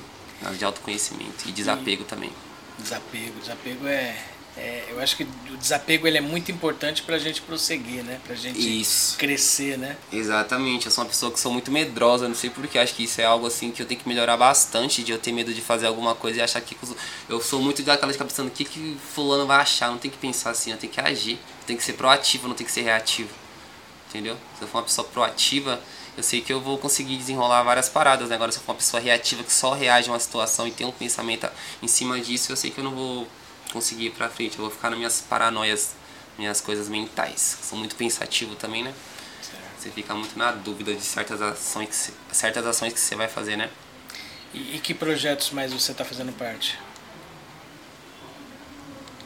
De 0.59 0.65
autoconhecimento 0.65 1.49
e 1.49 1.53
desapego 1.53 2.05
também. 2.05 2.33
Desapego. 2.79 3.39
Desapego 3.41 3.87
é, 3.87 4.17
é- 4.57 4.87
Eu 4.91 5.01
acho 5.01 5.17
que 5.17 5.23
o 5.23 5.57
desapego 5.59 6.07
ele 6.07 6.17
é 6.19 6.21
muito 6.21 6.51
importante 6.51 7.03
pra 7.03 7.19
gente 7.19 7.43
prosseguir, 7.43 8.03
né? 8.03 8.19
Pra 8.27 8.35
gente 8.35 8.59
Isso. 8.81 9.17
crescer, 9.19 9.77
né? 9.79 9.97
Exatamente, 10.11 10.87
eu 10.87 10.93
sou 10.93 11.05
uma 11.05 11.11
pessoa 11.11 11.31
que 11.31 11.39
sou 11.39 11.53
muito 11.53 11.71
medrosa, 11.71 12.27
não 12.27 12.35
sei 12.35 12.49
porquê, 12.51 12.79
acho 12.79 12.95
que 12.95 13.05
isso 13.05 13.21
é 13.21 13.25
algo 13.25 13.47
assim 13.47 13.71
que 13.71 13.83
eu 13.83 13.87
tenho 13.87 14.01
que 14.01 14.09
melhorar 14.09 14.37
bastante, 14.39 15.03
de 15.03 15.13
eu 15.13 15.19
ter 15.19 15.31
medo 15.31 15.53
de 15.53 15.61
fazer 15.61 15.87
alguma 15.87 16.15
coisa 16.15 16.39
e 16.39 16.43
achar 16.43 16.61
que 16.63 16.77
eu 17.29 17.41
sou 17.41 17.61
muito 17.61 17.83
daquela 17.83 18.11
de 18.11 18.15
ficar 18.15 18.25
pensando 18.25 18.49
o 18.49 18.51
que, 18.51 18.65
que 18.65 18.97
fulano 19.15 19.47
vai 19.47 19.61
achar, 19.61 19.91
não 19.91 19.99
tem 19.99 20.11
que 20.11 20.17
pensar 20.19 20.51
assim, 20.51 20.71
eu 20.73 20.79
tenho 20.79 20.93
que 20.93 21.01
agir, 21.01 21.39
tenho 21.67 21.79
que 21.79 21.85
ser 21.85 21.93
proativo, 21.93 22.49
não 22.49 22.55
tem 22.55 22.67
que 22.67 22.73
ser 22.73 22.83
reativo, 22.83 23.31
entendeu? 24.09 24.37
Se 24.59 24.63
eu 24.65 24.69
for 24.69 24.79
uma 24.79 24.85
pessoa 24.85 25.07
proativa, 25.07 25.81
eu 26.21 26.23
sei 26.23 26.43
que 26.43 26.53
eu 26.53 26.61
vou 26.61 26.77
conseguir 26.77 27.17
desenrolar 27.17 27.63
várias 27.63 27.89
paradas, 27.89 28.29
né? 28.29 28.35
agora 28.35 28.53
se 28.53 28.59
eu 28.59 28.63
for 28.63 28.73
uma 28.73 28.79
pessoa 28.79 29.03
reativa 29.03 29.43
que 29.43 29.53
só 29.53 29.73
reage 29.73 30.11
a 30.11 30.13
uma 30.13 30.21
situação 30.21 30.69
e 30.69 30.71
tem 30.71 30.87
um 30.87 30.93
pensamento 30.93 31.49
em 31.83 31.89
cima 31.89 32.21
disso, 32.21 32.53
eu 32.53 32.57
sei 32.57 32.71
que 32.71 32.79
eu 32.79 32.85
não 32.85 32.95
vou 32.95 33.27
conseguir 33.73 34.07
ir 34.07 34.11
pra 34.11 34.29
frente, 34.29 34.59
eu 34.59 34.65
vou 34.65 34.71
ficar 34.71 34.91
nas 34.91 34.99
minhas 34.99 35.21
paranoias, 35.23 35.95
minhas 36.37 36.61
coisas 36.61 36.89
mentais, 36.89 37.59
sou 37.63 37.79
muito 37.79 37.97
pensativo 37.97 38.55
também, 38.55 38.83
né? 38.83 38.93
Você 39.79 39.91
fica 39.91 40.15
muito 40.15 40.39
na 40.39 40.53
dúvida 40.53 40.93
de 40.93 41.01
certas 41.01 41.41
ações 41.41 41.89
que 41.89 41.97
você, 41.97 42.13
certas 42.33 42.67
ações 42.67 42.93
que 42.93 43.01
você 43.01 43.17
vai 43.17 43.29
fazer, 43.29 43.57
né? 43.57 43.71
E, 44.53 44.77
e 44.77 44.79
que 44.79 44.93
projetos 44.93 45.53
mais 45.53 45.73
você 45.73 45.95
tá 45.95 46.05
fazendo 46.05 46.33
parte? 46.37 46.79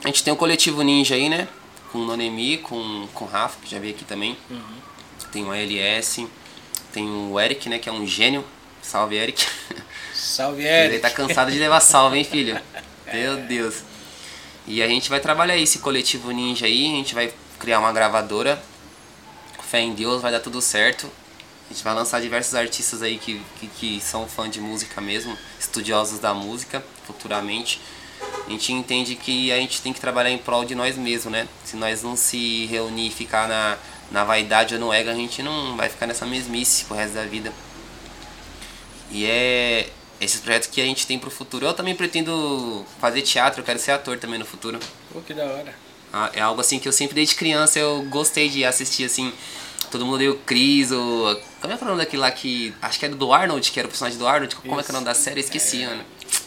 A 0.04 0.06
gente 0.06 0.22
tem 0.22 0.32
o 0.32 0.36
coletivo 0.36 0.80
Ninja 0.82 1.16
aí, 1.16 1.28
né? 1.28 1.48
Com 1.90 1.98
o 1.98 2.04
Nonemi, 2.04 2.58
com, 2.58 3.08
com 3.12 3.24
o 3.24 3.28
Rafa, 3.28 3.58
que 3.60 3.68
já 3.68 3.80
veio 3.80 3.94
aqui 3.94 4.04
também. 4.04 4.38
Tem 5.32 5.44
o 5.44 5.50
ALS, 5.50 6.28
tem 6.94 7.08
o 7.10 7.38
Eric, 7.40 7.68
né? 7.68 7.78
Que 7.80 7.88
é 7.88 7.92
um 7.92 8.06
gênio. 8.06 8.44
Salve, 8.80 9.16
Eric. 9.16 9.44
Salve, 10.14 10.62
Ele 10.64 10.94
Eric. 10.94 11.00
tá 11.00 11.10
cansado 11.10 11.50
de 11.50 11.58
levar 11.58 11.80
salve, 11.80 12.18
hein, 12.18 12.24
filho? 12.24 12.58
Meu 13.12 13.36
Deus. 13.38 13.82
E 14.66 14.80
a 14.82 14.86
gente 14.86 15.10
vai 15.10 15.18
trabalhar 15.18 15.58
esse 15.58 15.80
coletivo 15.80 16.30
ninja 16.30 16.66
aí, 16.66 16.86
a 16.86 16.96
gente 16.96 17.14
vai 17.14 17.32
criar 17.58 17.80
uma 17.80 17.92
gravadora. 17.92 18.62
Fé 19.62 19.80
em 19.80 19.92
Deus, 19.92 20.22
vai 20.22 20.30
dar 20.30 20.40
tudo 20.40 20.60
certo. 20.60 21.10
A 21.68 21.72
gente 21.72 21.82
vai 21.82 21.94
lançar 21.94 22.20
diversos 22.20 22.54
artistas 22.54 23.02
aí 23.02 23.18
que, 23.18 23.42
que, 23.58 23.66
que 23.66 24.00
são 24.00 24.28
fã 24.28 24.48
de 24.48 24.60
música 24.60 25.00
mesmo, 25.00 25.36
estudiosos 25.58 26.20
da 26.20 26.32
música, 26.32 26.84
futuramente. 27.06 27.80
A 28.46 28.50
gente 28.50 28.72
entende 28.72 29.16
que 29.16 29.50
a 29.50 29.56
gente 29.56 29.82
tem 29.82 29.92
que 29.92 30.00
trabalhar 30.00 30.30
em 30.30 30.38
prol 30.38 30.64
de 30.64 30.74
nós 30.74 30.96
mesmos, 30.96 31.32
né? 31.32 31.48
Se 31.64 31.76
nós 31.76 32.02
não 32.02 32.16
se 32.16 32.66
reunir 32.66 33.08
e 33.08 33.10
ficar 33.10 33.48
na, 33.48 33.76
na 34.10 34.24
vaidade 34.24 34.74
ou 34.74 34.80
no 34.80 34.92
ego, 34.92 35.10
a 35.10 35.14
gente 35.14 35.42
não 35.42 35.76
vai 35.76 35.88
ficar 35.88 36.06
nessa 36.06 36.26
mesmice 36.26 36.84
pro 36.84 36.96
resto 36.96 37.14
da 37.14 37.24
vida. 37.24 37.52
E 39.10 39.26
é 39.26 39.88
esses 40.20 40.40
projetos 40.40 40.68
que 40.68 40.80
a 40.80 40.84
gente 40.84 41.06
tem 41.06 41.18
pro 41.18 41.30
futuro. 41.30 41.66
Eu 41.66 41.74
também 41.74 41.94
pretendo 41.94 42.84
fazer 43.00 43.22
teatro, 43.22 43.60
eu 43.60 43.64
quero 43.64 43.78
ser 43.78 43.92
ator 43.92 44.18
também 44.18 44.38
no 44.38 44.44
futuro. 44.44 44.78
Pô, 45.12 45.20
que 45.20 45.34
da 45.34 45.44
hora. 45.44 45.74
Ah, 46.12 46.30
É 46.32 46.40
algo 46.40 46.60
assim 46.60 46.78
que 46.78 46.86
eu 46.86 46.92
sempre 46.92 47.14
desde 47.14 47.34
criança 47.34 47.78
eu 47.78 48.02
gostei 48.04 48.48
de 48.48 48.64
assistir 48.64 49.04
assim. 49.04 49.32
Todo 49.90 50.06
mundo 50.06 50.18
deu 50.18 50.32
o 50.32 50.38
Chris, 50.38 50.90
ou. 50.90 51.36
Como 51.60 51.72
é 51.72 51.76
que 51.76 51.82
é 51.82 51.86
o 51.86 51.88
nome 51.88 52.00
daquele 52.02 52.22
lá 52.22 52.30
que. 52.30 52.74
Acho 52.80 52.98
que 52.98 53.04
era 53.04 53.14
do 53.14 53.32
Arnold, 53.32 53.70
que 53.70 53.78
era 53.78 53.86
o 53.86 53.90
personagem 53.90 54.18
do 54.18 54.26
Arnold. 54.26 54.56
Como 54.56 54.80
é 54.80 54.82
que 54.82 54.90
é 54.90 54.92
o 54.92 54.94
nome 54.94 55.04
da 55.06 55.14
série? 55.14 55.40
Esqueci, 55.40 55.84
mano. 55.86 56.04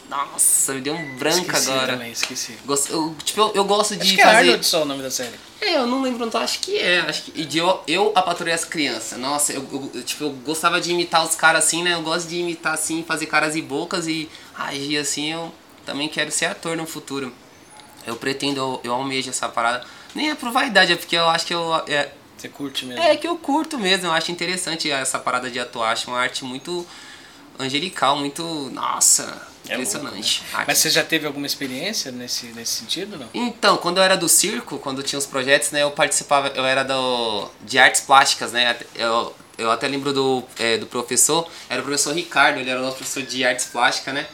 Nossa, 0.09 0.73
me 0.73 0.81
deu 0.81 0.93
um 0.93 1.15
branco 1.17 1.39
Esqueci 1.47 1.69
agora. 1.69 1.93
também, 1.93 2.11
esqueci. 2.11 2.57
Gosto- 2.65 2.91
eu, 2.93 3.15
tipo, 3.25 3.41
eu, 3.41 3.51
eu 3.55 3.65
gosto 3.65 3.95
de 3.95 4.01
Acho 4.03 4.15
que 4.15 4.21
é 4.21 4.23
fazer. 4.23 4.37
Arnold 4.37 4.65
só 4.65 4.81
o 4.83 4.85
nome 4.85 5.03
da 5.03 5.11
série. 5.11 5.35
É, 5.59 5.75
eu 5.75 5.85
não 5.85 6.01
lembro, 6.01 6.25
então 6.25 6.39
acho 6.39 6.59
que 6.59 6.77
é. 6.77 6.99
Acho 7.01 7.23
que, 7.23 7.41
e 7.41 7.43
de 7.45 7.57
eu, 7.57 7.83
eu 7.87 8.13
a 8.15 8.21
patrulha 8.21 8.55
as 8.55 8.63
crianças. 8.63 9.19
Nossa, 9.19 9.51
eu, 9.51 9.67
eu- 9.71 9.91
eu, 9.95 10.03
tipo, 10.03 10.23
eu 10.23 10.29
gostava 10.31 10.79
de 10.79 10.91
imitar 10.91 11.25
os 11.25 11.35
caras 11.35 11.65
assim, 11.65 11.83
né? 11.83 11.93
Eu 11.93 12.01
gosto 12.03 12.27
de 12.29 12.37
imitar 12.37 12.73
assim, 12.73 13.03
fazer 13.03 13.25
caras 13.25 13.55
e 13.55 13.61
bocas 13.61 14.07
e 14.07 14.29
agir 14.57 14.97
assim. 14.97 15.33
Eu 15.33 15.53
também 15.85 16.07
quero 16.07 16.31
ser 16.31 16.45
ator 16.45 16.77
no 16.77 16.85
futuro. 16.85 17.33
Eu 18.05 18.15
pretendo, 18.15 18.59
eu, 18.61 18.81
eu 18.85 18.93
almejo 18.93 19.29
essa 19.29 19.49
parada. 19.49 19.85
Nem 20.15 20.29
é 20.29 20.35
por 20.35 20.51
vaidade, 20.51 20.93
é 20.93 20.95
porque 20.95 21.17
eu 21.17 21.27
acho 21.27 21.45
que 21.45 21.53
eu. 21.53 21.75
É, 21.87 22.11
Você 22.37 22.47
curte 22.47 22.85
mesmo. 22.85 23.03
é 23.03 23.17
que 23.17 23.27
eu 23.27 23.35
curto 23.37 23.77
mesmo, 23.77 24.05
eu 24.07 24.13
acho 24.13 24.31
interessante 24.31 24.89
essa 24.89 25.19
parada 25.19 25.49
de 25.51 25.59
atuar. 25.59 25.91
Acho 25.91 26.09
uma 26.11 26.19
arte 26.19 26.45
muito 26.45 26.87
angelical, 27.59 28.15
muito. 28.15 28.43
Nossa, 28.71 29.41
É 29.69 29.73
impressionante. 29.75 30.41
louco, 30.41 30.57
né? 30.57 30.65
Mas 30.67 30.77
você 30.77 30.89
já 30.89 31.03
teve 31.03 31.25
alguma 31.27 31.45
experiência 31.45 32.11
nesse, 32.11 32.47
nesse 32.47 32.73
sentido, 32.79 33.17
não? 33.17 33.29
então, 33.33 33.77
quando 33.77 33.97
eu 33.97 34.03
era 34.03 34.15
do 34.15 34.27
circo, 34.29 34.77
quando 34.77 35.03
tinha 35.03 35.19
os 35.19 35.25
projetos, 35.25 35.71
né, 35.71 35.83
eu 35.83 35.91
participava, 35.91 36.49
eu 36.49 36.65
era 36.65 36.83
do, 36.83 37.49
de 37.63 37.77
artes 37.77 38.01
plásticas, 38.01 38.51
né, 38.51 38.77
eu, 38.95 39.35
eu 39.57 39.71
até 39.71 39.87
lembro 39.87 40.13
do, 40.13 40.43
é, 40.57 40.77
do 40.77 40.85
professor, 40.85 41.47
era 41.69 41.81
o 41.81 41.83
professor 41.83 42.13
Ricardo, 42.13 42.59
ele 42.59 42.69
era 42.69 42.79
o 42.79 42.83
nosso 42.83 42.97
professor 42.97 43.23
de 43.23 43.43
artes 43.43 43.65
plásticas, 43.65 44.13
né, 44.13 44.27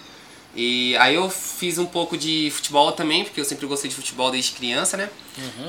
e 0.55 0.95
aí 0.97 1.15
eu 1.15 1.29
fiz 1.29 1.77
um 1.77 1.85
pouco 1.85 2.15
de 2.15 2.51
futebol 2.51 2.91
também, 2.91 3.23
porque 3.23 3.41
eu 3.41 3.45
sempre 3.45 3.65
gostei 3.65 3.89
de 3.89 3.95
futebol 3.95 4.29
desde 4.29 4.51
criança, 4.51 4.97
né, 4.97 5.09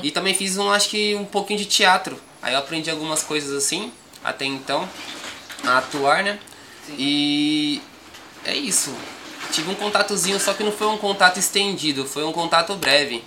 e 0.03 0.11
também 0.11 0.35
fiz 0.35 0.57
um, 0.57 0.71
acho 0.71 0.89
que 0.91 1.15
um 1.15 1.25
pouquinho 1.25 1.59
de 1.59 1.67
teatro, 1.67 2.21
aí 2.43 2.53
eu 2.53 2.59
aprendi 2.59 2.91
algumas 2.91 3.23
coisas 3.23 3.53
assim, 3.53 3.93
até 4.23 4.45
então, 4.45 4.89
a 5.65 5.79
atuar, 5.79 6.23
né, 6.23 6.39
e 6.99 7.81
é 8.45 8.55
isso. 8.55 8.95
Tive 9.55 9.71
um 9.71 9.75
contatozinho, 9.75 10.41
só 10.41 10.53
que 10.53 10.65
não 10.65 10.73
foi 10.73 10.89
um 10.89 10.99
contato 10.99 11.39
estendido, 11.39 12.05
foi 12.05 12.25
um 12.25 12.33
contato 12.33 12.75
breve 12.75 13.23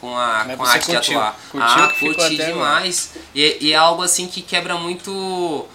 com 0.00 0.16
a, 0.16 0.44
Mas 0.44 0.56
com 0.56 0.64
a 0.64 0.70
arte 0.70 0.86
curtiu? 0.86 1.00
de 1.00 1.16
atuar. 1.16 1.40
Ah, 1.54 1.94
curti 1.98 2.36
demais. 2.36 3.12
E, 3.34 3.58
e 3.60 3.72
é 3.72 3.76
algo 3.76 4.02
assim 4.02 4.26
que 4.26 4.42
quebra 4.42 4.76
muito. 4.76 5.66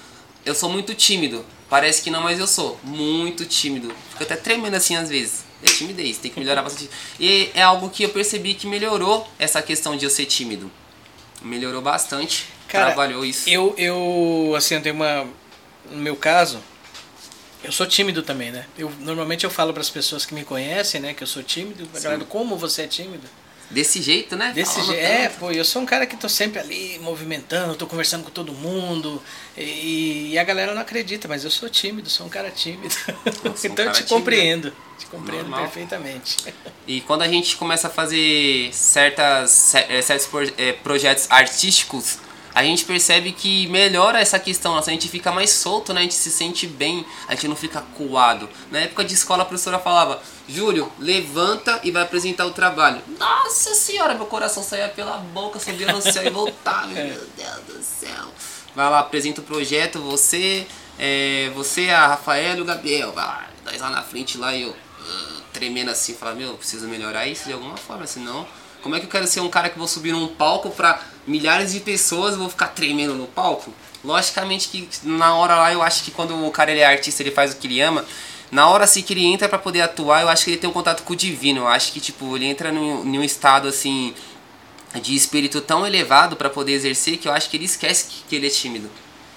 Eu 0.45 0.53
sou 0.53 0.69
muito 0.69 0.93
tímido. 0.93 1.45
Parece 1.69 2.01
que 2.01 2.11
não, 2.11 2.21
mas 2.21 2.37
eu 2.39 2.47
sou 2.47 2.77
muito 2.83 3.45
tímido. 3.45 3.93
Fico 4.11 4.23
até 4.23 4.35
tremendo 4.35 4.75
assim 4.75 4.95
às 4.95 5.09
vezes. 5.09 5.45
É 5.63 5.67
timidez, 5.67 6.17
tem 6.17 6.29
que 6.29 6.39
melhorar 6.39 6.61
bastante. 6.63 6.89
E 7.19 7.49
é 7.53 7.61
algo 7.61 7.89
que 7.89 8.03
eu 8.03 8.09
percebi 8.09 8.53
que 8.53 8.67
melhorou 8.67 9.27
essa 9.39 9.61
questão 9.61 9.95
de 9.95 10.05
eu 10.05 10.09
ser 10.09 10.25
tímido. 10.25 10.69
Melhorou 11.41 11.81
bastante. 11.81 12.45
Cara, 12.67 12.87
trabalhou 12.87 13.23
isso. 13.23 13.49
Eu, 13.49 13.73
eu, 13.77 14.53
assim, 14.57 14.75
eu 14.75 14.81
tenho 14.81 14.95
uma. 14.95 15.25
No 15.91 15.97
meu 15.97 16.15
caso, 16.15 16.59
eu 17.63 17.71
sou 17.71 17.85
tímido 17.87 18.21
também, 18.23 18.51
né? 18.51 18.65
Eu, 18.77 18.91
normalmente 18.99 19.43
eu 19.43 19.49
falo 19.49 19.71
para 19.73 19.81
as 19.81 19.89
pessoas 19.89 20.25
que 20.25 20.33
me 20.33 20.43
conhecem, 20.43 20.99
né, 21.01 21.13
que 21.13 21.23
eu 21.23 21.27
sou 21.27 21.41
tímido. 21.43 21.87
Galera, 22.01 22.23
como 22.25 22.57
você 22.57 22.83
é 22.83 22.87
tímido? 22.87 23.27
Desse 23.71 24.01
jeito, 24.03 24.35
né? 24.35 24.51
Desse 24.53 24.79
jeito. 24.83 24.99
É, 25.01 25.29
pô, 25.29 25.49
eu 25.49 25.65
sou 25.65 25.81
um 25.81 25.85
cara 25.85 26.05
que 26.05 26.15
tô 26.15 26.29
sempre 26.29 26.59
ali 26.59 26.99
movimentando, 26.99 27.73
tô 27.75 27.87
conversando 27.87 28.23
com 28.23 28.29
todo 28.29 28.51
mundo. 28.53 29.23
E, 29.57 30.29
e 30.33 30.37
a 30.37 30.43
galera 30.43 30.75
não 30.75 30.81
acredita, 30.81 31.27
mas 31.27 31.43
eu 31.43 31.49
sou 31.49 31.67
tímido, 31.69 32.07
sou 32.09 32.27
um 32.27 32.29
cara 32.29 32.51
tímido. 32.51 32.93
um 33.43 33.49
então 33.63 33.69
eu 33.69 33.75
cara 33.75 33.91
te 33.91 33.95
tímido. 34.03 34.09
compreendo. 34.09 34.73
Te 34.99 35.05
compreendo 35.07 35.43
Normal. 35.49 35.61
perfeitamente. 35.61 36.37
E 36.85 36.99
quando 36.99 37.21
a 37.21 37.27
gente 37.29 37.55
começa 37.55 37.87
a 37.87 37.89
fazer 37.89 38.69
certas, 38.73 39.49
cer- 39.51 39.85
eh, 39.89 40.01
certos 40.01 40.27
eh, 40.57 40.73
projetos 40.73 41.27
artísticos, 41.29 42.17
a 42.53 42.63
gente 42.63 42.85
percebe 42.85 43.31
que 43.31 43.67
melhora 43.67 44.19
essa 44.19 44.37
questão 44.37 44.75
nossa, 44.75 44.91
a 44.91 44.93
gente 44.93 45.09
fica 45.09 45.31
mais 45.31 45.49
solto, 45.51 45.93
né? 45.93 46.01
A 46.01 46.03
gente 46.03 46.13
se 46.13 46.29
sente 46.29 46.67
bem, 46.67 47.05
a 47.27 47.33
gente 47.33 47.47
não 47.47 47.55
fica 47.55 47.81
coado. 47.97 48.47
Na 48.69 48.79
época 48.79 49.03
de 49.03 49.13
escola 49.13 49.43
a 49.43 49.45
professora 49.45 49.79
falava, 49.79 50.21
Júlio, 50.47 50.91
levanta 50.99 51.79
e 51.83 51.91
vai 51.91 52.03
apresentar 52.03 52.45
o 52.45 52.51
trabalho. 52.51 53.01
Nossa 53.17 53.73
senhora, 53.73 54.13
meu 54.13 54.25
coração 54.25 54.61
saía 54.61 54.89
pela 54.89 55.17
boca, 55.17 55.59
subia 55.59 55.91
no 55.91 56.01
céu 56.01 56.25
e 56.25 56.29
voltava. 56.29 56.87
Meu 56.93 57.21
Deus 57.37 57.59
do 57.67 57.83
céu. 57.83 58.25
Vai 58.75 58.89
lá, 58.89 58.99
apresenta 58.99 59.41
o 59.41 59.43
projeto, 59.43 59.99
você, 59.99 60.67
eh, 60.99 61.51
você, 61.55 61.89
a 61.89 62.07
Rafaela 62.07 62.57
e 62.57 62.61
o 62.61 62.65
Gabriel. 62.65 63.11
Vai 63.11 63.25
lá, 63.25 63.47
nós 63.65 63.79
lá 63.79 63.89
na 63.89 64.01
frente 64.03 64.37
lá 64.37 64.55
e 64.55 64.63
eu 64.63 64.69
uh, 64.69 65.41
tremendo 65.51 65.91
assim, 65.91 66.13
falar, 66.13 66.35
meu, 66.35 66.49
eu 66.49 66.57
preciso 66.57 66.87
melhorar 66.87 67.27
isso 67.27 67.45
de 67.45 67.53
alguma 67.53 67.77
forma, 67.77 68.05
senão. 68.05 68.45
Como 68.83 68.95
é 68.95 68.99
que 68.99 69.05
eu 69.05 69.09
quero 69.09 69.25
ser 69.25 69.39
um 69.39 69.49
cara 69.49 69.69
que 69.69 69.79
vou 69.79 69.87
subir 69.87 70.11
num 70.11 70.27
palco 70.27 70.69
pra 70.69 71.01
milhares 71.25 71.71
de 71.71 71.79
pessoas 71.79 72.35
e 72.35 72.37
vou 72.37 72.49
ficar 72.49 72.67
tremendo 72.67 73.15
no 73.15 73.25
palco? 73.25 73.73
Logicamente 74.03 74.67
que 74.67 74.89
na 75.03 75.33
hora 75.35 75.55
lá 75.55 75.71
eu 75.71 75.81
acho 75.81 76.03
que 76.03 76.11
quando 76.11 76.35
o 76.45 76.51
cara 76.51 76.69
ele 76.69 76.81
é 76.81 76.85
artista, 76.85 77.23
ele 77.23 77.31
faz 77.31 77.53
o 77.53 77.55
que 77.55 77.65
ele 77.65 77.79
ama, 77.79 78.05
na 78.51 78.67
hora 78.69 78.83
assim 78.83 79.01
que 79.01 79.13
ele 79.13 79.25
entra 79.25 79.47
pra 79.47 79.57
poder 79.57 79.81
atuar, 79.81 80.21
eu 80.21 80.29
acho 80.29 80.43
que 80.43 80.51
ele 80.51 80.57
tem 80.57 80.69
um 80.69 80.73
contato 80.73 81.01
com 81.03 81.13
o 81.13 81.15
divino. 81.15 81.61
Eu 81.61 81.67
acho 81.67 81.93
que 81.93 82.01
tipo, 82.01 82.35
ele 82.35 82.45
entra 82.45 82.71
num, 82.71 83.03
num 83.03 83.23
estado 83.23 83.67
assim 83.69 84.13
de 85.01 85.15
espírito 85.15 85.59
tão 85.61 85.87
elevado 85.87 86.35
pra 86.35 86.49
poder 86.49 86.73
exercer 86.73 87.17
que 87.17 87.27
eu 87.27 87.31
acho 87.31 87.49
que 87.49 87.57
ele 87.57 87.65
esquece 87.65 88.05
que, 88.09 88.23
que 88.29 88.35
ele 88.35 88.47
é 88.47 88.49
tímido. 88.49 88.89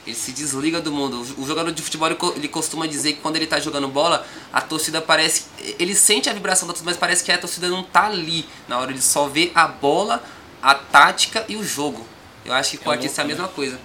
Ele 0.06 0.14
se 0.14 0.30
desliga 0.32 0.80
do 0.80 0.92
mundo. 0.92 1.20
O 1.36 1.46
jogador 1.46 1.72
de 1.72 1.82
futebol 1.82 2.06
ele 2.08 2.14
co- 2.14 2.32
ele 2.36 2.46
costuma 2.48 2.86
dizer 2.86 3.14
que 3.14 3.20
quando 3.20 3.34
ele 3.36 3.46
tá 3.46 3.58
jogando 3.58 3.88
bola, 3.88 4.24
a 4.52 4.60
torcida 4.60 5.00
parece. 5.02 5.46
Ele 5.78 5.94
sente 5.96 6.30
a 6.30 6.32
vibração 6.32 6.68
da 6.68 6.72
torcida, 6.74 6.88
mas 6.90 6.96
parece 6.96 7.24
que 7.24 7.32
a 7.32 7.38
torcida 7.38 7.68
não 7.68 7.82
tá 7.82 8.06
ali. 8.06 8.46
Na 8.68 8.78
hora 8.78 8.92
ele 8.92 9.02
só 9.02 9.26
vê 9.28 9.50
a 9.54 9.66
bola, 9.66 10.22
a 10.62 10.74
tática 10.74 11.44
e 11.48 11.56
o 11.56 11.64
jogo. 11.64 12.06
Eu 12.44 12.52
acho 12.52 12.70
que 12.72 12.76
com 12.78 12.90
o 12.90 12.92
É 12.92 12.96
artista 12.96 13.22
é 13.22 13.24
a 13.24 13.26
mesma 13.26 13.48
coisa. 13.48 13.78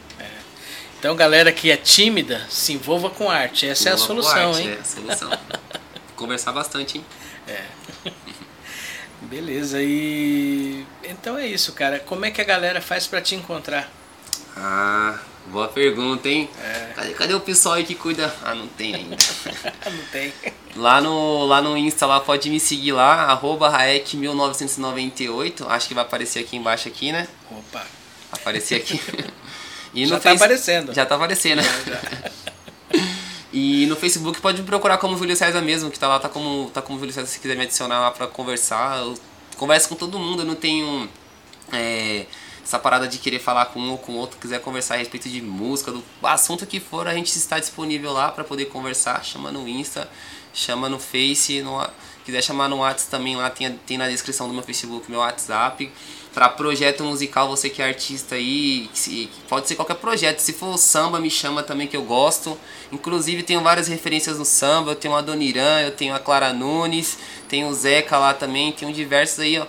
Então, 0.99 1.15
galera 1.15 1.51
que 1.51 1.72
é 1.72 1.78
tímida, 1.78 2.45
se 2.47 2.74
envolva 2.74 3.09
com 3.09 3.28
arte. 3.28 3.65
Essa 3.67 3.89
é 3.89 3.91
a 3.93 3.97
solução, 3.97 4.51
parte, 4.53 4.61
hein? 4.61 4.69
É 4.78 4.80
a 4.80 4.84
solução. 4.84 5.32
Conversar 6.15 6.51
bastante, 6.51 6.99
hein? 6.99 7.05
Beleza, 9.24 9.82
e. 9.82 10.86
Então 11.03 11.38
é 11.38 11.47
isso, 11.47 11.74
cara. 11.74 11.99
Como 11.99 12.26
é 12.26 12.32
que 12.32 12.41
a 12.41 12.43
galera 12.43 12.82
faz 12.82 13.07
pra 13.07 13.22
te 13.22 13.34
encontrar? 13.36 13.89
Ah, 14.55 15.17
boa 15.48 15.68
pergunta, 15.68 16.28
hein? 16.30 16.50
É. 16.64 16.92
Cadê, 16.96 17.14
cadê 17.14 17.34
o 17.34 17.39
pessoal 17.39 17.76
aí 17.76 17.84
que 17.84 17.96
cuida? 17.96 18.34
Ah, 18.44 18.54
não 18.56 18.68
tem 18.68 18.96
ainda. 18.96 19.16
Não 19.86 20.06
tem. 20.12 20.34
Lá 20.76 21.02
no, 21.02 21.46
lá 21.46 21.62
no 21.62 21.76
Insta, 21.78 22.06
lá 22.06 22.20
pode 22.22 22.50
me 22.50 22.60
seguir 22.60 22.94
lá, 22.94 23.24
arroba 23.26 23.70
Raek1998. 23.78 25.66
Acho 25.68 25.88
que 25.88 25.94
vai 25.94 26.04
aparecer 26.04 26.39
aqui 26.39 26.56
embaixo 26.56 26.88
aqui, 26.88 27.12
né? 27.12 27.28
Opa. 27.50 27.86
Aparecer 28.32 28.76
aqui. 28.76 29.00
E 29.94 30.06
Já 30.06 30.16
no 30.16 30.22
tá 30.22 30.30
Face- 30.30 30.36
aparecendo. 30.44 30.94
Já 30.94 31.06
tá 31.06 31.16
aparecendo. 31.16 31.62
E 33.54 33.86
no 33.88 33.98
Facebook 33.98 34.39
pode 34.39 34.62
me 34.62 34.66
procurar 34.68 34.98
como 34.98 35.18
Júlio 35.18 35.36
César 35.36 35.60
mesmo, 35.62 35.92
que 35.92 36.00
tá 36.00 36.08
lá, 36.08 36.18
tá 36.20 36.30
como, 36.30 36.70
tá 36.74 36.82
como 36.82 36.98
Júlio 36.98 37.14
César, 37.14 37.28
se 37.28 37.38
quiser 37.38 37.58
me 37.58 37.64
adicionar 37.64 38.00
lá 38.00 38.10
pra 38.12 38.26
conversar. 38.26 39.00
Eu 39.00 39.14
converso 39.58 39.89
com 39.89 39.96
todo 39.96 40.18
mundo, 40.18 40.44
eu 40.44 40.46
não 40.46 40.56
tenho 40.56 41.10
é, 41.74 42.26
essa 42.72 42.80
parada 42.80 43.05
de 43.05 43.17
querer 43.17 43.39
falar 43.39 43.65
com 43.65 43.82
um 43.82 43.91
ou 43.91 43.97
com 43.97 44.13
outro, 44.13 44.39
quiser 44.39 44.61
conversar 44.61 44.93
a 44.93 44.97
respeito 44.97 45.28
de 45.28 45.41
música, 45.41 45.91
do 45.91 46.01
assunto 46.24 46.65
que 46.65 46.80
for, 46.80 47.05
a 47.05 47.13
gente 47.13 47.28
está 47.36 47.59
disponível 47.59 48.13
lá 48.13 48.32
pra 48.32 48.45
poder 48.45 48.65
conversar. 48.67 49.22
Chama 49.26 49.51
no 49.51 49.67
Insta, 49.67 50.09
chama 50.53 50.88
no 50.88 50.97
Face, 50.97 51.61
no, 51.61 51.86
quiser 52.24 52.41
chamar 52.41 52.69
no 52.69 52.78
WhatsApp 52.78 53.11
também, 53.11 53.36
lá 53.36 53.49
tem, 53.49 53.69
tem 53.86 53.97
na 53.97 54.07
descrição 54.07 54.47
do 54.47 54.53
meu 54.53 54.63
Facebook, 54.63 55.11
meu 55.11 55.19
WhatsApp. 55.19 55.91
Pra 56.34 56.47
projeto 56.47 57.03
musical, 57.03 57.49
você 57.49 57.69
que 57.69 57.82
é 57.82 57.86
artista 57.89 58.36
aí, 58.36 58.89
se- 58.93 59.30
pode 59.49 59.67
ser 59.67 59.76
qualquer 59.76 59.95
projeto. 59.95 60.39
Se 60.39 60.53
for 60.53 60.78
samba, 60.78 61.19
me 61.19 61.30
chama 61.30 61.61
também 61.61 61.88
que 61.89 61.97
eu 61.97 62.03
gosto. 62.03 62.57
Inclusive 62.89 63.43
tenho 63.43 63.59
várias 63.59 63.89
referências 63.89 64.39
no 64.39 64.45
samba, 64.45 64.91
eu 64.91 64.95
tenho 64.95 65.13
a 65.13 65.19
Dona 65.19 65.43
Irã, 65.43 65.82
eu 65.82 65.91
tenho 65.91 66.15
a 66.15 66.19
Clara 66.19 66.53
Nunes, 66.53 67.17
tenho 67.49 67.67
o 67.67 67.74
Zeca 67.74 68.17
lá 68.17 68.34
também, 68.34 68.72
tenho 68.72 68.93
diversos 68.93 69.41
aí, 69.41 69.59
ó. 69.59 69.65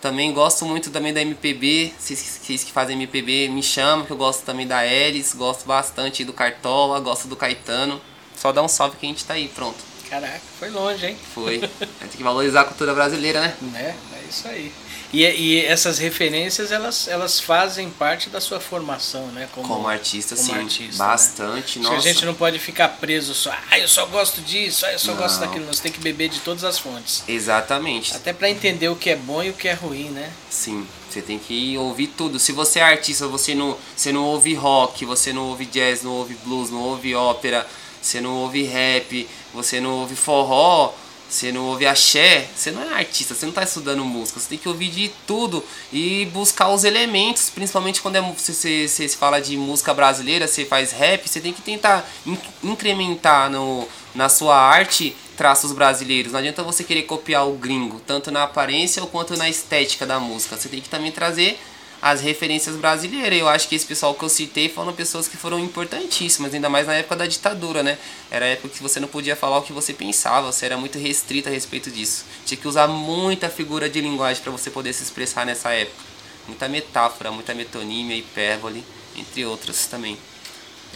Também 0.00 0.32
gosto 0.32 0.64
muito 0.64 0.90
também 0.90 1.12
da 1.12 1.20
MPB, 1.20 1.92
vocês, 1.98 2.40
vocês 2.40 2.62
que 2.62 2.70
fazem 2.70 2.94
MPB 2.94 3.48
me 3.48 3.62
chamam, 3.62 4.06
que 4.06 4.12
eu 4.12 4.16
gosto 4.16 4.44
também 4.44 4.66
da 4.66 4.86
Elis, 4.86 5.34
gosto 5.34 5.66
bastante 5.66 6.24
do 6.24 6.32
Cartola, 6.32 7.00
gosto 7.00 7.26
do 7.26 7.34
Caetano. 7.34 8.00
Só 8.36 8.52
dá 8.52 8.62
um 8.62 8.68
salve 8.68 8.96
que 8.96 9.06
a 9.06 9.08
gente 9.08 9.24
tá 9.24 9.34
aí, 9.34 9.48
pronto. 9.48 9.76
Caraca, 10.08 10.40
foi 10.58 10.70
longe, 10.70 11.04
hein? 11.04 11.16
Foi. 11.34 11.58
Tem 11.98 12.08
que 12.16 12.22
valorizar 12.22 12.60
a 12.62 12.64
cultura 12.64 12.94
brasileira, 12.94 13.40
né? 13.40 13.56
Né? 13.60 13.96
É 14.14 14.28
isso 14.28 14.46
aí. 14.46 14.72
E, 15.12 15.24
e 15.24 15.64
essas 15.64 15.98
referências, 15.98 16.70
elas, 16.70 17.08
elas 17.08 17.40
fazem 17.40 17.88
parte 17.90 18.28
da 18.28 18.40
sua 18.40 18.60
formação, 18.60 19.26
né? 19.28 19.48
Como, 19.52 19.88
artista, 19.88 20.36
como 20.36 20.46
sim. 20.46 20.54
artista, 20.54 21.02
né? 21.02 21.08
bastante, 21.10 21.72
que 21.74 21.78
nossa. 21.80 21.96
a 21.96 22.00
gente 22.00 22.24
não 22.26 22.34
pode 22.34 22.58
ficar 22.58 22.88
preso 22.88 23.32
só, 23.34 23.50
ah, 23.70 23.78
eu 23.78 23.88
só 23.88 24.04
gosto 24.06 24.40
disso, 24.42 24.84
ah, 24.84 24.92
eu 24.92 24.98
só 24.98 25.14
gosto 25.14 25.40
Não. 25.40 25.46
daquilo. 25.46 25.66
Nós 25.66 25.80
tem 25.80 25.90
que 25.90 26.00
beber 26.00 26.28
de 26.28 26.40
todas 26.40 26.62
as 26.62 26.78
fontes. 26.78 27.24
Exatamente. 27.26 28.14
Até 28.14 28.32
pra 28.32 28.50
entender 28.50 28.88
o 28.88 28.96
que 28.96 29.10
é 29.10 29.16
bom 29.16 29.42
e 29.42 29.50
o 29.50 29.54
que 29.54 29.68
é 29.68 29.72
ruim, 29.72 30.10
né? 30.10 30.30
Sim, 30.50 30.86
você 31.08 31.22
tem 31.22 31.38
que 31.38 31.76
ouvir 31.78 32.08
tudo. 32.08 32.38
Se 32.38 32.52
você 32.52 32.78
é 32.78 32.82
artista, 32.82 33.26
você 33.26 33.54
não, 33.54 33.76
você 33.96 34.12
não 34.12 34.24
ouve 34.24 34.54
rock, 34.54 35.04
você 35.06 35.32
não 35.32 35.48
ouve 35.48 35.64
jazz, 35.64 36.02
não 36.02 36.12
ouve 36.12 36.34
blues, 36.44 36.70
não 36.70 36.80
ouve 36.80 37.14
ópera, 37.14 37.66
você 38.00 38.20
não 38.20 38.34
ouve 38.34 38.62
rap, 38.62 39.28
você 39.54 39.80
não 39.80 39.90
ouve 40.00 40.14
forró, 40.14 40.92
você 41.28 41.52
não 41.52 41.66
ouve 41.66 41.86
axé, 41.86 42.48
você 42.54 42.70
não 42.70 42.82
é 42.82 42.94
artista, 42.94 43.34
você 43.34 43.44
não 43.44 43.50
está 43.50 43.62
estudando 43.62 44.04
música, 44.04 44.40
você 44.40 44.48
tem 44.48 44.58
que 44.58 44.68
ouvir 44.68 44.88
de 44.90 45.10
tudo 45.26 45.62
e 45.92 46.26
buscar 46.32 46.68
os 46.70 46.84
elementos, 46.84 47.50
principalmente 47.50 48.00
quando 48.00 48.16
é, 48.16 48.20
você, 48.20 48.88
fala 49.18 49.40
de 49.40 49.56
música 49.56 49.92
brasileira, 49.92 50.46
você 50.46 50.64
faz 50.64 50.92
rap, 50.92 51.28
você 51.28 51.40
tem 51.40 51.52
que 51.52 51.62
tentar 51.62 52.08
in- 52.26 52.38
incrementar 52.62 53.50
no, 53.50 53.86
na 54.14 54.28
sua 54.28 54.56
arte 54.56 55.14
traços 55.36 55.72
brasileiros. 55.72 56.32
Não 56.32 56.40
adianta 56.40 56.62
você 56.62 56.82
querer 56.82 57.02
copiar 57.02 57.46
o 57.46 57.52
gringo, 57.52 58.00
tanto 58.06 58.30
na 58.30 58.42
aparência 58.42 59.00
quanto 59.06 59.36
na 59.36 59.48
estética 59.48 60.04
da 60.04 60.18
música. 60.18 60.56
Você 60.56 60.68
tem 60.68 60.80
que 60.80 60.88
também 60.88 61.12
trazer 61.12 61.60
as 62.00 62.20
referências 62.20 62.76
brasileiras. 62.76 63.38
Eu 63.38 63.48
acho 63.48 63.68
que 63.68 63.74
esse 63.74 63.86
pessoal 63.86 64.14
que 64.14 64.22
eu 64.24 64.28
citei 64.28 64.68
foram 64.68 64.92
pessoas 64.92 65.26
que 65.28 65.36
foram 65.36 65.58
importantíssimas, 65.58 66.54
ainda 66.54 66.68
mais 66.68 66.86
na 66.86 66.94
época 66.94 67.16
da 67.16 67.26
ditadura, 67.26 67.82
né? 67.82 67.98
Era 68.30 68.44
a 68.46 68.48
época 68.48 68.68
que 68.76 68.82
você 68.82 69.00
não 69.00 69.08
podia 69.08 69.34
falar 69.34 69.58
o 69.58 69.62
que 69.62 69.72
você 69.72 69.92
pensava, 69.92 70.50
você 70.52 70.66
era 70.66 70.76
muito 70.76 70.98
restrito 70.98 71.48
a 71.48 71.52
respeito 71.52 71.90
disso. 71.90 72.24
Tinha 72.46 72.58
que 72.58 72.68
usar 72.68 72.86
muita 72.88 73.48
figura 73.48 73.88
de 73.88 74.00
linguagem 74.00 74.42
para 74.42 74.52
você 74.52 74.70
poder 74.70 74.92
se 74.92 75.02
expressar 75.02 75.44
nessa 75.44 75.70
época. 75.72 76.08
Muita 76.46 76.68
metáfora, 76.68 77.30
muita 77.30 77.54
metonímia, 77.54 78.16
hipérbole, 78.16 78.82
entre 79.16 79.44
outras 79.44 79.86
também, 79.86 80.16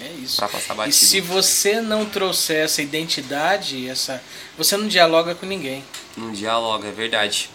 É 0.00 0.08
isso. 0.22 0.36
para 0.36 0.48
passar 0.48 0.72
E 0.72 0.76
batido. 0.78 0.94
se 0.94 1.20
você 1.20 1.80
não 1.80 2.06
trouxer 2.06 2.64
essa 2.64 2.80
identidade, 2.80 3.86
essa, 3.88 4.22
você 4.56 4.76
não 4.78 4.88
dialoga 4.88 5.34
com 5.34 5.44
ninguém. 5.44 5.84
Não 6.16 6.32
dialoga, 6.32 6.88
é 6.88 6.92
verdade. 6.92 7.50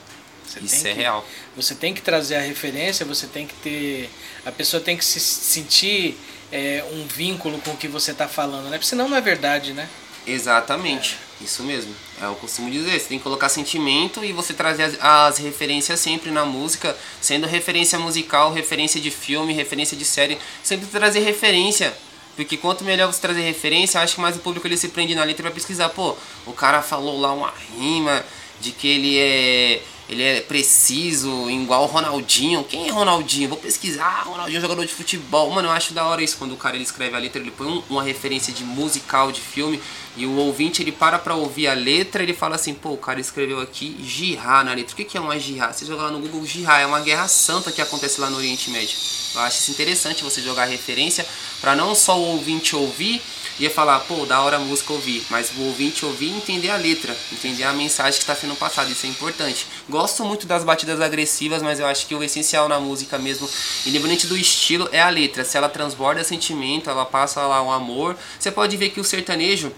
Você 0.47 0.59
Isso 0.61 0.87
é 0.87 0.93
que- 0.93 0.99
real. 0.99 1.27
Você 1.55 1.75
tem 1.75 1.93
que 1.93 2.01
trazer 2.01 2.35
a 2.35 2.41
referência, 2.41 3.05
você 3.05 3.27
tem 3.27 3.45
que 3.45 3.53
ter. 3.55 4.09
A 4.45 4.51
pessoa 4.51 4.81
tem 4.81 4.95
que 4.97 5.03
se 5.05 5.19
sentir 5.19 6.17
é, 6.51 6.83
um 6.93 7.05
vínculo 7.05 7.59
com 7.59 7.71
o 7.71 7.77
que 7.77 7.87
você 7.87 8.11
está 8.11 8.27
falando, 8.27 8.65
né? 8.69 8.77
Porque 8.77 8.87
senão 8.87 9.09
não 9.09 9.17
é 9.17 9.21
verdade, 9.21 9.73
né? 9.73 9.87
Exatamente, 10.25 11.17
isso 11.39 11.63
mesmo. 11.63 11.93
É 12.21 12.25
o 12.25 12.29
que 12.31 12.35
eu 12.35 12.35
costumo 12.41 12.69
dizer. 12.69 12.99
Você 12.99 13.07
tem 13.07 13.17
que 13.17 13.23
colocar 13.23 13.47
sentimento 13.49 14.23
e 14.25 14.33
você 14.33 14.53
trazer 14.53 14.83
as, 14.83 14.97
as 15.01 15.37
referências 15.37 15.99
sempre 15.99 16.31
na 16.31 16.43
música, 16.45 16.95
sendo 17.21 17.47
referência 17.47 17.97
musical, 17.97 18.51
referência 18.53 18.99
de 18.99 19.09
filme, 19.09 19.53
referência 19.53 19.95
de 19.95 20.03
série. 20.03 20.37
Sempre 20.63 20.85
trazer 20.87 21.21
referência. 21.21 21.93
Porque 22.35 22.55
quanto 22.57 22.83
melhor 22.83 23.07
você 23.11 23.19
trazer 23.21 23.41
referência, 23.41 23.99
acho 24.01 24.15
que 24.15 24.21
mais 24.21 24.35
o 24.35 24.39
público 24.39 24.67
ele 24.67 24.77
se 24.77 24.89
prende 24.89 25.15
na 25.15 25.23
letra 25.23 25.41
e 25.41 25.43
vai 25.43 25.51
pesquisar. 25.53 25.89
Pô, 25.89 26.15
o 26.45 26.53
cara 26.53 26.81
falou 26.81 27.19
lá 27.19 27.31
uma 27.33 27.53
rima 27.77 28.23
de 28.59 28.71
que 28.71 28.87
ele 28.87 29.17
é 29.17 29.81
ele 30.09 30.23
é 30.23 30.41
preciso, 30.41 31.49
igual 31.49 31.83
o 31.83 31.85
Ronaldinho. 31.85 32.63
Quem 32.63 32.87
é 32.87 32.91
Ronaldinho? 32.91 33.49
Vou 33.49 33.57
pesquisar. 33.57 34.23
Ronaldinho 34.25 34.57
é 34.57 34.61
jogador 34.61 34.85
de 34.85 34.93
futebol. 34.93 35.49
Mano, 35.51 35.67
eu 35.67 35.71
acho 35.71 35.93
da 35.93 36.05
hora 36.05 36.23
isso. 36.23 36.37
Quando 36.37 36.53
o 36.53 36.57
cara 36.57 36.75
ele 36.75 36.83
escreve 36.83 37.15
a 37.15 37.19
letra, 37.19 37.41
ele 37.41 37.51
põe 37.51 37.67
um- 37.67 37.83
uma 37.89 38.03
referência 38.03 38.53
de 38.53 38.63
musical, 38.63 39.31
de 39.31 39.41
filme. 39.41 39.81
E 40.15 40.25
o 40.25 40.31
ouvinte 40.37 40.81
ele 40.81 40.91
para 40.91 41.19
pra 41.19 41.35
ouvir 41.35 41.67
a 41.67 41.73
letra. 41.73 42.23
Ele 42.23 42.33
fala 42.33 42.55
assim: 42.55 42.73
pô, 42.73 42.91
o 42.91 42.97
cara 42.97 43.19
escreveu 43.19 43.59
aqui 43.59 43.97
jihá 44.01 44.63
na 44.63 44.73
letra. 44.73 44.93
O 44.93 44.95
que, 44.95 45.03
que 45.03 45.17
é 45.17 45.21
uma 45.21 45.37
jihá? 45.37 45.71
Você 45.73 45.85
joga 45.85 46.03
lá 46.03 46.11
no 46.11 46.19
Google 46.19 46.45
jihá. 46.45 46.79
É 46.79 46.85
uma 46.85 47.01
guerra 47.01 47.27
santa 47.27 47.71
que 47.71 47.81
acontece 47.81 48.21
lá 48.21 48.29
no 48.29 48.37
Oriente 48.37 48.69
Médio. 48.69 48.97
Eu 49.35 49.41
acho 49.41 49.59
isso 49.59 49.71
interessante 49.71 50.23
você 50.23 50.41
jogar 50.41 50.65
referência 50.65 51.27
para 51.61 51.75
não 51.75 51.93
só 51.93 52.17
o 52.17 52.21
ouvinte 52.31 52.75
ouvir 52.75 53.21
ia 53.59 53.69
falar, 53.69 53.99
pô, 54.01 54.25
da 54.25 54.41
hora 54.41 54.57
a 54.57 54.59
música 54.59 54.93
ouvir, 54.93 55.25
mas 55.29 55.51
o 55.57 55.61
ouvinte 55.63 56.05
ouvir 56.05 56.27
e 56.27 56.37
entender 56.37 56.69
a 56.69 56.77
letra, 56.77 57.15
entender 57.31 57.63
a 57.63 57.73
mensagem 57.73 58.13
que 58.13 58.23
está 58.23 58.35
sendo 58.35 58.55
passada, 58.55 58.89
isso 58.89 59.05
é 59.05 59.09
importante. 59.09 59.65
Gosto 59.89 60.23
muito 60.23 60.45
das 60.45 60.63
batidas 60.63 61.01
agressivas, 61.01 61.61
mas 61.61 61.79
eu 61.79 61.87
acho 61.87 62.05
que 62.07 62.15
o 62.15 62.23
essencial 62.23 62.69
na 62.69 62.79
música 62.79 63.17
mesmo, 63.17 63.49
independente 63.85 64.27
do 64.27 64.37
estilo, 64.37 64.87
é 64.91 65.01
a 65.01 65.09
letra. 65.09 65.43
Se 65.43 65.57
ela 65.57 65.69
transborda 65.69 66.23
sentimento, 66.23 66.89
ela 66.89 67.05
passa 67.05 67.41
lá 67.41 67.61
o 67.61 67.71
amor. 67.71 68.15
Você 68.39 68.51
pode 68.51 68.77
ver 68.77 68.89
que 68.89 68.99
o 68.99 69.03
sertanejo 69.03 69.71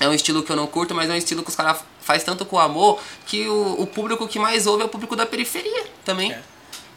é 0.00 0.08
um 0.08 0.14
estilo 0.14 0.42
que 0.42 0.50
eu 0.50 0.56
não 0.56 0.66
curto, 0.66 0.94
mas 0.94 1.10
é 1.10 1.12
um 1.12 1.16
estilo 1.16 1.42
que 1.42 1.50
os 1.50 1.56
caras 1.56 1.78
faz 2.00 2.22
tanto 2.22 2.44
com 2.46 2.58
amor 2.58 3.00
que 3.26 3.48
o, 3.48 3.82
o 3.82 3.86
público 3.86 4.26
que 4.28 4.38
mais 4.38 4.66
ouve 4.66 4.82
é 4.82 4.86
o 4.86 4.88
público 4.88 5.16
da 5.16 5.26
periferia 5.26 5.84
também. 6.04 6.32
É. 6.32 6.42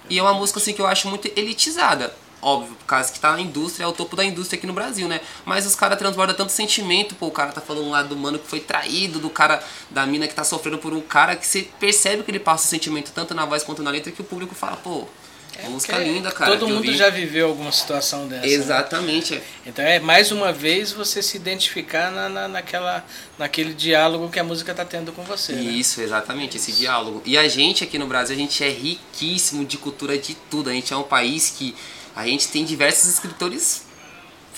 E 0.10 0.20
é 0.20 0.22
uma 0.22 0.34
música 0.34 0.60
assim 0.60 0.74
que 0.74 0.82
eu 0.82 0.88
acho 0.88 1.08
muito 1.08 1.32
elitizada. 1.36 2.14
Óbvio, 2.42 2.76
por 2.76 2.86
causa 2.86 3.12
que 3.12 3.20
tá 3.20 3.34
na 3.34 3.42
indústria, 3.42 3.86
é 3.86 3.88
o 3.88 3.92
topo 3.92 4.16
da 4.16 4.26
indústria 4.26 4.58
aqui 4.58 4.66
no 4.66 4.74
Brasil, 4.74 5.08
né? 5.08 5.22
Mas 5.46 5.66
os 5.66 5.76
caras 5.76 5.98
transbordam 6.00 6.36
tanto 6.36 6.52
sentimento, 6.52 7.14
pô, 7.16 7.28
o 7.28 7.32
cara 7.32 7.52
tá 7.52 7.62
falando 7.62 7.90
lá 7.90 8.02
do 8.02 8.18
mano 8.18 8.40
que 8.40 8.48
foi 8.48 8.60
traído, 8.60 9.20
do 9.20 9.30
cara, 9.30 9.64
da 9.90 10.06
mina 10.06 10.28
que 10.28 10.34
tá 10.34 10.44
sofrendo 10.44 10.80
por 10.80 10.94
um 10.94 11.02
cara, 11.02 11.36
que 11.36 11.46
você 11.46 11.68
percebe 11.80 12.24
que 12.24 12.32
ele 12.32 12.40
passa 12.40 12.68
sentimento 12.68 13.12
tanto 13.14 13.36
na 13.36 13.46
voz 13.46 13.64
quanto 13.64 13.84
na 13.84 13.92
letra, 13.92 14.12
que 14.12 14.22
o 14.22 14.26
público 14.26 14.56
fala, 14.56 14.78
pô, 14.78 15.08
música 15.70 15.94
Porque 15.94 16.10
linda, 16.10 16.32
cara. 16.32 16.52
Todo 16.52 16.68
mundo 16.68 16.94
já 16.94 17.10
viveu 17.10 17.48
alguma 17.48 17.72
situação 17.72 18.28
dessa. 18.28 18.46
né? 18.46 18.54
Exatamente, 18.54 19.36
é. 19.36 19.44
Então 19.66 19.84
é 19.84 20.00
mais 20.00 20.32
uma 20.32 20.52
vez 20.52 20.92
você 20.92 21.22
se 21.22 21.38
identificar 21.38 22.12
na, 22.12 22.30
na, 22.30 22.48
naquela, 22.48 23.04
naquele 23.38 23.74
diálogo 23.74 24.30
que 24.30 24.40
a 24.40 24.44
música 24.44 24.72
está 24.72 24.86
tendo 24.86 25.12
com 25.12 25.24
você. 25.24 25.54
né? 25.54 25.62
Isso, 25.62 26.02
exatamente, 26.02 26.58
esse 26.58 26.72
diálogo. 26.72 27.22
E 27.26 27.38
a 27.38 27.48
gente 27.48 27.84
aqui 27.84 27.98
no 27.98 28.08
Brasil, 28.08 28.36
a 28.36 28.40
gente 28.40 28.64
é 28.64 28.70
riquíssimo 28.70 29.66
de 29.66 29.78
cultura 29.78 30.18
de 30.18 30.36
tudo. 30.50 30.70
A 30.70 30.74
gente 30.74 30.94
é 30.94 30.98
um 30.98 31.04
país 31.04 31.50
que 31.50 31.76
a 32.16 32.26
gente 32.26 32.48
tem 32.48 32.66
diversos 32.66 33.10
escritores. 33.10 33.86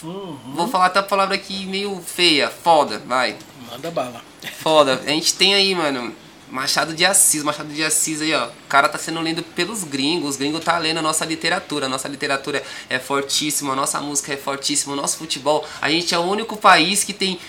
Vou 0.02 0.68
falar 0.68 0.88
até 0.88 1.00
a 1.00 1.04
palavra 1.04 1.36
aqui 1.36 1.66
meio 1.66 2.02
feia, 2.06 2.50
foda, 2.50 3.00
vai. 3.08 3.38
Manda 3.72 3.90
bala. 3.90 4.22
Foda. 4.60 5.02
A 5.06 5.10
gente 5.10 5.34
tem 5.36 5.54
aí, 5.54 5.74
mano, 5.74 6.14
Machado 6.50 6.94
de 6.94 7.06
Assis, 7.06 7.42
Machado 7.42 7.74
de 7.74 7.84
Assis 7.84 8.22
aí, 8.22 8.34
ó. 8.34 8.48
O 8.48 8.68
cara 8.68 8.90
tá 8.90 8.98
sendo 8.98 9.22
lido 9.22 9.42
pelos 9.42 9.84
gringos, 9.84 10.32
os 10.32 10.36
gringos 10.36 10.64
tá 10.64 10.78
lendo 10.78 10.98
a 10.98 11.02
nossa 11.02 11.26
literatura. 11.26 11.88
A 11.88 11.90
nossa 11.90 12.08
literatura 12.08 12.62
é 12.90 13.00
fortíssima, 13.00 13.74
a 13.74 13.76
nossa 13.76 14.00
música 14.02 14.34
é 14.34 14.38
fortíssima, 14.38 14.94
o 14.94 14.96
nosso 14.96 15.18
futebol. 15.18 15.66
A 15.82 15.90
gente 15.90 16.14
é 16.14 16.20
o 16.20 16.22
único 16.22 16.58
país 16.58 17.04
que 17.04 17.14
tem 17.14 17.40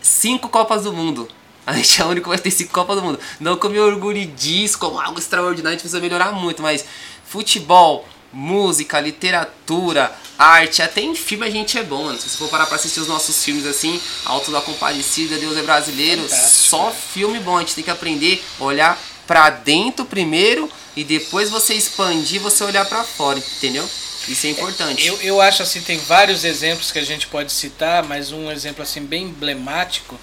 cinco 0.00 0.48
Copas 0.48 0.84
do 0.84 0.92
Mundo. 0.92 1.28
A 1.66 1.74
gente 1.74 2.00
é 2.00 2.04
o 2.04 2.08
único 2.08 2.24
que 2.24 2.28
vai 2.30 2.38
ter 2.38 2.50
cinco 2.50 2.72
Copas 2.72 2.96
do 2.96 3.02
Mundo. 3.02 3.20
Não 3.38 3.56
que 3.56 3.66
eu 3.66 3.70
me 3.70 3.78
orgulhe 3.78 4.24
disso 4.24 4.78
como 4.78 4.98
algo 4.98 5.18
extraordinário, 5.18 5.68
a 5.68 5.72
gente 5.72 5.82
precisa 5.82 6.00
melhorar 6.00 6.32
muito, 6.32 6.62
mas 6.62 6.84
futebol, 7.26 8.08
música, 8.32 9.00
literatura, 9.00 10.12
arte, 10.38 10.82
até 10.82 11.00
em 11.00 11.14
filme 11.14 11.46
a 11.46 11.50
gente 11.50 11.78
é 11.78 11.82
bom, 11.82 12.04
mano. 12.04 12.20
Se 12.20 12.28
você 12.28 12.38
for 12.38 12.48
parar 12.48 12.66
pra 12.66 12.76
assistir 12.76 13.00
os 13.00 13.08
nossos 13.08 13.42
filmes 13.44 13.66
assim, 13.66 14.00
Alto 14.24 14.50
da 14.50 14.60
Compadecida, 14.60 15.36
Deus 15.38 15.56
é 15.56 15.62
Brasileiro, 15.62 16.22
Fantástico. 16.22 16.68
só 16.68 16.90
filme 16.90 17.40
bom. 17.40 17.56
A 17.56 17.60
gente 17.60 17.74
tem 17.74 17.84
que 17.84 17.90
aprender 17.90 18.42
a 18.60 18.64
olhar 18.64 19.02
pra 19.26 19.50
dentro 19.50 20.04
primeiro 20.04 20.70
e 20.96 21.04
depois 21.04 21.50
você 21.50 21.74
expandir, 21.74 22.40
você 22.40 22.64
olhar 22.64 22.84
pra 22.86 23.04
fora, 23.04 23.38
entendeu? 23.38 23.88
Isso 24.26 24.46
é 24.46 24.50
importante. 24.50 25.06
Eu, 25.06 25.18
eu 25.22 25.40
acho 25.40 25.62
assim, 25.62 25.80
tem 25.80 25.98
vários 25.98 26.44
exemplos 26.44 26.92
que 26.92 26.98
a 26.98 27.04
gente 27.04 27.26
pode 27.28 27.52
citar, 27.52 28.02
mas 28.02 28.30
um 28.30 28.50
exemplo 28.50 28.82
assim 28.82 29.02
bem 29.04 29.24
emblemático, 29.24 30.18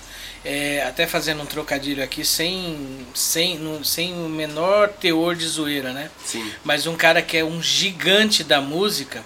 é, 0.46 0.84
até 0.88 1.08
fazendo 1.08 1.42
um 1.42 1.46
trocadilho 1.46 2.04
aqui, 2.04 2.24
sem, 2.24 3.06
sem, 3.16 3.58
no- 3.58 3.84
sem 3.84 4.14
o 4.14 4.30
menor 4.30 4.90
teor 4.90 5.36
de 5.36 5.46
zoeira, 5.48 5.92
né? 5.92 6.10
Sim. 6.24 6.50
Mas 6.64 6.86
um 6.86 6.96
cara 6.96 7.22
que 7.22 7.36
é 7.36 7.44
um 7.44 7.62
gigante 7.62 8.44
da 8.44 8.62
música 8.62 9.24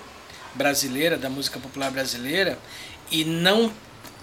brasileira, 0.56 1.18
da 1.18 1.30
música 1.30 1.60
popular 1.60 1.92
brasileira, 1.92 2.58
e 3.12 3.24
não 3.26 3.72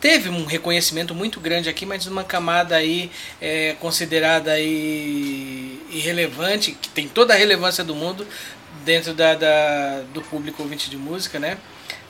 teve 0.00 0.28
um 0.28 0.44
reconhecimento 0.44 1.14
muito 1.14 1.38
grande 1.40 1.68
aqui, 1.68 1.84
mas 1.86 2.06
numa 2.06 2.24
camada 2.24 2.76
aí 2.76 3.10
é, 3.40 3.74
considerada 3.80 4.52
aí 4.52 5.80
irrelevante, 5.90 6.72
que 6.72 6.88
tem 6.88 7.08
toda 7.08 7.34
a 7.34 7.36
relevância 7.36 7.82
do 7.84 7.94
mundo 7.94 8.26
dentro 8.84 9.12
da, 9.14 9.34
da- 9.34 10.02
do 10.14 10.20
público 10.22 10.62
ouvinte 10.62 10.88
de 10.90 10.96
música, 10.96 11.38
né? 11.38 11.58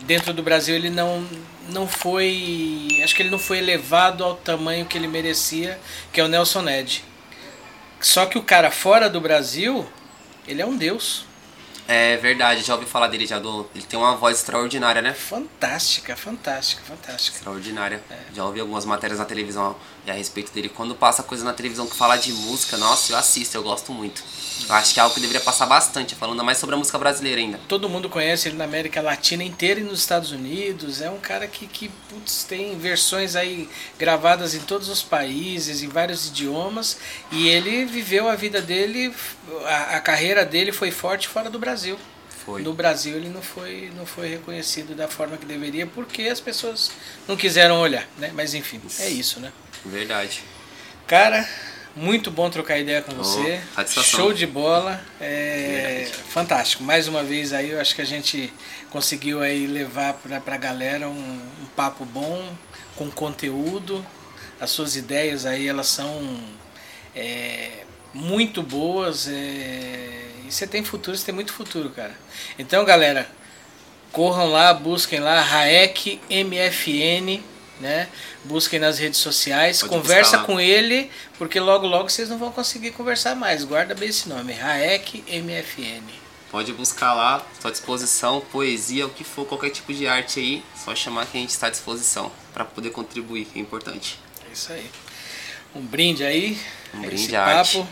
Dentro 0.01 0.33
do 0.33 0.43
Brasil 0.43 0.75
ele 0.75 0.91
não, 0.91 1.27
não 1.69 1.87
foi, 1.87 2.89
acho 3.03 3.15
que 3.15 3.23
ele 3.23 3.31
não 3.31 3.39
foi 3.39 3.59
elevado 3.59 4.25
ao 4.25 4.35
tamanho 4.37 4.87
que 4.87 4.97
ele 4.97 5.09
merecia, 5.09 5.79
que 6.13 6.21
é 6.21 6.25
o 6.25 6.29
Nelson 6.29 6.63
Ned. 6.63 7.05
Só 8.01 8.27
que 8.27 8.39
o 8.39 8.43
cara 8.43 8.71
fora 8.71 9.09
do 9.09 9.21
Brasil, 9.21 9.87
ele 10.47 10.63
é 10.63 10.67
um 10.67 10.77
deus. 10.77 11.25
É 11.89 12.17
verdade, 12.17 12.63
já 12.63 12.75
ouvi 12.75 12.87
falar 12.87 13.07
dele, 13.07 13.27
já 13.27 13.39
do. 13.39 13.69
Ele 13.75 13.85
tem 13.85 13.99
uma 13.99 14.17
voz 14.17 14.39
extraordinária, 14.39 15.01
né? 15.01 15.15
Fantástica, 15.15 16.17
fantástica, 16.17 16.83
fantástica. 16.83 17.37
Extraordinária. 17.39 18.03
Já 18.35 18.45
ouvi 18.45 18.59
algumas 18.59 18.85
matérias 18.85 19.21
na 19.21 19.25
televisão 19.25 19.77
a 20.11 20.15
respeito 20.15 20.53
dele. 20.53 20.69
Quando 20.69 20.95
passa 20.95 21.23
coisa 21.23 21.45
na 21.45 21.53
televisão 21.53 21.87
que 21.87 21.97
fala 21.97 22.17
de 22.17 22.33
música, 22.33 22.77
nossa, 22.77 23.13
eu 23.13 23.17
assisto, 23.17 23.57
eu 23.57 23.63
gosto 23.63 23.93
muito. 23.93 24.23
Eu 24.69 24.75
acho 24.75 24.95
que 24.95 25.01
é 25.01 25.03
algo 25.03 25.15
que 25.15 25.21
deveria 25.21 25.41
passar 25.41 25.67
bastante, 25.67 26.15
falando 26.15 26.43
mais 26.43 26.59
sobre 26.59 26.75
a 26.75 26.79
música 26.79 26.99
brasileira 26.99 27.41
ainda. 27.41 27.61
Todo 27.69 27.89
mundo 27.89 28.09
conhece 28.09 28.49
ele 28.49 28.57
na 28.57 28.65
América 28.65 29.01
Latina 29.01 29.45
inteira 29.45 29.81
e 29.81 29.85
nos 29.85 30.01
Estados 30.01 30.33
Unidos. 30.33 31.01
É 31.01 31.11
um 31.11 31.19
cara 31.19 31.47
que, 31.47 31.67
que 31.67 31.89
putz, 32.09 32.45
tem 32.45 32.79
versões 32.79 33.37
aí 33.37 33.69
gravadas 33.99 34.55
em 34.55 34.61
todos 34.61 34.89
os 34.89 35.03
países, 35.03 35.83
em 35.83 35.89
vários 35.89 36.29
idiomas. 36.29 36.97
E 37.31 37.49
ele 37.49 37.85
viveu 37.85 38.29
a 38.29 38.35
vida 38.35 38.61
dele, 38.61 39.15
a, 39.65 39.97
a 39.97 40.01
carreira 40.01 40.45
dele 40.45 40.73
foi 40.73 40.91
forte 40.91 41.29
fora 41.29 41.51
do 41.51 41.59
Brasil. 41.59 41.99
Foi. 42.47 42.63
No 42.63 42.73
Brasil 42.73 43.17
ele 43.17 43.29
não 43.29 43.43
foi, 43.43 43.91
não 43.97 44.07
foi 44.07 44.29
reconhecido 44.29 44.95
da 44.95 45.09
forma 45.09 45.37
que 45.37 45.45
deveria 45.45 45.85
porque 45.85 46.23
as 46.29 46.39
pessoas 46.39 46.93
não 47.27 47.37
quiseram 47.37 47.81
olhar, 47.81 48.09
né? 48.17 48.31
Mas 48.33 48.55
enfim, 48.55 48.81
é 49.01 49.09
isso, 49.09 49.41
né? 49.41 49.53
Verdade. 49.91 50.43
Cara, 51.07 51.49
muito 51.95 52.31
bom 52.31 52.51
trocar 52.51 52.79
ideia 52.79 53.01
com 53.01 53.15
você. 53.15 53.61
satisfação. 53.75 54.21
Show 54.21 54.33
de 54.33 54.47
bola. 54.47 55.01
É 55.21 56.09
fantástico. 56.29 56.83
Mais 56.85 57.09
uma 57.09 57.23
vez 57.23 57.53
aí, 57.53 57.71
eu 57.71 57.81
acho 57.81 57.95
que 57.95 58.03
a 58.03 58.07
gente 58.07 58.53
conseguiu 58.91 59.41
aí 59.41 59.67
levar 59.67 60.15
pra, 60.15 60.41
pra 60.41 60.57
galera 60.57 61.09
um, 61.09 61.41
um 61.63 61.67
papo 61.75 62.05
bom, 62.05 62.53
com 62.97 63.11
conteúdo. 63.11 64.05
As 64.61 64.71
suas 64.71 64.97
ideias 64.97 65.47
aí, 65.47 65.69
elas 65.69 65.87
são 65.87 66.39
é, 67.15 67.71
muito 68.13 68.63
boas. 68.63 69.29
é, 69.29 70.27
e 70.47 70.53
você 70.53 70.67
tem 70.67 70.85
futuro, 70.85 71.17
você 71.17 71.25
tem 71.25 71.35
muito 71.35 71.53
futuro, 71.53 71.91
cara. 71.91 72.15
Então, 72.59 72.85
galera, 72.85 73.29
corram 74.13 74.51
lá, 74.51 74.73
busquem 74.73 75.19
lá, 75.19 75.41
Raek 75.41 76.21
MFN, 76.31 77.43
né? 77.81 78.09
Busquem 78.47 78.79
nas 78.79 78.99
redes 78.99 79.19
sociais, 79.19 79.81
Pode 79.81 79.93
conversa 79.93 80.39
com 80.39 80.61
ele, 80.61 81.11
porque 81.37 81.59
logo 81.59 81.87
logo 81.87 82.09
vocês 82.09 82.29
não 82.29 82.39
vão 82.39 82.53
conseguir 82.53 82.93
conversar 82.93 83.35
mais. 83.35 83.65
Guarda 83.65 83.95
bem 83.95 84.09
esse 84.09 84.29
nome, 84.29 84.53
Raek 84.53 85.25
MFN. 85.29 86.05
Pode 86.51 86.73
buscar 86.73 87.13
lá, 87.13 87.45
à 87.65 87.71
disposição, 87.71 88.41
poesia, 88.41 89.07
o 89.07 89.11
que 89.11 89.25
for, 89.25 89.45
qualquer 89.47 89.71
tipo 89.71 89.93
de 89.93 90.07
arte 90.07 90.39
aí, 90.39 90.65
só 90.85 90.95
chamar 90.95 91.27
que 91.27 91.37
a 91.37 91.41
gente 91.41 91.51
está 91.51 91.67
à 91.67 91.71
disposição 91.71 92.31
para 92.55 92.65
poder 92.65 92.91
contribuir, 92.91 93.47
que 93.47 93.59
é 93.59 93.63
importante. 93.63 94.19
É 94.49 94.53
isso 94.53 94.73
aí. 94.73 94.89
Um 95.75 95.81
brinde 95.81 96.25
aí. 96.25 96.59
Um 96.95 97.03
a 97.03 97.07
brinde 97.07 97.37
à 97.37 97.45
arte. 97.45 97.79
papo. 97.79 97.89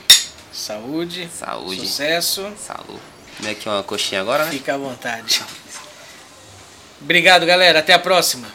Saúde. 0.52 1.28
Saúde. 1.36 1.80
Sucesso. 1.80 2.52
Salud. 2.56 3.00
Como 3.36 3.48
é 3.48 3.54
que 3.54 3.68
é 3.68 3.72
uma 3.72 3.82
coxinha 3.82 4.20
agora, 4.20 4.44
né? 4.44 4.52
Fica 4.52 4.74
à 4.74 4.78
vontade. 4.78 5.42
Obrigado, 7.00 7.44
galera. 7.44 7.80
Até 7.80 7.92
a 7.92 7.98
próxima. 7.98 8.48